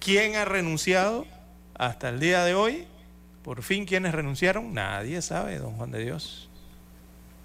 ¿quién 0.00 0.34
ha 0.36 0.46
renunciado 0.46 1.26
hasta 1.74 2.08
el 2.08 2.20
día 2.20 2.42
de 2.44 2.54
hoy? 2.54 2.86
Por 3.44 3.62
fin, 3.62 3.84
¿quiénes 3.84 4.14
renunciaron? 4.14 4.72
Nadie 4.72 5.20
sabe, 5.20 5.58
don 5.58 5.74
Juan 5.74 5.90
de 5.90 6.02
Dios. 6.04 6.48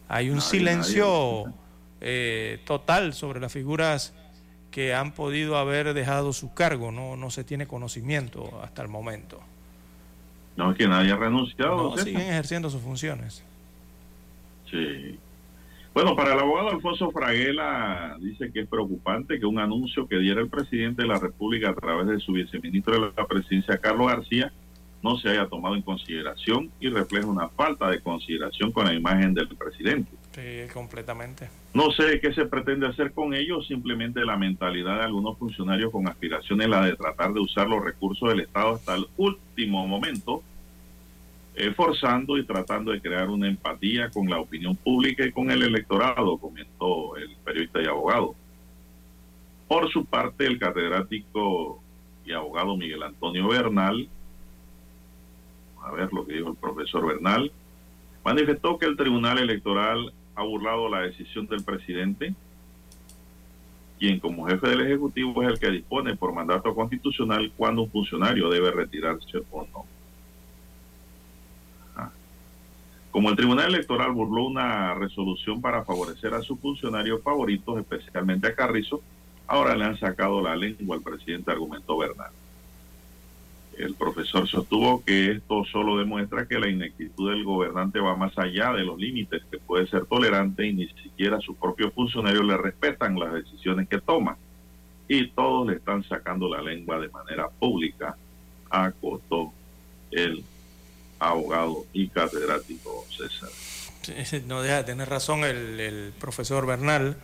Hay 0.07 0.29
un 0.29 0.37
Nadie, 0.37 0.49
silencio 0.49 1.43
nadie. 1.47 1.57
eh, 1.99 2.59
total 2.65 3.13
sobre 3.13 3.41
las 3.41 3.51
figuras 3.51 4.13
que 4.71 4.93
han 4.93 5.11
podido 5.11 5.57
haber 5.57 5.93
dejado 5.93 6.31
su 6.31 6.53
cargo, 6.53 6.93
no, 6.93 7.17
no 7.17 7.29
se 7.29 7.43
tiene 7.43 7.67
conocimiento 7.67 8.61
hasta 8.63 8.83
el 8.83 8.87
momento. 8.87 9.41
No 10.55 10.71
es 10.71 10.77
que 10.77 10.87
nadie 10.87 11.11
ha 11.11 11.17
renunciado. 11.17 11.89
No, 11.93 11.97
siguen 11.97 12.21
ejerciendo 12.21 12.69
sus 12.69 12.81
funciones. 12.81 13.43
Sí. 14.71 15.19
Bueno, 15.97 16.15
para 16.15 16.33
el 16.33 16.39
abogado 16.39 16.69
Alfonso 16.69 17.09
Fraguela 17.09 18.17
dice 18.19 18.51
que 18.51 18.59
es 18.59 18.67
preocupante 18.67 19.39
que 19.39 19.47
un 19.47 19.57
anuncio 19.57 20.07
que 20.07 20.19
diera 20.19 20.39
el 20.39 20.47
presidente 20.47 21.01
de 21.01 21.07
la 21.07 21.17
República 21.17 21.71
a 21.71 21.73
través 21.73 22.05
de 22.05 22.19
su 22.19 22.33
viceministro 22.33 22.93
de 22.93 23.11
la 23.17 23.25
presidencia, 23.25 23.79
Carlos 23.79 24.05
García, 24.05 24.53
no 25.01 25.17
se 25.17 25.29
haya 25.29 25.47
tomado 25.47 25.73
en 25.73 25.81
consideración 25.81 26.69
y 26.79 26.89
refleja 26.89 27.25
una 27.25 27.49
falta 27.49 27.89
de 27.89 27.99
consideración 27.99 28.71
con 28.71 28.85
la 28.85 28.93
imagen 28.93 29.33
del 29.33 29.47
presidente. 29.47 30.11
Sí, 30.35 30.71
completamente. 30.71 31.49
No 31.73 31.89
sé 31.89 32.19
qué 32.21 32.31
se 32.31 32.45
pretende 32.45 32.85
hacer 32.85 33.11
con 33.11 33.33
ello, 33.33 33.63
simplemente 33.63 34.23
la 34.23 34.37
mentalidad 34.37 34.99
de 34.99 35.05
algunos 35.05 35.35
funcionarios 35.39 35.91
con 35.91 36.07
aspiraciones, 36.07 36.69
la 36.69 36.85
de 36.85 36.95
tratar 36.95 37.33
de 37.33 37.39
usar 37.39 37.67
los 37.67 37.83
recursos 37.83 38.29
del 38.29 38.41
Estado 38.41 38.75
hasta 38.75 38.93
el 38.93 39.07
último 39.17 39.87
momento, 39.87 40.43
forzando 41.75 42.37
y 42.37 42.45
tratando 42.45 42.91
de 42.91 43.01
crear 43.01 43.29
una 43.29 43.47
empatía 43.47 44.09
con 44.09 44.29
la 44.29 44.39
opinión 44.39 44.75
pública 44.75 45.25
y 45.25 45.31
con 45.31 45.49
el 45.49 45.63
electorado, 45.63 46.37
comentó 46.37 47.15
el 47.17 47.35
periodista 47.43 47.81
y 47.81 47.85
abogado. 47.85 48.35
Por 49.67 49.89
su 49.91 50.05
parte, 50.05 50.45
el 50.45 50.59
catedrático 50.59 51.81
y 52.25 52.31
abogado 52.33 52.77
Miguel 52.77 53.03
Antonio 53.03 53.47
Bernal, 53.47 54.07
a 55.81 55.91
ver 55.91 56.11
lo 56.11 56.25
que 56.25 56.33
dijo 56.33 56.49
el 56.49 56.55
profesor 56.55 57.05
Bernal, 57.07 57.51
manifestó 58.23 58.77
que 58.77 58.85
el 58.85 58.97
Tribunal 58.97 59.39
Electoral 59.39 60.13
ha 60.35 60.43
burlado 60.43 60.89
la 60.89 61.01
decisión 61.01 61.47
del 61.47 61.63
presidente, 61.63 62.35
quien 63.97 64.19
como 64.19 64.47
jefe 64.47 64.67
del 64.67 64.81
Ejecutivo 64.81 65.41
es 65.41 65.49
el 65.49 65.59
que 65.59 65.71
dispone 65.71 66.15
por 66.15 66.33
mandato 66.33 66.75
constitucional 66.75 67.51
cuando 67.57 67.83
un 67.83 67.89
funcionario 67.89 68.49
debe 68.49 68.71
retirarse 68.71 69.39
o 69.49 69.65
no. 69.73 69.85
Ajá. 71.95 72.11
Como 73.11 73.29
el 73.29 73.35
Tribunal 73.35 73.73
Electoral 73.73 74.11
burló 74.11 74.45
una 74.45 74.93
resolución 74.93 75.61
para 75.61 75.83
favorecer 75.83 76.33
a 76.33 76.41
sus 76.41 76.59
funcionarios 76.59 77.21
favoritos, 77.23 77.79
especialmente 77.79 78.47
a 78.47 78.55
Carrizo, 78.55 79.01
ahora 79.47 79.75
le 79.75 79.85
han 79.85 79.97
sacado 79.97 80.41
la 80.41 80.55
lengua 80.55 80.97
al 80.97 81.01
presidente, 81.01 81.51
argumentó 81.51 81.97
Bernal. 81.97 82.31
El 83.77 83.93
profesor 83.93 84.47
sostuvo 84.47 85.03
que 85.03 85.31
esto 85.31 85.63
solo 85.65 85.97
demuestra 85.97 86.47
que 86.47 86.59
la 86.59 86.67
ineptitud 86.67 87.29
del 87.29 87.43
gobernante 87.43 87.99
va 87.99 88.15
más 88.15 88.35
allá 88.37 88.73
de 88.73 88.83
los 88.83 88.97
límites 88.97 89.43
que 89.51 89.59
puede 89.59 89.85
ser 89.85 90.05
tolerante 90.05 90.65
y 90.65 90.73
ni 90.73 90.87
siquiera 90.87 91.39
sus 91.39 91.55
propios 91.57 91.93
funcionarios 91.93 92.43
le 92.43 92.57
respetan 92.57 93.19
las 93.19 93.33
decisiones 93.33 93.87
que 93.87 94.01
toma. 94.01 94.35
Y 95.07 95.27
todos 95.27 95.67
le 95.67 95.75
están 95.75 96.03
sacando 96.03 96.49
la 96.49 96.61
lengua 96.61 96.99
de 96.99 97.09
manera 97.09 97.49
pública, 97.49 98.17
acotó 98.69 99.53
el 100.09 100.43
abogado 101.19 101.85
y 101.93 102.07
catedrático 102.09 103.05
César. 103.09 103.49
Sí, 104.25 104.43
No 104.45 104.61
deja 104.61 104.77
de 104.77 104.83
tener 104.85 105.09
razón 105.09 105.43
el, 105.43 105.79
el 105.79 106.13
profesor 106.19 106.65
Bernal, 106.65 107.17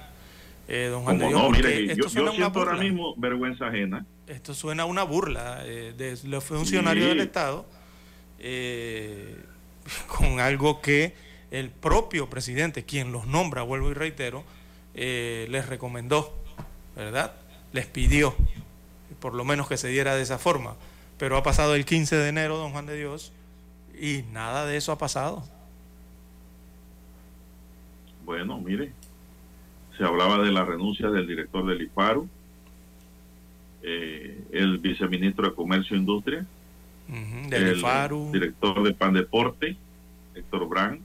eh, 0.68 0.88
don 0.92 1.04
Juan 1.04 1.18
de 1.18 1.28
Dios, 1.28 1.42
no, 1.42 1.50
mire, 1.50 1.84
esto 1.86 1.96
yo, 1.96 2.04
yo 2.04 2.10
suena 2.10 2.30
una 2.32 2.38
siento 2.38 2.60
ahora 2.60 2.76
mismo 2.78 3.16
vergüenza 3.18 3.68
ajena. 3.68 4.06
Esto 4.28 4.54
suena 4.54 4.84
a 4.84 4.86
una 4.86 5.04
burla 5.04 5.62
eh, 5.66 5.94
de 5.98 6.18
los 6.26 6.44
funcionarios 6.44 7.06
Sí. 7.06 7.10
del 7.10 7.20
Estado 7.22 7.66
eh, 8.40 9.36
con 10.08 10.40
algo 10.40 10.82
que 10.82 11.14
el 11.52 11.70
propio 11.70 12.30
presidente, 12.30 12.84
quien 12.84 13.12
los 13.12 13.28
nombra, 13.28 13.62
vuelvo 13.62 13.92
y 13.92 13.94
reitero, 13.94 14.44
eh, 14.96 15.46
les 15.50 15.68
recomendó, 15.68 16.36
¿verdad? 16.96 17.34
Les 17.74 17.86
pidió, 17.86 18.36
por 19.20 19.34
lo 19.36 19.44
menos 19.46 19.68
que 19.68 19.78
se 19.78 19.88
diera 19.88 20.16
de 20.16 20.24
esa 20.24 20.38
forma. 20.40 20.76
Pero 21.18 21.38
ha 21.38 21.44
pasado 21.44 21.76
el 21.76 21.86
15 21.86 22.16
de 22.16 22.28
enero, 22.30 22.58
don 22.58 22.72
Juan 22.72 22.86
de 22.88 22.98
Dios, 22.98 23.32
y 24.00 24.24
nada 24.32 24.66
de 24.66 24.78
eso 24.78 24.92
ha 24.92 24.98
pasado. 24.98 25.44
Bueno, 28.26 28.60
mire, 28.60 28.92
se 29.98 30.04
hablaba 30.04 30.42
de 30.44 30.52
la 30.52 30.64
renuncia 30.64 31.10
del 31.10 31.28
director 31.28 31.66
del 31.66 31.82
IPARU, 31.82 32.28
eh, 33.84 34.44
el 34.52 34.78
viceministro 34.78 35.50
de 35.50 35.56
Comercio 35.56 35.96
e 35.96 36.00
Industria, 36.00 36.46
Ujú, 37.10 37.50
del 37.50 37.64
el 37.68 37.78
IFARU. 37.80 38.32
director 38.32 38.82
de 38.84 38.94
Pandeporte, 38.94 39.76
Héctor 40.36 40.68
Brand, 40.70 41.02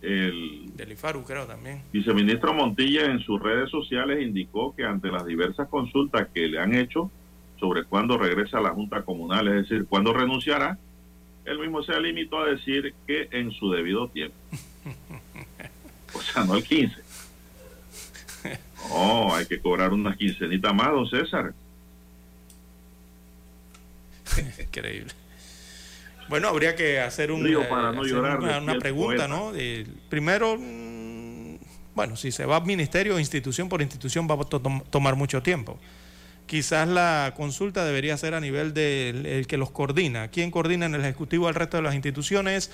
el 0.00 0.70
Del 0.76 0.92
IFARU, 0.92 1.24
creo 1.24 1.44
también. 1.46 1.82
viceministro 1.92 2.54
Montilla 2.54 3.06
en 3.06 3.18
sus 3.18 3.42
redes 3.42 3.68
sociales 3.70 4.22
indicó 4.22 4.74
que 4.76 4.84
ante 4.84 5.10
las 5.10 5.26
diversas 5.26 5.68
consultas 5.68 6.28
que 6.32 6.46
le 6.46 6.60
han 6.60 6.74
hecho 6.76 7.10
sobre 7.60 7.84
cuándo 7.84 8.16
regresa 8.18 8.58
a 8.58 8.60
la 8.60 8.70
Junta 8.70 9.02
Comunal, 9.02 9.48
es 9.48 9.68
decir, 9.68 9.86
cuándo 9.88 10.12
renunciará, 10.12 10.78
él 11.44 11.58
mismo 11.58 11.82
se 11.82 11.98
limitó 12.00 12.38
a 12.40 12.46
decir 12.46 12.94
que 13.06 13.28
en 13.32 13.50
su 13.52 13.70
debido 13.70 14.08
tiempo. 14.08 14.36
O 16.14 16.22
sea, 16.22 16.42
no 16.44 16.54
el 16.54 16.64
15. 16.64 16.96
No, 18.88 19.34
hay 19.34 19.44
que 19.44 19.60
cobrar 19.60 19.92
unas 19.92 20.16
quincenitas 20.16 20.74
más, 20.74 20.90
don 20.90 21.06
César. 21.08 21.52
Increíble. 24.58 25.12
Bueno, 26.28 26.48
habría 26.48 26.74
que 26.76 27.00
hacer 27.00 27.30
un, 27.32 27.46
eh, 27.46 27.56
para 27.68 27.92
no 27.92 28.00
hacer 28.02 28.12
llorar, 28.14 28.38
una, 28.62 28.78
pregunta, 28.78 29.26
poeta. 29.26 29.28
¿no? 29.28 29.52
Primero, 30.08 30.56
mm, 30.58 31.56
bueno, 31.94 32.16
si 32.16 32.30
se 32.32 32.44
va 32.46 32.60
ministerio, 32.60 33.18
institución 33.18 33.68
por 33.68 33.80
institución, 33.82 34.26
va 34.30 34.34
a 34.34 34.44
to- 34.44 34.60
tom- 34.60 34.82
tomar 34.90 35.16
mucho 35.16 35.42
tiempo. 35.42 35.78
Quizás 36.48 36.88
la 36.88 37.34
consulta 37.36 37.84
debería 37.84 38.16
ser 38.16 38.32
a 38.32 38.40
nivel 38.40 38.72
del 38.72 39.26
el 39.26 39.46
que 39.46 39.58
los 39.58 39.70
coordina. 39.70 40.28
¿Quién 40.28 40.50
coordina 40.50 40.86
en 40.86 40.94
el 40.94 41.02
Ejecutivo 41.02 41.46
al 41.46 41.54
resto 41.54 41.76
de 41.76 41.82
las 41.82 41.94
instituciones? 41.94 42.72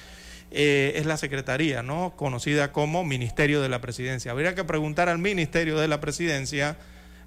Eh, 0.53 0.93
es 0.95 1.07
la 1.07 1.17
Secretaría, 1.17 1.83
¿no? 1.83 2.13
Conocida 2.15 2.71
como 2.71 3.03
Ministerio 3.03 3.61
de 3.61 3.69
la 3.69 3.81
Presidencia. 3.81 4.31
Habría 4.31 4.55
que 4.55 4.63
preguntar 4.63 5.09
al 5.09 5.19
Ministerio 5.19 5.77
de 5.77 5.89
la 5.89 6.01
Presidencia 6.01 6.77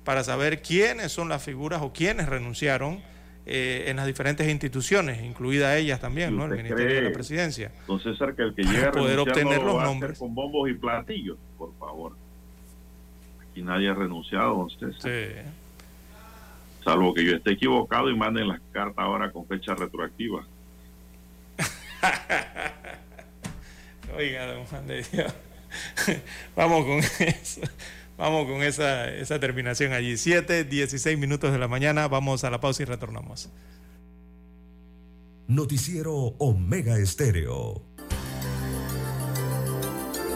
para 0.06 0.24
saber 0.24 0.62
quiénes 0.62 1.12
son 1.12 1.28
las 1.28 1.44
figuras 1.44 1.82
o 1.82 1.92
quiénes 1.92 2.30
renunciaron 2.30 3.02
eh, 3.46 3.84
en 3.88 3.98
las 3.98 4.08
diferentes 4.08 4.48
instituciones, 4.48 5.22
incluida 5.26 5.76
ellas 5.76 6.00
también, 6.00 6.34
¿no? 6.34 6.46
El 6.46 6.52
¿Usted 6.52 6.64
Ministerio 6.64 6.96
de 6.96 7.02
la 7.02 7.12
Presidencia. 7.12 7.72
Don 7.88 8.00
César, 8.00 8.34
que 8.36 8.44
el 8.44 8.56
que 8.56 8.64
llega 8.64 8.88
a 8.88 8.92
poder 8.94 9.20
obtener 9.20 9.62
los 9.62 9.84
nombres. 9.84 10.18
con 10.18 10.34
bombos 10.34 10.70
y 10.70 10.76
platillos, 10.76 11.38
por 11.58 11.78
favor. 11.78 12.14
Aquí 13.52 13.62
nadie 13.62 13.90
ha 13.90 13.94
renunciado, 13.96 14.56
don 14.56 14.70
César. 14.70 15.67
Salvo 16.88 17.14
que 17.14 17.26
yo 17.26 17.36
esté 17.36 17.52
equivocado 17.52 18.10
y 18.10 18.16
manden 18.16 18.48
las 18.48 18.62
cartas 18.72 19.00
ahora 19.00 19.30
con 19.30 19.46
fecha 19.46 19.76
retroactiva. 19.76 20.48
Oiga, 24.16 24.46
don 24.46 24.64
Juan 24.64 24.88
de 24.88 25.04
Dios. 25.04 25.34
Vamos 26.56 26.86
con 26.86 27.00
eso. 27.28 27.60
Vamos 28.18 28.46
con 28.46 28.64
esa, 28.64 29.14
esa 29.14 29.38
terminación 29.38 29.92
allí. 29.92 30.16
7, 30.16 30.64
16 30.64 31.20
minutos 31.20 31.52
de 31.52 31.58
la 31.58 31.68
mañana. 31.68 32.08
Vamos 32.08 32.46
a 32.46 32.50
la 32.50 32.62
pausa 32.62 32.84
y 32.84 32.86
retornamos. 32.86 33.50
Noticiero 35.50 36.14
Omega 36.38 36.98
Estéreo. 36.98 37.82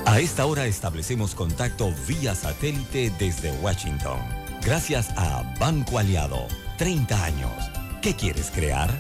A 0.06 0.20
esta 0.20 0.46
hora 0.46 0.66
establecemos 0.66 1.34
contacto 1.34 1.94
vía 2.10 2.36
satélite 2.36 3.10
desde 3.18 3.54
Washington. 3.62 4.41
Gracias 4.64 5.10
a 5.18 5.42
Banco 5.60 5.98
Aliado. 5.98 6.48
30 6.78 7.26
años. 7.26 7.52
¿Qué 8.02 8.14
quieres 8.16 8.52
crear? 8.52 8.92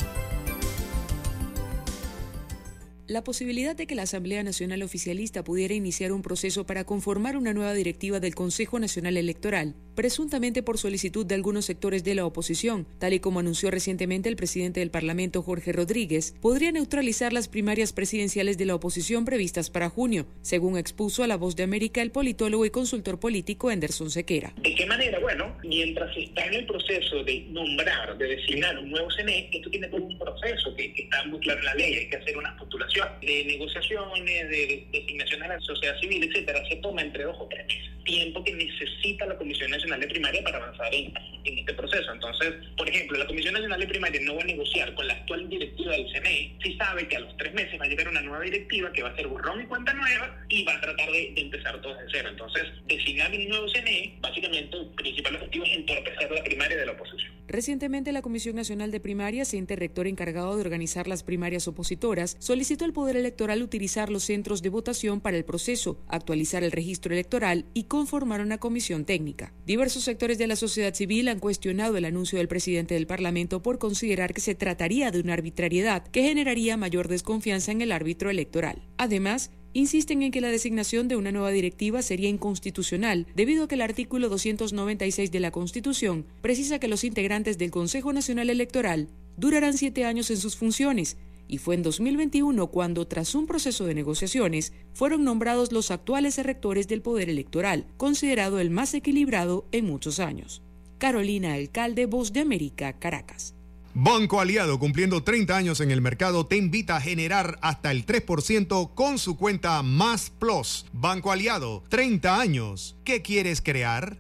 La 3.05 3.23
posibilidad 3.23 3.75
de 3.75 3.85
que 3.85 3.93
la 3.93 4.03
Asamblea 4.03 4.41
Nacional 4.41 4.81
Oficialista 4.81 5.43
pudiera 5.43 5.75
iniciar 5.75 6.13
un 6.13 6.23
proceso 6.23 6.65
para 6.65 6.85
conformar 6.85 7.37
una 7.37 7.53
nueva 7.53 7.73
directiva 7.73 8.19
del 8.19 8.33
Consejo 8.33 8.79
Nacional 8.79 9.17
Electoral, 9.17 9.75
presuntamente 9.95 10.63
por 10.63 10.77
solicitud 10.77 11.25
de 11.25 11.35
algunos 11.35 11.65
sectores 11.65 12.03
de 12.03 12.15
la 12.15 12.25
oposición, 12.25 12.87
tal 12.99 13.13
y 13.13 13.19
como 13.19 13.39
anunció 13.39 13.71
recientemente 13.71 14.29
el 14.29 14.35
presidente 14.35 14.79
del 14.79 14.91
Parlamento 14.91 15.41
Jorge 15.41 15.71
Rodríguez, 15.71 16.33
podría 16.41 16.71
neutralizar 16.71 17.33
las 17.33 17.47
primarias 17.47 17.93
presidenciales 17.93 18.57
de 18.57 18.65
la 18.65 18.75
oposición 18.75 19.25
previstas 19.25 19.69
para 19.69 19.89
junio, 19.89 20.25
según 20.41 20.77
expuso 20.77 21.23
a 21.23 21.27
La 21.27 21.37
Voz 21.37 21.55
de 21.55 21.63
América 21.63 22.01
el 22.01 22.11
politólogo 22.11 22.65
y 22.65 22.69
consultor 22.69 23.19
político 23.19 23.69
Anderson 23.69 24.09
Sequera. 24.09 24.53
¿De 24.61 24.75
qué 24.75 24.85
manera? 24.85 25.19
Bueno, 25.19 25.55
mientras 25.63 26.15
está 26.15 26.45
en 26.45 26.53
el 26.55 26.65
proceso 26.65 27.23
de 27.23 27.45
nombrar, 27.49 28.17
de 28.17 28.27
designar 28.27 28.77
un 28.77 28.91
nuevo 28.91 29.09
CNE, 29.11 29.49
esto 29.51 29.69
tiene 29.69 29.87
todo 29.87 30.03
un 30.03 30.17
proceso 30.17 30.75
que, 30.75 30.93
está 30.95 31.23
muy 31.25 31.39
claro 31.39 31.59
en 31.59 31.65
la 31.65 31.75
ley, 31.75 31.95
hay 31.95 32.09
que 32.09 32.17
hacer 32.17 32.37
una 32.37 32.55
postulación 32.57 33.07
de 33.21 33.45
negociaciones, 33.45 34.49
de 34.49 34.87
designaciones 34.91 35.49
a 35.49 35.53
la 35.55 35.59
sociedad 35.61 35.99
civil, 35.99 36.23
etcétera, 36.23 36.63
se 36.69 36.75
toma 36.77 37.01
entre 37.01 37.23
dos 37.23 37.37
o 37.39 37.47
tres 37.49 37.65
meses. 37.67 37.91
Tiempo 38.03 38.43
que 38.43 38.53
necesita 38.53 39.25
la 39.25 39.37
Comisión 39.37 39.73
Nacional 39.81 40.01
de 40.01 40.07
Primaria 40.07 40.43
para 40.43 40.57
avanzar 40.57 40.93
en, 40.93 41.11
en 41.43 41.57
este 41.57 41.73
proceso. 41.73 42.13
Entonces, 42.13 42.53
por 42.77 42.87
ejemplo, 42.87 43.17
la 43.17 43.25
Comisión 43.25 43.53
Nacional 43.53 43.79
de 43.79 43.87
Primaria 43.87 44.21
no 44.23 44.35
va 44.35 44.41
a 44.43 44.45
negociar 44.45 44.93
con 44.93 45.07
la 45.07 45.13
actual 45.13 45.49
directiva 45.49 45.91
del 45.93 46.05
CNE 46.11 46.55
si 46.63 46.77
sabe 46.77 47.07
que 47.07 47.17
a 47.17 47.19
los 47.21 47.35
tres 47.37 47.53
meses 47.53 47.79
va 47.79 47.85
a 47.85 47.87
llegar 47.87 48.07
una 48.07 48.21
nueva 48.21 48.43
directiva 48.43 48.91
que 48.91 49.01
va 49.01 49.09
a 49.09 49.15
ser 49.15 49.27
borrón 49.27 49.61
y 49.61 49.65
cuenta 49.65 49.93
nueva 49.93 50.37
y 50.49 50.63
va 50.63 50.75
a 50.75 50.81
tratar 50.81 51.11
de, 51.11 51.31
de 51.33 51.41
empezar 51.41 51.81
todo 51.81 51.95
de 51.95 52.05
cero. 52.11 52.29
Entonces, 52.29 52.63
designar 52.87 53.31
un 53.31 53.47
nuevo 53.49 53.67
CNE, 53.69 54.17
básicamente 54.21 54.77
el 54.77 54.87
principal 54.89 55.35
objetivo 55.35 55.65
es 55.65 55.77
entorpecer 55.77 56.31
la 56.31 56.43
primaria 56.43 56.77
de 56.77 56.85
la 56.85 56.91
oposición. 56.91 57.31
Recientemente, 57.47 58.11
la 58.11 58.21
Comisión 58.21 58.55
Nacional 58.55 58.91
de 58.91 59.01
Primarias, 59.01 59.53
ente 59.53 59.75
rector 59.75 60.07
encargado 60.07 60.55
de 60.55 60.61
organizar 60.61 61.07
las 61.07 61.23
primarias 61.23 61.67
opositoras, 61.67 62.37
solicitó 62.39 62.85
al 62.85 62.93
Poder 62.93 63.17
Electoral 63.17 63.61
utilizar 63.61 64.09
los 64.09 64.23
centros 64.23 64.61
de 64.61 64.69
votación 64.69 65.19
para 65.19 65.35
el 65.35 65.43
proceso, 65.43 66.01
actualizar 66.07 66.63
el 66.63 66.71
registro 66.71 67.13
electoral 67.13 67.65
y 67.73 67.85
conformar 67.85 68.39
una 68.39 68.57
comisión 68.57 69.03
técnica. 69.03 69.53
Diversos 69.71 70.03
sectores 70.03 70.37
de 70.37 70.47
la 70.47 70.57
sociedad 70.57 70.93
civil 70.93 71.29
han 71.29 71.39
cuestionado 71.39 71.95
el 71.95 72.03
anuncio 72.03 72.37
del 72.37 72.49
presidente 72.49 72.95
del 72.95 73.07
Parlamento 73.07 73.61
por 73.61 73.79
considerar 73.79 74.33
que 74.33 74.41
se 74.41 74.53
trataría 74.53 75.11
de 75.11 75.21
una 75.21 75.31
arbitrariedad 75.31 76.05
que 76.05 76.23
generaría 76.23 76.75
mayor 76.75 77.07
desconfianza 77.07 77.71
en 77.71 77.79
el 77.79 77.93
árbitro 77.93 78.29
electoral. 78.29 78.81
Además, 78.97 79.49
insisten 79.71 80.23
en 80.23 80.31
que 80.31 80.41
la 80.41 80.49
designación 80.49 81.07
de 81.07 81.15
una 81.15 81.31
nueva 81.31 81.51
directiva 81.51 82.01
sería 82.01 82.27
inconstitucional 82.27 83.27
debido 83.33 83.63
a 83.63 83.67
que 83.69 83.75
el 83.75 83.81
artículo 83.81 84.27
296 84.27 85.31
de 85.31 85.39
la 85.39 85.51
Constitución 85.51 86.25
precisa 86.41 86.77
que 86.79 86.89
los 86.89 87.05
integrantes 87.05 87.57
del 87.57 87.71
Consejo 87.71 88.11
Nacional 88.11 88.49
Electoral 88.49 89.07
durarán 89.37 89.77
siete 89.77 90.03
años 90.03 90.29
en 90.31 90.37
sus 90.37 90.57
funciones 90.57 91.15
y 91.51 91.57
fue 91.57 91.75
en 91.75 91.83
2021 91.83 92.67
cuando, 92.67 93.05
tras 93.07 93.35
un 93.35 93.45
proceso 93.45 93.85
de 93.85 93.93
negociaciones, 93.93 94.71
fueron 94.93 95.25
nombrados 95.25 95.73
los 95.73 95.91
actuales 95.91 96.37
rectores 96.37 96.87
del 96.87 97.01
Poder 97.01 97.29
Electoral, 97.29 97.87
considerado 97.97 98.61
el 98.61 98.69
más 98.69 98.93
equilibrado 98.93 99.67
en 99.73 99.85
muchos 99.85 100.21
años. 100.21 100.63
Carolina 100.97 101.55
Alcalde, 101.55 102.05
Voz 102.05 102.31
de 102.31 102.39
América, 102.39 102.93
Caracas. 102.93 103.53
Banco 103.93 104.39
Aliado, 104.39 104.79
cumpliendo 104.79 105.23
30 105.23 105.57
años 105.57 105.81
en 105.81 105.91
el 105.91 105.99
mercado, 105.99 106.47
te 106.47 106.55
invita 106.55 106.95
a 106.95 107.01
generar 107.01 107.59
hasta 107.61 107.91
el 107.91 108.05
3% 108.05 108.93
con 108.93 109.19
su 109.19 109.35
cuenta 109.35 109.83
Más 109.83 110.29
Plus. 110.29 110.85
Banco 110.93 111.33
Aliado, 111.33 111.83
30 111.89 112.39
años. 112.39 112.95
¿Qué 113.03 113.21
quieres 113.21 113.61
crear? 113.61 114.17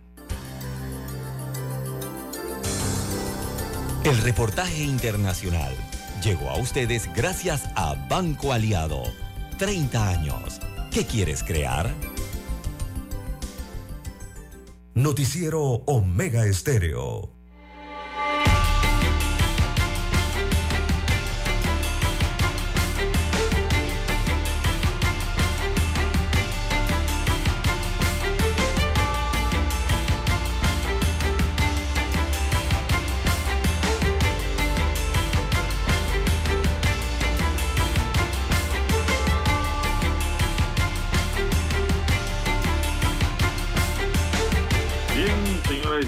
El 4.03 4.17
reportaje 4.17 4.83
internacional 4.83 5.77
llegó 6.21 6.49
a 6.49 6.57
ustedes 6.57 7.09
gracias 7.15 7.69
a 7.75 7.95
Banco 8.07 8.53
Aliado. 8.53 9.03
30 9.57 10.09
años. 10.09 10.59
¿Qué 10.91 11.05
quieres 11.05 11.43
crear? 11.43 11.93
Noticiero 14.93 15.61
Omega 15.85 16.45
Estéreo. 16.45 17.33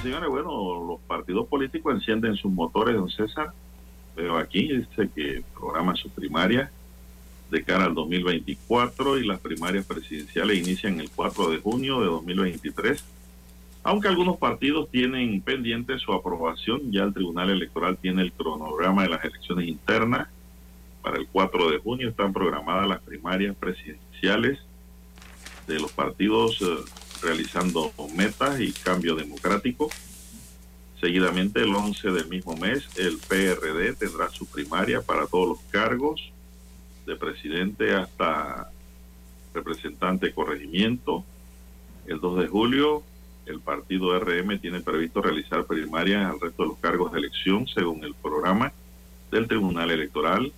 Señores, 0.03 0.29
bueno, 0.29 0.85
los 0.85 0.99
partidos 1.01 1.47
políticos 1.47 1.95
encienden 1.95 2.35
sus 2.35 2.51
motores, 2.51 2.95
don 2.95 3.09
César. 3.09 3.53
Pero 4.15 4.37
aquí 4.37 4.67
dice 4.67 5.09
que 5.15 5.43
programan 5.55 5.95
su 5.95 6.09
primaria 6.09 6.71
de 7.49 7.63
cara 7.63 7.85
al 7.85 7.95
2024 7.95 9.17
y 9.17 9.25
las 9.25 9.39
primarias 9.39 9.85
presidenciales 9.85 10.59
inician 10.59 10.99
el 10.99 11.09
4 11.09 11.49
de 11.49 11.57
junio 11.59 12.01
de 12.01 12.07
2023. 12.07 13.03
Aunque 13.83 14.07
algunos 14.07 14.37
partidos 14.37 14.89
tienen 14.91 15.41
pendiente 15.41 15.97
su 15.99 16.13
aprobación, 16.13 16.91
ya 16.91 17.03
el 17.03 17.13
Tribunal 17.13 17.49
Electoral 17.49 17.97
tiene 17.97 18.21
el 18.21 18.31
cronograma 18.31 19.03
de 19.03 19.09
las 19.09 19.25
elecciones 19.25 19.67
internas. 19.67 20.27
Para 21.01 21.17
el 21.17 21.27
4 21.27 21.71
de 21.71 21.79
junio 21.79 22.09
están 22.09 22.33
programadas 22.33 22.87
las 22.87 23.01
primarias 23.01 23.55
presidenciales 23.55 24.59
de 25.67 25.79
los 25.79 25.91
partidos 25.91 26.61
eh, 26.61 26.75
realizando 27.23 27.91
metas 28.15 28.59
y 28.59 28.71
cambio 28.71 29.15
democrático. 29.15 29.89
Seguidamente, 30.99 31.61
el 31.61 31.73
11 31.75 32.11
del 32.11 32.27
mismo 32.27 32.55
mes, 32.55 32.87
el 32.97 33.17
PRD 33.17 33.93
tendrá 33.93 34.29
su 34.29 34.45
primaria 34.45 35.01
para 35.01 35.27
todos 35.27 35.47
los 35.49 35.59
cargos, 35.71 36.31
de 37.05 37.15
presidente 37.15 37.93
hasta 37.93 38.69
representante 39.53 40.33
corregimiento. 40.33 41.23
El 42.07 42.19
2 42.19 42.39
de 42.39 42.47
julio, 42.47 43.03
el 43.45 43.59
partido 43.59 44.17
RM 44.17 44.59
tiene 44.59 44.81
previsto 44.81 45.21
realizar 45.21 45.65
primarias 45.65 46.31
al 46.31 46.39
resto 46.39 46.63
de 46.63 46.69
los 46.69 46.77
cargos 46.77 47.11
de 47.11 47.19
elección 47.19 47.67
según 47.67 48.03
el 48.03 48.13
programa 48.13 48.71
del 49.31 49.47
Tribunal 49.47 49.91
Electoral. 49.91 50.53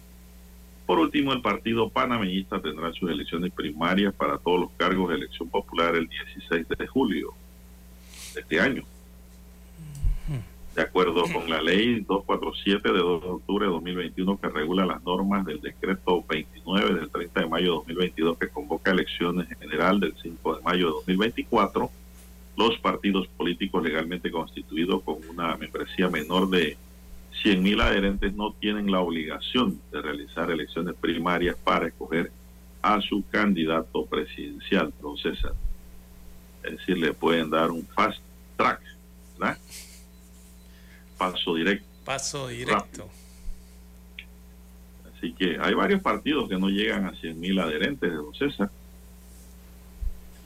Por 0.86 1.00
último, 1.00 1.34
el 1.34 1.42
partido 1.42 1.90
panameñista 1.90 2.62
tendrá 2.62 2.94
sus 2.94 3.10
elecciones 3.10 3.52
primarias 3.52 4.14
para 4.14 4.38
todos 4.38 4.60
los 4.60 4.72
cargos 4.78 5.10
de 5.10 5.16
elección 5.16 5.50
popular 5.50 5.96
el 5.96 6.08
16 6.08 6.68
de 6.68 6.88
julio 6.88 7.34
de 8.34 8.42
este 8.42 8.60
año. 8.60 8.84
De 10.76 10.82
acuerdo 10.82 11.24
con 11.32 11.50
la 11.50 11.62
ley 11.62 12.02
247 12.02 12.92
de 12.92 13.00
2 13.00 13.22
de 13.22 13.30
octubre 13.30 13.66
de 13.66 13.72
2021 13.72 14.42
que 14.42 14.50
regula 14.50 14.86
las 14.86 15.02
normas 15.04 15.46
del 15.46 15.62
decreto 15.62 16.22
29 16.28 16.96
del 16.96 17.10
30 17.10 17.40
de 17.40 17.48
mayo 17.48 17.66
de 17.66 17.76
2022 17.78 18.38
que 18.38 18.50
convoca 18.50 18.92
elecciones 18.92 19.50
en 19.50 19.58
general 19.58 20.02
del 20.02 20.14
5 20.22 20.58
de 20.58 20.62
mayo 20.64 20.88
de 20.88 20.94
2024, 20.96 21.90
los 22.58 22.78
partidos 22.80 23.26
políticos 23.38 23.84
legalmente 23.84 24.30
constituidos 24.30 25.02
con 25.04 25.16
una 25.30 25.56
membresía 25.56 26.10
menor 26.10 26.50
de 26.50 26.78
100.000 27.44 27.82
adherentes 27.82 28.34
no 28.34 28.54
tienen 28.54 28.92
la 28.92 29.00
obligación 29.00 29.80
de 29.92 30.02
realizar 30.02 30.50
elecciones 30.50 30.96
primarias 30.96 31.56
para 31.64 31.88
escoger 31.88 32.32
a 32.82 33.02
su 33.02 33.24
candidato 33.30 34.06
presidencial, 34.06 34.94
don 35.02 35.18
César. 35.18 35.54
Es 36.64 36.78
decir, 36.78 36.98
le 36.98 37.14
pueden 37.14 37.50
dar 37.50 37.72
un 37.72 37.86
fast 37.88 38.20
track, 38.58 38.82
¿verdad? 39.38 39.58
Paso 41.18 41.56
directo. 41.56 41.88
Paso 42.06 42.48
directo. 42.48 43.10
Así 45.16 45.34
que 45.34 45.58
hay 45.60 45.74
varios 45.74 46.02
partidos 46.02 46.50
que 46.50 46.58
no 46.58 46.70
llegan 46.70 47.06
a 47.06 47.12
100.000 47.12 47.62
adherentes, 47.62 48.14
don 48.14 48.34
César. 48.34 48.70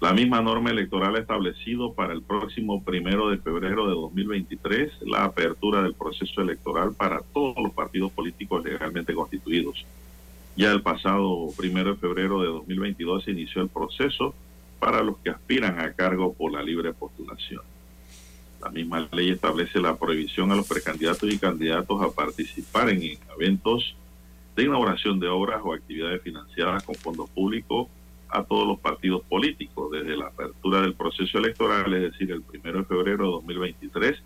La 0.01 0.13
misma 0.13 0.41
norma 0.41 0.69
electoral 0.69 1.17
ha 1.17 1.19
establecido 1.19 1.93
para 1.93 2.13
el 2.13 2.21
próximo 2.21 2.81
primero 2.81 3.29
de 3.29 3.37
febrero 3.37 3.85
de 3.85 3.95
2023 3.95 4.93
la 5.01 5.25
apertura 5.25 5.81
del 5.81 5.93
proceso 5.93 6.41
electoral 6.41 6.93
para 6.93 7.19
todos 7.33 7.57
los 7.61 7.73
partidos 7.73 8.09
políticos 8.13 8.63
legalmente 8.63 9.13
constituidos. 9.13 9.85
Ya 10.55 10.71
el 10.71 10.81
pasado 10.81 11.49
primero 11.57 11.91
de 11.91 11.97
febrero 11.97 12.41
de 12.41 12.47
2022 12.47 13.25
se 13.25 13.31
inició 13.31 13.61
el 13.61 13.67
proceso 13.67 14.33
para 14.79 15.03
los 15.03 15.17
que 15.17 15.31
aspiran 15.31 15.81
a 15.81 15.91
cargo 15.91 16.33
por 16.33 16.53
la 16.53 16.63
libre 16.63 16.93
postulación. 16.93 17.61
La 18.61 18.69
misma 18.69 19.05
ley 19.11 19.31
establece 19.31 19.81
la 19.81 19.97
prohibición 19.97 20.49
a 20.53 20.55
los 20.55 20.67
precandidatos 20.67 21.29
y 21.29 21.37
candidatos 21.37 22.01
a 22.01 22.09
participar 22.09 22.89
en 22.89 23.17
eventos 23.37 23.95
de 24.55 24.63
inauguración 24.63 25.19
de 25.19 25.27
obras 25.27 25.59
o 25.61 25.73
actividades 25.73 26.21
financiadas 26.21 26.83
con 26.83 26.95
fondos 26.95 27.29
públicos 27.31 27.89
a 28.29 28.43
todos 28.43 28.67
los 28.67 28.79
partidos 28.79 29.23
políticos 29.23 29.91
desde 29.91 30.15
la 30.15 30.27
apertura 30.27 30.81
del 30.81 30.93
proceso 30.93 31.39
electoral, 31.39 31.91
es 31.93 32.11
decir, 32.11 32.31
el 32.31 32.41
primero 32.41 32.79
de 32.79 32.85
febrero 32.85 33.25
de 33.25 33.31
2023. 33.31 34.21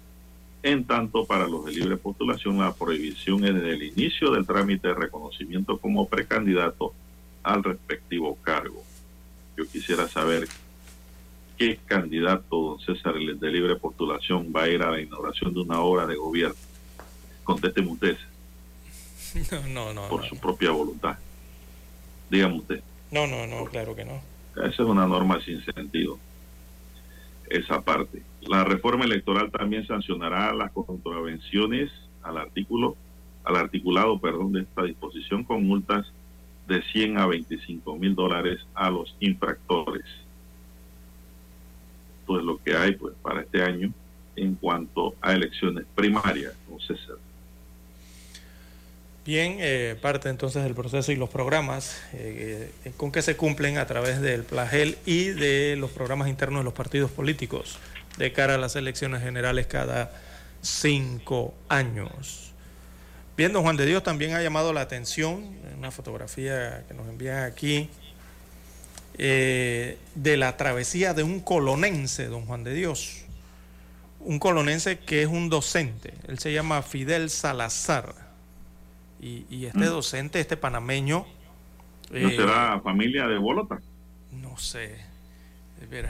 En 0.64 0.86
tanto, 0.86 1.26
para 1.26 1.48
los 1.48 1.66
de 1.66 1.74
libre 1.74 1.98
postulación, 1.98 2.58
la 2.58 2.74
prohibición 2.74 3.44
es 3.46 3.54
desde 3.54 3.74
el 3.74 3.84
inicio 3.84 4.32
del 4.32 4.46
trámite 4.46 4.90
de 4.90 4.94
reconocimiento 4.94 5.78
como 5.78 6.08
precandidato 6.08 6.94
al 7.44 7.64
respectivo 7.64 8.38
cargo. 8.42 8.82
Yo 9.58 9.68
quisiera 9.68 10.08
saber 10.08 10.48
qué 11.58 11.80
candidato, 11.86 12.46
don 12.50 12.80
César, 12.80 13.16
de 13.16 13.52
libre 13.52 13.76
postulación, 13.76 14.54
va 14.56 14.64
a 14.64 14.70
ir 14.70 14.82
a 14.84 14.92
la 14.92 15.02
inauguración 15.02 15.54
de 15.54 15.62
una 15.62 15.80
obra 15.82 16.08
de 16.08 16.16
gobierno. 16.16 16.56
Contésteme 17.44 17.90
usted. 17.90 18.18
No, 19.70 19.92
no, 19.94 20.08
Por 20.10 20.30
su 20.30 20.38
propia 20.38 20.70
voluntad. 20.70 21.18
Dígame 22.30 22.58
usted. 22.58 22.84
No, 23.14 23.28
no, 23.28 23.46
no, 23.46 23.66
claro 23.66 23.96
que 23.96 24.04
no. 24.04 24.20
Esa 24.56 24.70
es 24.70 24.80
una 24.80 25.06
norma 25.06 25.40
sin 25.46 25.64
sentido. 25.64 26.18
Esa 27.48 27.80
parte. 27.82 28.24
La 28.42 28.64
reforma 28.64 29.06
electoral 29.06 29.52
también 29.52 29.86
sancionará 29.86 30.52
las 30.52 30.72
contravenciones 30.72 31.92
al 32.24 32.40
artículo, 32.40 32.96
al 33.44 33.58
articulado, 33.58 34.20
perdón, 34.20 34.54
de 34.54 34.62
esta 34.62 34.82
disposición 34.82 35.44
con 35.44 35.64
multas 35.64 36.12
de 36.68 36.82
100 36.82 37.20
a 37.20 37.28
25 37.28 37.96
mil 37.98 38.16
dólares 38.16 38.66
a 38.74 38.90
los 38.90 39.16
infractores. 39.20 40.06
Esto 42.22 42.40
es 42.40 42.44
lo 42.44 42.58
que 42.64 42.76
hay 42.76 42.94
pues 42.94 43.14
para 43.22 43.42
este 43.42 43.62
año 43.62 43.94
en 44.36 44.56
cuanto 44.56 45.14
a 45.22 45.34
elecciones 45.34 45.86
primarias, 45.94 46.56
don 46.68 46.80
César. 46.80 47.18
Bien, 49.26 49.56
eh, 49.62 49.96
parte 50.02 50.28
entonces 50.28 50.64
del 50.64 50.74
proceso 50.74 51.14
y 51.14 51.16
los 51.16 51.30
programas 51.30 51.96
eh, 52.12 52.70
eh, 52.84 52.92
con 52.98 53.10
que 53.10 53.22
se 53.22 53.38
cumplen 53.38 53.78
a 53.78 53.88
través 53.88 54.20
del 54.20 54.44
PLAGEL 54.44 54.98
y 55.06 55.28
de 55.28 55.78
los 55.78 55.92
programas 55.92 56.28
internos 56.28 56.60
de 56.60 56.66
los 56.66 56.74
partidos 56.74 57.10
políticos 57.10 57.80
de 58.18 58.34
cara 58.34 58.56
a 58.56 58.58
las 58.58 58.76
elecciones 58.76 59.24
generales 59.24 59.68
cada 59.68 60.12
cinco 60.62 61.54
años. 61.70 62.52
Bien, 63.38 63.54
don 63.54 63.64
Juan 63.64 63.78
de 63.78 63.86
Dios 63.86 64.04
también 64.04 64.34
ha 64.34 64.42
llamado 64.42 64.74
la 64.74 64.82
atención, 64.82 65.56
en 65.72 65.78
una 65.78 65.92
fotografía 65.92 66.84
que 66.90 66.94
nos 66.94 67.08
envían 67.08 67.44
aquí, 67.44 67.90
de 69.18 69.98
la 70.38 70.58
travesía 70.58 71.14
de 71.14 71.24
un 71.24 71.40
colonense, 71.40 72.26
don 72.26 72.46
Juan 72.46 72.66
de 72.66 72.74
Dios. 72.74 73.24
Un 74.20 74.38
colonense 74.38 75.00
que 75.00 75.22
es 75.22 75.28
un 75.28 75.50
docente, 75.50 76.14
él 76.28 76.40
se 76.40 76.52
llama 76.54 76.82
Fidel 76.84 77.30
Salazar 77.30 78.23
y, 79.24 79.66
este 79.66 79.80
mm. 79.80 79.90
docente, 79.90 80.40
este 80.40 80.58
panameño... 80.58 81.26
¿No 82.12 82.18
eh, 82.18 82.36
será 82.36 82.80
familia 82.82 83.28
de 83.28 83.38
Bolota? 83.38 83.80
No 84.32 84.58
sé. 84.58 84.98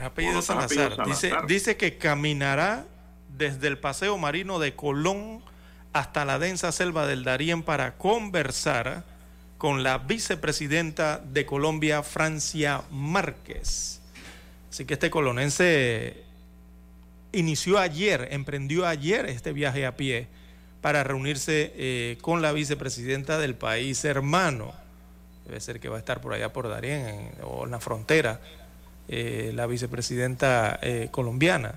apellido 0.02 0.42
Salazar. 0.42 1.06
Dice, 1.06 1.32
dice 1.46 1.76
que 1.76 1.96
caminará 1.96 2.84
desde 3.36 3.68
el 3.68 3.78
paseo 3.78 4.18
marino 4.18 4.58
de 4.58 4.74
Colón 4.74 5.42
hasta 5.92 6.24
la 6.24 6.38
densa 6.38 6.72
selva 6.72 7.06
del 7.06 7.24
Darién 7.24 7.62
para 7.62 7.96
conversar 7.96 9.04
con 9.58 9.82
la 9.82 9.98
vicepresidenta 9.98 11.18
de 11.18 11.46
Colombia, 11.46 12.02
Francia 12.02 12.82
Márquez. 12.90 14.02
Así 14.68 14.84
que 14.84 14.94
este 14.94 15.08
colonense 15.08 16.24
inició 17.32 17.78
ayer, 17.78 18.28
emprendió 18.32 18.86
ayer 18.86 19.26
este 19.26 19.52
viaje 19.52 19.86
a 19.86 19.96
pie 19.96 20.26
para 20.84 21.02
reunirse 21.02 21.72
eh, 21.76 22.18
con 22.20 22.42
la 22.42 22.52
vicepresidenta 22.52 23.38
del 23.38 23.54
país 23.54 24.04
hermano. 24.04 24.74
Debe 25.46 25.58
ser 25.58 25.80
que 25.80 25.88
va 25.88 25.96
a 25.96 25.98
estar 25.98 26.20
por 26.20 26.34
allá 26.34 26.52
por 26.52 26.68
Darién 26.68 27.30
o 27.42 27.64
en 27.64 27.70
la 27.70 27.80
frontera, 27.80 28.38
eh, 29.08 29.52
la 29.54 29.66
vicepresidenta 29.66 30.78
eh, 30.82 31.08
colombiana. 31.10 31.74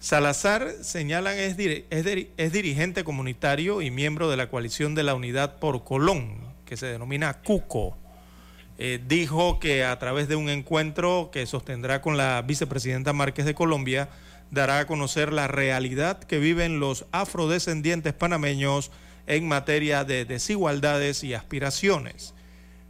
Salazar, 0.00 0.72
señalan, 0.80 1.38
es, 1.38 1.56
es, 1.56 2.52
dirigente 2.52 3.04
comunitario 3.04 3.80
y 3.80 3.92
miembro 3.92 4.28
de 4.28 4.36
la 4.36 4.48
coalición 4.48 4.96
de 4.96 5.04
la 5.04 5.14
Unidad 5.14 5.60
por 5.60 5.84
Colón, 5.84 6.38
que 6.66 6.76
se 6.76 6.86
denomina 6.86 7.34
CUCO. 7.44 7.96
dijo 9.06 9.60
que 9.60 9.84
a 9.84 9.96
través 10.00 10.26
de 10.26 10.34
un 10.34 10.48
encuentro 10.48 11.30
que 11.32 11.46
sostendrá 11.46 12.02
con 12.02 12.16
la 12.16 12.42
vicepresidenta 12.42 13.12
Márquez 13.12 13.44
de 13.44 13.54
Colombia, 13.54 14.08
dará 14.52 14.80
a 14.80 14.86
conocer 14.86 15.32
la 15.32 15.48
realidad 15.48 16.22
que 16.22 16.38
viven 16.38 16.78
los 16.78 17.06
afrodescendientes 17.10 18.12
panameños 18.12 18.92
en 19.26 19.48
materia 19.48 20.04
de 20.04 20.26
desigualdades 20.26 21.24
y 21.24 21.32
aspiraciones. 21.32 22.34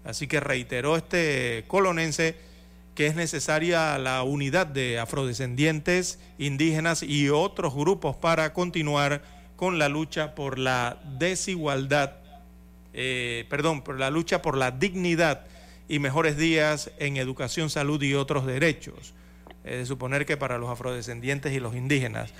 Así 0.04 0.26
que 0.26 0.40
reiteró 0.40 0.96
este 0.96 1.64
colonense 1.68 2.34
que 2.96 3.06
es 3.06 3.14
necesaria 3.14 3.96
la 3.96 4.24
unidad 4.24 4.66
de 4.66 4.98
afrodescendientes, 4.98 6.18
indígenas 6.36 7.04
y 7.04 7.30
otros 7.30 7.74
grupos 7.74 8.16
para 8.16 8.52
continuar 8.52 9.22
con 9.54 9.78
la 9.78 9.88
lucha 9.88 10.34
por 10.34 10.58
la 10.58 11.00
desigualdad, 11.16 12.16
eh, 12.92 13.46
perdón, 13.48 13.82
por 13.82 14.00
la 14.00 14.10
lucha 14.10 14.42
por 14.42 14.56
la 14.56 14.72
dignidad 14.72 15.46
y 15.88 16.00
mejores 16.00 16.36
días 16.36 16.90
en 16.98 17.16
educación, 17.18 17.70
salud 17.70 18.02
y 18.02 18.14
otros 18.14 18.46
derechos 18.46 19.14
de 19.64 19.86
suponer 19.86 20.26
que 20.26 20.36
para 20.36 20.58
los 20.58 20.70
afrodescendientes 20.70 21.52
y 21.52 21.60
los 21.60 21.74
indígenas. 21.74 22.32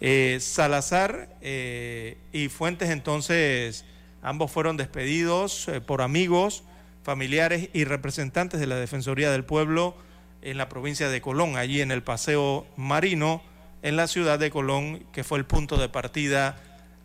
Eh, 0.00 0.38
Salazar 0.40 1.28
eh, 1.40 2.18
y 2.32 2.48
Fuentes 2.48 2.90
entonces 2.90 3.86
ambos 4.22 4.50
fueron 4.50 4.76
despedidos 4.76 5.68
eh, 5.68 5.80
por 5.80 6.02
amigos, 6.02 6.64
familiares 7.02 7.70
y 7.72 7.84
representantes 7.84 8.60
de 8.60 8.66
la 8.66 8.76
Defensoría 8.76 9.30
del 9.30 9.44
Pueblo 9.44 9.96
en 10.42 10.58
la 10.58 10.68
provincia 10.68 11.08
de 11.08 11.20
Colón, 11.20 11.56
allí 11.56 11.80
en 11.80 11.90
el 11.90 12.02
Paseo 12.02 12.66
Marino, 12.76 13.42
en 13.82 13.96
la 13.96 14.06
ciudad 14.06 14.38
de 14.38 14.50
Colón, 14.50 15.06
que 15.12 15.24
fue 15.24 15.38
el 15.38 15.46
punto 15.46 15.76
de 15.78 15.88
partida 15.88 16.56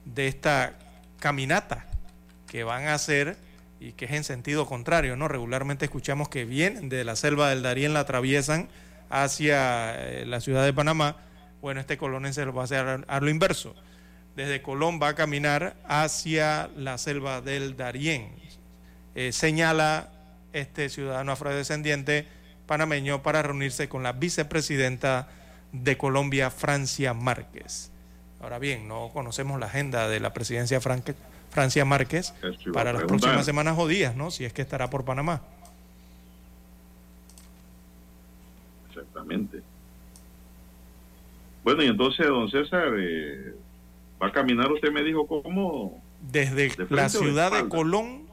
de 0.05 0.27
esta 0.27 0.77
caminata 1.19 1.85
que 2.47 2.63
van 2.63 2.87
a 2.87 2.95
hacer 2.95 3.37
y 3.79 3.93
que 3.93 4.05
es 4.05 4.11
en 4.11 4.23
sentido 4.23 4.65
contrario, 4.65 5.15
¿no? 5.15 5.27
Regularmente 5.27 5.85
escuchamos 5.85 6.27
que 6.27 6.45
vienen 6.45 6.89
de 6.89 7.03
la 7.03 7.15
selva 7.15 7.49
del 7.49 7.63
Darién, 7.63 7.93
la 7.93 8.01
atraviesan 8.01 8.67
hacia 9.11 9.95
eh, 9.95 10.25
la 10.25 10.41
ciudad 10.41 10.65
de 10.65 10.73
Panamá, 10.73 11.17
bueno, 11.61 11.79
este 11.79 11.97
colonense 11.97 12.43
lo 12.45 12.53
va 12.53 12.61
a 12.61 12.65
hacer 12.65 13.05
a 13.07 13.19
lo 13.19 13.29
inverso. 13.29 13.75
Desde 14.35 14.61
Colón 14.61 14.99
va 15.01 15.09
a 15.09 15.15
caminar 15.15 15.75
hacia 15.87 16.69
la 16.77 16.97
selva 16.97 17.41
del 17.41 17.75
Darién. 17.75 18.31
Eh, 19.13 19.33
señala 19.33 20.09
este 20.53 20.89
ciudadano 20.89 21.33
afrodescendiente 21.33 22.25
panameño 22.65 23.21
para 23.21 23.41
reunirse 23.41 23.89
con 23.89 24.03
la 24.03 24.13
vicepresidenta 24.13 25.27
de 25.73 25.97
Colombia, 25.97 26.49
Francia 26.49 27.13
Márquez. 27.13 27.91
Ahora 28.41 28.57
bien, 28.57 28.87
no 28.87 29.09
conocemos 29.13 29.59
la 29.59 29.67
agenda 29.67 30.07
de 30.07 30.19
la 30.19 30.33
presidencia 30.33 30.79
Francia 30.81 31.85
Márquez 31.85 32.33
para 32.73 32.93
las 32.93 33.03
próximas 33.03 33.45
semanas 33.45 33.75
o 33.77 33.87
días, 33.87 34.15
¿no? 34.15 34.31
Si 34.31 34.45
es 34.45 34.53
que 34.53 34.61
estará 34.61 34.89
por 34.89 35.05
Panamá. 35.05 35.41
Exactamente. 39.01 39.61
Bueno, 41.63 41.83
y 41.83 41.87
entonces, 41.87 42.25
don 42.27 42.49
César, 42.49 42.93
eh, 42.97 43.53
¿va 44.21 44.27
a 44.27 44.31
caminar 44.31 44.71
usted 44.71 44.91
me 44.91 45.03
dijo 45.03 45.27
cómo? 45.27 46.01
Desde 46.21 46.71
la 46.89 47.09
ciudad 47.09 47.51
de, 47.51 47.67
Colón 47.69 48.27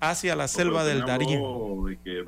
hacia 0.00 0.34
la 0.36 0.48
selva 0.48 0.84
del 0.84 1.04
que, 2.04 2.24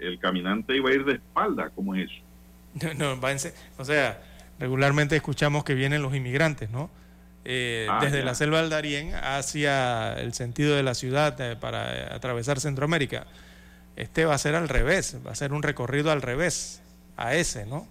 el 0.00 0.18
caminante 0.18 0.76
iba 0.76 0.90
a 0.90 0.94
ir 0.94 1.04
de 1.04 1.14
espalda, 1.14 1.70
¿cómo 1.74 1.94
es 1.94 2.10
eso? 2.10 2.94
No, 2.98 3.18
o 3.78 3.84
sea, 3.84 4.22
regularmente 4.58 5.16
escuchamos 5.16 5.64
que 5.64 5.74
vienen 5.74 6.02
los 6.02 6.14
inmigrantes, 6.14 6.70
¿no? 6.70 6.90
Eh, 7.44 7.86
ah, 7.88 8.00
desde 8.02 8.24
la 8.24 8.34
selva 8.34 8.60
del 8.60 8.70
Darién 8.70 9.14
hacia 9.14 10.18
el 10.20 10.34
sentido 10.34 10.74
de 10.74 10.82
la 10.82 10.94
ciudad 10.94 11.40
eh, 11.40 11.54
para 11.54 12.14
atravesar 12.14 12.60
Centroamérica. 12.60 13.26
Este 13.94 14.24
va 14.24 14.34
a 14.34 14.38
ser 14.38 14.56
al 14.56 14.68
revés, 14.68 15.16
va 15.24 15.30
a 15.30 15.34
ser 15.34 15.52
un 15.52 15.62
recorrido 15.62 16.10
al 16.10 16.22
revés 16.22 16.82
a 17.16 17.34
ese, 17.34 17.66
¿no? 17.66 17.88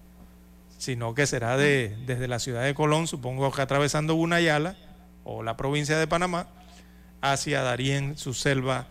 Sino 0.77 1.13
que 1.13 1.25
será 1.25 1.57
de, 1.57 1.95
desde 2.05 2.27
la 2.27 2.39
ciudad 2.39 2.63
de 2.63 2.75
Colón, 2.75 3.07
supongo 3.07 3.51
que 3.51 3.61
atravesando 3.61 4.15
Gunayala 4.15 4.75
o 5.23 5.43
la 5.43 5.57
provincia 5.57 5.97
de 5.97 6.07
Panamá, 6.07 6.47
hacia 7.21 7.61
Darién, 7.61 8.17
su 8.17 8.33
selva, 8.33 8.87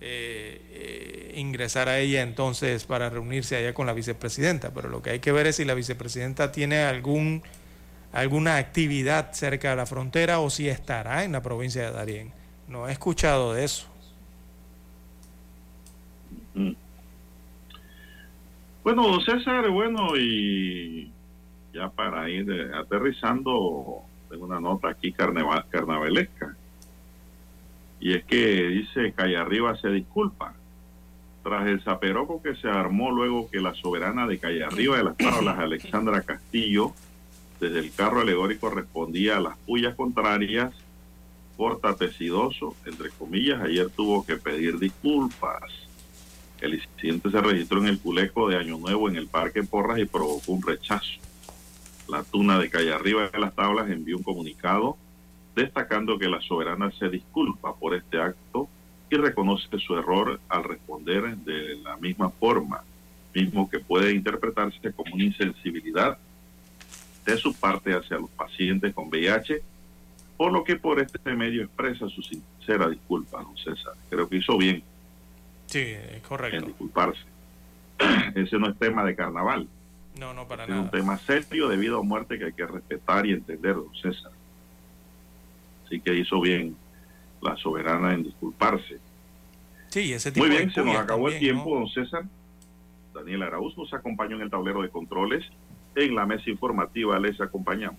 eh, 0.00 0.60
eh, 0.70 1.32
ingresar 1.36 1.88
a 1.88 1.98
ella 1.98 2.22
entonces 2.22 2.84
para 2.84 3.10
reunirse 3.10 3.56
allá 3.56 3.74
con 3.74 3.86
la 3.86 3.92
vicepresidenta. 3.92 4.70
Pero 4.72 4.88
lo 4.88 5.02
que 5.02 5.10
hay 5.10 5.20
que 5.20 5.32
ver 5.32 5.46
es 5.46 5.56
si 5.56 5.64
la 5.64 5.74
vicepresidenta 5.74 6.52
tiene 6.52 6.84
algún, 6.84 7.42
alguna 8.12 8.56
actividad 8.56 9.32
cerca 9.32 9.70
de 9.70 9.76
la 9.76 9.86
frontera 9.86 10.40
o 10.40 10.50
si 10.50 10.68
estará 10.68 11.24
en 11.24 11.32
la 11.32 11.42
provincia 11.42 11.82
de 11.82 11.90
Darién. 11.90 12.32
No 12.68 12.88
he 12.88 12.92
escuchado 12.92 13.52
de 13.54 13.64
eso. 13.64 13.86
Mm. 16.54 16.83
Bueno, 18.84 19.18
César, 19.22 19.70
bueno, 19.70 20.14
y 20.14 21.10
ya 21.72 21.88
para 21.88 22.28
ir 22.28 22.50
eh, 22.50 22.70
aterrizando, 22.74 24.02
tengo 24.28 24.44
una 24.44 24.60
nota 24.60 24.90
aquí 24.90 25.10
carnavalesca. 25.10 26.54
Y 27.98 28.12
es 28.12 28.24
que 28.24 28.68
dice 28.68 29.14
Calle 29.14 29.38
Arriba 29.38 29.74
se 29.78 29.88
disculpa 29.88 30.52
tras 31.42 31.66
el 31.66 31.80
zaperoco 31.80 32.42
que 32.42 32.56
se 32.56 32.68
armó 32.68 33.10
luego 33.10 33.48
que 33.50 33.60
la 33.60 33.72
soberana 33.72 34.26
de 34.26 34.38
Calle 34.38 34.64
Arriba 34.64 34.98
de 34.98 35.04
las 35.04 35.16
Tablas, 35.16 35.58
Alexandra 35.58 36.20
Castillo, 36.20 36.92
desde 37.60 37.78
el 37.78 37.90
carro 37.90 38.20
alegórico 38.20 38.68
respondía 38.68 39.38
a 39.38 39.40
las 39.40 39.56
pullas 39.58 39.94
contrarias, 39.94 40.74
corta 41.56 41.96
tesidoso, 41.96 42.76
entre 42.84 43.08
comillas, 43.08 43.62
ayer 43.62 43.88
tuvo 43.88 44.26
que 44.26 44.36
pedir 44.36 44.78
disculpas. 44.78 45.83
El 46.60 46.74
incidente 46.74 47.30
se 47.30 47.40
registró 47.40 47.78
en 47.80 47.88
el 47.88 47.98
culeco 47.98 48.48
de 48.48 48.56
Año 48.56 48.78
Nuevo 48.78 49.08
en 49.08 49.16
el 49.16 49.26
Parque 49.26 49.62
Porras 49.62 49.98
y 49.98 50.04
provocó 50.04 50.52
un 50.52 50.62
rechazo. 50.62 51.20
La 52.08 52.22
tuna 52.22 52.58
de 52.58 52.70
Calle 52.70 52.92
Arriba 52.92 53.28
de 53.28 53.38
las 53.38 53.54
Tablas 53.54 53.90
envió 53.90 54.16
un 54.16 54.22
comunicado 54.22 54.96
destacando 55.54 56.18
que 56.18 56.28
la 56.28 56.40
soberana 56.40 56.90
se 56.98 57.08
disculpa 57.08 57.74
por 57.74 57.94
este 57.94 58.20
acto 58.20 58.68
y 59.10 59.16
reconoce 59.16 59.78
su 59.78 59.96
error 59.96 60.40
al 60.48 60.64
responder 60.64 61.36
de 61.38 61.76
la 61.76 61.96
misma 61.96 62.30
forma, 62.30 62.82
mismo 63.34 63.68
que 63.70 63.78
puede 63.78 64.12
interpretarse 64.12 64.92
como 64.92 65.14
una 65.14 65.24
insensibilidad 65.24 66.18
de 67.24 67.36
su 67.36 67.54
parte 67.54 67.94
hacia 67.94 68.18
los 68.18 68.30
pacientes 68.30 68.92
con 68.92 69.08
VIH, 69.08 69.62
por 70.36 70.52
lo 70.52 70.64
que 70.64 70.76
por 70.76 71.00
este 71.00 71.34
medio 71.34 71.62
expresa 71.62 72.08
su 72.08 72.22
sincera 72.22 72.88
disculpa, 72.88 73.42
don 73.42 73.56
César. 73.56 73.94
Creo 74.10 74.28
que 74.28 74.36
hizo 74.36 74.58
bien. 74.58 74.82
Sí, 75.66 75.80
es 75.80 76.22
correcto. 76.22 76.58
En 76.58 76.66
disculparse. 76.66 77.22
Ese 78.34 78.58
no 78.58 78.68
es 78.68 78.78
tema 78.78 79.04
de 79.04 79.14
carnaval. 79.14 79.68
No, 80.18 80.32
no, 80.32 80.46
para 80.46 80.66
nada. 80.66 80.80
Es 80.80 80.84
un 80.84 80.90
tema 80.90 81.18
serio 81.18 81.68
de 81.68 81.76
vida 81.76 81.98
o 81.98 82.04
muerte 82.04 82.38
que 82.38 82.46
hay 82.46 82.52
que 82.52 82.66
respetar 82.66 83.26
y 83.26 83.32
entender, 83.32 83.74
don 83.74 83.94
César. 83.96 84.30
Así 85.84 86.00
que 86.00 86.14
hizo 86.14 86.40
bien 86.40 86.76
la 87.40 87.56
soberana 87.56 88.14
en 88.14 88.22
disculparse. 88.22 88.98
Sí, 89.88 90.12
ese 90.12 90.32
tipo 90.32 90.46
Muy 90.46 90.56
bien, 90.56 90.68
de 90.68 90.74
se 90.74 90.84
nos 90.84 90.96
acabó 90.96 91.28
el 91.28 91.38
tiempo, 91.38 91.70
¿no? 91.70 91.80
don 91.80 91.88
César. 91.88 92.24
Daniel 93.12 93.42
Araúz 93.42 93.76
nos 93.76 93.92
acompañó 93.92 94.36
en 94.36 94.42
el 94.42 94.50
tablero 94.50 94.82
de 94.82 94.88
controles. 94.88 95.44
En 95.94 96.14
la 96.14 96.26
mesa 96.26 96.50
informativa 96.50 97.18
les 97.18 97.40
acompañamos. 97.40 97.98